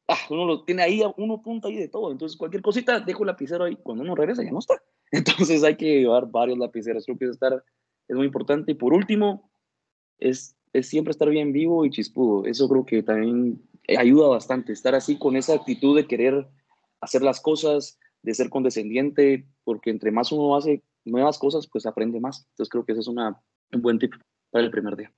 ah, 0.07 0.17
uno 0.29 0.45
lo 0.45 0.63
tiene 0.63 0.83
ahí, 0.83 1.01
uno 1.17 1.41
punta 1.41 1.67
ahí 1.67 1.75
de 1.75 1.87
todo. 1.87 2.11
Entonces 2.11 2.37
cualquier 2.37 2.61
cosita, 2.61 2.99
dejo 2.99 3.23
el 3.23 3.27
lapicero 3.27 3.65
ahí, 3.65 3.75
cuando 3.75 4.03
uno 4.03 4.15
regresa 4.15 4.43
ya 4.43 4.51
no 4.51 4.59
está. 4.59 4.81
Entonces 5.11 5.63
hay 5.63 5.75
que 5.75 6.01
llevar 6.01 6.27
varios 6.29 6.57
lapiceros, 6.57 7.05
creo 7.05 7.17
que 7.17 7.25
estar, 7.25 7.63
es 8.07 8.15
muy 8.15 8.25
importante. 8.25 8.71
Y 8.71 8.75
por 8.75 8.93
último, 8.93 9.49
es 10.19 10.55
es 10.75 10.89
siempre 10.89 11.11
estar 11.11 11.29
bien 11.29 11.53
vivo 11.53 11.85
y 11.85 11.89
chispudo. 11.89 12.45
Eso 12.45 12.67
creo 12.67 12.85
que 12.85 13.01
también 13.01 13.61
ayuda 13.97 14.27
bastante, 14.27 14.73
estar 14.73 14.93
así 14.93 15.17
con 15.17 15.37
esa 15.37 15.53
actitud 15.53 15.95
de 15.95 16.05
querer 16.05 16.47
hacer 16.99 17.21
las 17.21 17.39
cosas, 17.39 17.97
de 18.23 18.33
ser 18.33 18.49
condescendiente, 18.49 19.47
porque 19.63 19.89
entre 19.89 20.11
más 20.11 20.33
uno 20.33 20.55
hace 20.55 20.83
nuevas 21.05 21.39
cosas, 21.39 21.67
pues 21.71 21.85
aprende 21.85 22.19
más. 22.19 22.45
Entonces 22.49 22.69
creo 22.69 22.83
que 22.83 22.91
eso 22.91 23.01
es 23.01 23.07
una, 23.07 23.41
un 23.71 23.81
buen 23.81 23.99
tip 23.99 24.13
para 24.51 24.65
el 24.65 24.71
primer 24.71 24.97
día. 24.97 25.13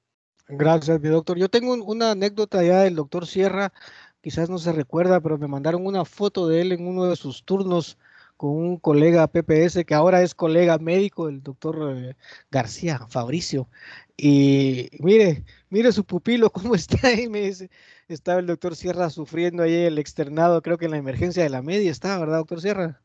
Gracias, 0.47 1.01
mi 1.01 1.09
doctor. 1.09 1.39
Yo 1.39 1.49
tengo 1.49 1.73
una 1.73 2.11
anécdota 2.11 2.63
ya 2.63 2.83
del 2.83 2.95
doctor 2.95 3.25
Sierra, 3.25 3.73
quizás 4.21 4.49
no 4.49 4.57
se 4.57 4.71
recuerda, 4.71 5.21
pero 5.21 5.37
me 5.37 5.47
mandaron 5.47 5.85
una 5.85 6.05
foto 6.05 6.47
de 6.47 6.61
él 6.61 6.71
en 6.71 6.87
uno 6.87 7.05
de 7.05 7.15
sus 7.15 7.43
turnos 7.43 7.97
con 8.37 8.51
un 8.51 8.77
colega 8.77 9.27
PPS 9.27 9.83
que 9.83 9.95
ahora 9.95 10.21
es 10.21 10.35
colega 10.35 10.77
médico, 10.77 11.27
el 11.27 11.41
doctor 11.41 11.95
eh, 11.97 12.15
García, 12.51 12.99
Fabricio. 13.09 13.67
Y 14.15 14.89
mire, 14.99 15.43
mire 15.69 15.91
su 15.91 16.05
pupilo, 16.05 16.49
cómo 16.51 16.75
está 16.75 17.07
ahí, 17.07 17.27
me 17.27 17.41
dice, 17.41 17.69
estaba 18.07 18.39
el 18.39 18.47
doctor 18.47 18.75
Sierra 18.75 19.09
sufriendo 19.09 19.63
ahí 19.63 19.73
el 19.73 19.97
externado, 19.97 20.61
creo 20.61 20.77
que 20.77 20.85
en 20.85 20.91
la 20.91 20.97
emergencia 20.97 21.43
de 21.43 21.49
la 21.49 21.61
media 21.61 21.91
está, 21.91 22.17
¿verdad, 22.19 22.37
doctor 22.37 22.61
Sierra? 22.61 23.01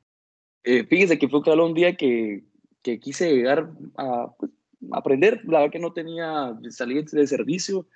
Eh, 0.65 0.85
fíjese 0.85 1.19
que 1.19 1.29
fue 1.29 1.43
claro 1.43 1.67
un 1.67 1.75
día 1.75 1.97
que, 1.97 2.45
que 2.83 3.01
quise 3.01 3.35
llegar 3.35 3.71
a, 3.97 4.33
pues, 4.39 4.53
aprender, 4.93 5.41
la 5.45 5.61
verdad 5.61 5.73
que 5.73 5.79
no 5.79 5.93
tenía 5.93 6.57
salida 6.71 7.03
de 7.11 7.27
servicio 7.27 7.87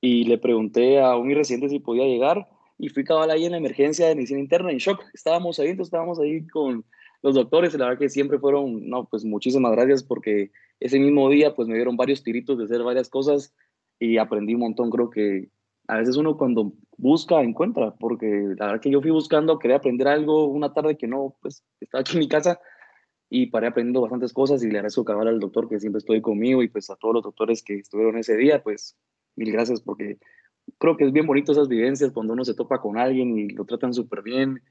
y 0.00 0.24
le 0.24 0.38
pregunté 0.38 1.00
a 1.00 1.16
un 1.16 1.34
residente 1.34 1.68
si 1.68 1.80
podía 1.80 2.04
llegar 2.04 2.48
y 2.78 2.88
fui 2.88 3.04
cabal 3.04 3.30
ahí 3.30 3.44
en 3.44 3.52
la 3.52 3.58
emergencia 3.58 4.08
de 4.08 4.14
medicina 4.14 4.40
interna 4.40 4.72
en 4.72 4.78
shock. 4.78 5.02
Estábamos 5.12 5.58
ahí, 5.58 5.68
entonces 5.68 5.88
estábamos 5.88 6.18
ahí 6.18 6.46
con 6.46 6.84
los 7.22 7.34
doctores, 7.34 7.74
y 7.74 7.78
la 7.78 7.86
verdad 7.86 7.98
que 7.98 8.08
siempre 8.10 8.38
fueron, 8.38 8.88
no, 8.88 9.06
pues 9.06 9.24
muchísimas 9.24 9.72
gracias 9.72 10.02
porque 10.02 10.50
ese 10.80 10.98
mismo 10.98 11.30
día 11.30 11.54
pues 11.54 11.68
me 11.68 11.74
dieron 11.74 11.96
varios 11.96 12.22
tiritos 12.22 12.58
de 12.58 12.64
hacer 12.64 12.82
varias 12.82 13.08
cosas 13.08 13.54
y 13.98 14.18
aprendí 14.18 14.54
un 14.54 14.60
montón, 14.60 14.90
creo 14.90 15.08
que 15.08 15.48
a 15.88 15.98
veces 15.98 16.16
uno 16.16 16.36
cuando 16.36 16.72
busca 16.96 17.42
encuentra, 17.42 17.94
porque 17.94 18.26
la 18.58 18.66
verdad 18.66 18.80
que 18.80 18.90
yo 18.90 19.00
fui 19.00 19.10
buscando, 19.10 19.58
quería 19.58 19.78
aprender 19.78 20.08
algo 20.08 20.46
una 20.46 20.72
tarde 20.72 20.96
que 20.96 21.06
no, 21.06 21.36
pues 21.40 21.64
estaba 21.80 22.02
aquí 22.02 22.14
en 22.14 22.20
mi 22.20 22.28
casa 22.28 22.60
y 23.30 23.46
paré 23.46 23.68
aprendiendo 23.68 24.00
bastantes 24.00 24.32
cosas 24.32 24.62
y 24.62 24.66
le 24.66 24.78
agradezco 24.78 25.04
cabal 25.04 25.28
al 25.28 25.40
doctor 25.40 25.68
que 25.68 25.80
siempre 25.80 25.98
estoy 25.98 26.20
conmigo 26.20 26.62
y 26.62 26.68
pues 26.68 26.90
a 26.90 26.96
todos 26.96 27.14
los 27.14 27.22
doctores 27.24 27.62
que 27.62 27.76
estuvieron 27.76 28.18
ese 28.18 28.36
día, 28.36 28.62
pues 28.62 28.96
mil 29.36 29.50
gracias 29.50 29.80
porque 29.80 30.18
creo 30.78 30.96
que 30.96 31.04
es 31.04 31.12
bien 31.12 31.26
bonito 31.26 31.52
esas 31.52 31.68
vivencias 31.68 32.12
cuando 32.12 32.32
uno 32.32 32.44
se 32.44 32.54
topa 32.54 32.80
con 32.80 32.98
alguien 32.98 33.38
y 33.38 33.48
lo 33.50 33.64
tratan 33.64 33.94
súper 33.94 34.22
bien 34.22 34.62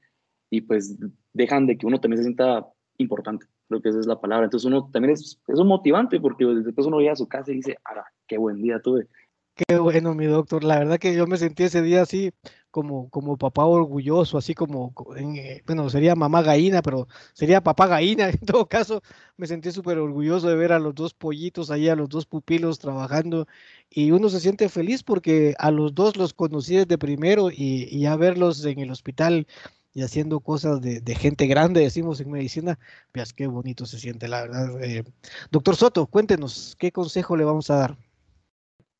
y 0.50 0.60
pues 0.60 0.96
dejan 1.32 1.66
de 1.66 1.76
que 1.76 1.86
uno 1.86 2.00
también 2.00 2.18
se 2.18 2.24
sienta 2.24 2.66
importante, 2.98 3.46
creo 3.68 3.82
que 3.82 3.88
esa 3.88 4.00
es 4.00 4.06
la 4.06 4.20
palabra. 4.20 4.44
Entonces 4.44 4.66
uno 4.66 4.88
también 4.92 5.14
es, 5.14 5.40
es 5.46 5.58
motivante 5.60 6.20
porque 6.20 6.44
después 6.44 6.86
uno 6.86 7.00
llega 7.00 7.12
a 7.12 7.16
su 7.16 7.28
casa 7.28 7.50
y 7.50 7.56
dice, 7.56 7.76
ah, 7.84 8.04
qué 8.26 8.38
buen 8.38 8.62
día 8.62 8.80
tuve. 8.80 9.08
Qué 9.54 9.78
bueno, 9.78 10.14
mi 10.14 10.26
doctor. 10.26 10.64
La 10.64 10.78
verdad 10.78 10.98
que 10.98 11.14
yo 11.14 11.26
me 11.26 11.36
sentí 11.36 11.64
ese 11.64 11.82
día 11.82 12.02
así 12.02 12.32
como, 12.74 13.08
como 13.08 13.36
papá 13.38 13.64
orgulloso, 13.66 14.36
así 14.36 14.52
como, 14.52 14.92
eh, 15.16 15.62
bueno, 15.64 15.88
sería 15.90 16.16
mamá 16.16 16.42
gallina, 16.42 16.82
pero 16.82 17.06
sería 17.32 17.60
papá 17.62 17.86
gallina. 17.86 18.30
En 18.40 18.46
todo 18.46 18.66
caso, 18.66 19.00
me 19.36 19.46
sentí 19.46 19.70
súper 19.70 19.98
orgulloso 19.98 20.48
de 20.48 20.56
ver 20.56 20.72
a 20.72 20.80
los 20.80 20.92
dos 20.92 21.14
pollitos 21.14 21.70
ahí, 21.70 21.88
a 21.88 21.94
los 21.94 22.08
dos 22.08 22.26
pupilos 22.26 22.80
trabajando. 22.80 23.46
Y 23.88 24.10
uno 24.10 24.28
se 24.28 24.40
siente 24.40 24.68
feliz 24.68 25.04
porque 25.04 25.54
a 25.58 25.70
los 25.70 25.94
dos 25.94 26.16
los 26.16 26.34
conocí 26.34 26.74
desde 26.74 26.98
primero 26.98 27.48
y, 27.52 27.86
y 27.88 28.00
ya 28.00 28.16
verlos 28.16 28.64
en 28.64 28.80
el 28.80 28.90
hospital 28.90 29.46
y 29.92 30.02
haciendo 30.02 30.40
cosas 30.40 30.80
de, 30.80 31.00
de, 31.00 31.14
gente 31.14 31.46
grande, 31.46 31.80
decimos 31.80 32.20
en 32.20 32.32
medicina, 32.32 32.80
pues 33.12 33.32
qué 33.32 33.46
bonito 33.46 33.86
se 33.86 34.00
siente, 34.00 34.26
la 34.26 34.42
verdad. 34.42 34.82
Eh, 34.82 35.04
doctor 35.52 35.76
Soto, 35.76 36.08
cuéntenos, 36.08 36.74
¿qué 36.76 36.90
consejo 36.90 37.36
le 37.36 37.44
vamos 37.44 37.70
a 37.70 37.76
dar? 37.76 37.96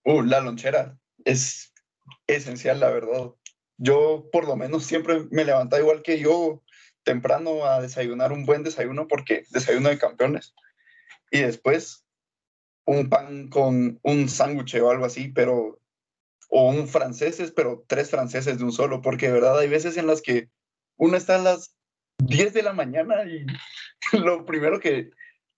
Uh, 0.05 0.22
la 0.22 0.41
lonchera 0.41 0.97
es 1.25 1.72
esencial, 2.29 2.79
la 2.79 2.91
verdad. 2.91 3.33
Yo 3.77 4.29
por 4.33 4.47
lo 4.47 4.57
menos 4.57 4.85
siempre 4.85 5.27
me 5.31 5.45
levantaba 5.45 5.83
igual 5.83 6.03
que 6.03 6.18
yo 6.18 6.62
temprano 7.03 7.66
a 7.66 7.81
desayunar 7.81 8.33
un 8.33 8.47
buen 8.47 8.62
desayuno 8.62 9.09
porque 9.09 9.45
desayuno 9.51 9.89
de 9.89 9.99
campeones. 9.99 10.55
Y 11.31 11.41
después 11.41 12.05
un 12.87 13.09
pan 13.09 13.49
con 13.49 13.99
un 14.03 14.29
sándwich 14.29 14.75
o 14.77 14.91
algo 14.91 15.05
así, 15.05 15.29
pero 15.29 15.81
o 16.49 16.68
un 16.68 16.87
franceses, 16.89 17.51
pero 17.51 17.85
tres 17.89 18.11
franceses 18.11 18.59
de 18.59 18.64
un 18.64 18.72
solo, 18.72 19.03
porque 19.03 19.27
de 19.27 19.33
verdad 19.33 19.59
hay 19.59 19.68
veces 19.68 19.97
en 19.97 20.07
las 20.07 20.22
que 20.22 20.51
uno 20.97 21.16
está 21.16 21.37
a 21.37 21.43
las 21.43 21.77
10 22.18 22.53
de 22.53 22.62
la 22.62 22.72
mañana 22.72 23.25
y 23.25 23.47
lo 24.12 24.45
primero 24.45 24.79
que 24.79 25.11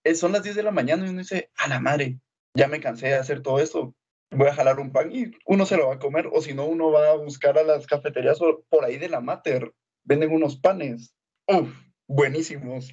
es, 0.04 0.18
son 0.18 0.32
las 0.32 0.42
10 0.42 0.56
de 0.56 0.62
la 0.62 0.70
mañana 0.70 1.06
y 1.06 1.10
uno 1.10 1.18
dice, 1.18 1.50
a 1.56 1.68
la 1.68 1.80
madre, 1.80 2.18
ya 2.54 2.68
me 2.68 2.80
cansé 2.80 3.08
de 3.08 3.16
hacer 3.16 3.42
todo 3.42 3.60
esto, 3.60 3.94
voy 4.30 4.48
a 4.48 4.54
jalar 4.54 4.80
un 4.80 4.92
pan 4.92 5.10
y 5.12 5.30
uno 5.44 5.66
se 5.66 5.76
lo 5.76 5.88
va 5.88 5.94
a 5.94 5.98
comer, 5.98 6.28
o 6.32 6.42
si 6.42 6.54
no, 6.54 6.66
uno 6.66 6.90
va 6.90 7.10
a 7.10 7.16
buscar 7.16 7.58
a 7.58 7.62
las 7.62 7.86
cafeterías 7.86 8.38
por 8.68 8.84
ahí 8.84 8.98
de 8.98 9.08
la 9.08 9.20
Mater, 9.20 9.72
venden 10.04 10.32
unos 10.32 10.56
panes, 10.56 11.14
¡Uf! 11.46 11.68
buenísimos. 12.08 12.92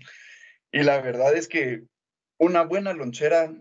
Y 0.71 0.83
la 0.83 1.01
verdad 1.01 1.35
es 1.35 1.47
que 1.47 1.83
una 2.39 2.63
buena 2.63 2.93
lonchera 2.93 3.53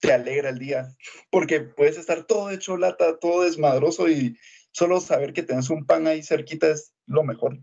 te 0.00 0.12
alegra 0.12 0.50
el 0.50 0.58
día, 0.58 0.88
porque 1.30 1.60
puedes 1.60 1.96
estar 1.96 2.24
todo 2.24 2.50
hecho 2.50 2.76
lata, 2.76 3.18
todo 3.18 3.44
desmadroso 3.44 4.08
y 4.08 4.36
solo 4.72 5.00
saber 5.00 5.32
que 5.32 5.42
tienes 5.42 5.70
un 5.70 5.86
pan 5.86 6.06
ahí 6.06 6.22
cerquita 6.22 6.68
es 6.70 6.92
lo 7.06 7.22
mejor. 7.22 7.58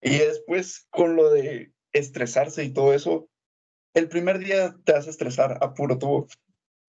Y 0.00 0.18
después 0.18 0.86
con 0.90 1.16
lo 1.16 1.30
de 1.30 1.72
estresarse 1.92 2.62
y 2.62 2.72
todo 2.72 2.94
eso, 2.94 3.28
el 3.94 4.08
primer 4.08 4.38
día 4.38 4.76
te 4.84 4.92
hace 4.92 5.10
estresar 5.10 5.58
a 5.60 5.74
puro 5.74 5.98
tubo 5.98 6.28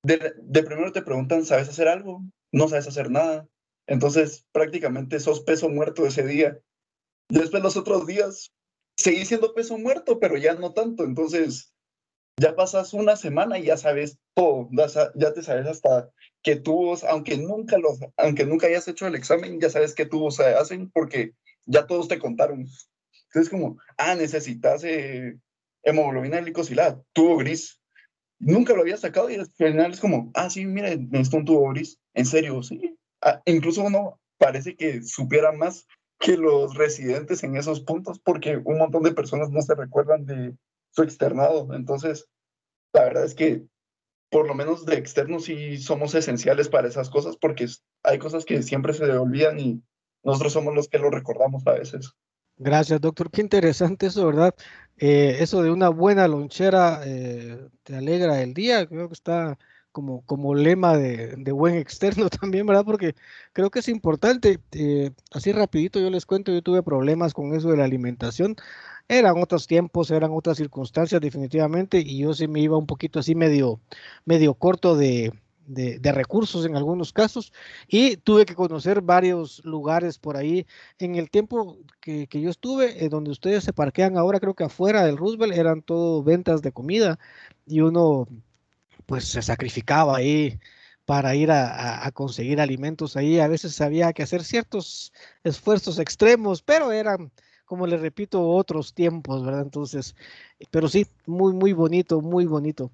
de, 0.04 0.64
primero 0.64 0.92
te 0.92 1.02
preguntan, 1.02 1.46
¿sabes 1.46 1.70
hacer 1.70 1.88
algo? 1.88 2.24
No 2.52 2.68
sabes 2.68 2.88
hacer 2.88 3.12
nada. 3.12 3.48
Entonces, 3.88 4.46
prácticamente 4.52 5.20
sos 5.20 5.42
peso 5.42 5.70
muerto 5.70 6.06
ese 6.06 6.26
día. 6.26 6.60
Después 7.30 7.64
los 7.64 7.78
otros 7.78 8.06
días, 8.06 8.52
seguís 8.96 9.28
siendo 9.28 9.54
peso 9.54 9.78
muerto, 9.78 10.20
pero 10.20 10.38
ya 10.38 10.54
no 10.56 10.74
tanto. 10.74 11.04
Entonces, 11.04 11.74
ya 12.40 12.56
pasas 12.56 12.94
una 12.94 13.16
semana 13.16 13.60
y 13.60 13.66
ya 13.66 13.78
sabes 13.78 14.18
todo. 14.34 14.70
Ya, 15.16 15.34
te 15.34 15.42
sabes 15.42 15.68
hasta 15.68 16.10
qué 16.44 16.56
tubos, 16.56 17.04
aunque 17.04 17.38
nunca, 17.38 17.78
los, 17.78 18.00
aunque 18.18 18.46
nunca 18.46 18.68
hayas 18.68 18.88
hecho 18.88 19.08
el 19.08 19.16
examen, 19.16 19.60
ya 19.60 19.70
sabes 19.70 19.96
qué 19.96 20.06
tubos 20.06 20.36
se 20.36 20.46
hacen 20.46 20.90
porque 20.92 21.34
ya 21.66 21.88
todos 21.88 22.08
te 22.08 22.20
contaron. 22.20 22.68
Entonces, 23.28 23.50
como, 23.50 23.78
ah, 23.98 24.16
necesitas 24.16 24.84
eh, 24.84 25.38
hemoglobina 25.84 26.40
glicosilada, 26.40 27.02
tubo 27.14 27.38
gris 27.38 27.77
nunca 28.40 28.74
lo 28.74 28.82
había 28.82 28.98
sacado 28.98 29.30
y 29.30 29.36
al 29.36 29.48
final 29.48 29.92
es 29.92 30.00
como, 30.00 30.32
ah, 30.34 30.50
sí, 30.50 30.66
mira, 30.66 30.96
necesito 30.96 31.38
un 31.38 31.46
tubo 31.46 31.70
gris. 31.70 32.00
En 32.14 32.26
serio, 32.26 32.62
sí. 32.64 32.98
Ah, 33.22 33.42
incluso 33.46 33.84
uno 33.84 34.20
parece 34.38 34.76
que 34.76 35.02
supiera 35.04 35.52
más 35.52 35.88
que 36.20 36.38
los 36.38 36.76
residentes 36.76 37.44
en 37.44 37.56
esos 37.56 37.82
puntos 37.82 38.20
porque 38.20 38.58
un 38.58 38.78
montón 38.78 39.04
de 39.04 39.14
personas 39.14 39.50
no 39.50 39.62
se 39.62 39.76
recuerdan 39.76 40.26
de 40.26 40.56
su 40.92 41.04
externado. 41.04 41.74
Entonces, 41.74 42.28
la 42.94 43.04
verdad 43.04 43.26
es 43.26 43.36
que 43.36 43.64
por 44.30 44.48
lo 44.48 44.56
menos 44.56 44.86
de 44.86 44.96
externos 44.96 45.46
sí 45.46 45.78
somos 45.78 46.14
esenciales 46.16 46.70
para 46.70 46.88
esas 46.88 47.10
cosas 47.10 47.38
porque 47.38 47.68
hay 48.04 48.20
cosas 48.20 48.46
que 48.46 48.62
siempre 48.64 48.94
se 48.94 49.06
olvidan 49.06 49.60
y 49.60 49.82
nosotros 50.24 50.54
somos 50.54 50.76
los 50.76 50.90
que 50.90 51.00
lo 51.00 51.10
recordamos 51.10 51.66
a 51.68 51.74
veces. 51.74 52.12
Gracias, 52.58 53.00
doctor. 53.00 53.30
Qué 53.32 53.42
interesante 53.42 54.08
eso, 54.08 54.26
¿verdad? 54.26 54.54
Eh, 54.98 55.38
eso 55.42 55.62
de 55.62 55.70
una 55.72 55.90
buena 55.90 56.28
lonchera 56.28 57.02
eh, 57.06 57.70
te 57.84 57.96
alegra 57.96 58.42
el 58.42 58.54
día, 58.54 58.88
creo 58.88 59.08
que 59.08 59.14
está 59.14 59.58
como, 59.92 60.24
como 60.26 60.56
lema 60.56 60.98
de, 60.98 61.52
buen 61.52 61.76
externo 61.76 62.30
también, 62.30 62.66
¿verdad? 62.68 62.86
Porque 62.86 63.16
creo 63.54 63.70
que 63.72 63.80
es 63.80 63.90
importante. 63.90 64.60
Eh, 64.72 65.12
así 65.32 65.52
rapidito 65.52 66.00
yo 66.00 66.10
les 66.10 66.26
cuento, 66.26 66.52
yo 66.52 66.62
tuve 66.62 66.84
problemas 66.84 67.34
con 67.34 67.56
eso 67.56 67.70
de 67.70 67.78
la 67.78 67.86
alimentación. 67.86 68.56
Eran 69.08 69.42
otros 69.42 69.68
tiempos, 69.68 70.12
eran 70.12 70.32
otras 70.34 70.58
circunstancias 70.58 71.22
definitivamente 71.22 72.00
y 72.00 72.20
yo 72.20 72.34
sí 72.34 72.48
me 72.48 72.60
iba 72.62 72.78
un 72.78 72.88
poquito 72.88 73.20
así 73.20 73.36
medio, 73.36 73.80
medio 74.26 74.54
corto 74.56 74.96
de, 74.98 75.34
de, 75.68 76.12
recursos 76.12 76.66
en 76.66 76.76
algunos 76.76 77.14
casos 77.14 77.54
y 77.88 78.18
tuve 78.18 78.46
que 78.46 78.56
conocer 78.56 79.02
varios 79.02 79.64
lugares 79.66 80.18
por 80.18 80.38
ahí. 80.38 80.66
En 81.00 81.16
el 81.16 81.30
tiempo 81.30 81.78
que, 82.00 82.28
yo 82.32 82.50
estuve, 82.50 83.04
en 83.04 83.10
donde 83.10 83.32
ustedes 83.32 83.64
se 83.64 83.74
parquean 83.74 84.18
ahora, 84.18 84.40
creo 84.40 84.56
que 84.56 84.64
afuera 84.64 85.04
del 85.06 85.18
Roosevelt 85.18 85.54
eran 85.54 85.82
todo 85.82 86.24
ventas 86.24 86.62
de 86.62 86.72
comida 86.72 87.20
y 87.66 87.82
uno 87.82 88.28
pues 89.06 89.26
se 89.26 89.42
sacrificaba 89.42 90.18
ahí 90.18 90.60
para 91.06 91.36
ir 91.36 91.52
a, 91.52 92.10
conseguir 92.14 92.60
alimentos 92.62 93.16
ahí. 93.18 93.40
A 93.40 93.48
veces 93.48 93.80
había 93.82 94.14
que 94.14 94.24
hacer 94.24 94.44
ciertos 94.44 95.14
esfuerzos 95.44 96.00
extremos, 96.00 96.62
pero 96.62 96.92
eran, 96.92 97.32
como 97.66 97.88
les 97.88 98.02
repito, 98.02 98.48
otros 98.50 98.94
tiempos, 98.94 99.46
¿verdad? 99.46 99.62
Entonces, 99.62 100.16
pero 100.72 100.90
sí, 100.90 101.08
muy, 101.26 101.54
muy 101.54 101.74
bonito, 101.74 102.22
muy 102.22 102.46
bonito 102.46 102.92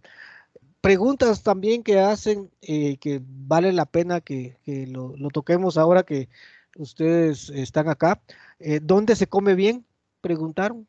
preguntas 0.84 1.44
también 1.44 1.82
que 1.82 2.02
hacen 2.02 2.52
eh, 2.62 2.98
que 2.98 3.22
vale 3.24 3.72
la 3.72 3.86
pena 3.86 4.20
que, 4.20 4.58
lo, 4.90 5.16
toquemos 5.30 5.78
ahora 5.78 6.04
que 6.04 6.28
ustedes 6.76 7.50
están 7.52 7.88
acá. 7.88 8.22
Eh, 8.60 8.82
¿Dónde 8.84 9.16
se 9.16 9.28
come 9.28 9.56
bien? 9.56 9.86
Preguntaron. 10.20 10.86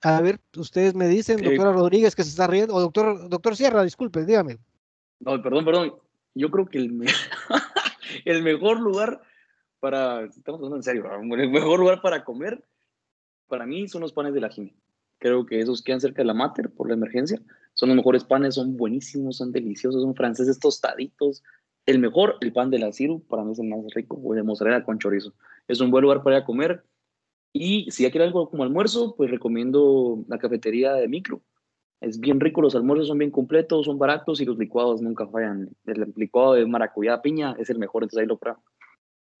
A 0.00 0.22
ver, 0.22 0.40
ustedes 0.56 0.94
me 0.94 1.08
dicen, 1.08 1.42
doctora 1.42 1.72
Rodríguez, 1.72 2.16
que 2.16 2.24
se 2.24 2.30
está 2.30 2.46
riendo, 2.46 2.74
o 2.74 2.80
doctor, 2.80 3.28
doctor 3.28 3.54
Sierra, 3.54 3.84
disculpe, 3.84 4.24
dígame. 4.24 4.56
No, 5.20 5.40
perdón, 5.42 5.66
perdón. 5.66 5.94
Yo 6.34 6.50
creo 6.50 6.64
que 6.66 6.78
el, 6.78 7.04
el 8.24 8.42
mejor 8.42 8.80
lugar 8.80 9.20
para, 9.78 10.24
estamos 10.24 10.58
hablando 10.58 10.76
en 10.76 10.82
serio, 10.84 11.04
el 11.14 11.50
mejor 11.50 11.78
lugar 11.78 12.00
para 12.00 12.24
comer, 12.24 12.64
para 13.46 13.66
mí 13.66 13.86
son 13.88 14.00
los 14.00 14.14
panes 14.14 14.32
de 14.32 14.40
la 14.40 14.48
Jimmy. 14.48 14.74
Creo 15.18 15.44
que 15.44 15.60
esos 15.60 15.82
quedan 15.82 16.00
cerca 16.00 16.22
de 16.22 16.26
la 16.26 16.34
Mater 16.34 16.70
por 16.70 16.88
la 16.88 16.94
emergencia. 16.94 17.42
Son 17.82 17.88
los 17.88 17.96
mejores 17.96 18.22
panes, 18.22 18.54
son 18.54 18.76
buenísimos, 18.76 19.38
son 19.38 19.50
deliciosos, 19.50 20.02
son 20.02 20.14
franceses 20.14 20.60
tostaditos. 20.60 21.42
El 21.84 21.98
mejor, 21.98 22.36
el 22.40 22.52
pan 22.52 22.70
de 22.70 22.78
la 22.78 22.92
Ciru, 22.92 23.24
para 23.26 23.42
mí 23.42 23.50
es 23.50 23.58
el 23.58 23.66
más 23.66 23.80
rico, 23.92 24.20
o 24.22 24.34
de 24.34 24.44
mozzarella 24.44 24.84
con 24.84 25.00
chorizo. 25.00 25.34
Es 25.66 25.80
un 25.80 25.90
buen 25.90 26.02
lugar 26.02 26.22
para 26.22 26.36
ir 26.36 26.42
a 26.44 26.46
comer. 26.46 26.84
Y 27.52 27.90
si 27.90 28.04
ya 28.04 28.12
quiere 28.12 28.26
algo 28.26 28.48
como 28.48 28.62
almuerzo, 28.62 29.16
pues 29.16 29.32
recomiendo 29.32 30.24
la 30.28 30.38
cafetería 30.38 30.92
de 30.92 31.08
Micro. 31.08 31.42
Es 32.00 32.20
bien 32.20 32.38
rico, 32.38 32.62
los 32.62 32.76
almuerzos 32.76 33.08
son 33.08 33.18
bien 33.18 33.32
completos, 33.32 33.86
son 33.86 33.98
baratos 33.98 34.40
y 34.40 34.44
los 34.44 34.58
licuados 34.58 35.02
nunca 35.02 35.26
fallan. 35.26 35.68
El 35.84 36.12
licuado 36.14 36.54
de 36.54 36.64
maracuyá 36.64 37.20
piña 37.20 37.56
es 37.58 37.68
el 37.68 37.80
mejor, 37.80 38.04
entonces 38.04 38.20
ahí 38.20 38.28
lo 38.28 38.38
pruebo. 38.38 38.62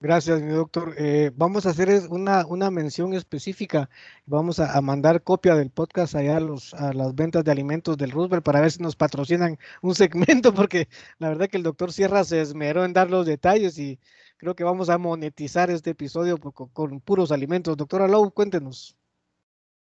Gracias, 0.02 0.42
mi 0.42 0.50
doctor. 0.50 0.96
Eh, 0.98 1.30
vamos 1.36 1.64
a 1.64 1.70
hacer 1.70 1.88
una, 2.10 2.44
una 2.44 2.72
mención 2.72 3.14
específica. 3.14 3.88
Vamos 4.26 4.58
a, 4.58 4.80
mandar 4.80 5.22
copia 5.22 5.54
del 5.54 5.70
podcast 5.70 6.16
allá 6.16 6.38
a, 6.38 6.40
los, 6.40 6.74
a 6.74 6.92
las 6.92 7.14
ventas 7.14 7.44
de 7.44 7.52
alimentos 7.52 7.96
del 7.96 8.10
Roosevelt 8.10 8.42
para 8.42 8.60
ver 8.60 8.72
si 8.72 8.82
nos 8.82 8.96
patrocinan 8.96 9.58
un 9.80 9.94
segmento, 9.94 10.52
porque 10.54 10.88
la 11.20 11.28
verdad 11.28 11.46
que 11.46 11.56
el 11.56 11.62
doctor 11.62 11.92
Sierra 11.92 12.24
se 12.24 12.40
esmeró 12.40 12.84
en 12.84 12.94
dar 12.94 13.10
los 13.10 13.26
detalles 13.26 13.78
y 13.78 14.00
creo 14.38 14.56
que 14.56 14.64
vamos 14.64 14.90
a 14.90 14.98
monetizar 14.98 15.70
este 15.70 15.90
episodio 15.90 16.36
con, 16.36 16.98
puros 16.98 17.30
alimentos. 17.30 17.76
Doctora 17.76 18.08
Lowe, 18.08 18.32
cuéntenos. 18.32 18.96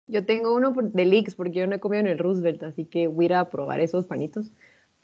Yo 0.05 0.23
tengo 0.23 0.53
uno 0.53 0.71
de 0.71 1.05
Leaks 1.05 1.33
porque 1.33 1.61
yo 1.61 1.65
no 1.65 1.77
he 1.77 1.79
comido 1.79 2.01
en 2.01 2.07
el 2.09 2.19
Roosevelt, 2.19 2.61
así 2.61 2.85
que 2.85 3.07
voy 3.07 3.25
a 3.25 3.29
ir 3.29 3.33
a 3.33 3.49
probar 3.49 3.79
esos 3.79 4.05
panitos. 4.05 4.51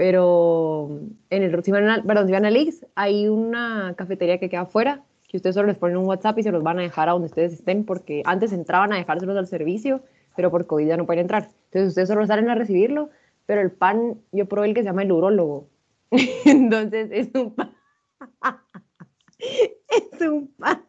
Pero 0.02 0.90
en 1.30 1.44
el, 1.44 1.54
a, 1.54 2.02
perdón, 2.02 2.26
si 2.26 2.32
van 2.32 2.44
a 2.44 2.50
hay 2.96 3.28
una 3.28 3.94
cafetería 3.96 4.40
que 4.40 4.50
queda 4.50 4.62
afuera, 4.62 5.04
que 5.28 5.38
ustedes 5.38 5.54
solo 5.54 5.68
les 5.68 5.78
ponen 5.78 5.98
un 5.98 6.08
WhatsApp 6.08 6.40
y 6.40 6.42
se 6.42 6.52
los 6.52 6.64
van 6.64 6.80
a 6.80 6.82
dejar 6.82 7.08
a 7.08 7.12
donde 7.12 7.28
ustedes 7.28 7.54
estén, 7.54 7.86
porque 7.86 8.24
antes 8.26 8.52
entraban 8.52 8.92
a 8.94 8.96
dejárselos 8.96 9.38
al 9.38 9.46
servicio, 9.46 10.02
pero 10.36 10.50
por 10.50 10.66
COVID 10.66 10.88
ya 10.88 10.98
no 10.98 11.06
pueden 11.06 11.22
entrar. 11.22 11.50
Entonces 11.66 11.90
ustedes 11.90 12.08
solo 12.10 12.26
salen 12.26 12.50
a 12.50 12.56
recibirlo, 12.56 13.12
pero 13.46 13.62
el 13.62 13.70
pan, 13.70 14.20
yo 14.32 14.48
probé 14.48 14.70
el 14.70 14.74
que 14.74 14.82
se 14.82 14.88
llama 14.88 15.04
el 15.04 15.12
urólogo. 15.12 15.70
Entonces 16.46 17.12
es 17.12 17.30
un 17.36 17.54
pan. 17.54 17.72
es 19.38 20.22
un 20.22 20.48
pan. 20.58 20.84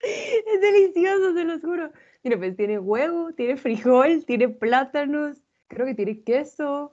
es 0.00 0.60
delicioso, 0.62 1.34
se 1.34 1.44
los 1.44 1.60
juro. 1.60 1.90
Mira, 2.22 2.38
pues 2.38 2.56
tiene 2.56 2.78
huevo, 2.78 3.34
tiene 3.34 3.58
frijol, 3.58 4.24
tiene 4.24 4.48
plátanos, 4.48 5.43
creo 5.74 5.86
que 5.86 5.94
tiene 5.94 6.22
queso, 6.22 6.92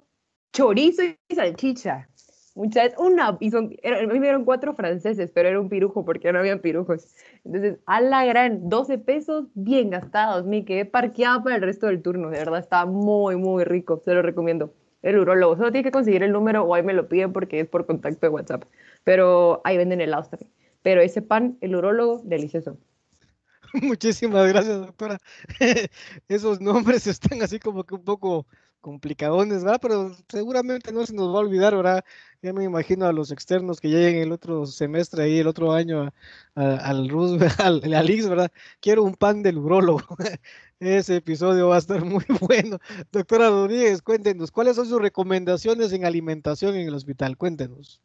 chorizo 0.52 1.04
y 1.04 1.36
salchicha. 1.36 2.10
Muchas, 2.54 2.94
una, 2.98 3.38
y 3.40 3.50
son, 3.50 3.74
a 3.86 4.02
mí 4.02 4.20
me 4.20 4.20
dieron 4.20 4.44
cuatro 4.44 4.74
franceses, 4.74 5.32
pero 5.32 5.48
era 5.48 5.60
un 5.60 5.70
pirujo 5.70 6.04
porque 6.04 6.34
no 6.34 6.40
habían 6.40 6.60
pirujos. 6.60 7.16
Entonces, 7.46 7.80
a 7.86 8.02
la 8.02 8.26
gran, 8.26 8.68
12 8.68 8.98
pesos 8.98 9.46
bien 9.54 9.90
gastados. 9.90 10.46
Me 10.46 10.66
quedé 10.66 10.84
parqueada 10.84 11.42
para 11.42 11.56
el 11.56 11.62
resto 11.62 11.88
del 11.88 12.02
turno. 12.02 12.30
De 12.30 12.40
verdad, 12.40 12.60
está 12.60 12.86
muy, 12.86 13.38
muy 13.38 13.64
rico. 13.64 14.02
Se 14.04 14.14
lo 14.14 14.22
recomiendo. 14.22 14.74
El 15.02 15.20
urólogo. 15.20 15.56
Solo 15.56 15.72
tiene 15.72 15.86
que 15.86 15.92
conseguir 15.92 16.24
el 16.24 16.34
número 16.34 16.64
o 16.64 16.76
ahí 16.76 16.84
me 16.84 16.94
lo 16.94 17.08
piden 17.08 17.32
porque 17.32 17.62
es 17.62 17.70
por 17.70 17.86
contacto 17.86 18.20
de 18.26 18.30
WhatsApp. 18.30 18.66
Pero 19.06 19.62
ahí 19.64 19.78
venden 19.78 20.02
el 20.02 20.12
también. 20.12 20.52
Pero 20.84 21.02
ese 21.02 21.22
pan, 21.22 21.58
el 21.62 21.76
urólogo, 21.76 22.22
delicioso. 22.26 22.78
Muchísimas 23.82 24.48
gracias, 24.50 24.80
doctora. 24.80 25.18
Esos 26.28 26.60
nombres 26.60 27.08
están 27.08 27.42
así 27.42 27.60
como 27.60 27.86
que 27.86 27.96
un 27.96 28.04
poco 28.04 28.46
complicadones, 28.82 29.64
¿verdad? 29.64 29.80
Pero 29.82 30.12
seguramente 30.28 30.92
no 30.92 31.06
se 31.06 31.14
nos 31.14 31.30
va 31.30 31.38
a 31.38 31.44
olvidar, 31.44 31.76
¿verdad? 31.76 32.04
Ya 32.42 32.52
me 32.52 32.64
imagino 32.64 33.06
a 33.06 33.14
los 33.14 33.32
externos 33.32 33.80
que 33.80 33.90
lleguen 33.90 34.22
el 34.22 34.32
otro 34.32 34.66
semestre 34.66 35.24
ahí, 35.24 35.40
el 35.40 35.48
otro 35.48 35.72
año 35.72 36.12
al 36.56 37.08
Roosevelt, 37.08 37.60
al, 37.60 37.94
al 37.94 38.08
¿verdad? 38.30 38.52
Quiero 38.82 39.04
un 39.04 39.16
pan 39.16 39.44
del 39.44 39.60
urólogo. 39.60 40.18
Ese 40.80 41.18
episodio 41.18 41.68
va 41.70 41.76
a 41.76 41.80
estar 41.80 42.04
muy 42.04 42.26
bueno. 42.42 42.80
Doctora 43.12 43.50
Rodríguez, 43.50 44.02
cuéntenos, 44.02 44.52
¿cuáles 44.52 44.76
son 44.76 44.88
sus 44.88 45.00
recomendaciones 45.00 45.94
en 45.94 46.06
alimentación 46.06 46.76
en 46.76 46.88
el 46.88 46.96
hospital? 46.96 47.38
Cuéntenos. 47.38 48.02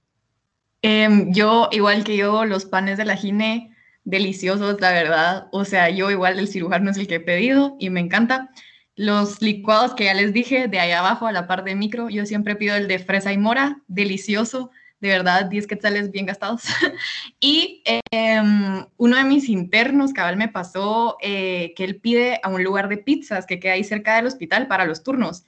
Em, 0.83 1.33
yo, 1.33 1.69
igual 1.73 2.05
que 2.05 2.19
yo, 2.19 2.45
los 2.45 2.67
panes 2.67 2.99
de 2.99 3.07
la 3.07 3.17
gine, 3.17 3.75
deliciosos, 4.05 4.81
la 4.81 4.93
verdad. 4.93 5.49
O 5.53 5.65
sea, 5.65 5.89
yo 5.89 6.11
igual 6.11 6.39
el 6.39 6.49
cirujano 6.49 6.91
es 6.91 6.99
el 6.99 7.07
que 7.07 7.17
he 7.17 7.21
pedido 7.21 7.77
y 7.81 7.89
me 7.89 8.01
encanta. 8.01 8.51
Los 8.97 9.43
licuados 9.43 9.95
que 9.95 10.05
ya 10.05 10.15
les 10.15 10.33
dije, 10.33 10.69
de 10.69 10.81
ahí 10.81 10.91
abajo 10.91 11.27
a 11.27 11.33
la 11.33 11.47
par 11.47 11.65
de 11.65 11.75
micro, 11.75 12.09
yo 12.09 12.25
siempre 12.25 12.57
pido 12.57 12.75
el 12.77 12.89
de 12.89 12.99
fresa 12.99 13.31
y 13.31 13.37
mora, 13.37 13.83
delicioso, 13.89 14.71
de 15.01 15.09
verdad, 15.09 15.45
10 15.45 15.67
quetzales 15.67 16.11
bien 16.11 16.25
gastados. 16.25 16.63
y 17.41 17.83
em, 18.11 18.87
uno 18.97 19.17
de 19.17 19.25
mis 19.25 19.51
internos, 19.51 20.15
cabal, 20.15 20.39
me 20.39 20.49
pasó 20.49 21.19
eh, 21.21 21.75
que 21.77 21.85
él 21.85 22.01
pide 22.01 22.41
a 22.43 22.49
un 22.49 22.65
lugar 22.65 22.89
de 22.89 22.97
pizzas 22.97 23.45
que 23.45 23.61
queda 23.61 23.75
ahí 23.75 23.85
cerca 23.85 24.17
del 24.17 24.27
hospital 24.27 24.67
para 24.67 24.87
los 24.87 25.03
turnos. 25.03 25.45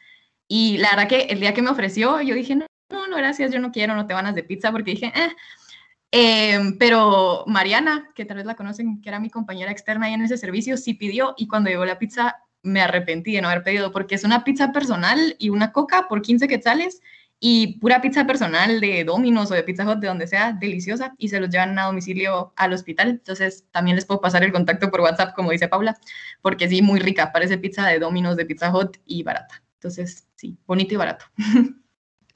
Y 0.46 0.76
la 0.78 0.90
verdad 0.90 1.08
que 1.08 1.20
el 1.30 1.40
día 1.40 1.54
que 1.54 1.62
me 1.62 1.70
ofreció, 1.70 2.20
yo 2.20 2.34
dije, 2.34 2.54
no, 2.54 2.66
no, 2.90 3.16
gracias, 3.16 3.50
yo 3.50 3.60
no 3.60 3.72
quiero, 3.72 3.94
no 3.94 4.06
te 4.06 4.14
van 4.14 4.26
a 4.26 4.32
de 4.32 4.42
pizza, 4.42 4.70
porque 4.72 4.90
dije, 4.92 5.12
eh. 5.16 5.32
Em, 6.10 6.78
pero 6.78 7.44
Mariana, 7.46 8.10
que 8.14 8.24
tal 8.24 8.38
vez 8.38 8.46
la 8.46 8.56
conocen, 8.56 9.00
que 9.02 9.08
era 9.10 9.20
mi 9.20 9.30
compañera 9.30 9.70
externa 9.70 10.06
ahí 10.06 10.14
en 10.14 10.22
ese 10.22 10.38
servicio, 10.38 10.76
sí 10.78 10.94
pidió 10.94 11.34
y 11.36 11.48
cuando 11.48 11.68
llegó 11.68 11.84
la 11.84 11.98
pizza 11.98 12.36
me 12.62 12.80
arrepentí 12.80 13.32
de 13.32 13.42
no 13.42 13.48
haber 13.48 13.64
pedido 13.64 13.92
porque 13.92 14.14
es 14.14 14.24
una 14.24 14.44
pizza 14.44 14.72
personal 14.72 15.36
y 15.38 15.50
una 15.50 15.72
coca 15.72 16.06
por 16.08 16.22
15 16.22 16.48
quetzales 16.48 17.00
y 17.40 17.78
pura 17.78 18.00
pizza 18.00 18.26
personal 18.26 18.80
de 18.80 19.04
Domino's 19.04 19.50
o 19.50 19.54
de 19.54 19.62
Pizza 19.62 19.88
Hut, 19.88 20.00
de 20.00 20.08
donde 20.08 20.26
sea, 20.26 20.52
deliciosa, 20.52 21.14
y 21.18 21.28
se 21.28 21.38
los 21.38 21.50
llevan 21.50 21.78
a 21.78 21.86
domicilio 21.86 22.52
al 22.56 22.72
hospital. 22.72 23.10
Entonces, 23.10 23.64
también 23.70 23.94
les 23.94 24.06
puedo 24.06 24.20
pasar 24.20 24.42
el 24.42 24.52
contacto 24.52 24.90
por 24.90 25.02
WhatsApp, 25.02 25.34
como 25.36 25.52
dice 25.52 25.68
Paula, 25.68 25.96
porque 26.42 26.68
sí, 26.68 26.82
muy 26.82 26.98
rica, 26.98 27.30
parece 27.32 27.56
pizza 27.56 27.86
de 27.86 28.00
Domino's, 28.00 28.36
de 28.36 28.44
Pizza 28.44 28.74
Hut 28.74 28.96
y 29.06 29.22
barata. 29.22 29.62
Entonces, 29.74 30.26
sí, 30.34 30.58
bonito 30.66 30.94
y 30.94 30.96
barato. 30.96 31.26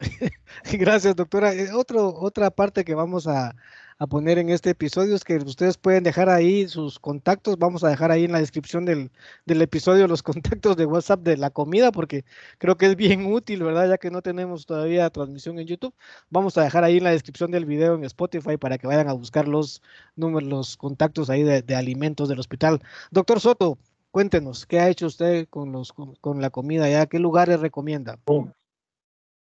Gracias, 0.72 1.16
doctora. 1.16 1.52
Eh, 1.52 1.72
otro, 1.72 2.14
otra 2.14 2.50
parte 2.50 2.84
que 2.84 2.94
vamos 2.94 3.26
a, 3.26 3.54
a 4.02 4.08
poner 4.08 4.38
en 4.38 4.48
este 4.48 4.70
episodio 4.70 5.14
es 5.14 5.22
que 5.22 5.36
ustedes 5.36 5.78
pueden 5.78 6.02
dejar 6.02 6.28
ahí 6.28 6.66
sus 6.66 6.98
contactos. 6.98 7.56
Vamos 7.56 7.84
a 7.84 7.88
dejar 7.88 8.10
ahí 8.10 8.24
en 8.24 8.32
la 8.32 8.40
descripción 8.40 8.84
del, 8.84 9.12
del, 9.46 9.62
episodio 9.62 10.08
los 10.08 10.22
contactos 10.24 10.76
de 10.76 10.86
WhatsApp 10.86 11.20
de 11.20 11.36
la 11.36 11.50
comida, 11.50 11.92
porque 11.92 12.24
creo 12.58 12.76
que 12.76 12.86
es 12.86 12.96
bien 12.96 13.26
útil, 13.26 13.62
¿verdad? 13.62 13.88
Ya 13.88 13.98
que 13.98 14.10
no 14.10 14.20
tenemos 14.20 14.66
todavía 14.66 15.08
transmisión 15.10 15.60
en 15.60 15.68
YouTube. 15.68 15.94
Vamos 16.30 16.58
a 16.58 16.64
dejar 16.64 16.82
ahí 16.82 16.96
en 16.96 17.04
la 17.04 17.12
descripción 17.12 17.52
del 17.52 17.64
video 17.64 17.94
en 17.94 18.02
Spotify 18.02 18.56
para 18.56 18.76
que 18.76 18.88
vayan 18.88 19.08
a 19.08 19.12
buscar 19.12 19.46
los 19.46 19.82
números, 20.16 20.48
los 20.48 20.76
contactos 20.76 21.30
ahí 21.30 21.44
de, 21.44 21.76
alimentos 21.76 22.28
del 22.28 22.40
hospital. 22.40 22.82
Doctor 23.12 23.38
Soto, 23.38 23.78
cuéntenos, 24.10 24.66
¿qué 24.66 24.80
ha 24.80 24.88
hecho 24.88 25.06
usted 25.06 25.46
con, 25.48 25.70
los, 25.70 25.92
con, 25.92 26.16
con 26.16 26.40
la 26.40 26.50
comida 26.50 26.88
ya? 26.88 27.06
¿Qué 27.06 27.20
lugares 27.20 27.60
recomienda? 27.60 28.18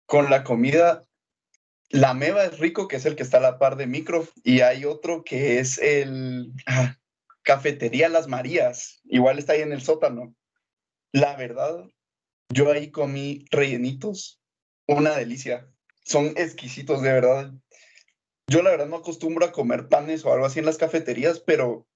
Con 0.06 0.30
la 0.30 0.46
comida, 0.46 1.04
la 1.96 2.14
Meva 2.14 2.44
es 2.44 2.60
rico, 2.60 2.90
que 2.90 2.98
es 2.98 3.06
el 3.06 3.16
que 3.16 3.24
está 3.24 3.38
a 3.38 3.42
la 3.42 3.58
par 3.58 3.78
de 3.78 3.88
micro, 3.88 4.28
y 4.44 4.60
hay 4.60 4.84
otro 4.84 5.24
que 5.24 5.60
es 5.60 5.78
el 5.78 6.52
ah, 6.66 6.98
Cafetería 7.42 8.10
Las 8.10 8.28
Marías, 8.28 9.00
igual 9.06 9.40
está 9.40 9.54
ahí 9.54 9.62
en 9.62 9.72
el 9.72 9.82
sótano. 9.82 10.36
La 11.14 11.38
verdad, 11.38 11.86
yo 12.50 12.70
ahí 12.70 12.92
comí 12.92 13.46
rellenitos, 13.50 14.42
una 14.88 15.16
delicia. 15.16 15.70
Son 16.04 16.34
exquisitos, 16.36 17.02
de 17.02 17.14
verdad. 17.14 17.54
Yo 18.48 18.62
la 18.62 18.72
verdad 18.72 18.88
no 18.88 18.98
acostumbro 18.98 19.46
a 19.46 19.54
comer 19.54 19.88
panes 19.88 20.26
o 20.26 20.34
algo 20.34 20.46
así 20.46 20.60
en 20.60 20.66
las 20.66 20.78
cafeterías, 20.78 21.40
pero 21.40 21.88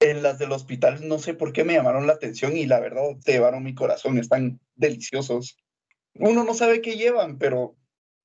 en 0.00 0.24
las 0.24 0.40
del 0.40 0.50
hospital 0.50 1.06
no 1.06 1.20
sé 1.20 1.32
por 1.32 1.52
qué 1.52 1.62
me 1.62 1.74
llamaron 1.74 2.08
la 2.08 2.14
atención 2.14 2.56
y 2.56 2.66
la 2.66 2.80
verdad 2.80 3.02
te 3.24 3.32
llevaron 3.32 3.62
mi 3.62 3.76
corazón, 3.76 4.18
están 4.18 4.58
deliciosos. 4.74 5.56
Uno 6.14 6.42
no 6.42 6.54
sabe 6.54 6.82
qué 6.82 6.96
llevan, 6.96 7.38
pero 7.38 7.76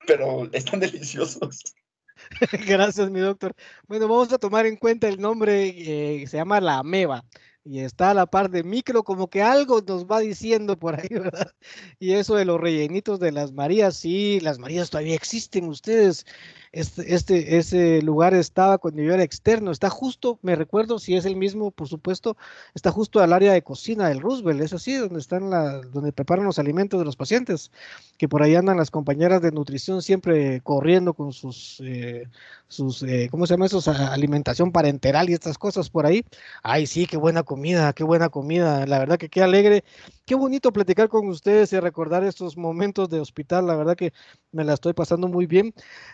pero 0.09 0.49
están 0.53 0.79
deliciosos. 0.79 1.75
Gracias, 2.67 3.11
mi 3.11 3.19
doctor. 3.19 3.53
Bueno, 3.87 4.07
vamos 4.07 4.33
a 4.33 4.39
tomar 4.39 4.65
en 4.65 4.75
cuenta 4.75 5.07
el 5.07 5.21
nombre, 5.21 5.67
eh, 5.67 6.27
se 6.27 6.37
llama 6.37 6.59
la 6.59 6.79
ameba 6.79 7.23
y 7.63 7.81
está 7.81 8.09
a 8.09 8.13
la 8.15 8.25
par 8.25 8.49
de 8.49 8.63
micro, 8.63 9.03
como 9.03 9.29
que 9.29 9.43
algo 9.43 9.81
nos 9.87 10.07
va 10.07 10.19
diciendo 10.19 10.79
por 10.79 10.99
ahí, 10.99 11.07
¿verdad? 11.11 11.53
Y 11.99 12.13
eso 12.13 12.35
de 12.35 12.45
los 12.45 12.59
rellenitos 12.59 13.19
de 13.19 13.31
las 13.31 13.51
Marías, 13.51 13.97
sí, 13.97 14.39
las 14.39 14.57
Marías 14.57 14.89
todavía 14.89 15.13
existen, 15.13 15.65
ustedes 15.65 16.25
este, 16.71 17.15
este, 17.15 17.57
ese 17.57 18.01
lugar 18.01 18.33
estaba 18.33 18.77
cuando 18.77 19.01
yo 19.01 19.13
era 19.13 19.23
externo, 19.23 19.71
está 19.71 19.89
justo, 19.89 20.39
me 20.41 20.55
recuerdo, 20.55 20.99
si 20.99 21.15
es 21.15 21.25
el 21.25 21.35
mismo, 21.35 21.71
por 21.71 21.87
supuesto, 21.87 22.37
está 22.75 22.91
justo 22.91 23.19
al 23.19 23.33
área 23.33 23.53
de 23.53 23.63
cocina 23.63 24.09
del 24.09 24.21
Roosevelt, 24.21 24.61
es 24.61 24.73
así, 24.73 24.95
donde 24.95 25.19
están 25.19 25.49
la, 25.49 25.81
donde 25.81 26.11
preparan 26.13 26.45
los 26.45 26.59
alimentos 26.59 26.99
de 26.99 27.05
los 27.05 27.15
pacientes, 27.15 27.71
que 28.17 28.27
por 28.29 28.43
ahí 28.43 28.55
andan 28.55 28.77
las 28.77 28.91
compañeras 28.91 29.41
de 29.41 29.51
nutrición 29.51 30.01
siempre 30.01 30.61
corriendo 30.61 31.13
con 31.13 31.33
sus, 31.33 31.81
eh, 31.83 32.27
sus 32.67 33.01
eh, 33.03 33.29
¿cómo 33.31 33.47
se 33.47 33.53
llama 33.53 33.65
eso? 33.65 33.81
Alimentación 34.11 34.71
parenteral 34.71 35.29
y 35.29 35.33
estas 35.33 35.57
cosas 35.57 35.89
por 35.89 36.05
ahí. 36.05 36.23
Ay, 36.63 36.85
sí, 36.85 37.07
qué 37.07 37.17
buena 37.17 37.43
comida, 37.43 37.93
qué 37.93 38.03
buena 38.03 38.29
comida, 38.29 38.85
la 38.85 38.99
verdad 38.99 39.17
que 39.17 39.29
qué 39.29 39.41
alegre, 39.41 39.83
qué 40.29 40.35
bonito 40.35 40.71
platicar 40.71 41.09
con 41.09 41.27
ustedes 41.27 41.73
y 41.73 41.79
recordar 41.79 42.23
estos 42.23 42.55
momentos 42.55 43.09
de 43.09 43.19
hospital, 43.19 43.65
la 43.65 43.75
verdad 43.75 43.95
que 43.95 44.13
me 44.51 44.63
la 44.63 44.75
estoy 44.75 44.93
pasando 44.93 45.27
muy 45.27 45.47
bien, 45.47 45.73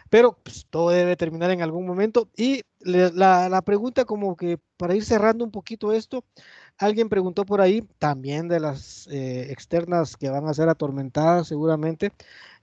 pero 0.10 0.40
pues, 0.42 0.66
todo 0.70 0.92
debe 0.92 1.18
terminar 1.18 1.52
en 1.52 1.62
algún 1.62 1.86
momento. 1.86 2.30
Y 2.38 2.62
la, 2.80 3.50
la, 3.50 3.62
pregunta 3.64 4.06
como 4.06 4.38
que 4.38 4.58
para 4.78 4.96
ir 4.96 5.04
cerrando 5.04 5.44
un 5.44 5.52
poquito 5.52 5.92
esto, 5.92 6.24
alguien 6.78 7.10
preguntó 7.10 7.46
por 7.46 7.60
ahí, 7.60 7.82
también 8.00 8.48
de 8.48 8.62
las 8.62 9.06
eh, 9.08 9.52
externas 9.52 10.16
que 10.16 10.30
van 10.30 10.48
a 10.48 10.54
ser 10.54 10.70
atormentadas 10.70 11.50
seguramente, 11.50 12.14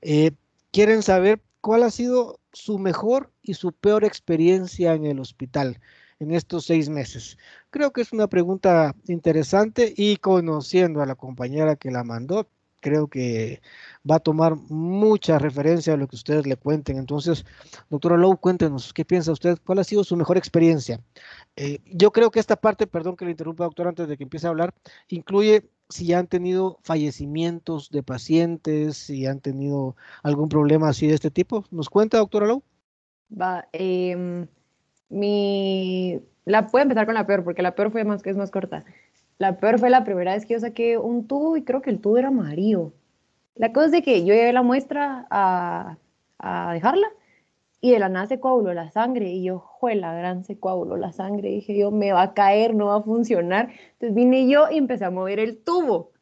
eh, 0.00 0.30
quieren 0.70 1.02
saber 1.02 1.42
cuál 1.60 1.82
ha 1.82 1.90
sido 1.90 2.40
su 2.54 2.78
mejor 2.78 3.30
y 3.42 3.54
su 3.54 3.72
peor 3.72 4.04
experiencia 4.04 4.94
en 4.94 5.04
el 5.04 5.20
hospital 5.20 5.78
en 6.22 6.32
estos 6.32 6.66
seis 6.66 6.88
meses. 6.88 7.38
Creo 7.70 7.92
que 7.92 8.00
es 8.02 8.12
una 8.12 8.28
pregunta 8.28 8.94
interesante 9.06 9.92
y 9.96 10.16
conociendo 10.16 11.02
a 11.02 11.06
la 11.06 11.14
compañera 11.14 11.76
que 11.76 11.90
la 11.90 12.04
mandó, 12.04 12.48
creo 12.82 13.08
que 13.08 13.62
va 14.08 14.16
a 14.16 14.20
tomar 14.20 14.56
mucha 14.56 15.38
referencia 15.38 15.94
a 15.94 15.96
lo 15.96 16.08
que 16.08 16.16
ustedes 16.16 16.46
le 16.46 16.56
cuenten. 16.56 16.98
Entonces, 16.98 17.46
doctora 17.88 18.18
Lowe, 18.18 18.36
cuéntenos, 18.36 18.92
¿qué 18.92 19.04
piensa 19.04 19.32
usted? 19.32 19.58
¿Cuál 19.64 19.78
ha 19.78 19.84
sido 19.84 20.04
su 20.04 20.16
mejor 20.16 20.36
experiencia? 20.36 21.00
Eh, 21.56 21.78
yo 21.86 22.10
creo 22.10 22.30
que 22.30 22.40
esta 22.40 22.56
parte, 22.56 22.86
perdón 22.86 23.16
que 23.16 23.24
le 23.24 23.30
interrumpa, 23.30 23.64
doctor, 23.64 23.88
antes 23.88 24.08
de 24.08 24.16
que 24.18 24.24
empiece 24.24 24.46
a 24.46 24.50
hablar, 24.50 24.74
incluye 25.08 25.70
si 25.88 26.12
han 26.12 26.26
tenido 26.26 26.78
fallecimientos 26.82 27.90
de 27.90 28.02
pacientes, 28.02 28.96
si 28.96 29.26
han 29.26 29.40
tenido 29.40 29.96
algún 30.22 30.48
problema 30.48 30.88
así 30.88 31.06
de 31.06 31.14
este 31.14 31.30
tipo. 31.30 31.64
¿Nos 31.70 31.88
cuenta, 31.88 32.18
doctora 32.18 32.46
Lowe? 32.46 32.62
Va, 33.40 33.68
eh, 33.72 34.46
Mi, 35.12 36.20
la 36.44 36.66
puedo 36.68 36.82
empezar 36.82 37.06
con 37.06 37.14
la 37.14 37.26
peor, 37.26 37.44
porque 37.44 37.62
la 37.62 37.74
peor 37.74 37.92
fue 37.92 38.04
más 38.04 38.22
que 38.22 38.30
es 38.30 38.36
más 38.36 38.50
corta. 38.50 38.84
La 39.38 39.58
peor 39.58 39.78
fue 39.78 39.90
la 39.90 40.04
primera 40.04 40.34
vez 40.34 40.46
que 40.46 40.54
yo 40.54 40.60
saqué 40.60 40.98
un 40.98 41.26
tubo 41.26 41.56
y 41.56 41.64
creo 41.64 41.82
que 41.82 41.90
el 41.90 42.00
tubo 42.00 42.18
era 42.18 42.28
amarillo. 42.28 42.92
La 43.54 43.72
cosa 43.72 43.86
es 43.86 43.92
de 43.92 44.02
que 44.02 44.24
yo 44.24 44.34
llevé 44.34 44.52
la 44.52 44.62
muestra 44.62 45.26
a, 45.30 45.98
a 46.38 46.72
dejarla 46.74 47.08
y 47.80 47.90
de 47.90 47.98
la 47.98 48.08
nada 48.08 48.26
se 48.26 48.40
coaguló 48.40 48.72
la 48.74 48.90
sangre 48.90 49.30
y 49.30 49.42
yo, 49.44 49.64
la 49.94 50.14
gran 50.14 50.44
se 50.44 50.58
coaguló 50.58 50.96
la 50.96 51.12
sangre. 51.12 51.50
Y 51.50 51.54
dije 51.56 51.76
yo, 51.76 51.90
me 51.90 52.12
va 52.12 52.22
a 52.22 52.34
caer, 52.34 52.74
no 52.74 52.86
va 52.86 52.96
a 52.96 53.02
funcionar. 53.02 53.70
Entonces 53.94 54.14
vine 54.14 54.48
yo 54.48 54.70
y 54.70 54.78
empecé 54.78 55.04
a 55.04 55.10
mover 55.10 55.40
el 55.40 55.58
tubo. 55.58 56.12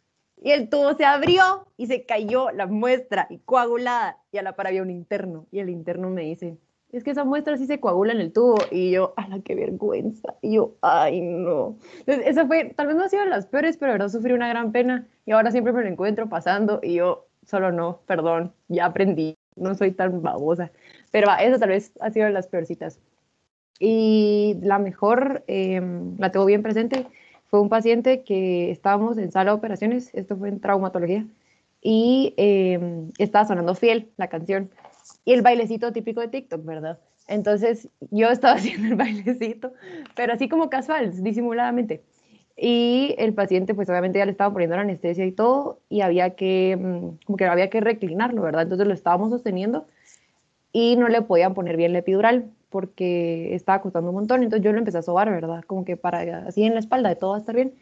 Y 0.43 0.53
el 0.53 0.70
tubo 0.70 0.95
se 0.95 1.05
abrió 1.05 1.66
y 1.76 1.86
se 1.86 2.07
cayó 2.07 2.51
la 2.51 2.66
muestra 2.66 3.26
y 3.28 3.38
coagulada. 3.38 4.18
Y 4.32 4.38
a 4.38 4.43
la 4.43 4.57
par 4.57 4.68
había 4.68 4.82
un 4.82 4.91
interno. 4.91 5.47
Y 5.51 5.59
el 5.59 5.68
interno 5.68 6.09
me 6.09 6.22
dice, 6.22 6.57
es 6.97 7.05
que 7.05 7.11
esa 7.12 7.24
muestra 7.24 7.57
sí 7.57 7.66
se 7.66 7.80
coagula 7.80 8.12
en 8.12 8.20
el 8.20 8.32
tubo. 8.32 8.57
Y 8.70 8.91
yo, 8.91 9.14
a 9.16 9.28
la 9.28 9.41
qué 9.41 9.55
vergüenza. 9.55 10.34
Y 10.43 10.55
yo, 10.55 10.74
ay, 10.82 11.20
no. 11.20 11.76
Entonces, 12.01 12.26
esa 12.26 12.47
fue, 12.47 12.72
tal 12.76 12.88
vez 12.88 12.97
no 12.97 13.05
ha 13.05 13.09
sido 13.09 13.24
de 13.24 13.30
las 13.30 13.47
peores, 13.47 13.76
pero 13.76 13.93
de 13.93 13.99
verdad 13.99 14.12
sufrí 14.12 14.32
una 14.32 14.49
gran 14.49 14.72
pena. 14.72 15.07
Y 15.26 15.32
ahora 15.32 15.51
siempre 15.51 15.72
me 15.72 15.82
lo 15.82 15.88
encuentro 15.88 16.28
pasando. 16.28 16.80
Y 16.82 16.95
yo, 16.95 17.26
solo 17.47 17.72
no, 17.72 18.01
perdón, 18.07 18.53
ya 18.68 18.86
aprendí. 18.86 19.36
No 19.57 19.74
soy 19.74 19.93
tan 19.93 20.22
babosa. 20.22 20.70
Pero 21.11 21.28
esa 21.41 21.59
tal 21.59 21.70
vez 21.70 21.93
ha 22.01 22.11
sido 22.11 22.26
de 22.26 22.32
las 22.32 22.49
peorcitas. 22.49 23.01
Y 23.80 24.59
la 24.62 24.78
mejor, 24.78 25.43
em, 25.47 26.16
la 26.18 26.30
tengo 26.30 26.45
bien 26.45 26.62
presente, 26.62 27.07
fue 27.47 27.61
un 27.61 27.70
paciente 27.70 28.22
que 28.22 28.70
estábamos 28.70 29.18
en 29.18 29.32
sala 29.32 29.53
de 29.53 29.57
operaciones, 29.57 30.11
esto 30.12 30.36
fue 30.36 30.51
en 30.51 30.61
traumatología, 30.61 31.26
y 31.80 32.34
em, 32.36 33.11
estaba 33.18 33.47
sonando 33.47 33.74
fiel 33.74 34.11
la 34.18 34.28
canción. 34.28 34.70
Y 35.25 35.33
el 35.33 35.43
bailecito 35.43 35.93
típico 35.93 36.21
de 36.21 36.29
TikTok, 36.29 36.64
¿verdad? 36.64 36.99
Entonces 37.29 37.89
yo 38.11 38.29
estaba 38.29 38.55
haciendo 38.59 38.89
el 38.89 38.95
bailecito, 38.97 39.73
pero 40.14 40.33
así 40.33 40.49
como 40.49 40.71
casual, 40.71 41.23
disimuladamente. 41.23 42.03
Y 42.57 43.14
el 43.16 43.33
paciente, 43.33 43.75
pues 43.75 43.89
obviamente 43.89 44.18
ya 44.18 44.27
le 44.27 44.33
estaba 44.33 44.53
poniendo 44.53 44.77
la 44.77 44.83
anestesia 44.83 45.25
y 45.25 45.33
todo, 45.33 45.81
y 45.89 46.03
había 46.03 46.35
que, 46.35 46.77
mm, 46.77 47.25
como 47.25 47.37
que 47.37 47.47
había 47.47 47.71
que 47.71 47.81
reclinarlo, 47.81 48.43
¿verdad? 48.43 48.62
Entonces 48.62 48.87
lo 48.87 48.93
estábamos 48.93 49.31
sosteniendo 49.31 49.87
y 50.73 50.97
no 50.97 51.09
le 51.09 51.23
podían 51.23 51.55
poner 51.55 51.77
bien 51.77 51.93
la 51.93 52.01
epidural 52.01 52.51
porque 52.68 53.55
estaba 53.55 53.83
costando 53.83 54.11
un 54.11 54.16
montón. 54.16 54.43
Entonces 54.43 54.64
yo 54.64 54.73
lo 54.73 54.79
empecé 54.79 54.99
a 54.99 55.03
sobar, 55.03 55.31
¿verdad? 55.31 55.64
Como 55.66 55.85
que 55.85 55.97
para 55.97 56.47
así 56.47 56.62
en 56.64 56.75
la 56.75 56.81
espalda 56.81 57.09
de 57.09 57.16
todo 57.16 57.33
va 57.33 57.39
estar 57.39 57.55
bien. 57.55 57.75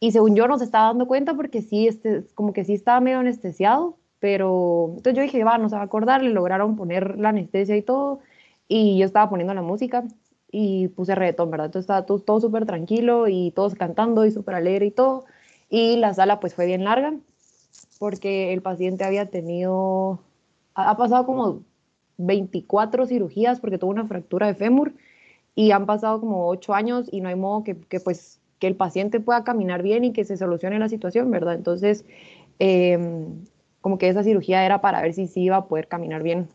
Y 0.00 0.12
según 0.12 0.36
yo 0.36 0.46
no 0.48 0.58
se 0.58 0.64
estaba 0.64 0.88
dando 0.88 1.06
cuenta 1.06 1.34
porque 1.34 1.62
sí, 1.62 1.88
este, 1.88 2.24
como 2.34 2.52
que 2.52 2.64
sí 2.64 2.74
estaba 2.74 3.00
medio 3.00 3.20
anestesiado, 3.20 3.96
pero 4.20 4.86
entonces 4.96 5.14
yo 5.14 5.22
dije, 5.22 5.44
va, 5.44 5.58
no 5.58 5.68
se 5.68 5.76
va 5.76 5.82
a 5.82 5.84
acordar, 5.84 6.22
le 6.22 6.30
lograron 6.30 6.76
poner 6.76 7.18
la 7.18 7.30
anestesia 7.30 7.76
y 7.76 7.82
todo. 7.82 8.20
Y 8.68 8.98
yo 8.98 9.06
estaba 9.06 9.28
poniendo 9.28 9.54
la 9.54 9.62
música 9.62 10.04
y 10.50 10.88
puse 10.88 11.14
reggaetón, 11.14 11.50
¿verdad? 11.50 11.66
Entonces 11.66 11.84
estaba 11.84 12.06
todo 12.06 12.40
súper 12.40 12.66
tranquilo 12.66 13.28
y 13.28 13.50
todos 13.52 13.74
cantando 13.74 14.24
y 14.24 14.30
súper 14.30 14.54
alegre 14.54 14.86
y 14.86 14.90
todo. 14.90 15.24
Y 15.68 15.96
la 15.96 16.14
sala 16.14 16.40
pues 16.40 16.54
fue 16.54 16.66
bien 16.66 16.84
larga 16.84 17.14
porque 17.98 18.52
el 18.52 18.62
paciente 18.62 19.04
había 19.04 19.30
tenido, 19.30 20.20
ha 20.74 20.96
pasado 20.96 21.26
como 21.26 21.62
24 22.18 23.06
cirugías 23.06 23.60
porque 23.60 23.78
tuvo 23.78 23.90
una 23.90 24.06
fractura 24.06 24.46
de 24.46 24.54
fémur 24.54 24.94
y 25.54 25.70
han 25.70 25.86
pasado 25.86 26.20
como 26.20 26.48
8 26.48 26.74
años 26.74 27.08
y 27.10 27.20
no 27.20 27.28
hay 27.28 27.36
modo 27.36 27.64
que, 27.64 27.74
pues 28.00 28.40
que 28.58 28.66
el 28.66 28.76
paciente 28.76 29.20
pueda 29.20 29.44
caminar 29.44 29.82
bien 29.82 30.04
y 30.04 30.12
que 30.12 30.24
se 30.24 30.36
solucione 30.36 30.78
la 30.78 30.88
situación, 30.88 31.30
¿verdad? 31.30 31.54
Entonces, 31.54 32.04
em, 32.58 33.44
como 33.84 33.98
que 33.98 34.08
esa 34.08 34.24
cirugía 34.24 34.64
era 34.64 34.80
para 34.80 35.02
ver 35.02 35.12
si 35.12 35.26
sí 35.26 35.42
iba 35.42 35.56
a 35.56 35.66
poder 35.66 35.88
caminar 35.88 36.22
bien 36.22 36.48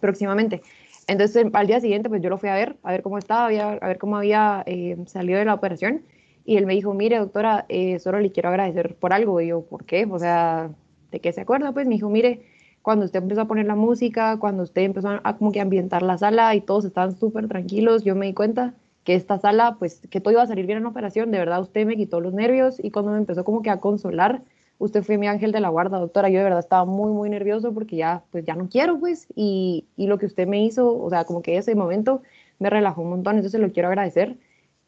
próximamente. 0.00 0.62
Entonces, 1.08 1.44
al 1.52 1.66
día 1.66 1.80
siguiente, 1.80 2.08
pues 2.08 2.22
yo 2.22 2.30
lo 2.30 2.38
fui 2.38 2.48
a 2.48 2.54
ver, 2.54 2.76
a 2.84 2.92
ver 2.92 3.02
cómo 3.02 3.18
estaba, 3.18 3.46
a 3.46 3.88
ver 3.88 3.98
cómo 3.98 4.16
había 4.16 4.62
em, 4.64 5.04
salido 5.06 5.40
de 5.40 5.44
la 5.44 5.54
operación. 5.54 6.04
Y 6.44 6.56
él 6.56 6.64
me 6.64 6.74
dijo, 6.74 6.94
mire, 6.94 7.18
doctora, 7.18 7.66
eh, 7.68 7.98
solo 7.98 8.20
le 8.20 8.30
quiero 8.30 8.50
agradecer 8.50 8.94
por 8.94 9.12
algo. 9.12 9.40
Y 9.40 9.48
yo, 9.48 9.62
¿por 9.62 9.84
qué? 9.84 10.06
O 10.08 10.16
sea, 10.20 10.70
¿de 11.10 11.18
qué 11.18 11.32
se 11.32 11.40
acuerda? 11.40 11.72
Pues 11.72 11.88
me 11.88 11.96
dijo, 11.96 12.08
mire, 12.08 12.42
cuando 12.82 13.06
usted 13.06 13.20
empezó 13.20 13.40
a 13.40 13.48
poner 13.48 13.66
la 13.66 13.74
música, 13.74 14.38
cuando 14.38 14.62
usted 14.62 14.82
empezó 14.82 15.08
a, 15.08 15.36
como 15.38 15.50
que 15.50 15.60
ambientar 15.60 16.02
la 16.02 16.18
sala 16.18 16.54
y 16.54 16.60
todos 16.60 16.84
estaban 16.84 17.16
súper 17.16 17.48
tranquilos, 17.48 18.04
yo 18.04 18.14
me 18.14 18.26
di 18.26 18.34
cuenta 18.34 18.74
que 19.02 19.16
esta 19.16 19.38
sala, 19.38 19.74
pues 19.80 20.02
que 20.08 20.20
todo 20.20 20.30
iba 20.30 20.42
a 20.42 20.46
salir 20.46 20.66
bien 20.66 20.78
en 20.78 20.84
la 20.84 20.90
operación, 20.90 21.32
de 21.32 21.38
verdad 21.38 21.60
usted 21.60 21.84
me 21.84 21.96
quitó 21.96 22.20
los 22.20 22.32
nervios 22.32 22.78
y 22.80 22.92
cuando 22.92 23.10
me 23.10 23.18
empezó 23.18 23.42
como 23.42 23.60
que 23.62 23.70
a 23.70 23.80
consolar, 23.80 24.42
usted 24.78 25.02
fue 25.02 25.18
mi 25.18 25.26
ángel 25.26 25.52
de 25.52 25.60
la 25.60 25.68
guarda, 25.68 25.98
doctora, 25.98 26.28
yo 26.28 26.38
de 26.38 26.44
verdad 26.44 26.60
estaba 26.60 26.84
muy, 26.84 27.12
muy 27.12 27.28
nervioso 27.30 27.72
porque 27.74 27.96
ya, 27.96 28.24
pues 28.30 28.44
ya 28.44 28.54
no 28.54 28.68
quiero, 28.68 28.98
pues, 28.98 29.26
y, 29.34 29.86
y 29.96 30.06
lo 30.06 30.18
que 30.18 30.26
usted 30.26 30.46
me 30.46 30.64
hizo, 30.64 30.96
o 30.96 31.10
sea, 31.10 31.24
como 31.24 31.42
que 31.42 31.56
ese 31.56 31.74
momento 31.74 32.22
me 32.58 32.70
relajó 32.70 33.02
un 33.02 33.10
montón, 33.10 33.36
entonces 33.36 33.60
lo 33.60 33.72
quiero 33.72 33.88
agradecer. 33.88 34.36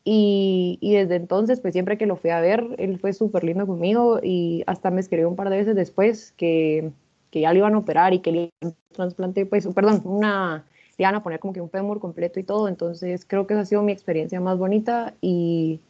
Y, 0.04 0.78
y, 0.80 0.94
desde 0.94 1.16
entonces, 1.16 1.60
pues 1.60 1.74
siempre 1.74 1.98
que 1.98 2.06
lo 2.06 2.16
fui 2.16 2.30
a 2.30 2.40
ver, 2.40 2.66
él 2.78 2.98
fue 2.98 3.12
súper 3.12 3.44
lindo 3.44 3.66
conmigo 3.66 4.18
y 4.22 4.64
hasta 4.66 4.90
me 4.90 5.00
escribió 5.00 5.28
un 5.28 5.36
par 5.36 5.50
de 5.50 5.58
veces 5.58 5.76
después 5.76 6.32
que, 6.32 6.90
que 7.30 7.40
ya 7.40 7.52
lo 7.52 7.58
iban 7.58 7.74
a 7.74 7.78
operar 7.78 8.14
y 8.14 8.20
que 8.20 8.32
le 8.32 8.50
iban 8.62 8.74
a 8.74 8.94
trasplante, 8.94 9.44
pues, 9.46 9.66
perdón, 9.74 10.00
una, 10.04 10.64
le 10.96 11.02
iban 11.04 11.14
a 11.16 11.22
poner 11.22 11.38
como 11.40 11.52
que 11.52 11.60
un 11.60 11.70
fémur 11.70 12.00
completo 12.00 12.40
y 12.40 12.44
todo. 12.44 12.68
Entonces, 12.68 13.26
creo 13.26 13.46
que 13.46 13.54
esa 13.54 13.62
ha 13.62 13.66
sido 13.66 13.82
mi 13.82 13.92
experiencia 13.92 14.40
más 14.40 14.58
bonita 14.58 15.14
y, 15.20 15.80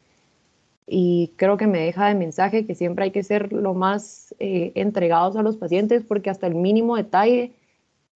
y 0.87 1.33
creo 1.37 1.57
que 1.57 1.67
me 1.67 1.81
deja 1.81 2.09
de 2.09 2.15
mensaje 2.15 2.67
que 2.67 2.75
siempre 2.75 3.05
hay 3.05 3.11
que 3.11 3.23
ser 3.23 3.53
lo 3.53 3.75
más 3.75 4.35
eh, 4.39 4.73
entregados 4.75 5.37
a 5.37 5.43
los 5.43 5.57
pacientes 5.57 6.03
porque 6.05 6.31
hasta 6.31 6.47
el 6.47 6.55
mínimo 6.55 6.97
detalle 6.97 7.53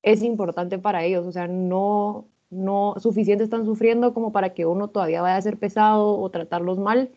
es 0.02 0.22
importante 0.22 0.78
para 0.78 1.04
ellos. 1.04 1.26
O 1.26 1.32
sea, 1.32 1.46
no, 1.46 2.26
no 2.50 2.94
suficiente 2.98 3.44
están 3.44 3.64
sufriendo 3.64 4.14
como 4.14 4.32
para 4.32 4.54
que 4.54 4.66
uno 4.66 4.88
todavía 4.88 5.22
vaya 5.22 5.36
a 5.36 5.42
ser 5.42 5.56
pesado 5.56 6.18
o 6.18 6.30
tratarlos 6.30 6.78
mal 6.78 7.10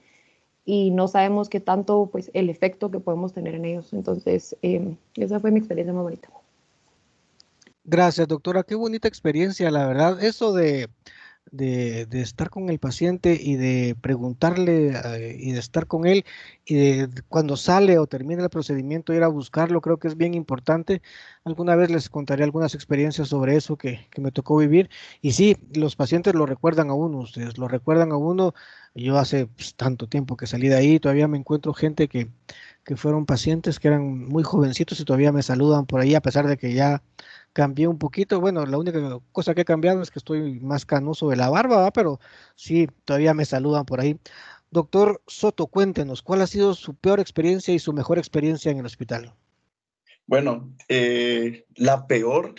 y 0.66 0.92
no 0.92 1.08
sabemos 1.08 1.48
qué 1.48 1.62
tanto, 1.62 2.10
pues, 2.12 2.30
el 2.34 2.50
efecto 2.50 2.92
que 2.92 3.00
podemos 3.00 3.32
tener 3.34 3.56
en 3.56 3.64
ellos. 3.64 3.94
Entonces, 3.94 4.56
em, 4.62 4.98
esa 5.16 5.40
fue 5.40 5.50
mi 5.50 5.60
experiencia 5.60 5.94
más 5.94 6.04
bonita. 6.04 6.28
Gracias, 7.86 8.28
doctora. 8.28 8.64
Qué 8.64 8.76
bonita 8.76 9.08
experiencia, 9.08 9.72
la 9.72 9.88
verdad. 9.88 10.22
Eso 10.22 10.52
de, 10.54 10.90
de, 11.52 12.08
estar 12.12 12.50
con 12.50 12.70
el 12.70 12.80
paciente 12.80 13.38
y 13.42 13.56
de 13.56 13.96
preguntarle 14.00 14.90
eh, 14.90 15.38
y 15.40 15.52
de 15.52 15.60
estar 15.60 15.88
con 15.88 16.06
él 16.06 16.26
y 16.66 16.76
de 16.76 17.10
cuando 17.28 17.58
sale 17.58 18.00
o 18.00 18.08
termina 18.08 18.44
el 18.44 18.50
procedimiento 18.50 19.14
ir 19.14 19.24
a 19.24 19.28
buscarlo, 19.28 19.82
creo 19.82 19.98
que 19.98 20.08
es 20.08 20.18
bien 20.18 20.34
importante. 20.34 21.02
Alguna 21.44 21.76
vez 21.76 21.90
les 21.92 22.10
contaré 22.10 22.44
algunas 22.44 22.76
experiencias 22.76 23.30
sobre 23.30 23.56
eso 23.56 23.78
que, 23.78 24.08
que 24.12 24.22
me 24.22 24.32
tocó 24.32 24.58
vivir. 24.58 24.90
Y 25.22 25.32
sí, 25.34 25.58
los 25.74 25.96
pacientes 25.96 26.36
lo 26.36 26.46
recuerdan 26.46 26.90
a 26.90 26.94
uno, 26.94 27.20
ustedes 27.20 27.58
lo 27.58 27.68
recuerdan 27.68 28.12
a 28.12 28.18
uno. 28.18 28.54
Yo 28.96 29.18
hace 29.18 29.48
pues, 29.48 29.76
tanto 29.76 30.08
tiempo 30.08 30.38
que 30.38 30.48
salí 30.48 30.68
de 30.70 30.76
ahí, 30.76 31.00
todavía 31.00 31.28
me 31.28 31.38
encuentro 31.38 31.74
gente 31.74 32.08
que, 32.08 32.30
que 32.84 32.96
fueron 32.96 33.26
pacientes 33.26 33.80
que 33.80 33.90
eran 33.90 34.28
muy 34.28 34.44
jovencitos 34.44 35.00
y 35.00 35.06
todavía 35.06 35.32
me 35.32 35.44
saludan 35.44 35.86
por 35.86 36.00
ahí 36.02 36.16
a 36.16 36.22
pesar 36.22 36.48
de 36.48 36.58
que 36.58 36.74
ya 36.74 37.04
cambié 37.54 37.88
un 37.88 37.98
poquito. 37.98 38.40
Bueno, 38.40 38.66
la 38.66 38.78
única 38.78 39.00
cosa 39.32 39.56
que 39.56 39.62
he 39.62 39.66
cambiado 39.66 40.02
es 40.02 40.12
que 40.12 40.20
estoy 40.20 40.60
más 40.60 40.86
canoso 40.86 41.30
de 41.30 41.36
la 41.36 41.50
barba, 41.50 41.92
pero 41.92 42.20
sí, 42.56 42.88
todavía 43.06 43.34
me 43.34 43.46
saludan 43.46 43.86
por 43.86 44.00
ahí. 44.00 44.20
Doctor 44.70 45.22
Soto, 45.28 45.68
cuéntenos, 45.68 46.22
¿cuál 46.22 46.42
ha 46.42 46.48
sido 46.48 46.74
su 46.74 46.94
peor 46.94 47.20
experiencia 47.20 47.74
y 47.74 47.80
su 47.80 47.94
mejor 47.94 48.18
experiencia 48.18 48.72
en 48.72 48.80
el 48.80 48.86
hospital? 48.86 49.34
Bueno, 50.26 50.76
eh, 50.90 51.66
la 51.76 52.06
peor 52.06 52.54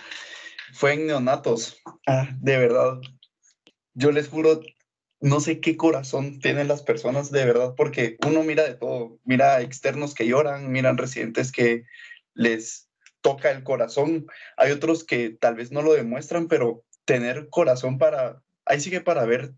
fue 0.72 0.94
en 0.94 1.06
neonatos. 1.06 1.76
Ah, 2.06 2.28
de 2.40 2.56
verdad, 2.56 2.98
yo 3.92 4.10
les 4.10 4.28
juro, 4.28 4.60
no 5.20 5.40
sé 5.40 5.60
qué 5.60 5.76
corazón 5.76 6.40
tienen 6.40 6.68
las 6.68 6.82
personas 6.82 7.30
de 7.30 7.44
verdad, 7.44 7.74
porque 7.76 8.16
uno 8.26 8.42
mira 8.42 8.64
de 8.64 8.74
todo, 8.74 9.18
mira 9.24 9.60
externos 9.60 10.14
que 10.14 10.26
lloran, 10.26 10.72
miran 10.72 10.96
residentes 10.96 11.52
que 11.52 11.84
les 12.32 12.87
toca 13.20 13.50
el 13.50 13.62
corazón. 13.64 14.26
Hay 14.56 14.72
otros 14.72 15.04
que 15.04 15.30
tal 15.30 15.56
vez 15.56 15.72
no 15.72 15.82
lo 15.82 15.94
demuestran, 15.94 16.48
pero 16.48 16.84
tener 17.04 17.48
corazón 17.48 17.98
para, 17.98 18.42
ahí 18.64 18.80
sigue 18.80 19.00
para 19.00 19.24
ver, 19.24 19.54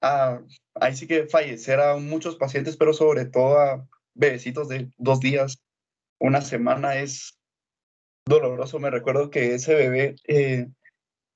a, 0.00 0.40
ahí 0.74 0.96
sí 0.96 1.06
que 1.06 1.26
fallecer 1.26 1.80
a 1.80 1.96
muchos 1.96 2.36
pacientes, 2.36 2.76
pero 2.76 2.92
sobre 2.92 3.24
todo 3.26 3.58
a 3.58 3.86
bebecitos 4.14 4.68
de 4.68 4.90
dos 4.98 5.20
días, 5.20 5.62
una 6.18 6.40
semana 6.42 6.96
es 6.96 7.38
doloroso. 8.26 8.78
Me 8.78 8.90
recuerdo 8.90 9.30
que 9.30 9.54
ese 9.54 9.74
bebé 9.74 10.16
eh, 10.26 10.68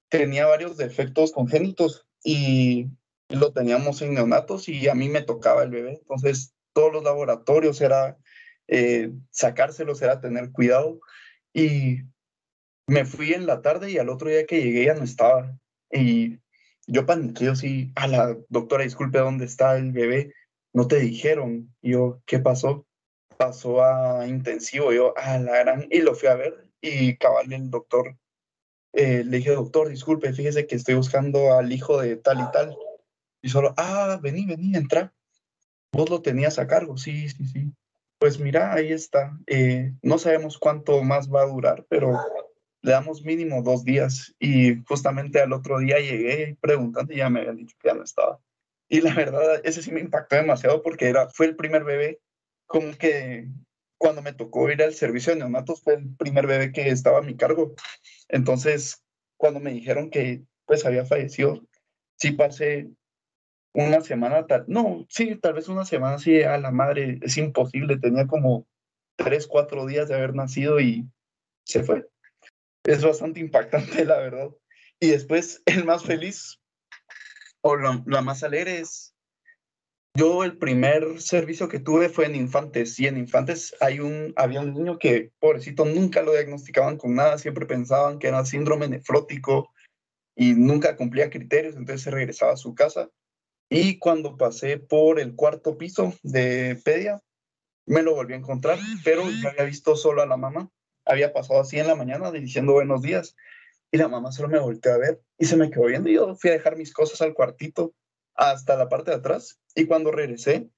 tenía 0.09 0.47
varios 0.47 0.77
defectos 0.77 1.33
congénitos 1.33 2.07
y 2.23 2.89
lo 3.29 3.53
teníamos 3.53 4.01
en 4.03 4.15
neonatos 4.15 4.69
y 4.69 4.89
a 4.89 4.95
mí 4.95 5.09
me 5.09 5.23
tocaba 5.23 5.63
el 5.63 5.71
bebé. 5.71 5.99
Entonces, 6.01 6.55
todos 6.73 6.93
los 6.93 7.05
laboratorios 7.05 7.81
era 7.81 8.17
eh, 8.69 9.13
sacárselos, 9.31 10.03
era 10.03 10.21
tener 10.21 10.53
cuidado. 10.53 11.01
Y 11.55 12.03
me 12.87 13.07
fui 13.07 13.33
en 13.33 13.47
la 13.47 13.63
tarde 13.63 13.91
y 13.91 13.99
al 13.99 14.11
otro 14.11 14.29
día 14.29 14.45
que 14.45 14.63
llegué 14.63 14.85
ya 14.87 14.95
no 14.95 15.05
estaba. 15.05 15.57
Y 15.91 16.41
yo 16.87 17.07
paniqué 17.07 17.49
así, 17.49 17.93
a 17.95 18.07
la 18.07 18.37
doctora, 18.51 18.85
disculpe, 18.85 19.19
¿dónde 19.19 19.47
está 19.47 19.77
el 19.79 19.93
bebé? 19.93 20.35
No 20.75 20.87
te 20.87 20.97
dijeron. 20.97 21.75
Y 21.81 21.93
yo, 21.93 22.21
¿qué 22.27 22.39
pasó? 22.41 22.87
Pasó 23.39 23.83
a 23.83 24.27
intensivo, 24.27 24.93
yo, 24.93 25.17
a 25.17 25.39
la 25.39 25.59
gran, 25.61 25.89
y 25.91 26.01
lo 26.01 26.15
fui 26.15 26.29
a 26.29 26.35
ver 26.35 26.69
y 26.81 27.17
cabal 27.17 27.51
el 27.53 27.71
doctor 27.71 28.17
eh, 28.95 29.25
le 29.25 29.39
dije, 29.39 29.51
doctor, 29.51 29.89
disculpe, 29.89 30.33
fíjese 30.33 30.69
que 30.69 30.77
estoy 30.77 30.95
buscando 30.95 31.53
al 31.55 31.73
hijo 31.73 32.01
de 32.01 32.17
tal 32.17 32.41
y 32.41 32.51
tal. 32.53 32.77
Y 33.43 33.49
solo, 33.49 33.75
ah, 33.77 34.21
vení, 34.23 34.47
vení, 34.47 34.77
entra. 34.77 35.13
Vos 35.93 36.09
lo 36.11 36.23
tenías 36.23 36.61
a 36.61 36.69
cargo, 36.69 36.97
sí, 36.97 37.29
sí, 37.29 37.45
sí. 37.45 37.73
Pues 38.19 38.39
mira, 38.39 38.73
ahí 38.73 38.93
está. 38.93 39.39
Eh, 39.47 39.93
no 40.03 40.19
sabemos 40.19 40.59
cuánto 40.59 41.03
más 41.03 41.31
va 41.31 41.43
a 41.43 41.47
durar, 41.47 41.85
pero 41.89 42.19
le 42.83 42.93
damos 42.93 43.23
mínimo 43.23 43.63
dos 43.63 43.85
días. 43.85 44.35
Y 44.39 44.83
justamente 44.85 45.41
al 45.41 45.53
otro 45.53 45.79
día 45.79 45.99
llegué 45.99 46.57
preguntando 46.61 47.13
y 47.13 47.19
ya 47.19 47.31
me 47.31 47.41
habían 47.41 47.57
dicho 47.57 47.77
que 47.81 47.89
ya 47.89 47.95
no 47.95 48.05
estaba. 48.05 48.41
Y 48.89 49.01
la 49.01 49.15
verdad, 49.15 49.61
ese 49.65 49.83
sí 49.83 49.91
me 49.91 50.01
impactó 50.01 50.37
demasiado 50.37 50.83
porque 50.83 51.09
era, 51.09 51.29
fue 51.31 51.47
el 51.47 51.57
primer 51.57 51.85
bebé 51.85 52.21
como 52.67 52.97
que 52.97 53.49
cuando 53.99 54.23
me 54.23 54.33
tocó 54.33 54.71
ir 54.71 54.83
al 54.83 54.95
servicio 54.95 55.33
de 55.33 55.39
neonatos 55.39 55.83
fue 55.83 55.95
el 55.95 56.15
primer 56.17 56.47
bebé 56.47 56.73
que 56.73 56.89
estaba 56.89 57.19
a 57.19 57.23
mi 57.23 57.37
cargo. 57.37 57.75
Entonces, 58.29 59.03
cuando 59.37 59.61
me 59.61 59.73
dijeron 59.73 60.11
que 60.11 60.45
pues 60.67 60.85
había 60.85 61.05
fallecido, 61.05 61.63
sí 62.17 62.33
pasé 62.33 62.91
una 63.75 64.01
semana, 64.01 64.47
tal, 64.47 64.65
no, 64.69 65.05
sí, 65.09 65.37
tal 65.37 65.55
vez 65.55 65.69
una 65.69 65.85
semana, 65.85 66.19
sí, 66.19 66.43
a 66.43 66.57
la 66.59 66.71
madre, 66.71 67.19
es 67.23 67.37
imposible, 67.37 67.99
tenía 67.99 68.27
como 68.27 68.67
tres, 69.17 69.47
cuatro 69.47 69.85
días 69.87 70.09
de 70.09 70.15
haber 70.15 70.35
nacido 70.35 70.81
y 70.81 71.07
se 71.65 71.83
fue. 71.83 72.09
Es 72.85 73.05
bastante 73.05 73.41
impactante, 73.41 74.05
la 74.05 74.19
verdad. 74.19 74.51
Y 75.01 75.09
después, 75.09 75.63
el 75.67 75.85
más 75.85 76.05
feliz 76.05 76.61
o 77.63 77.77
la 77.77 78.23
más 78.23 78.43
alegre 78.43 78.81
es 78.81 79.15
yo 80.17 80.45
el 80.45 80.59
primer 80.59 81.21
servicio 81.21 81.69
que 81.69 81.81
tuve 81.81 82.09
fue 82.09 82.27
en 82.27 82.37
Infantes 82.37 83.01
y 83.01 83.09
en 83.09 83.17
Infantes 83.17 83.75
hay 83.81 83.99
un, 83.99 84.33
había 84.37 84.61
un 84.61 84.73
niño 84.73 84.97
que, 84.97 85.33
pobrecito, 85.41 85.85
nunca 85.85 86.23
lo 86.23 86.33
diagnosticaban 86.33 86.99
con 86.99 87.17
nada, 87.17 87.37
siempre 87.37 87.67
pensaban 87.67 88.21
que 88.21 88.29
era 88.29 88.45
síndrome 88.45 88.87
nefrótico 88.87 89.73
y 90.37 90.53
nunca 90.53 90.97
cumplía 90.97 91.31
criterios, 91.31 91.75
entonces 91.75 92.03
se 92.03 92.13
regresaba 92.13 92.53
a 92.53 92.57
su 92.57 92.77
casa. 92.77 93.11
Y 93.69 93.99
cuando 93.99 94.37
pasé 94.37 94.79
por 94.79 95.19
el 95.19 95.35
cuarto 95.35 95.77
piso 95.77 96.15
de 96.23 96.81
Pedia, 96.85 97.23
me 97.87 98.03
lo 98.03 98.15
volví 98.15 98.35
a 98.35 98.37
encontrar, 98.37 98.79
pero 99.05 99.23
yo 99.31 99.49
había 99.49 99.65
visto 99.65 99.97
solo 99.97 100.23
a 100.23 100.27
la 100.27 100.37
mamá. 100.37 100.71
Había 101.05 101.33
pasado 101.33 101.61
así 101.61 101.79
en 101.79 101.87
la 101.87 101.95
mañana 101.95 102.31
diciendo 102.31 102.73
buenos 102.73 103.03
días 103.03 103.37
y 103.91 103.99
la 103.99 104.09
mamá 104.09 104.33
solo 104.33 104.49
me 104.49 104.59
volteó 104.59 104.95
a 104.95 104.99
ver 104.99 105.21
y 105.39 105.45
se 105.45 105.57
me 105.57 105.71
quedó 105.71 105.85
viendo 105.85 106.09
y 106.09 106.15
yo 106.15 106.35
fui 106.35 106.51
a 106.51 106.55
dejar 106.55 106.77
mis 106.77 106.93
cosas 106.93 107.21
al 107.21 107.35
cuartito 107.35 107.95
hasta 108.35 108.77
la 108.77 108.89
parte 108.89 109.11
de 109.11 109.19
atrás 109.19 109.61
y 109.75 109.87
cuando 109.87 110.11
regresé, 110.11 110.69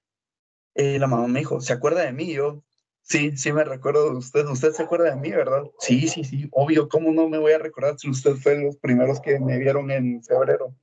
eh, 0.74 0.98
la 0.98 1.06
mamá 1.06 1.26
me 1.26 1.38
dijo, 1.38 1.60
¿se 1.60 1.72
acuerda 1.72 2.02
de 2.02 2.12
mí? 2.12 2.32
yo, 2.34 2.62
sí, 3.02 3.36
sí 3.36 3.52
me 3.52 3.64
recuerdo 3.64 4.10
de 4.10 4.16
usted. 4.16 4.46
¿Usted 4.46 4.72
se 4.72 4.82
acuerda 4.82 5.10
de 5.10 5.16
mí, 5.16 5.30
verdad? 5.30 5.62
Sí, 5.78 6.08
sí, 6.08 6.24
sí, 6.24 6.48
obvio. 6.52 6.88
¿Cómo 6.88 7.12
no 7.12 7.28
me 7.28 7.38
voy 7.38 7.52
a 7.52 7.58
recordar 7.58 7.98
si 7.98 8.10
usted 8.10 8.34
fue 8.34 8.60
los 8.60 8.76
primeros 8.76 9.20
que 9.20 9.38
me 9.40 9.58
vieron 9.58 9.90
en 9.90 10.22
febrero? 10.22 10.74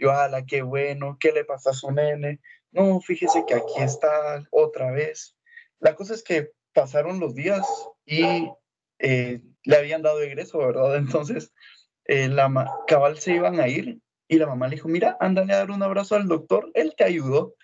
Yo, 0.00 0.12
ala, 0.12 0.46
qué 0.46 0.62
bueno, 0.62 1.18
¿qué 1.20 1.30
le 1.30 1.44
pasa 1.44 1.70
a 1.70 1.74
su 1.74 1.92
nene? 1.92 2.40
No, 2.72 3.00
fíjese 3.02 3.44
que 3.46 3.52
aquí 3.52 3.82
está 3.82 4.42
otra 4.50 4.90
vez. 4.92 5.36
La 5.78 5.94
cosa 5.94 6.14
es 6.14 6.22
que 6.22 6.52
pasaron 6.72 7.20
los 7.20 7.34
días 7.34 7.66
y 8.06 8.50
eh, 8.98 9.42
le 9.64 9.76
habían 9.76 10.00
dado 10.00 10.22
egreso, 10.22 10.56
¿verdad? 10.56 10.96
Entonces, 10.96 11.52
eh, 12.06 12.28
la 12.28 12.50
cabal 12.86 13.18
se 13.18 13.34
iban 13.34 13.60
a 13.60 13.68
ir 13.68 14.00
y 14.26 14.38
la 14.38 14.46
mamá 14.46 14.68
le 14.68 14.76
dijo, 14.76 14.88
mira, 14.88 15.18
ándale 15.20 15.52
a 15.52 15.58
dar 15.58 15.70
un 15.70 15.82
abrazo 15.82 16.16
al 16.16 16.28
doctor, 16.28 16.70
él 16.72 16.94
te 16.96 17.04
ayudó. 17.04 17.54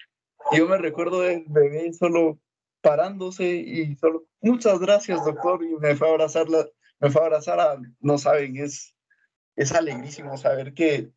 Y 0.53 0.59
yo 0.59 0.69
me 0.69 0.77
recuerdo 0.77 1.23
del 1.23 1.45
bebé 1.49 1.91
solo 1.95 2.39
parándose 2.83 3.47
y 3.47 3.97
solo, 3.97 4.27
muchas 4.43 4.79
gracias 4.79 5.25
doctor, 5.25 5.65
y 5.65 5.75
me 5.77 5.97
fue 5.97 6.09
a 6.09 6.11
abrazarla, 6.11 6.69
me 7.01 7.11
fue 7.11 7.23
a 7.23 7.25
abrazar 7.25 7.61
a, 7.61 7.79
no 8.01 8.19
saben, 8.19 8.59
es, 8.59 8.95
es 9.57 9.73
alegrísimo 9.73 10.37
saber 10.37 10.75
que 10.75 11.11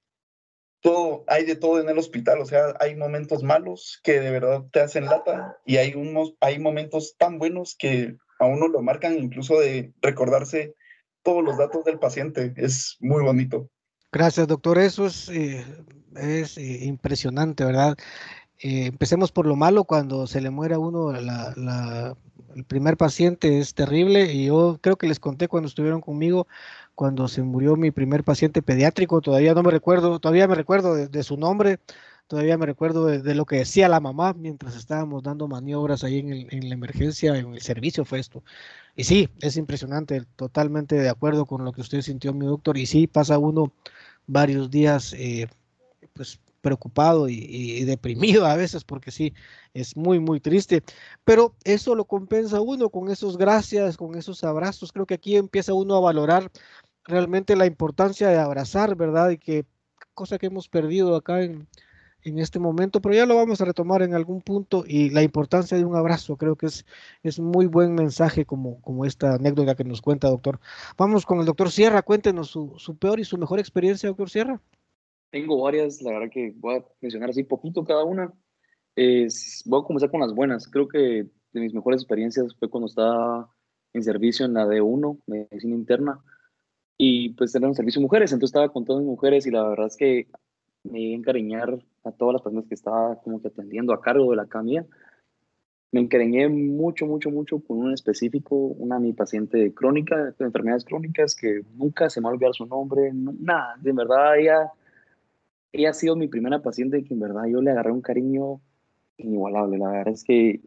todo, 0.81 1.23
hay 1.27 1.45
de 1.45 1.55
todo 1.55 1.81
en 1.81 1.89
el 1.89 1.97
hospital, 1.97 2.39
o 2.39 2.45
sea, 2.45 2.73
hay 2.79 2.95
momentos 2.95 3.43
malos 3.43 3.99
que 4.03 4.19
de 4.19 4.31
verdad 4.31 4.63
te 4.71 4.79
hacen 4.79 5.05
lata 5.05 5.57
y 5.65 5.77
hay, 5.77 5.93
unos, 5.93 6.35
hay 6.39 6.59
momentos 6.59 7.15
tan 7.17 7.37
buenos 7.37 7.75
que 7.77 8.15
a 8.39 8.45
uno 8.45 8.67
lo 8.67 8.81
marcan 8.81 9.17
incluso 9.17 9.59
de 9.59 9.93
recordarse 10.01 10.75
todos 11.23 11.43
los 11.43 11.57
datos 11.57 11.83
del 11.83 11.99
paciente, 11.99 12.53
es 12.55 12.97
muy 12.99 13.23
bonito. 13.23 13.69
Gracias, 14.11 14.47
doctor. 14.47 14.79
Eso 14.79 15.05
es, 15.05 15.29
eh, 15.29 15.63
es 16.15 16.57
eh, 16.57 16.85
impresionante, 16.85 17.63
¿verdad? 17.63 17.95
Eh, 18.59 18.87
empecemos 18.87 19.31
por 19.31 19.45
lo 19.45 19.55
malo, 19.55 19.83
cuando 19.83 20.27
se 20.27 20.41
le 20.41 20.49
muere 20.49 20.75
a 20.75 20.79
uno 20.79 21.11
el 21.11 22.65
primer 22.65 22.97
paciente 22.97 23.59
es 23.59 23.73
terrible 23.73 24.33
y 24.33 24.47
yo 24.47 24.79
creo 24.81 24.97
que 24.97 25.07
les 25.07 25.19
conté 25.19 25.47
cuando 25.47 25.67
estuvieron 25.67 26.01
conmigo, 26.01 26.47
cuando 26.99 27.29
se 27.29 27.41
murió 27.43 27.77
mi 27.77 27.91
primer 27.91 28.25
paciente 28.25 28.61
pediátrico, 28.61 29.21
todavía 29.21 29.53
no 29.53 29.63
me 29.63 29.71
recuerdo, 29.71 30.19
todavía 30.19 30.49
me 30.49 30.55
recuerdo 30.55 30.95
de, 30.95 31.23
su 31.23 31.37
nombre, 31.37 31.79
todavía 32.27 32.57
me 32.57 32.65
recuerdo 32.65 33.05
de, 33.05 33.35
lo 33.35 33.45
que 33.45 33.55
decía 33.55 33.87
la 33.87 34.01
mamá 34.01 34.33
mientras 34.33 34.75
estábamos 34.75 35.23
dando 35.23 35.47
maniobras 35.47 36.03
ahí 36.03 36.19
en, 36.19 36.47
en 36.51 36.67
la 36.67 36.75
emergencia, 36.75 37.37
en 37.37 37.53
el 37.53 37.61
servicio 37.61 38.03
fue 38.03 38.19
esto. 38.19 38.43
Y 38.97 39.05
sí, 39.05 39.29
es 39.39 39.55
impresionante, 39.55 40.23
totalmente 40.35 40.95
de 40.95 41.07
acuerdo 41.07 41.45
con 41.45 41.63
lo 41.63 41.71
que 41.71 41.79
usted 41.79 42.01
sintió, 42.01 42.33
mi 42.33 42.45
doctor, 42.45 42.77
y 42.77 42.85
sí, 42.85 43.07
pasa 43.07 43.37
uno 43.37 43.71
varios 44.27 44.69
días 44.69 45.13
eh, 45.13 45.47
pues 46.11 46.41
preocupado 46.59 47.29
y, 47.29 47.83
deprimido 47.85 48.45
a 48.45 48.55
veces 48.55 48.83
porque 48.83 49.11
sí, 49.11 49.33
es 49.73 49.95
muy, 49.95 50.19
muy 50.19 50.39
triste. 50.39 50.83
Pero 51.23 51.55
eso 51.63 51.95
lo 51.95 52.05
compensa 52.05 52.61
uno 52.61 52.89
con 52.89 53.09
esos 53.09 53.37
gracias, 53.37 53.97
con 53.97 54.15
esos 54.15 54.43
abrazos. 54.43 54.91
Creo 54.91 55.05
que 55.05 55.13
aquí 55.15 55.37
empieza 55.37 55.73
uno 55.73 55.95
a 55.95 56.01
valorar 56.01 56.51
realmente 57.09 57.55
la 57.55 57.65
importancia 57.65 58.29
de 58.29 58.37
abrazar, 58.37 58.95
¿verdad? 58.95 59.31
Y 59.31 59.37
que 59.37 59.65
cosa 60.13 60.37
que 60.37 60.47
hemos 60.47 60.69
perdido 60.69 61.15
acá 61.15 61.43
en, 61.43 61.67
en 62.23 62.39
este 62.39 62.59
momento, 62.59 63.01
pero 63.01 63.15
ya 63.15 63.25
lo 63.25 63.35
vamos 63.35 63.61
a 63.61 63.65
retomar 63.65 64.01
en 64.01 64.13
algún 64.13 64.41
punto 64.41 64.83
y 64.85 65.09
la 65.09 65.23
importancia 65.23 65.77
de 65.77 65.85
un 65.85 65.95
abrazo, 65.95 66.37
creo 66.37 66.55
que 66.55 66.67
es, 66.67 66.85
es 67.23 67.39
muy 67.39 67.65
buen 67.65 67.95
mensaje 67.95 68.45
como, 68.45 68.81
como 68.81 69.05
esta 69.05 69.35
anécdota 69.35 69.75
que 69.75 69.83
nos 69.83 70.01
cuenta, 70.01 70.29
doctor. 70.29 70.59
Vamos 70.97 71.25
con 71.25 71.39
el 71.39 71.45
doctor 71.45 71.71
Sierra, 71.71 72.01
cuéntenos 72.01 72.49
su, 72.49 72.73
su 72.77 72.97
peor 72.97 73.19
y 73.19 73.25
su 73.25 73.37
mejor 73.37 73.59
experiencia, 73.59 74.09
doctor 74.09 74.29
Sierra. 74.29 74.61
Tengo 75.31 75.61
varias, 75.61 76.01
la 76.01 76.11
verdad 76.11 76.29
que 76.31 76.53
voy 76.57 76.77
a 76.77 76.85
mencionar 77.01 77.29
así 77.29 77.43
poquito 77.43 77.85
cada 77.85 78.03
una. 78.03 78.33
Es, 78.95 79.63
voy 79.65 79.81
a 79.81 79.85
comenzar 79.85 80.09
con 80.09 80.19
las 80.19 80.33
buenas. 80.33 80.67
Creo 80.67 80.87
que 80.87 81.27
de 81.51 81.59
mis 81.59 81.73
mejores 81.73 82.01
experiencias 82.01 82.55
fue 82.57 82.69
cuando 82.69 82.87
estaba 82.87 83.49
en 83.93 84.03
servicio 84.03 84.45
en 84.45 84.53
la 84.53 84.65
D1, 84.65 85.19
medicina 85.27 85.75
interna, 85.75 86.19
y 87.01 87.29
pues 87.29 87.55
era 87.55 87.65
un 87.65 87.75
servicio 87.75 88.01
de 88.01 88.03
mujeres, 88.03 88.33
entonces 88.33 88.53
estaba 88.53 88.73
con 88.73 88.83
todas 88.83 89.03
mujeres 89.05 89.47
y 89.47 89.51
la 89.51 89.63
verdad 89.63 89.87
es 89.87 89.95
que 89.95 90.27
me 90.83 90.99
iba 90.99 91.15
a 91.15 91.19
encariñar 91.19 91.79
a 92.03 92.11
todas 92.11 92.33
las 92.33 92.41
personas 92.41 92.67
que 92.67 92.75
estaba 92.75 93.15
como 93.21 93.41
que 93.41 93.47
atendiendo 93.47 93.93
a 93.93 94.01
cargo 94.01 94.29
de 94.31 94.35
la 94.35 94.47
camilla. 94.47 94.85
Me 95.91 96.01
encariñé 96.01 96.49
mucho, 96.49 97.07
mucho, 97.07 97.31
mucho 97.31 97.61
con 97.61 97.77
un 97.77 97.93
específico, 97.93 98.53
una 98.53 98.99
mi 98.99 99.13
paciente 99.13 99.73
crónica, 99.73 100.35
de 100.37 100.45
enfermedades 100.45 100.83
crónicas, 100.83 101.35
que 101.35 101.61
nunca 101.73 102.09
se 102.09 102.19
me 102.19 102.25
va 102.25 102.31
a 102.31 102.33
olvidar 102.33 102.53
su 102.53 102.65
nombre, 102.65 103.11
nada, 103.13 103.75
de 103.79 103.93
verdad 103.93 104.37
ella, 104.37 104.71
ella 105.71 105.91
ha 105.91 105.93
sido 105.93 106.17
mi 106.17 106.27
primera 106.27 106.61
paciente 106.61 107.01
que 107.05 107.13
en 107.13 107.21
verdad 107.21 107.45
yo 107.45 107.61
le 107.61 107.71
agarré 107.71 107.93
un 107.93 108.01
cariño 108.01 108.59
inigualable. 109.15 109.77
La 109.77 109.91
verdad 109.91 110.13
es 110.13 110.25
que 110.25 110.59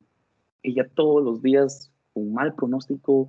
ella 0.62 0.89
todos 0.95 1.22
los 1.22 1.43
días 1.43 1.93
con 2.14 2.33
mal 2.33 2.55
pronóstico 2.55 3.28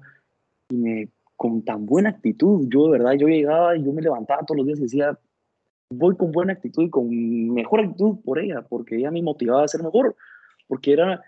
y 0.69 0.77
me 0.77 1.09
con 1.35 1.63
tan 1.63 1.85
buena 1.85 2.09
actitud. 2.09 2.67
Yo 2.69 2.85
de 2.85 2.91
verdad, 2.91 3.13
yo 3.13 3.27
llegaba 3.27 3.75
y 3.77 3.83
yo 3.83 3.91
me 3.91 4.01
levantaba 4.01 4.45
todos 4.45 4.57
los 4.57 4.67
días 4.67 4.79
y 4.79 4.83
decía, 4.83 5.19
voy 5.89 6.15
con 6.15 6.31
buena 6.31 6.53
actitud 6.53 6.83
y 6.83 6.89
con 6.89 7.09
mejor 7.53 7.81
actitud 7.81 8.17
por 8.23 8.39
ella, 8.39 8.61
porque 8.67 8.97
ella 8.97 9.11
me 9.11 9.21
motivaba 9.21 9.63
a 9.63 9.67
ser 9.67 9.83
mejor, 9.83 10.15
porque 10.67 10.93
era, 10.93 11.21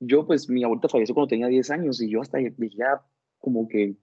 yo 0.00 0.26
pues 0.26 0.48
mi 0.48 0.64
abuelita 0.64 0.88
falleció 0.88 1.14
cuando 1.14 1.28
tenía 1.28 1.46
10 1.48 1.70
años 1.70 2.00
y 2.00 2.10
yo 2.10 2.20
hasta 2.20 2.38
ya 2.40 3.02
como 3.38 3.68
que, 3.68 3.96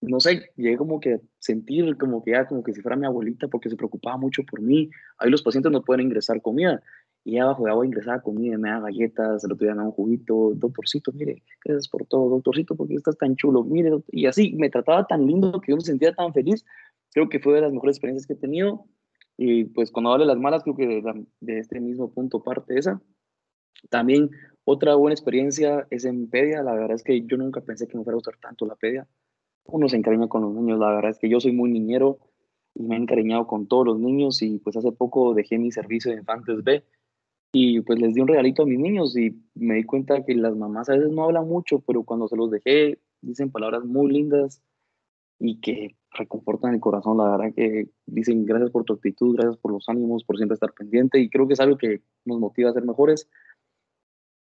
no 0.00 0.20
sé, 0.20 0.52
llegué 0.56 0.76
como 0.76 1.00
que 1.00 1.14
a 1.14 1.20
sentir 1.38 1.96
como 1.96 2.22
que 2.22 2.32
ya 2.32 2.46
como 2.46 2.62
que 2.62 2.72
si 2.72 2.80
fuera 2.80 2.96
mi 2.96 3.06
abuelita 3.06 3.48
porque 3.48 3.68
se 3.68 3.76
preocupaba 3.76 4.16
mucho 4.16 4.44
por 4.44 4.60
mí. 4.60 4.90
Ahí 5.18 5.30
los 5.30 5.42
pacientes 5.42 5.72
no 5.72 5.82
pueden 5.82 6.06
ingresar 6.06 6.40
comida 6.40 6.82
y 7.24 7.34
ella 7.34 7.46
bajo 7.46 7.64
de 7.64 7.70
agua 7.70 7.86
ingresaba 7.86 8.22
comida, 8.22 8.56
me 8.56 8.70
da 8.70 8.80
galletas, 8.80 9.42
día 9.42 9.74
me 9.74 9.76
da 9.76 9.84
un 9.84 9.92
juguito, 9.92 10.52
doctorcito, 10.54 11.12
mire, 11.12 11.42
gracias 11.64 11.88
por 11.88 12.06
todo, 12.06 12.28
doctorcito, 12.30 12.74
porque 12.74 12.94
estás 12.94 13.18
tan 13.18 13.36
chulo, 13.36 13.64
mire, 13.64 13.90
y 14.10 14.26
así 14.26 14.54
me 14.54 14.70
trataba 14.70 15.06
tan 15.06 15.26
lindo 15.26 15.60
que 15.60 15.72
yo 15.72 15.76
me 15.76 15.82
sentía 15.82 16.14
tan 16.14 16.32
feliz. 16.32 16.64
Creo 17.12 17.28
que 17.28 17.40
fue 17.40 17.54
de 17.54 17.62
las 17.62 17.72
mejores 17.72 17.96
experiencias 17.96 18.26
que 18.26 18.34
he 18.34 18.36
tenido 18.36 18.86
y 19.38 19.66
pues 19.66 19.92
cuando 19.92 20.12
hable 20.12 20.26
las 20.26 20.36
malas, 20.36 20.64
creo 20.64 20.74
que 20.74 21.00
de, 21.40 21.58
este 21.58 21.80
mismo 21.80 22.10
punto 22.12 22.42
parte 22.42 22.76
esa. 22.76 23.00
También 23.88 24.30
otra 24.64 24.96
buena 24.96 25.14
experiencia 25.14 25.86
es 25.90 26.04
en 26.04 26.28
pedia. 26.28 26.62
La 26.64 26.74
verdad 26.74 26.96
es 26.96 27.04
que 27.04 27.24
yo 27.24 27.36
nunca 27.36 27.60
pensé 27.60 27.86
que 27.86 27.96
me 27.96 28.02
fuera 28.02 28.14
a 28.14 28.18
gustar 28.18 28.36
tanto 28.40 28.66
la 28.66 28.74
pedia. 28.74 29.06
Uno 29.64 29.88
se 29.88 29.96
encariña 29.96 30.26
con 30.26 30.42
los 30.42 30.52
niños. 30.52 30.80
La 30.80 30.90
verdad 30.90 31.12
es 31.12 31.18
que 31.20 31.28
yo 31.28 31.38
soy 31.38 31.52
muy 31.52 31.70
niñero 31.70 32.18
y 32.74 32.82
me 32.82 32.96
he 32.96 32.98
encariñado 32.98 33.46
con 33.46 33.68
todos 33.68 33.86
los 33.86 34.00
niños. 34.00 34.42
Y 34.42 34.58
pues 34.58 34.76
hace 34.76 34.90
poco 34.90 35.34
dejé 35.34 35.56
mi 35.56 35.70
servicio 35.70 36.10
de 36.10 36.18
infantes 36.18 36.64
B 36.64 36.82
y 37.52 37.80
pues 37.80 37.98
les 37.98 38.14
di 38.14 38.20
un 38.20 38.28
regalito 38.28 38.62
a 38.62 38.66
mis 38.66 38.78
niños 38.78 39.16
y 39.16 39.34
me 39.54 39.76
di 39.76 39.84
cuenta 39.84 40.24
que 40.24 40.34
las 40.34 40.54
mamás 40.54 40.88
a 40.88 40.92
veces 40.92 41.10
no 41.10 41.24
hablan 41.24 41.48
mucho, 41.48 41.80
pero 41.80 42.02
cuando 42.04 42.28
se 42.28 42.36
los 42.36 42.50
dejé 42.50 42.98
dicen 43.20 43.50
palabras 43.50 43.84
muy 43.84 44.12
lindas 44.12 44.62
y 45.38 45.60
que 45.60 45.96
reconfortan 46.12 46.74
el 46.74 46.80
corazón. 46.80 47.18
La 47.18 47.36
verdad 47.36 47.54
que 47.54 47.88
dicen 48.06 48.44
gracias 48.44 48.70
por 48.70 48.84
tu 48.84 48.94
actitud, 48.94 49.34
gracias 49.34 49.56
por 49.56 49.72
los 49.72 49.88
ánimos, 49.88 50.24
por 50.24 50.36
siempre 50.36 50.54
estar 50.54 50.72
pendiente 50.74 51.20
y 51.20 51.30
creo 51.30 51.46
que 51.46 51.54
es 51.54 51.60
algo 51.60 51.78
que 51.78 52.02
nos 52.24 52.38
motiva 52.38 52.70
a 52.70 52.74
ser 52.74 52.84
mejores. 52.84 53.28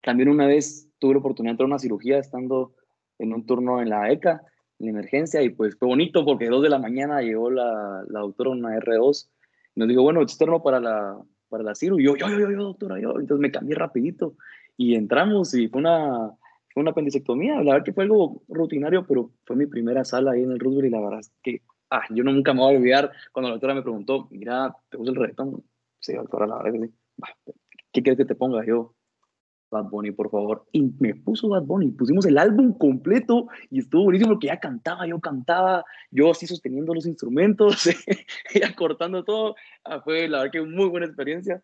También 0.03 0.29
una 0.29 0.47
vez 0.47 0.89
tuve 0.99 1.15
la 1.15 1.21
oportunidad 1.21 1.51
de 1.51 1.53
entrar 1.53 1.67
a 1.67 1.73
una 1.73 1.79
cirugía 1.79 2.19
estando 2.19 2.75
en 3.19 3.33
un 3.33 3.45
turno 3.47 3.81
en 3.81 3.91
la 3.91 4.11
ECA, 4.11 4.43
en 4.79 4.89
emergencia, 4.89 5.43
y 5.43 5.51
pues 5.51 5.77
fue 5.77 5.89
bonito 5.89 6.25
porque 6.25 6.47
a 6.47 6.51
dos 6.51 6.63
de 6.63 6.69
la 6.69 6.79
mañana 6.79 7.23
llegó 7.23 7.51
la, 7.51 8.05
la 8.09 8.21
doctora, 8.21 8.51
una 8.51 8.77
R2, 8.77 9.29
y 9.77 9.81
nos 9.81 9.89
dijo, 9.89 10.03
bueno, 10.03 10.21
externo 10.21 10.63
para 10.63 10.81
la, 10.81 11.25
para 11.55 11.65
la 11.65 11.75
cirugía. 11.77 12.03
Y 12.03 12.07
yo, 12.07 12.17
yo, 12.17 12.29
yo, 12.37 12.51
yo, 12.51 12.63
doctora, 12.65 12.99
yo. 12.99 13.11
Entonces 13.21 13.39
me 13.39 13.53
cambié 13.53 13.77
rapidito 13.77 14.35
y 14.77 14.97
entramos 14.97 15.55
y 15.55 15.69
fue 15.69 15.81
una, 15.81 16.33
fue 16.73 16.81
una 16.83 16.91
apendicectomía. 16.91 17.55
La 17.63 17.75
verdad 17.75 17.85
que 17.85 17.93
fue 17.93 18.03
algo 18.03 18.43
rutinario, 18.49 19.07
pero 19.07 19.31
fue 19.45 19.55
mi 19.55 19.67
primera 19.67 20.05
sala 20.05 20.33
ahí 20.33 20.43
en 20.43 20.51
el 20.51 20.59
Roosevelt 20.59 20.89
y 20.89 20.91
la 20.91 21.01
verdad 21.01 21.21
es 21.21 21.33
que 21.45 21.63
ah, 21.91 22.03
yo 22.11 22.25
nunca 22.25 22.53
me 22.53 22.61
voy 22.61 22.75
a 22.75 22.79
olvidar 22.79 23.13
cuando 23.31 23.51
la 23.51 23.55
doctora 23.55 23.75
me 23.75 23.83
preguntó, 23.83 24.27
mira, 24.33 24.75
¿te 24.89 24.97
gusta 24.97 25.13
el 25.13 25.17
reggaetón? 25.17 25.63
Sí, 26.01 26.15
doctora, 26.15 26.47
la 26.47 26.59
verdad 26.59 26.73
que 26.73 26.87
sí. 26.87 26.95
¿Qué 27.93 28.03
quieres 28.03 28.19
que 28.19 28.25
te 28.25 28.35
ponga? 28.35 28.65
Yo, 28.67 28.97
Bad 29.71 29.91
Bunny, 29.91 30.13
por 30.13 30.31
favor. 30.31 30.65
Y 30.73 30.93
me 30.99 31.15
puso 31.15 31.49
Bad 31.49 31.65
Bunny, 31.65 31.91
pusimos 31.93 32.27
el 32.27 32.39
álbum 32.39 32.73
completo 32.77 33.49
y 33.71 33.81
estuvo 33.81 34.05
buenísimo 34.05 34.33
porque 34.33 34.49
ya 34.49 34.61
cantaba, 34.61 35.07
yo 35.07 35.21
cantaba, 35.21 35.85
yo 36.11 36.31
así 36.31 36.47
sosteniendo 36.47 36.95
los 36.95 37.07
instrumentos, 37.07 37.87
ella 38.55 38.75
cortando 38.75 39.25
todo. 39.25 39.57
Ah, 39.85 40.01
fue 40.01 40.29
la 40.29 40.39
verdad 40.39 40.53
que 40.53 40.63
muy 40.63 40.89
buena 40.89 41.07
experiencia. 41.07 41.63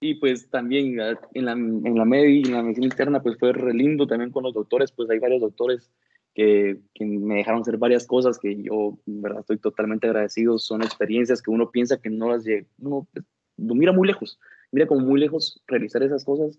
Y 0.00 0.14
pues 0.14 0.50
también 0.50 0.98
en 1.34 1.44
la, 1.44 1.52
en 1.52 1.94
la 1.96 2.04
MEDI, 2.04 2.42
en 2.46 2.52
la 2.52 2.62
medicina 2.62 2.86
interna, 2.86 3.22
pues 3.22 3.38
fue 3.38 3.52
re 3.52 3.72
lindo 3.72 4.06
también 4.06 4.32
con 4.32 4.42
los 4.42 4.52
doctores, 4.52 4.90
pues 4.90 5.08
hay 5.08 5.20
varios 5.20 5.40
doctores 5.40 5.92
que, 6.34 6.80
que, 6.92 7.04
me 7.04 7.36
dejaron 7.36 7.60
hacer 7.60 7.76
varias 7.76 8.04
cosas 8.04 8.38
que 8.38 8.60
yo, 8.60 8.98
en 9.06 9.22
verdad, 9.22 9.40
estoy 9.40 9.58
totalmente 9.58 10.08
agradecido. 10.08 10.58
Son 10.58 10.82
experiencias 10.82 11.40
que 11.40 11.52
uno 11.52 11.70
piensa 11.70 12.00
que 12.00 12.10
no 12.10 12.30
las 12.30 12.44
llega, 12.44 12.66
uno 12.80 13.06
pues, 13.12 13.24
lo 13.58 13.74
mira 13.76 13.92
muy 13.92 14.08
lejos, 14.08 14.40
mira 14.72 14.86
como 14.86 15.02
muy 15.02 15.20
lejos 15.20 15.62
realizar 15.66 16.02
esas 16.02 16.24
cosas 16.24 16.58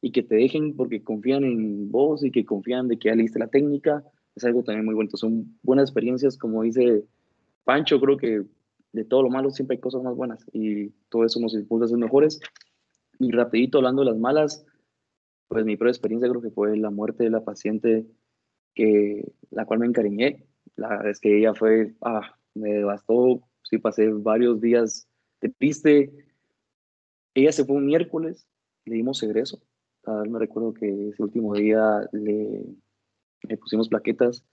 y 0.00 0.12
que 0.12 0.22
te 0.22 0.36
dejen 0.36 0.76
porque 0.76 1.02
confían 1.02 1.44
en 1.44 1.90
vos 1.90 2.24
y 2.24 2.30
que 2.30 2.44
confían 2.44 2.88
de 2.88 2.98
que 2.98 3.08
ya 3.08 3.14
leíste 3.14 3.38
la 3.38 3.48
técnica, 3.48 4.04
es 4.34 4.44
algo 4.44 4.62
también 4.62 4.84
muy 4.86 4.94
bueno. 4.94 5.10
Son 5.14 5.58
buenas 5.62 5.90
experiencias, 5.90 6.38
como 6.38 6.62
dice 6.62 7.04
Pancho, 7.64 8.00
creo 8.00 8.16
que 8.16 8.44
de 8.92 9.04
todo 9.04 9.22
lo 9.22 9.30
malo 9.30 9.50
siempre 9.50 9.76
hay 9.76 9.80
cosas 9.80 10.02
más 10.02 10.16
buenas 10.16 10.44
y 10.52 10.90
todo 11.08 11.24
eso 11.24 11.38
nos 11.40 11.54
impulsa 11.54 11.84
a 11.84 11.88
ser 11.88 11.98
mejores. 11.98 12.40
Y 13.18 13.30
rapidito, 13.32 13.78
hablando 13.78 14.02
de 14.02 14.10
las 14.10 14.18
malas, 14.18 14.64
pues 15.48 15.64
mi 15.64 15.76
peor 15.76 15.90
experiencia 15.90 16.28
creo 16.28 16.40
que 16.40 16.50
fue 16.50 16.76
la 16.76 16.90
muerte 16.90 17.24
de 17.24 17.30
la 17.30 17.44
paciente 17.44 18.06
que 18.74 19.32
la 19.50 19.66
cual 19.66 19.80
me 19.80 19.86
encariñé. 19.86 20.46
La 20.76 20.88
verdad 20.88 21.10
es 21.10 21.20
que 21.20 21.38
ella 21.38 21.54
fue, 21.54 21.94
ah, 22.00 22.36
me 22.54 22.70
devastó, 22.70 23.42
sí 23.62 23.78
pasé 23.78 24.08
varios 24.08 24.60
días 24.60 25.08
de 25.42 25.50
triste. 25.50 26.10
Ella 27.34 27.52
se 27.52 27.64
fue 27.64 27.76
un 27.76 27.86
miércoles, 27.86 28.46
le 28.86 28.96
dimos 28.96 29.22
egreso 29.22 29.60
me 30.06 30.38
recuerdo 30.38 30.74
que 30.74 31.08
ese 31.08 31.22
último 31.22 31.54
día 31.54 32.08
le, 32.12 32.64
le, 33.42 33.56
pusimos 33.58 33.88
plaquetas 33.88 34.44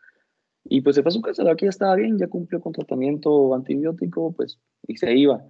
y 0.65 0.81
pues 0.81 0.95
se 0.95 1.01
fue 1.01 1.09
a 1.09 1.13
su 1.13 1.21
casa, 1.21 1.49
aquí 1.49 1.65
ya 1.65 1.69
estaba 1.69 1.95
bien, 1.95 2.17
ya 2.17 2.27
cumplió 2.27 2.59
con 2.59 2.73
tratamiento 2.73 3.53
antibiótico, 3.55 4.33
pues 4.33 4.59
y 4.87 4.97
se 4.97 5.15
iba. 5.15 5.43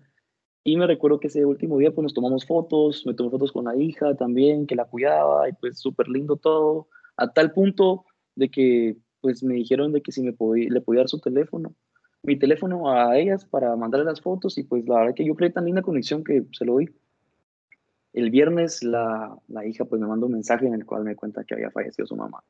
Y 0.63 0.77
me 0.77 0.85
recuerdo 0.85 1.19
que 1.19 1.27
ese 1.27 1.45
último 1.45 1.77
día 1.77 1.91
pues 1.91 2.03
nos 2.03 2.13
tomamos 2.13 2.45
fotos, 2.45 3.03
me 3.05 3.13
tomé 3.13 3.29
fotos 3.29 3.51
con 3.51 3.65
la 3.65 3.75
hija 3.75 4.15
también, 4.15 4.67
que 4.67 4.75
la 4.75 4.85
cuidaba 4.85 5.49
y 5.49 5.53
pues 5.53 5.79
súper 5.79 6.07
lindo 6.09 6.35
todo, 6.35 6.89
a 7.15 7.31
tal 7.31 7.51
punto 7.51 8.05
de 8.35 8.49
que 8.49 8.97
pues 9.21 9.43
me 9.43 9.55
dijeron 9.55 9.93
de 9.93 10.01
que 10.01 10.11
si 10.11 10.21
me 10.21 10.33
podía, 10.33 10.69
le 10.69 10.81
podía 10.81 11.01
dar 11.01 11.09
su 11.09 11.19
teléfono, 11.19 11.75
mi 12.23 12.37
teléfono 12.37 12.91
a 12.91 13.17
ellas 13.17 13.45
para 13.45 13.75
mandarle 13.75 14.05
las 14.05 14.21
fotos 14.21 14.57
y 14.57 14.63
pues 14.63 14.87
la 14.87 14.99
verdad 14.99 15.15
que 15.15 15.25
yo 15.25 15.35
creé 15.35 15.49
tan 15.49 15.65
linda 15.65 15.81
conexión 15.81 16.23
que 16.23 16.45
se 16.51 16.65
lo 16.65 16.77
di. 16.77 16.87
El 18.17 18.31
viernes 18.31 18.81
la, 18.81 19.37
la, 19.47 19.63
hija 19.67 19.85
pues 19.85 20.01
me 20.01 20.07
mandó 20.07 20.25
un 20.25 20.31
mensaje 20.31 20.65
en 20.65 20.73
el 20.73 20.87
cual 20.87 21.03
me 21.03 21.15
cuenta 21.15 21.43
que 21.43 21.53
había 21.53 21.69
fallecido 21.69 22.07
su 22.07 22.15
mamá. 22.15 22.43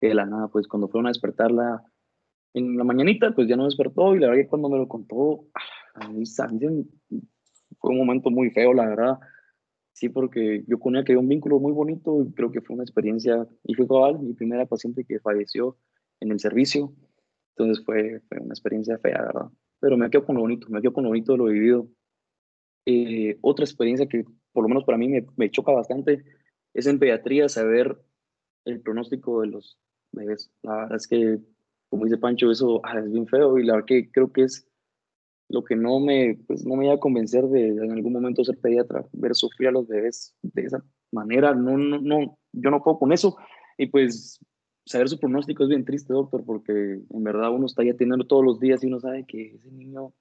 de 0.00 0.14
la 0.14 0.24
nada, 0.24 0.46
pues 0.46 0.68
cuando 0.68 0.86
fueron 0.86 1.06
a 1.06 1.10
despertarla 1.10 1.82
en 2.54 2.76
la 2.76 2.84
mañanita, 2.84 3.32
pues 3.34 3.48
ya 3.48 3.56
no 3.56 3.64
despertó 3.64 4.14
y 4.14 4.20
la 4.20 4.28
verdad 4.28 4.44
que 4.44 4.48
cuando 4.48 4.68
me 4.68 4.78
lo 4.78 4.86
contó, 4.86 5.46
a 5.94 6.08
mí, 6.10 6.22
fue 7.80 7.90
un 7.90 7.98
momento 7.98 8.30
muy 8.30 8.50
feo, 8.50 8.72
la 8.72 8.86
verdad. 8.86 9.18
Sí, 9.92 10.10
porque 10.10 10.62
yo 10.68 10.78
con 10.78 10.94
ella 10.94 11.04
creé 11.04 11.16
un 11.16 11.26
vínculo 11.26 11.58
muy 11.58 11.72
bonito 11.72 12.22
y 12.22 12.32
creo 12.32 12.52
que 12.52 12.60
fue 12.60 12.74
una 12.74 12.84
experiencia, 12.84 13.48
y 13.64 13.74
fue 13.74 13.88
cabal, 13.88 14.20
mi 14.20 14.34
primera 14.34 14.64
paciente 14.66 15.04
que 15.04 15.18
falleció 15.18 15.76
en 16.20 16.30
el 16.30 16.38
servicio. 16.38 16.94
Entonces 17.56 17.84
fue, 17.84 18.20
fue 18.28 18.38
una 18.38 18.54
experiencia 18.54 18.96
fea, 18.98 19.22
¿verdad? 19.22 19.50
Pero 19.80 19.96
me 19.96 20.08
quedo 20.08 20.24
con 20.24 20.36
lo 20.36 20.42
bonito, 20.42 20.68
me 20.70 20.80
quedo 20.80 20.92
con 20.92 21.02
lo 21.02 21.10
bonito 21.10 21.32
de 21.32 21.38
lo 21.38 21.46
vivido. 21.46 21.88
Eh, 22.86 23.38
otra 23.40 23.64
experiencia 23.64 24.06
que 24.06 24.24
por 24.52 24.64
lo 24.64 24.68
menos 24.68 24.84
para 24.84 24.98
mí 24.98 25.08
me, 25.08 25.50
choca 25.50 25.72
bastante 25.72 26.24
es 26.74 26.86
en 26.86 26.98
pediatría 26.98 27.48
saber 27.48 27.98
el 28.64 28.80
pronóstico 28.80 29.40
de 29.40 29.48
los 29.48 29.78
bebés. 30.12 30.52
La 30.62 30.76
verdad 30.76 30.96
es 30.96 31.06
que, 31.06 31.38
como 31.88 32.04
dice 32.04 32.18
Pancho, 32.18 32.50
eso 32.50 32.80
ah, 32.84 32.98
es 32.98 33.10
bien 33.10 33.26
feo 33.26 33.58
y 33.58 33.64
la 33.64 33.74
verdad 33.74 33.86
que 33.86 34.10
creo 34.10 34.32
que 34.32 34.42
es 34.42 34.66
lo 35.48 35.64
que 35.64 35.74
no 35.74 35.98
me, 35.98 36.38
pues, 36.46 36.64
no 36.64 36.76
me 36.76 36.86
iba 36.86 36.94
a 36.94 37.00
convencer 37.00 37.44
de 37.48 37.68
en 37.68 37.90
algún 37.90 38.12
momento 38.12 38.44
ser 38.44 38.58
pediatra, 38.58 39.04
ver 39.12 39.34
sufrir 39.34 39.68
a 39.68 39.72
los 39.72 39.88
bebés 39.88 40.34
de 40.42 40.62
esa 40.62 40.84
manera. 41.10 41.54
No, 41.54 41.76
no, 41.76 42.00
no, 42.00 42.38
yo 42.52 42.70
no 42.70 42.82
puedo 42.82 43.00
con 43.00 43.12
eso. 43.12 43.36
Y 43.76 43.86
pues 43.86 44.38
saber 44.84 45.08
su 45.08 45.18
pronóstico 45.18 45.64
es 45.64 45.68
bien 45.68 45.84
triste, 45.84 46.12
doctor, 46.12 46.44
porque 46.44 47.00
en 47.08 47.24
verdad 47.24 47.50
uno 47.50 47.66
está 47.66 47.82
ya 47.82 47.94
teniendo 47.94 48.26
todos 48.26 48.44
los 48.44 48.60
días 48.60 48.82
y 48.82 48.86
uno 48.86 49.00
sabe 49.00 49.24
que 49.26 49.54
ese 49.54 49.70
niño 49.72 50.12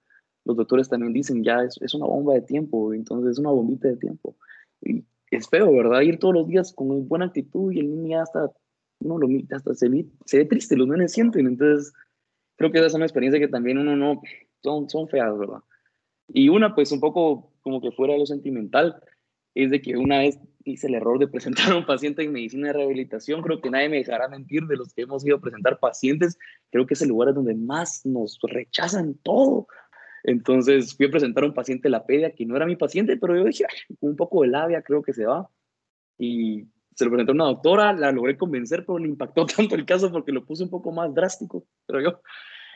los 0.45 0.57
doctores 0.57 0.89
también 0.89 1.13
dicen, 1.13 1.43
ya 1.43 1.63
es, 1.63 1.77
es, 1.81 1.93
una 1.93 2.05
bomba 2.05 2.33
de 2.33 2.41
tiempo, 2.41 2.93
entonces 2.93 3.31
es 3.31 3.39
una 3.39 3.51
bombita 3.51 3.87
de 3.87 3.97
tiempo. 3.97 4.35
Y 4.81 5.03
es 5.31 5.47
feo, 5.47 5.71
¿verdad? 5.71 6.01
Ir 6.01 6.17
todos 6.19 6.33
los 6.33 6.47
días 6.47 6.73
con 6.73 7.07
buena 7.07 7.25
actitud 7.25 7.71
y 7.71 7.79
el 7.79 7.89
niño 7.89 8.09
ya 8.17 8.21
hasta, 8.23 8.51
no, 8.99 9.17
lo, 9.17 9.27
hasta 9.51 9.73
se, 9.75 10.05
se 10.25 10.37
ve 10.37 10.45
triste, 10.45 10.75
los 10.75 10.87
nenes 10.87 11.13
sienten, 11.13 11.47
entonces 11.47 11.93
creo 12.55 12.71
que 12.71 12.79
esa 12.79 12.87
es 12.87 12.93
una 12.93 13.05
experiencia 13.05 13.39
que 13.39 13.47
también 13.47 13.77
uno 13.77 13.95
no, 13.95 14.21
son, 14.61 14.89
son 14.89 15.07
feas, 15.07 15.37
¿verdad? 15.37 15.59
Y 16.27 16.49
una, 16.49 16.75
pues 16.75 16.91
un 16.91 16.99
poco 16.99 17.51
como 17.61 17.81
que 17.81 17.91
fuera 17.91 18.13
de 18.13 18.19
lo 18.19 18.25
sentimental, 18.25 19.01
es 19.55 19.71
de 19.71 19.81
que 19.81 19.97
una 19.97 20.19
vez 20.19 20.39
hice 20.63 20.87
el 20.87 20.95
error 20.95 21.19
de 21.19 21.27
presentar 21.27 21.71
a 21.71 21.77
un 21.77 21.85
paciente 21.85 22.23
en 22.23 22.31
medicina 22.31 22.67
de 22.67 22.73
rehabilitación, 22.73 23.41
creo 23.41 23.61
que 23.61 23.69
nadie 23.69 23.89
me 23.89 23.97
dejará 23.97 24.27
mentir 24.27 24.63
de 24.67 24.77
los 24.77 24.93
que 24.93 25.03
hemos 25.03 25.25
ido 25.25 25.37
a 25.37 25.41
presentar 25.41 25.79
pacientes, 25.79 26.37
creo 26.71 26.85
que 26.85 26.93
es 26.93 27.01
el 27.01 27.09
lugar 27.09 27.33
donde 27.33 27.55
más 27.55 28.05
nos 28.05 28.37
rechazan 28.43 29.15
todo, 29.23 29.67
entonces 30.23 30.95
fui 30.95 31.07
a 31.07 31.11
presentar 31.11 31.43
a 31.43 31.47
un 31.47 31.53
paciente 31.53 31.89
la 31.89 32.05
pedia 32.05 32.31
que 32.31 32.45
no 32.45 32.55
era 32.55 32.65
mi 32.65 32.75
paciente, 32.75 33.17
pero 33.17 33.37
yo 33.37 33.45
dije, 33.45 33.65
un 34.01 34.15
poco 34.15 34.41
de 34.41 34.49
labia 34.49 34.81
creo 34.81 35.01
que 35.01 35.13
se 35.13 35.25
va. 35.25 35.49
Y 36.17 36.65
se 36.95 37.05
lo 37.05 37.11
presenté 37.11 37.31
a 37.31 37.35
una 37.35 37.45
doctora, 37.45 37.93
la 37.93 38.11
logré 38.11 38.37
convencer, 38.37 38.85
pero 38.85 38.99
le 38.99 39.07
impactó 39.07 39.45
tanto 39.57 39.75
el 39.75 39.85
caso 39.85 40.11
porque 40.11 40.31
lo 40.31 40.45
puse 40.45 40.63
un 40.63 40.69
poco 40.69 40.91
más 40.91 41.13
drástico, 41.13 41.65
pero 41.85 42.01
yo. 42.01 42.21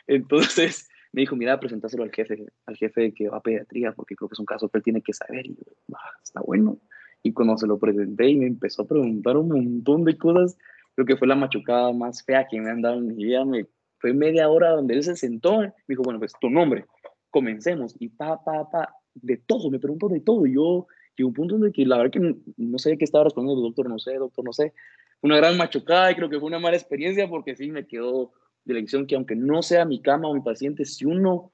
Entonces 0.06 0.88
me 1.12 1.22
dijo, 1.22 1.36
mira, 1.36 1.60
presentárselo 1.60 2.02
al 2.02 2.10
jefe, 2.10 2.46
al 2.66 2.76
jefe 2.76 3.12
que 3.12 3.28
va 3.28 3.38
a 3.38 3.42
pediatría, 3.42 3.92
porque 3.92 4.16
creo 4.16 4.28
que 4.28 4.34
es 4.34 4.40
un 4.40 4.46
caso 4.46 4.68
que 4.68 4.78
él 4.78 4.84
tiene 4.84 5.02
que 5.02 5.12
saber. 5.12 5.46
Y 5.46 5.54
yo, 5.54 5.72
ah, 5.94 6.10
está 6.22 6.40
bueno. 6.40 6.78
Y 7.22 7.32
cuando 7.32 7.56
se 7.56 7.66
lo 7.66 7.78
presenté 7.78 8.28
y 8.28 8.36
me 8.36 8.46
empezó 8.46 8.82
a 8.82 8.88
preguntar 8.88 9.36
un 9.36 9.48
montón 9.48 10.04
de 10.04 10.18
cosas, 10.18 10.58
creo 10.94 11.06
que 11.06 11.16
fue 11.16 11.28
la 11.28 11.36
machucada 11.36 11.92
más 11.92 12.22
fea 12.24 12.46
que 12.50 12.60
me 12.60 12.70
han 12.70 12.82
dado 12.82 12.96
en 12.96 13.08
mi 13.08 13.24
vida. 13.24 13.44
Me, 13.44 13.66
fue 13.98 14.12
media 14.12 14.48
hora 14.48 14.70
donde 14.70 14.94
él 14.94 15.02
se 15.02 15.16
sentó, 15.16 15.60
me 15.60 15.72
dijo, 15.86 16.02
bueno, 16.02 16.18
pues 16.18 16.32
tu 16.40 16.50
nombre 16.50 16.86
comencemos. 17.34 17.96
Y 17.98 18.10
pa, 18.10 18.44
pa, 18.44 18.70
pa, 18.70 18.94
de 19.12 19.36
todo, 19.38 19.68
me 19.68 19.80
preguntó 19.80 20.08
de 20.08 20.20
todo. 20.20 20.46
Yo 20.46 20.86
llegué 21.16 21.24
a 21.24 21.26
un 21.26 21.34
punto 21.34 21.56
donde 21.56 21.72
que 21.72 21.84
la 21.84 21.96
verdad 21.96 22.12
que 22.12 22.36
no, 22.56 22.78
sé 22.78 22.96
qué 22.96 23.04
estaba 23.04 23.24
respondiendo, 23.24 23.60
doctor, 23.60 23.88
no 23.88 23.98
sé, 23.98 24.14
doctor, 24.14 24.44
no 24.44 24.52
sé. 24.52 24.72
Una 25.20 25.36
gran 25.36 25.56
machucada 25.56 26.12
y 26.12 26.14
creo 26.14 26.30
que 26.30 26.38
fue 26.38 26.46
una 26.46 26.60
mala 26.60 26.76
experiencia 26.76 27.28
porque 27.28 27.56
sí 27.56 27.72
me 27.72 27.88
quedó 27.88 28.32
de 28.64 28.74
lección 28.74 29.06
que 29.08 29.16
aunque 29.16 29.34
no 29.34 29.62
sea 29.62 29.84
mi 29.84 30.00
cama 30.00 30.28
o 30.28 30.34
mi 30.34 30.42
paciente, 30.42 30.84
si 30.84 31.04
uno 31.06 31.52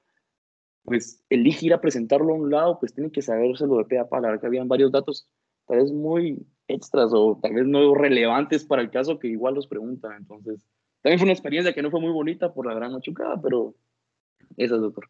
pues 0.83 1.23
elige 1.29 1.65
ir 1.65 1.73
a 1.73 1.81
presentarlo 1.81 2.33
a 2.33 2.37
un 2.37 2.51
lado, 2.51 2.79
pues 2.79 2.93
tiene 2.93 3.11
que 3.11 3.23
sabérselo 3.23 3.77
de 3.77 3.85
pe 3.85 3.97
a 3.97 4.07
pa. 4.07 4.19
La 4.19 4.27
verdad 4.27 4.41
que 4.41 4.47
habían 4.47 4.67
varios 4.67 4.91
datos 4.91 5.27
tal 5.65 5.77
vez 5.77 5.91
muy 5.91 6.45
extras 6.67 7.11
o 7.11 7.39
tal 7.41 7.53
vez 7.55 7.65
no 7.65 7.95
relevantes 7.95 8.65
para 8.65 8.83
el 8.83 8.91
caso 8.91 9.17
que 9.17 9.29
igual 9.29 9.55
los 9.55 9.67
preguntan. 9.67 10.13
Entonces, 10.17 10.63
también 11.01 11.17
fue 11.17 11.25
una 11.25 11.33
experiencia 11.33 11.73
que 11.73 11.81
no 11.81 11.89
fue 11.89 12.01
muy 12.01 12.11
bonita 12.11 12.53
por 12.53 12.67
la 12.67 12.75
gran 12.75 12.93
machucada, 12.93 13.41
pero 13.41 13.73
esa 14.57 14.75
es, 14.75 14.81
doctor. 14.81 15.09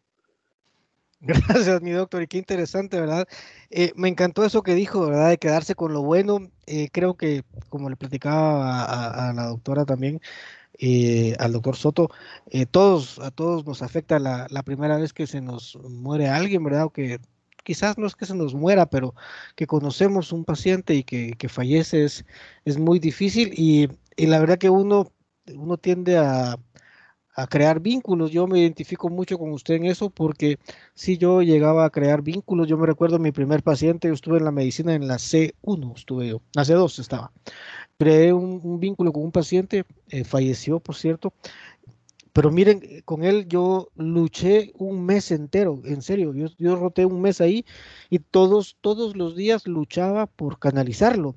Gracias, 1.24 1.80
mi 1.82 1.92
doctor, 1.92 2.22
y 2.22 2.26
qué 2.26 2.38
interesante, 2.38 2.98
¿verdad? 2.98 3.28
Eh, 3.70 3.92
me 3.94 4.08
encantó 4.08 4.44
eso 4.44 4.64
que 4.64 4.74
dijo, 4.74 5.06
¿verdad? 5.06 5.30
De 5.30 5.38
quedarse 5.38 5.76
con 5.76 5.92
lo 5.92 6.02
bueno. 6.02 6.50
Eh, 6.66 6.88
creo 6.90 7.16
que, 7.16 7.44
como 7.68 7.88
le 7.88 7.94
platicaba 7.94 9.28
a, 9.28 9.32
la 9.32 9.46
doctora 9.46 9.84
también, 9.84 10.20
eh, 10.80 11.36
al 11.38 11.52
doctor 11.52 11.76
Soto, 11.76 12.10
todos, 12.72 13.20
a 13.20 13.30
todos 13.30 13.64
nos 13.64 13.82
afecta 13.82 14.18
la, 14.18 14.62
primera 14.64 14.96
vez 14.96 15.12
que 15.12 15.28
se 15.28 15.40
nos 15.40 15.76
muere 15.88 16.28
alguien, 16.28 16.64
¿verdad? 16.64 16.86
O 16.86 16.90
que 16.90 17.20
quizás 17.62 17.98
no 17.98 18.06
es 18.08 18.16
que 18.16 18.26
se 18.26 18.34
nos 18.34 18.54
muera, 18.54 18.86
pero 18.86 19.14
que 19.54 19.68
conocemos 19.68 20.32
un 20.32 20.44
paciente 20.44 20.94
y 20.94 21.04
que, 21.04 21.48
fallece 21.48 22.04
es, 22.04 22.24
es, 22.64 22.78
muy 22.78 22.98
difícil 22.98 23.52
y, 23.56 23.88
y, 24.16 24.26
la 24.26 24.40
verdad 24.40 24.58
que 24.58 24.70
uno, 24.70 25.12
uno 25.54 25.76
tiende 25.78 26.18
a 26.18 26.58
a 27.34 27.46
crear 27.46 27.80
vínculos. 27.80 28.30
Yo 28.30 28.46
me 28.46 28.60
identifico 28.60 29.08
mucho 29.08 29.38
con 29.38 29.52
usted 29.52 29.74
en 29.74 29.86
eso 29.86 30.10
porque 30.10 30.58
si 30.94 31.18
yo 31.18 31.42
llegaba 31.42 31.84
a 31.84 31.90
crear 31.90 32.22
vínculos, 32.22 32.68
yo 32.68 32.76
me 32.76 32.86
recuerdo 32.86 33.18
mi 33.18 33.32
primer 33.32 33.62
paciente, 33.62 34.08
yo 34.08 34.14
estuve 34.14 34.38
en 34.38 34.44
la 34.44 34.52
medicina 34.52 34.94
en 34.94 35.08
la 35.08 35.16
C1, 35.16 35.96
estuve 35.96 36.28
yo, 36.28 36.42
la 36.54 36.64
C2 36.64 36.98
estaba. 36.98 37.32
Creé 37.98 38.32
un, 38.32 38.80
vínculo 38.80 39.12
con 39.12 39.22
un 39.22 39.32
paciente, 39.32 39.84
eh, 40.08 40.24
falleció, 40.24 40.80
por 40.80 40.96
cierto, 40.96 41.32
pero 42.32 42.50
miren, 42.50 43.02
con 43.04 43.24
él 43.24 43.46
yo 43.46 43.88
luché 43.94 44.72
un 44.78 45.04
mes 45.04 45.30
entero, 45.30 45.80
en 45.84 46.02
serio, 46.02 46.34
yo, 46.34 46.46
yo 46.58 46.76
roté 46.76 47.04
un 47.04 47.20
mes 47.20 47.40
ahí 47.40 47.64
y 48.10 48.18
todos, 48.18 48.76
todos 48.80 49.16
los 49.16 49.36
días 49.36 49.66
luchaba 49.66 50.26
por 50.26 50.58
canalizarlo. 50.58 51.36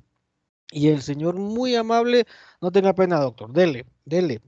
Y 0.71 0.89
el 0.89 1.01
señor 1.01 1.35
muy 1.35 1.75
amable, 1.75 2.25
no 2.61 2.71
tenga 2.71 2.93
pena, 2.93 3.19
doctor, 3.19 3.51
dele, 3.53 3.85
dele. 4.05 4.41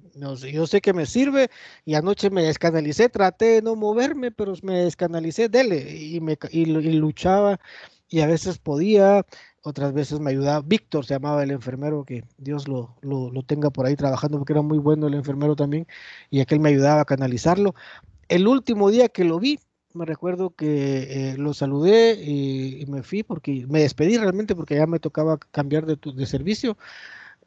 Yo 0.51 0.65
sé 0.65 0.81
que 0.81 0.93
me 0.93 1.05
sirve 1.05 1.49
y 1.85 1.93
anoche 1.93 2.29
me 2.31 2.43
descanalicé, 2.43 3.07
traté 3.09 3.45
de 3.45 3.61
no 3.61 3.75
moverme, 3.75 4.31
pero 4.31 4.53
me 4.63 4.79
descanalicé, 4.79 5.47
dele. 5.47 5.95
Y, 5.95 6.19
me, 6.21 6.37
y, 6.51 6.65
luchaba 6.65 7.59
y 8.09 8.21
a 8.21 8.27
veces 8.27 8.57
podía, 8.57 9.25
otras 9.61 9.93
veces 9.93 10.19
me 10.19 10.31
ayudaba. 10.31 10.61
Víctor 10.65 11.05
se 11.05 11.13
llamaba 11.13 11.43
el 11.43 11.51
enfermero, 11.51 12.03
que 12.03 12.23
Dios 12.37 12.67
lo, 12.67 12.95
lo, 13.01 13.31
lo, 13.31 13.43
tenga 13.43 13.69
por 13.69 13.85
ahí 13.85 13.95
trabajando, 13.95 14.39
porque 14.39 14.53
era 14.53 14.61
muy 14.63 14.79
bueno 14.79 15.07
el 15.07 15.13
enfermero 15.13 15.55
también, 15.55 15.87
y 16.31 16.39
aquel 16.39 16.59
me 16.59 16.69
ayudaba 16.69 17.01
a 17.01 17.05
canalizarlo. 17.05 17.75
El 18.27 18.47
último 18.47 18.89
día 18.89 19.09
que 19.09 19.23
lo 19.23 19.39
vi, 19.39 19.59
me 19.93 20.05
recuerdo 20.05 20.51
que 20.51 21.31
eh, 21.31 21.37
lo 21.37 21.53
saludé 21.53 22.13
y, 22.23 22.85
me 22.87 23.03
fui 23.03 23.23
porque 23.23 23.65
me 23.67 23.81
despedí 23.81 24.17
realmente 24.17 24.55
porque 24.55 24.75
ya 24.75 24.87
me 24.87 24.99
tocaba 24.99 25.37
cambiar 25.37 25.85
de, 25.85 25.97
de 25.97 26.25
servicio. 26.25 26.77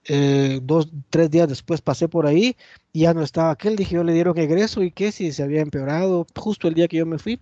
Eh, 0.05 0.61
dos, 0.63 0.91
tres 1.11 1.31
días 1.31 1.49
después 1.49 1.83
pasé 1.83 2.09
por 2.09 2.27
ahí 2.27 2.57
y 2.93 3.03
ya 3.03 3.15
no 3.15 3.23
estaba 3.23 3.51
aquel. 3.53 3.77
Dije, 3.77 3.97
yo 3.97 4.05
le 4.05 4.15
dieron 4.15 4.39
egreso 4.39 4.83
y 4.83 4.91
que 4.93 5.13
si 5.13 5.33
se 5.33 5.43
había 5.43 5.61
empeorado 5.63 6.27
justo 6.37 6.69
el 6.69 6.75
día 6.75 6.89
que 6.89 6.99
yo 6.99 7.07
me 7.07 7.19
fui. 7.19 7.41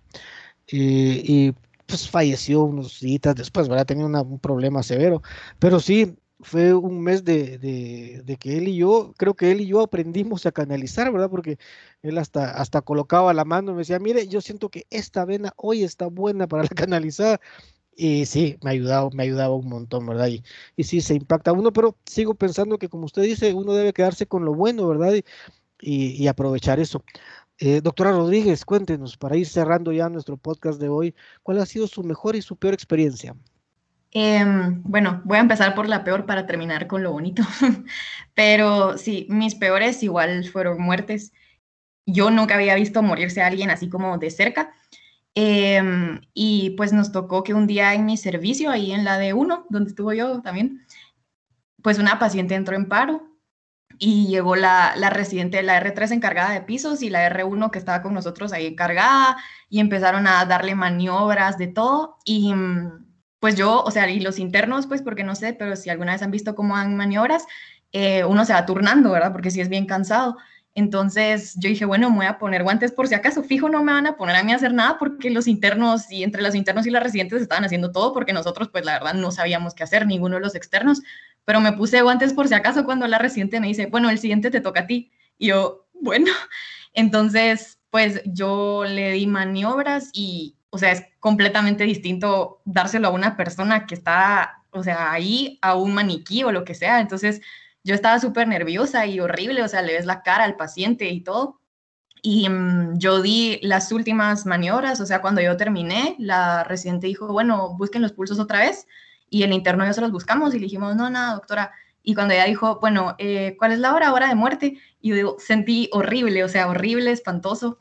y 0.71 1.53
pues 1.89 2.09
falleció 2.09 2.63
unos 2.63 2.99
días 2.99 3.35
después, 3.35 3.67
¿verdad? 3.67 3.85
Tenía 3.87 4.05
un 4.05 4.39
problema 4.39 4.83
severo. 4.83 5.21
Pero 5.59 5.79
sí, 5.79 6.15
fue 6.41 6.73
un 6.73 7.01
mes 7.01 7.23
de, 7.25 7.57
de, 7.57 8.37
que 8.37 8.57
él 8.57 8.67
y 8.69 8.77
yo, 8.77 9.13
creo 9.17 9.35
que 9.35 9.51
él 9.51 9.61
y 9.61 9.67
yo 9.67 9.81
aprendimos 9.81 10.45
a 10.45 10.51
canalizar, 10.51 11.11
¿verdad? 11.11 11.29
Porque 11.29 11.57
él 12.01 12.17
hasta, 12.17 12.51
hasta 12.51 12.81
colocaba 12.81 13.33
la 13.33 13.45
mano 13.45 13.71
y 13.71 13.75
me 13.75 13.79
decía, 13.79 13.99
mire, 13.99 14.27
yo 14.27 14.41
siento 14.41 14.69
que 14.69 14.85
esta 14.89 15.25
vena 15.25 15.53
hoy 15.57 15.83
está 15.83 16.07
buena 16.07 16.47
para 16.47 16.63
la 16.63 16.69
canalizada. 16.69 17.41
Y 17.95 18.25
sí, 18.25 18.57
me 18.63 18.69
ha 18.69 18.73
ayudado, 18.73 19.09
me 19.11 19.23
ha 19.23 19.25
ayudado 19.25 19.55
un 19.55 19.67
montón, 19.67 20.05
¿verdad? 20.05 20.27
Y, 20.27 20.43
y 20.77 20.85
sí, 20.85 21.01
se 21.01 21.15
impacta 21.15 21.51
uno, 21.51 21.73
pero 21.73 21.97
sigo 22.05 22.33
pensando 22.35 22.77
que 22.77 22.87
como 22.89 23.05
usted 23.05 23.23
dice, 23.23 23.53
uno 23.53 23.73
debe 23.73 23.93
quedarse 23.93 24.25
con 24.25 24.45
lo 24.45 24.53
bueno, 24.53 24.87
¿verdad? 24.87 25.13
Y, 25.81 26.23
y, 26.23 26.27
aprovechar 26.27 26.79
eso. 26.79 27.03
Eh, 27.57 27.81
doctora 27.81 28.11
Rodríguez, 28.11 28.65
cuéntenos, 28.65 29.17
para 29.17 29.37
ir 29.37 29.47
cerrando 29.47 29.91
ya 29.91 30.09
nuestro 30.09 30.37
podcast 30.37 30.79
de 30.79 30.89
hoy, 30.89 31.15
¿cuál 31.43 31.59
ha 31.59 31.65
sido 31.65 31.87
su 31.87 32.03
mejor 32.03 32.35
y 32.37 32.41
su 32.41 32.55
peor 32.55 32.73
experiencia? 32.73 33.35
Em, 34.11 34.81
bueno, 34.83 35.21
voy 35.23 35.37
a 35.37 35.41
empezar 35.41 35.75
por 35.75 35.87
la 35.87 36.03
peor 36.03 36.25
para 36.25 36.45
terminar 36.47 36.87
con 36.87 37.03
lo 37.03 37.11
bonito. 37.11 37.43
Pero 38.33 38.97
sí, 38.97 39.27
mis 39.29 39.55
peores 39.55 40.01
igual 40.03 40.45
fueron 40.45 40.81
muertes. 40.81 41.31
Yo 42.05 42.31
nunca 42.31 42.55
había 42.55 42.75
visto 42.75 43.03
morirse 43.03 43.41
a 43.41 43.47
alguien 43.47 43.69
así 43.69 43.89
como 43.89 44.17
de 44.17 44.31
cerca. 44.31 44.73
Em, 45.35 46.21
y 46.33 46.71
pues 46.71 46.91
nos 46.93 47.11
tocó 47.11 47.43
que 47.43 47.53
un 47.53 47.67
día 47.67 47.93
en 47.93 48.05
mi 48.05 48.17
servicio, 48.17 48.71
ahí 48.71 48.91
en 48.91 49.05
la 49.05 49.19
D1, 49.19 49.65
donde 49.69 49.89
estuvo 49.91 50.11
yo 50.13 50.41
también, 50.41 50.85
pues 51.83 51.99
una 51.99 52.19
paciente 52.19 52.55
entró 52.55 52.75
en 52.75 52.87
paro 52.89 53.29
y 53.99 54.27
llegó 54.27 54.55
la, 54.55 54.95
la 54.95 55.09
residente 55.09 55.57
de 55.57 55.63
la 55.63 55.79
R3 55.81 56.11
encargada 56.11 56.51
de 56.51 56.61
pisos 56.61 57.01
y 57.03 57.09
la 57.09 57.29
R1 57.29 57.71
que 57.71 57.79
estaba 57.79 58.01
con 58.01 58.13
nosotros 58.13 58.53
ahí 58.53 58.65
encargada 58.67 59.37
y 59.69 59.79
empezaron 59.79 60.27
a 60.27 60.45
darle 60.45 60.75
maniobras 60.75 61.57
de 61.57 61.67
todo 61.67 62.17
y 62.25 62.53
mm, 62.53 63.08
pues 63.39 63.55
yo, 63.55 63.83
o 63.83 63.91
sea, 63.91 64.09
y 64.09 64.19
los 64.19 64.39
internos, 64.39 64.87
pues 64.87 65.01
porque 65.01 65.23
no 65.23 65.35
sé, 65.35 65.53
pero 65.53 65.75
si 65.75 65.89
alguna 65.89 66.13
vez 66.13 66.21
han 66.21 66.31
visto 66.31 66.55
cómo 66.55 66.75
han 66.75 66.95
maniobras, 66.95 67.45
eh, 67.91 68.23
uno 68.25 68.45
se 68.45 68.53
va 68.53 68.65
turnando, 68.65 69.11
¿verdad? 69.11 69.31
Porque 69.31 69.51
si 69.51 69.61
es 69.61 69.69
bien 69.69 69.85
cansado. 69.85 70.37
Entonces 70.75 71.55
yo 71.57 71.67
dije, 71.69 71.85
bueno, 71.85 72.09
me 72.09 72.17
voy 72.17 72.25
a 72.27 72.37
poner 72.37 72.63
guantes 72.63 72.91
por 72.91 73.07
si 73.07 73.15
acaso, 73.15 73.43
fijo, 73.43 73.69
no 73.69 73.83
me 73.83 73.91
van 73.91 74.07
a 74.07 74.17
poner 74.17 74.35
a 74.35 74.43
mí 74.43 74.51
a 74.53 74.55
hacer 74.55 74.73
nada 74.73 74.97
porque 74.99 75.29
los 75.29 75.47
internos 75.47 76.11
y 76.11 76.23
entre 76.23 76.41
los 76.41 76.55
internos 76.55 76.85
y 76.85 76.91
las 76.91 77.03
residentes 77.03 77.41
estaban 77.41 77.65
haciendo 77.65 77.91
todo 77.91 78.13
porque 78.13 78.33
nosotros, 78.33 78.69
pues 78.69 78.85
la 78.85 78.93
verdad, 78.93 79.13
no 79.15 79.31
sabíamos 79.31 79.73
qué 79.73 79.83
hacer, 79.83 80.05
ninguno 80.05 80.35
de 80.35 80.41
los 80.41 80.55
externos, 80.55 81.01
pero 81.43 81.59
me 81.59 81.73
puse 81.73 82.01
guantes 82.01 82.33
por 82.33 82.47
si 82.47 82.53
acaso 82.53 82.85
cuando 82.85 83.07
la 83.07 83.17
residente 83.17 83.59
me 83.59 83.67
dice, 83.67 83.87
bueno, 83.87 84.09
el 84.09 84.19
siguiente 84.19 84.51
te 84.51 84.61
toca 84.61 84.81
a 84.81 84.87
ti. 84.87 85.11
Y 85.37 85.47
yo, 85.47 85.87
bueno, 85.93 86.31
entonces, 86.93 87.79
pues 87.89 88.21
yo 88.25 88.85
le 88.85 89.13
di 89.13 89.25
maniobras 89.27 90.11
y, 90.13 90.55
o 90.69 90.77
sea, 90.77 90.91
es 90.91 91.03
completamente 91.19 91.83
distinto 91.83 92.61
dárselo 92.65 93.07
a 93.07 93.11
una 93.11 93.35
persona 93.37 93.85
que 93.85 93.95
está, 93.95 94.63
o 94.71 94.83
sea, 94.83 95.11
ahí, 95.11 95.57
a 95.61 95.75
un 95.75 95.93
maniquí 95.93 96.43
o 96.43 96.51
lo 96.51 96.63
que 96.63 96.75
sea. 96.75 96.99
Entonces, 97.01 97.41
yo 97.83 97.95
estaba 97.95 98.19
súper 98.19 98.47
nerviosa 98.47 99.05
y 99.05 99.19
horrible, 99.19 99.63
o 99.63 99.67
sea, 99.67 99.81
le 99.81 99.93
ves 99.93 100.05
la 100.05 100.21
cara 100.21 100.43
al 100.43 100.55
paciente 100.55 101.09
y 101.09 101.21
todo. 101.21 101.59
Y 102.21 102.49
mm, 102.49 102.99
yo 102.99 103.21
di 103.21 103.59
las 103.63 103.91
últimas 103.91 104.45
maniobras, 104.45 104.99
o 105.01 105.05
sea, 105.05 105.21
cuando 105.21 105.41
yo 105.41 105.57
terminé, 105.57 106.15
la 106.19 106.63
residente 106.63 107.07
dijo, 107.07 107.27
bueno, 107.27 107.75
busquen 107.77 108.01
los 108.01 108.13
pulsos 108.13 108.39
otra 108.39 108.59
vez. 108.59 108.87
Y 109.29 109.43
el 109.43 109.53
interno 109.53 109.85
yo 109.85 109.93
se 109.93 110.01
los 110.01 110.11
buscamos 110.11 110.53
y 110.53 110.59
le 110.59 110.65
dijimos, 110.65 110.95
no, 110.95 111.09
nada, 111.09 111.35
doctora. 111.35 111.71
Y 112.03 112.15
cuando 112.15 112.33
ella 112.33 112.45
dijo, 112.45 112.79
bueno, 112.79 113.15
eh, 113.19 113.55
¿cuál 113.57 113.71
es 113.71 113.79
la 113.79 113.93
hora? 113.93 114.13
Hora 114.13 114.27
de 114.27 114.35
muerte. 114.35 114.79
Y 115.01 115.15
yo 115.15 115.37
sentí 115.39 115.89
horrible, 115.93 116.43
o 116.43 116.49
sea, 116.49 116.67
horrible, 116.67 117.11
espantoso. 117.11 117.79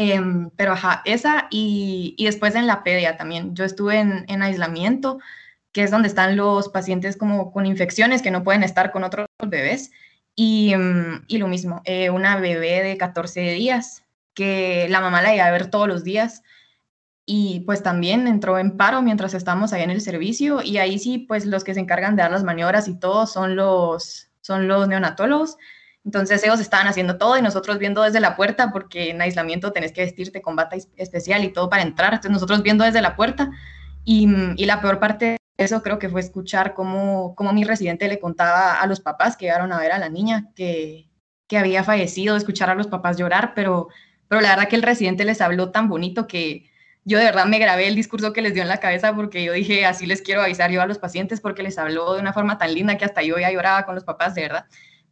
Em, 0.00 0.50
pero 0.50 0.74
ajá, 0.74 1.02
esa 1.04 1.48
y, 1.50 2.14
después 2.20 2.54
en 2.54 2.68
la 2.68 2.84
pedia 2.84 3.16
también. 3.16 3.56
Yo 3.56 3.64
estuve 3.64 3.98
en, 3.98 4.24
en, 4.28 4.42
aislamiento, 4.42 5.18
que 5.72 5.82
es 5.82 5.90
donde 5.90 6.06
están 6.06 6.36
los 6.36 6.68
pacientes 6.68 7.16
como 7.16 7.50
con 7.50 7.66
infecciones 7.66 8.22
que 8.22 8.30
no 8.30 8.44
pueden 8.44 8.62
estar 8.62 8.92
con 8.92 9.02
otros 9.02 9.26
bebés. 9.44 9.90
Y, 10.36 10.72
y 11.26 11.38
lo 11.38 11.48
mismo, 11.48 11.82
eh, 11.84 12.10
una 12.10 12.36
bebé 12.36 12.84
de 12.84 12.96
14 12.96 13.40
días 13.40 14.04
que 14.34 14.86
la 14.88 15.00
mamá 15.00 15.20
la 15.20 15.34
iba 15.34 15.44
a 15.46 15.50
ver 15.50 15.68
todos 15.68 15.88
los 15.88 16.04
días 16.04 16.44
y 17.26 17.60
pues 17.66 17.82
también 17.82 18.28
entró 18.28 18.56
en 18.58 18.76
paro 18.76 19.02
mientras 19.02 19.34
estábamos 19.34 19.72
ahí 19.72 19.82
en 19.82 19.90
el 19.90 20.00
servicio 20.00 20.62
y 20.62 20.78
ahí 20.78 21.00
sí 21.00 21.18
pues 21.18 21.44
los 21.44 21.64
que 21.64 21.74
se 21.74 21.80
encargan 21.80 22.14
de 22.14 22.22
dar 22.22 22.30
las 22.30 22.44
maniobras 22.44 22.86
y 22.86 22.94
todo 22.94 23.26
son 23.26 23.56
los, 23.56 24.30
son 24.42 24.68
los 24.68 24.86
neonatólogos 24.86 25.56
entonces 26.08 26.42
ellos 26.42 26.58
estaban 26.58 26.86
haciendo 26.86 27.18
todo 27.18 27.36
y 27.36 27.42
nosotros 27.42 27.76
viendo 27.76 28.00
desde 28.00 28.18
la 28.18 28.34
puerta, 28.34 28.72
porque 28.72 29.10
en 29.10 29.20
aislamiento 29.20 29.72
tenés 29.72 29.92
que 29.92 30.00
vestirte 30.00 30.40
con 30.40 30.56
bata 30.56 30.74
especial 30.96 31.44
y 31.44 31.52
todo 31.52 31.68
para 31.68 31.82
entrar. 31.82 32.14
Entonces 32.14 32.30
nosotros 32.30 32.62
viendo 32.62 32.82
desde 32.82 33.02
la 33.02 33.14
puerta 33.14 33.50
y, 34.06 34.26
la 34.64 34.80
peor 34.80 35.00
parte 35.00 35.36
de 35.58 35.64
eso 35.64 35.82
creo 35.82 35.98
que 35.98 36.08
fue 36.08 36.22
escuchar 36.22 36.72
cómo, 36.72 37.34
cómo, 37.34 37.52
mi 37.52 37.62
residente 37.62 38.08
le 38.08 38.20
contaba 38.20 38.80
a 38.80 38.86
los 38.86 39.00
papás 39.00 39.36
que 39.36 39.44
llegaron 39.44 39.70
a 39.70 39.78
ver 39.78 39.92
a 39.92 39.98
la 39.98 40.08
niña 40.08 40.48
que, 40.56 41.10
que 41.46 41.58
había 41.58 41.84
fallecido, 41.84 42.38
escuchar 42.38 42.70
a 42.70 42.74
los 42.74 42.86
papás 42.86 43.18
llorar, 43.18 43.52
pero, 43.54 43.88
pero 44.28 44.40
la 44.40 44.48
verdad 44.48 44.68
que 44.70 44.76
el 44.76 44.82
residente 44.82 45.26
les 45.26 45.42
habló 45.42 45.72
tan 45.72 45.90
bonito 45.90 46.26
que 46.26 46.70
yo 47.04 47.18
de 47.18 47.24
verdad 47.26 47.44
me 47.44 47.58
grabé 47.58 47.86
el 47.86 47.96
discurso 47.96 48.32
que 48.32 48.40
les 48.40 48.54
dio 48.54 48.62
en 48.62 48.70
la 48.70 48.80
cabeza 48.80 49.14
porque 49.14 49.44
yo 49.44 49.52
dije, 49.52 49.84
así 49.84 50.06
les 50.06 50.22
quiero 50.22 50.40
avisar 50.40 50.70
yo 50.70 50.80
a 50.80 50.86
los 50.86 50.98
pacientes 50.98 51.42
porque 51.42 51.62
les 51.62 51.76
habló 51.76 52.14
de 52.14 52.20
una 52.20 52.32
forma 52.32 52.56
tan 52.56 52.72
linda 52.72 52.96
que 52.96 53.04
hasta 53.04 53.22
yo 53.22 53.38
ya 53.38 53.52
lloraba 53.52 53.84
con 53.84 53.94
los 53.94 54.04
papás, 54.04 54.34
de 54.34 54.40
verdad. 54.40 54.64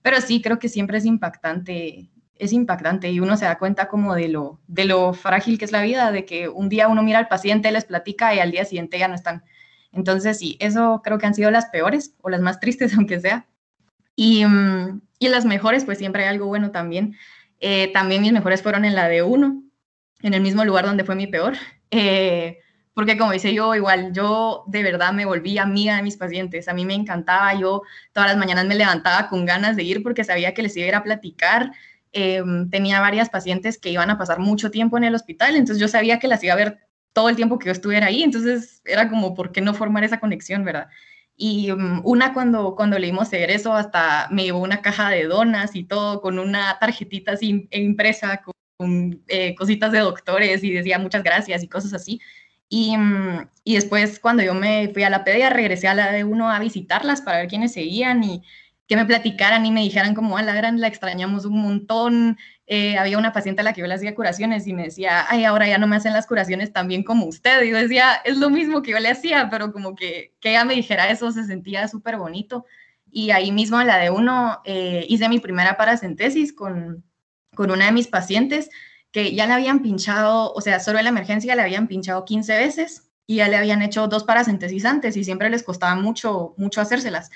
Pero 0.06 0.20
sí, 0.20 0.40
creo 0.40 0.60
que 0.60 0.68
siempre 0.68 0.98
es 0.98 1.04
impactante, 1.04 2.08
es 2.36 2.52
impactante 2.52 3.10
y 3.10 3.18
uno 3.18 3.36
se 3.36 3.44
da 3.44 3.58
cuenta 3.58 3.88
como 3.88 4.14
de 4.14 4.28
lo, 4.28 4.60
de 4.68 4.84
lo 4.84 5.12
frágil 5.12 5.58
que 5.58 5.64
es 5.64 5.72
la 5.72 5.82
vida, 5.82 6.12
de 6.12 6.24
que 6.24 6.48
un 6.48 6.68
día 6.68 6.86
uno 6.86 7.02
mira 7.02 7.18
al 7.18 7.26
paciente, 7.26 7.72
les 7.72 7.86
platica 7.86 8.32
y 8.32 8.38
al 8.38 8.52
día 8.52 8.64
siguiente 8.64 9.00
ya 9.00 9.08
no 9.08 9.16
están. 9.16 9.42
Entonces 9.90 10.38
sí, 10.38 10.56
eso 10.60 11.00
creo 11.02 11.18
que 11.18 11.26
han 11.26 11.34
sido 11.34 11.50
las 11.50 11.66
peores 11.70 12.14
o 12.22 12.30
las 12.30 12.40
más 12.40 12.60
tristes, 12.60 12.94
aunque 12.96 13.18
sea. 13.18 13.48
Y, 14.14 14.44
mm, 14.46 15.00
y 15.18 15.26
las 15.26 15.44
mejores, 15.44 15.84
pues 15.84 15.98
siempre 15.98 16.22
hay 16.22 16.28
algo 16.28 16.46
bueno 16.46 16.70
también. 16.70 17.16
Eh, 17.58 17.90
también 17.92 18.22
mis 18.22 18.30
mejores 18.30 18.62
fueron 18.62 18.84
en 18.84 18.94
la 18.94 19.08
de 19.08 19.24
uno, 19.24 19.60
en 20.22 20.34
el 20.34 20.40
mismo 20.40 20.64
lugar 20.64 20.86
donde 20.86 21.02
fue 21.02 21.16
mi 21.16 21.26
peor. 21.26 21.54
Eh, 21.90 22.58
porque 22.96 23.18
como 23.18 23.32
dice 23.32 23.52
yo, 23.52 23.74
igual 23.74 24.14
yo 24.14 24.64
de 24.68 24.82
verdad 24.82 25.12
me 25.12 25.26
volví 25.26 25.58
amiga 25.58 25.96
de 25.96 26.02
mis 26.02 26.16
pacientes, 26.16 26.66
a 26.66 26.72
mí 26.72 26.86
me 26.86 26.94
encantaba, 26.94 27.52
yo 27.52 27.82
todas 28.14 28.30
las 28.30 28.38
mañanas 28.38 28.64
me 28.64 28.74
levantaba 28.74 29.28
con 29.28 29.44
ganas 29.44 29.76
de 29.76 29.82
ir 29.82 30.02
porque 30.02 30.24
sabía 30.24 30.54
que 30.54 30.62
les 30.62 30.74
iba 30.78 30.86
a 30.86 30.88
ir 30.88 30.94
a 30.94 31.02
platicar, 31.02 31.72
em, 32.12 32.70
tenía 32.70 32.98
varias 33.02 33.28
pacientes 33.28 33.76
que 33.78 33.90
iban 33.90 34.08
a 34.08 34.16
pasar 34.16 34.38
mucho 34.38 34.70
tiempo 34.70 34.96
en 34.96 35.04
el 35.04 35.14
hospital, 35.14 35.56
entonces 35.56 35.78
yo 35.78 35.88
sabía 35.88 36.18
que 36.18 36.26
las 36.26 36.42
iba 36.42 36.54
a 36.54 36.56
ver 36.56 36.78
todo 37.12 37.28
el 37.28 37.36
tiempo 37.36 37.58
que 37.58 37.66
yo 37.66 37.72
estuviera 37.72 38.06
ahí, 38.06 38.22
entonces 38.22 38.80
era 38.86 39.10
como, 39.10 39.34
¿por 39.34 39.52
qué 39.52 39.60
no 39.60 39.74
formar 39.74 40.02
esa 40.02 40.18
conexión, 40.18 40.64
verdad? 40.64 40.88
Y 41.36 41.70
um, 41.72 42.00
una 42.02 42.32
cuando, 42.32 42.74
cuando 42.76 42.98
leímos 42.98 43.30
eso 43.34 43.74
hasta 43.74 44.28
me 44.30 44.44
llevó 44.44 44.60
una 44.60 44.80
caja 44.80 45.10
de 45.10 45.24
donas 45.24 45.76
y 45.76 45.84
todo, 45.84 46.22
con 46.22 46.38
una 46.38 46.78
tarjetita 46.78 47.32
así 47.32 47.68
impresa, 47.72 48.40
con, 48.78 49.22
eh, 49.28 49.54
cositas 49.54 49.92
de 49.92 49.98
doctores 49.98 50.64
y 50.64 50.72
decía 50.72 50.98
muchas 50.98 51.22
gracias 51.22 51.62
y 51.62 51.68
cosas 51.68 51.92
así. 51.92 52.20
Y, 52.68 52.96
mm, 52.96 53.48
y, 53.64 53.74
después, 53.74 54.18
cuando 54.18 54.42
yo 54.42 54.54
me 54.54 54.88
fui 54.92 55.02
a 55.04 55.10
la 55.10 55.24
pedia, 55.24 55.50
regresé 55.50 55.88
a 55.88 55.94
la 55.94 56.12
de 56.12 56.24
uno 56.24 56.50
a 56.50 56.58
visitarlas 56.58 57.22
para 57.22 57.38
ver 57.38 57.48
quiénes 57.48 57.72
seguían 57.72 58.24
y 58.24 58.42
que 58.88 58.96
me 58.96 59.04
platicaran 59.04 59.66
y 59.66 59.72
me 59.72 59.82
dijeran 59.82 60.14
como, 60.14 60.38
a 60.38 60.42
la 60.42 60.54
gran, 60.54 60.80
la 60.80 60.86
extrañamos 60.86 61.44
un 61.44 61.60
montón, 61.60 62.38
eh, 62.66 62.98
había 62.98 63.18
una 63.18 63.32
paciente 63.32 63.60
a 63.60 63.64
la 63.64 63.72
que 63.72 63.80
yo 63.80 63.86
le 63.86 63.94
hacía 63.94 64.14
curaciones 64.14 64.66
y 64.66 64.72
me 64.74 64.84
decía, 64.84 65.24
ay, 65.28 65.44
ahora 65.44 65.68
ya 65.68 65.78
no 65.78 65.86
me 65.86 65.96
hacen 65.96 66.12
las 66.12 66.26
curaciones 66.26 66.72
tan 66.72 66.88
bien 66.88 67.02
como 67.02 67.26
usted. 67.26 67.62
Y 67.62 67.70
yo 67.70 67.76
decía, 67.76 68.14
es 68.24 68.38
lo 68.38 68.50
mismo 68.50 68.82
que 68.82 68.92
yo 68.92 69.00
le 69.00 69.10
hacía, 69.10 69.48
pero 69.50 69.72
como 69.72 69.94
que, 69.94 70.34
que 70.40 70.50
ella 70.50 70.64
me 70.64 70.74
dijera 70.74 71.10
eso 71.10 71.30
se 71.32 71.44
sentía 71.44 71.88
súper 71.88 72.16
bonito. 72.16 72.64
Y 73.10 73.30
ahí 73.30 73.50
mismo 73.52 73.80
en 73.80 73.86
la 73.88 73.98
de 73.98 74.10
uno 74.10 74.60
eh, 74.64 75.04
hice 75.08 75.28
mi 75.28 75.40
primera 75.40 75.76
paracentesis 75.76 76.52
con, 76.52 77.04
con 77.54 77.70
una 77.70 77.86
de 77.86 77.92
mis 77.92 78.08
pacientes 78.08 78.68
que 79.16 79.34
ya 79.34 79.46
le 79.46 79.54
habían 79.54 79.80
pinchado, 79.80 80.52
o 80.52 80.60
sea, 80.60 80.78
solo 80.78 80.98
en 80.98 81.04
la 81.04 81.08
emergencia 81.08 81.56
le 81.56 81.62
habían 81.62 81.88
pinchado 81.88 82.26
15 82.26 82.54
veces 82.58 83.08
y 83.26 83.36
ya 83.36 83.48
le 83.48 83.56
habían 83.56 83.80
hecho 83.80 84.08
dos 84.08 84.24
paracentesis 84.24 84.84
antes 84.84 85.16
y 85.16 85.24
siempre 85.24 85.48
les 85.48 85.62
costaba 85.62 85.94
mucho, 85.94 86.52
mucho 86.58 86.82
hacérselas. 86.82 87.30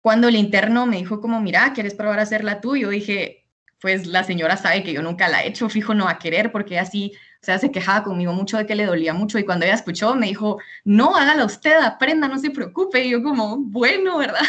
Cuando 0.00 0.28
el 0.28 0.36
interno 0.36 0.86
me 0.86 0.96
dijo 0.96 1.20
como, 1.20 1.38
mira, 1.42 1.74
¿quieres 1.74 1.92
probar 1.92 2.18
a 2.18 2.22
hacerla 2.22 2.62
tú? 2.62 2.76
Yo 2.78 2.88
dije, 2.88 3.46
pues 3.78 4.06
la 4.06 4.24
señora 4.24 4.56
sabe 4.56 4.82
que 4.84 4.94
yo 4.94 5.02
nunca 5.02 5.28
la 5.28 5.44
he 5.44 5.48
hecho, 5.48 5.68
fijo 5.68 5.92
no 5.92 6.06
va 6.06 6.12
a 6.12 6.18
querer, 6.18 6.50
porque 6.50 6.78
así, 6.78 7.12
o 7.42 7.44
sea, 7.44 7.58
se 7.58 7.70
quejaba 7.70 8.02
conmigo 8.02 8.32
mucho 8.32 8.56
de 8.56 8.64
que 8.64 8.74
le 8.74 8.86
dolía 8.86 9.12
mucho 9.12 9.38
y 9.38 9.44
cuando 9.44 9.66
ella 9.66 9.74
escuchó 9.74 10.14
me 10.14 10.28
dijo, 10.28 10.60
no, 10.82 11.14
hágala 11.14 11.44
usted, 11.44 11.78
aprenda, 11.78 12.26
no 12.26 12.38
se 12.38 12.48
preocupe. 12.48 13.04
Y 13.04 13.10
yo 13.10 13.22
como, 13.22 13.58
bueno, 13.58 14.16
¿verdad? 14.16 14.40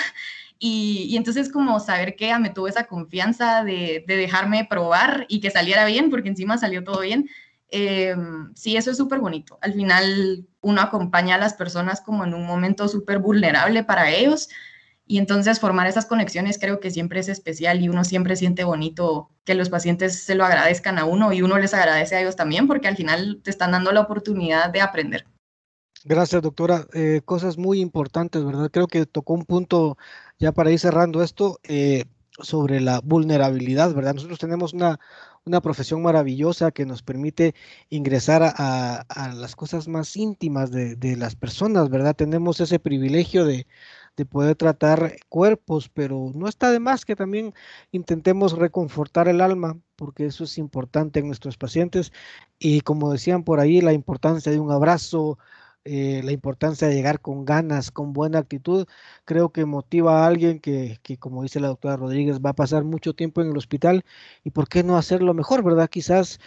Y, 0.59 1.15
entonces 1.17 1.51
como 1.51 1.79
saber 1.79 2.15
que 2.15 2.25
ella 2.25 2.39
me 2.39 2.49
tuvo 2.49 2.67
esa 2.67 2.85
confianza 2.87 3.63
de, 3.63 4.03
dejarme 4.07 4.65
probar 4.65 5.25
y 5.29 5.39
que 5.39 5.51
saliera 5.51 5.85
bien, 5.85 6.09
porque 6.09 6.29
encima 6.29 6.57
salió 6.57 6.83
todo 6.83 7.01
bien, 7.01 7.29
eh, 7.69 8.15
sí, 8.55 8.77
eso 8.77 8.91
es 8.91 8.97
súper 8.97 9.19
bonito. 9.19 9.59
Al 9.61 9.73
final 9.73 10.47
uno 10.61 10.81
acompaña 10.81 11.35
a 11.35 11.39
las 11.39 11.53
personas 11.53 12.01
como 12.01 12.23
en 12.23 12.33
un 12.33 12.45
momento 12.45 12.87
súper 12.87 13.19
vulnerable 13.19 13.83
para 13.83 14.11
ellos 14.11 14.49
y 15.07 15.19
entonces 15.19 15.59
formar 15.59 15.87
esas 15.87 16.05
conexiones 16.05 16.59
creo 16.59 16.79
que 16.79 16.91
siempre 16.91 17.21
es 17.21 17.29
especial 17.29 17.81
y 17.81 17.87
uno 17.87 18.03
siempre 18.03 18.35
siente 18.35 18.65
bonito 18.65 19.31
que 19.45 19.55
los 19.55 19.69
pacientes 19.69 20.21
se 20.23 20.35
lo 20.35 20.43
agradezcan 20.43 20.99
a 20.99 21.05
uno 21.05 21.31
y 21.31 21.41
uno 21.41 21.57
les 21.57 21.73
agradece 21.73 22.15
a 22.15 22.21
ellos 22.21 22.35
también 22.35 22.67
porque 22.67 22.89
al 22.89 22.97
final 22.97 23.39
te 23.41 23.49
están 23.49 23.71
dando 23.71 23.93
la 23.93 24.01
oportunidad 24.01 24.69
de 24.69 24.81
aprender. 24.81 25.25
Gracias, 26.03 26.41
doctora. 26.41 26.85
Eh, 26.93 27.21
cosas 27.25 27.57
muy 27.57 27.79
importantes, 27.79 28.43
¿verdad? 28.43 28.69
Creo 28.71 28.87
que 28.87 29.05
tocó 29.05 29.33
un 29.33 29.45
punto 29.45 29.97
ya 30.39 30.51
para 30.51 30.71
ir 30.71 30.79
cerrando 30.79 31.23
esto 31.23 31.59
eh, 31.63 32.05
sobre 32.39 32.79
la 32.81 33.01
vulnerabilidad, 33.01 33.93
¿verdad? 33.93 34.13
Nosotros 34.13 34.39
tenemos 34.39 34.73
una, 34.73 34.99
una 35.45 35.61
profesión 35.61 36.01
maravillosa 36.01 36.71
que 36.71 36.85
nos 36.85 37.01
permite 37.01 37.55
ingresar 37.89 38.43
a, 38.43 39.01
a, 39.01 39.33
las 39.33 39.55
cosas 39.55 39.87
más 39.87 40.15
íntimas 40.15 40.71
de, 40.71 40.95
de, 40.95 41.15
las 41.15 41.35
personas, 41.35 41.89
¿verdad? 41.89 42.15
Tenemos 42.15 42.59
ese 42.59 42.79
privilegio 42.79 43.45
de, 43.45 43.65
de 44.17 44.25
poder 44.25 44.55
tratar 44.55 45.15
cuerpos, 45.29 45.89
pero 45.89 46.31
no 46.33 46.47
está 46.47 46.71
de 46.71 46.79
más 46.79 47.05
que 47.05 47.15
también 47.15 47.53
intentemos 47.91 48.53
reconfortar 48.53 49.27
el 49.27 49.41
alma, 49.41 49.79
porque 49.95 50.25
eso 50.25 50.43
es 50.43 50.57
importante 50.57 51.19
en 51.19 51.27
nuestros 51.27 51.57
pacientes. 51.57 52.11
Y 52.59 52.81
como 52.81 53.11
decían 53.11 53.43
por 53.43 53.59
ahí, 53.59 53.79
la 53.81 53.93
importancia 53.93 54.51
de 54.51 54.59
un 54.59 54.71
abrazo, 54.71 55.37
eh, 55.87 56.21
la 56.23 56.31
importancia 56.31 56.87
de 56.87 56.95
llegar 56.95 57.21
con 57.21 57.45
ganas, 57.45 57.91
con 57.91 58.13
buena 58.13 58.39
actitud, 58.39 58.87
creo 59.25 59.49
que 59.51 59.65
motiva 59.65 60.23
a 60.23 60.27
alguien 60.27 60.59
que, 60.59 60.99
que, 61.03 61.17
como 61.17 61.43
dice 61.43 61.59
la 61.59 61.69
doctora 61.69 61.97
Rodríguez, 61.97 62.39
va 62.45 62.51
a 62.51 62.53
pasar 62.53 62.83
mucho 62.83 63.13
tiempo 63.13 63.41
en 63.41 63.49
el 63.49 63.57
hospital 63.57 64.03
y 64.43 64.51
por 64.51 64.67
qué 64.69 64.83
no 64.83 64.97
hacerlo 64.97 65.33
mejor, 65.33 65.63
¿verdad? 65.63 65.89
Quizás 65.89 66.39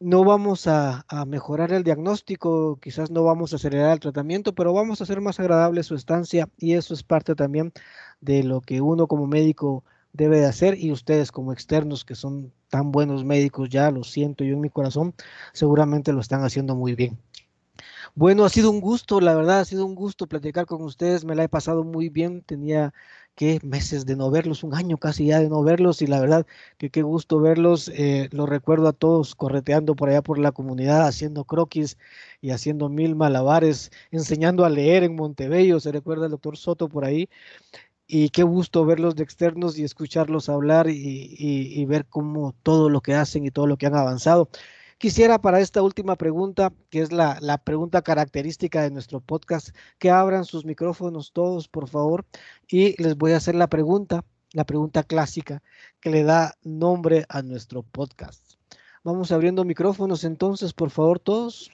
no 0.00 0.24
vamos 0.24 0.66
a, 0.66 1.04
mejorar 1.26 1.72
el 1.72 1.82
diagnóstico, 1.84 2.78
quizás 2.80 3.10
no 3.10 3.24
vamos 3.24 3.52
a 3.52 3.56
acelerar 3.56 3.92
el 3.92 4.00
tratamiento, 4.00 4.54
pero 4.54 4.72
vamos 4.72 5.00
a 5.00 5.04
hacer 5.04 5.20
más 5.20 5.40
agradable 5.40 5.82
su 5.82 5.94
estancia 5.94 6.48
y 6.56 6.74
eso 6.74 6.94
es 6.94 7.02
parte 7.02 7.34
también 7.34 7.72
de 8.20 8.44
lo 8.44 8.60
que 8.60 8.80
uno 8.80 9.06
como 9.08 9.26
médico 9.26 9.84
debe 10.12 10.40
de 10.40 10.46
hacer 10.46 10.78
y 10.78 10.92
ustedes 10.92 11.32
como 11.32 11.52
externos 11.52 12.04
que 12.04 12.14
son 12.14 12.52
tan 12.68 12.92
buenos 12.92 13.24
médicos, 13.24 13.68
ya 13.70 13.90
lo 13.90 14.04
siento 14.04 14.44
yo 14.44 14.54
en 14.54 14.60
mi 14.60 14.70
corazón, 14.70 15.14
seguramente 15.52 16.12
lo 16.12 16.20
están 16.20 16.44
haciendo 16.44 16.76
muy 16.76 16.94
bien. 16.94 17.18
Bueno, 18.14 18.44
ha 18.44 18.48
sido 18.48 18.70
un 18.70 18.80
gusto, 18.80 19.20
la 19.20 19.34
verdad, 19.34 19.60
ha 19.60 19.64
sido 19.64 19.84
un 19.86 19.94
gusto 19.94 20.26
platicar 20.26 20.66
con 20.66 20.82
ustedes, 20.82 21.24
me 21.24 21.34
la 21.34 21.44
he 21.44 21.48
pasado 21.48 21.84
muy 21.84 22.08
bien, 22.08 22.42
tenía 22.42 22.92
que 23.34 23.60
meses 23.62 24.04
de 24.06 24.16
no 24.16 24.30
verlos, 24.30 24.64
un 24.64 24.74
año 24.74 24.96
casi 24.98 25.26
ya 25.26 25.38
de 25.38 25.48
no 25.48 25.62
verlos 25.62 26.02
y 26.02 26.06
la 26.08 26.20
verdad 26.20 26.44
que 26.76 26.90
qué 26.90 27.02
gusto 27.02 27.38
verlos, 27.40 27.88
eh, 27.94 28.28
los 28.32 28.48
recuerdo 28.48 28.88
a 28.88 28.92
todos 28.92 29.34
correteando 29.36 29.94
por 29.94 30.08
allá 30.08 30.22
por 30.22 30.38
la 30.38 30.50
comunidad, 30.52 31.06
haciendo 31.06 31.44
croquis 31.44 31.96
y 32.40 32.50
haciendo 32.50 32.88
mil 32.88 33.14
malabares, 33.14 33.90
enseñando 34.10 34.64
a 34.64 34.70
leer 34.70 35.04
en 35.04 35.14
Montebello, 35.14 35.78
se 35.78 35.92
recuerda 35.92 36.24
el 36.26 36.32
doctor 36.32 36.56
Soto 36.56 36.88
por 36.88 37.04
ahí, 37.04 37.28
y 38.06 38.30
qué 38.30 38.42
gusto 38.42 38.84
verlos 38.86 39.16
de 39.16 39.22
externos 39.24 39.78
y 39.78 39.84
escucharlos 39.84 40.48
hablar 40.48 40.88
y, 40.90 41.84
ver 41.86 42.06
cómo 42.06 42.54
todo 42.62 42.88
lo 42.90 43.00
que 43.02 43.14
hacen 43.14 43.44
y 43.46 43.50
todo 43.50 43.66
lo 43.66 43.76
que 43.76 43.86
han 43.86 43.96
avanzado. 43.96 44.48
Quisiera 44.98 45.38
para 45.38 45.60
esta 45.60 45.80
última 45.80 46.16
pregunta, 46.16 46.72
que 46.90 47.00
es 47.02 47.12
la, 47.12 47.38
pregunta 47.62 48.02
característica 48.02 48.82
de 48.82 48.90
nuestro 48.90 49.20
podcast, 49.20 49.68
que 50.00 50.10
abran 50.10 50.44
sus 50.44 50.64
micrófonos 50.64 51.30
todos, 51.32 51.68
por 51.68 51.88
favor, 51.88 52.26
y 52.66 53.00
les 53.00 53.16
voy 53.16 53.30
a 53.30 53.36
hacer 53.36 53.54
la 53.54 53.68
pregunta, 53.68 54.24
la 54.50 54.64
pregunta 54.64 55.04
clásica 55.04 55.62
que 56.00 56.10
le 56.10 56.24
da 56.24 56.54
nombre 56.64 57.26
a 57.28 57.42
nuestro 57.42 57.84
podcast. 57.84 58.54
Vamos 59.04 59.30
abriendo 59.30 59.64
micrófonos 59.64 60.24
entonces, 60.24 60.72
por 60.72 60.90
favor, 60.90 61.20
todos, 61.20 61.70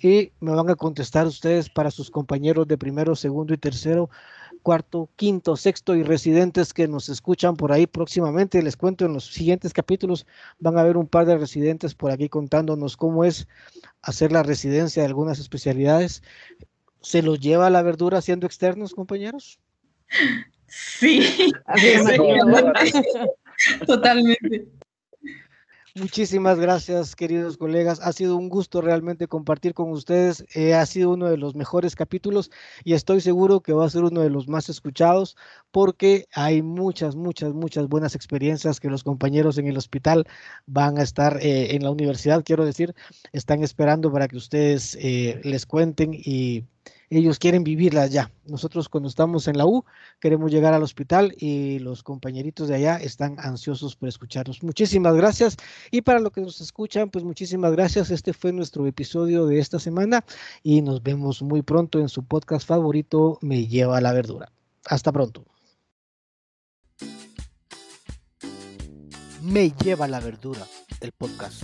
y 0.00 0.32
me 0.40 0.50
van 0.50 0.68
a 0.68 0.74
contestar 0.74 1.28
ustedes 1.28 1.70
para 1.70 1.92
sus 1.92 2.10
compañeros 2.10 2.66
de 2.66 2.76
primero, 2.76 3.14
segundo 3.14 3.54
y 3.54 3.58
tercero 3.58 4.10
cuarto, 4.66 5.08
quinto, 5.14 5.54
sexto 5.54 5.94
y 5.94 6.02
residentes 6.02 6.74
que 6.74 6.88
nos 6.88 7.08
escuchan 7.08 7.56
por 7.56 7.70
ahí 7.70 7.86
próximamente. 7.86 8.64
Les 8.64 8.76
cuento 8.76 9.04
en 9.04 9.12
los 9.12 9.26
siguientes 9.26 9.72
capítulos 9.72 10.26
van 10.58 10.76
a 10.76 10.80
haber 10.80 10.96
un 10.96 11.06
par 11.06 11.24
de 11.24 11.38
residentes 11.38 11.94
por 11.94 12.10
aquí 12.10 12.28
contándonos 12.28 12.96
cómo 12.96 13.24
es 13.24 13.46
hacer 14.02 14.32
la 14.32 14.42
residencia 14.42 15.02
de 15.02 15.06
algunas 15.06 15.38
especialidades. 15.38 16.24
¿Se 17.00 17.22
los 17.22 17.38
lleva 17.38 17.70
la 17.70 17.82
verdura 17.82 18.20
siendo 18.20 18.44
externos, 18.44 18.92
compañeros? 18.92 19.60
Sí, 20.66 21.52
totalmente. 23.86 24.66
Muchísimas 25.98 26.58
gracias, 26.58 27.16
queridos 27.16 27.56
colegas. 27.56 28.00
Ha 28.02 28.12
sido 28.12 28.36
un 28.36 28.50
gusto 28.50 28.82
realmente 28.82 29.28
compartir 29.28 29.72
con 29.72 29.90
ustedes. 29.90 30.44
Eh, 30.54 30.74
ha 30.74 30.84
sido 30.84 31.08
uno 31.08 31.24
de 31.30 31.38
los 31.38 31.54
mejores 31.54 31.96
capítulos 31.96 32.50
y 32.84 32.92
estoy 32.92 33.22
seguro 33.22 33.60
que 33.60 33.72
va 33.72 33.86
a 33.86 33.88
ser 33.88 34.04
uno 34.04 34.20
de 34.20 34.28
los 34.28 34.46
más 34.46 34.68
escuchados 34.68 35.38
porque 35.70 36.26
hay 36.34 36.60
muchas, 36.60 37.16
muchas, 37.16 37.54
muchas 37.54 37.88
buenas 37.88 38.14
experiencias 38.14 38.78
que 38.78 38.90
los 38.90 39.04
compañeros 39.04 39.56
en 39.56 39.68
el 39.68 39.78
hospital 39.78 40.26
van 40.66 40.98
a 40.98 41.02
estar 41.02 41.38
eh, 41.40 41.74
en 41.74 41.82
la 41.82 41.90
universidad, 41.90 42.44
quiero 42.44 42.66
decir, 42.66 42.94
están 43.32 43.62
esperando 43.62 44.12
para 44.12 44.28
que 44.28 44.36
ustedes 44.36 44.98
eh, 45.00 45.40
les 45.44 45.64
cuenten 45.64 46.10
y 46.12 46.64
ellos 47.10 47.38
quieren 47.38 47.64
vivirla 47.64 48.06
ya. 48.06 48.30
Nosotros 48.46 48.88
cuando 48.88 49.08
estamos 49.08 49.48
en 49.48 49.58
la 49.58 49.66
U 49.66 49.84
queremos 50.20 50.50
llegar 50.50 50.74
al 50.74 50.82
hospital 50.82 51.34
y 51.38 51.78
los 51.78 52.02
compañeritos 52.02 52.68
de 52.68 52.76
allá 52.76 52.96
están 52.96 53.36
ansiosos 53.38 53.96
por 53.96 54.08
escucharnos. 54.08 54.62
Muchísimas 54.62 55.14
gracias 55.14 55.56
y 55.90 56.02
para 56.02 56.20
los 56.20 56.32
que 56.32 56.40
nos 56.40 56.60
escuchan, 56.60 57.10
pues 57.10 57.24
muchísimas 57.24 57.72
gracias. 57.72 58.10
Este 58.10 58.32
fue 58.32 58.52
nuestro 58.52 58.86
episodio 58.86 59.46
de 59.46 59.58
esta 59.58 59.78
semana 59.78 60.24
y 60.62 60.82
nos 60.82 61.02
vemos 61.02 61.42
muy 61.42 61.62
pronto 61.62 62.00
en 62.00 62.08
su 62.08 62.24
podcast 62.24 62.66
favorito, 62.66 63.38
Me 63.40 63.66
lleva 63.66 64.00
la 64.00 64.12
verdura. 64.12 64.52
Hasta 64.84 65.12
pronto. 65.12 65.44
Me 69.42 69.70
lleva 69.70 70.08
la 70.08 70.18
verdura, 70.18 70.66
el 71.00 71.12
podcast. 71.12 71.62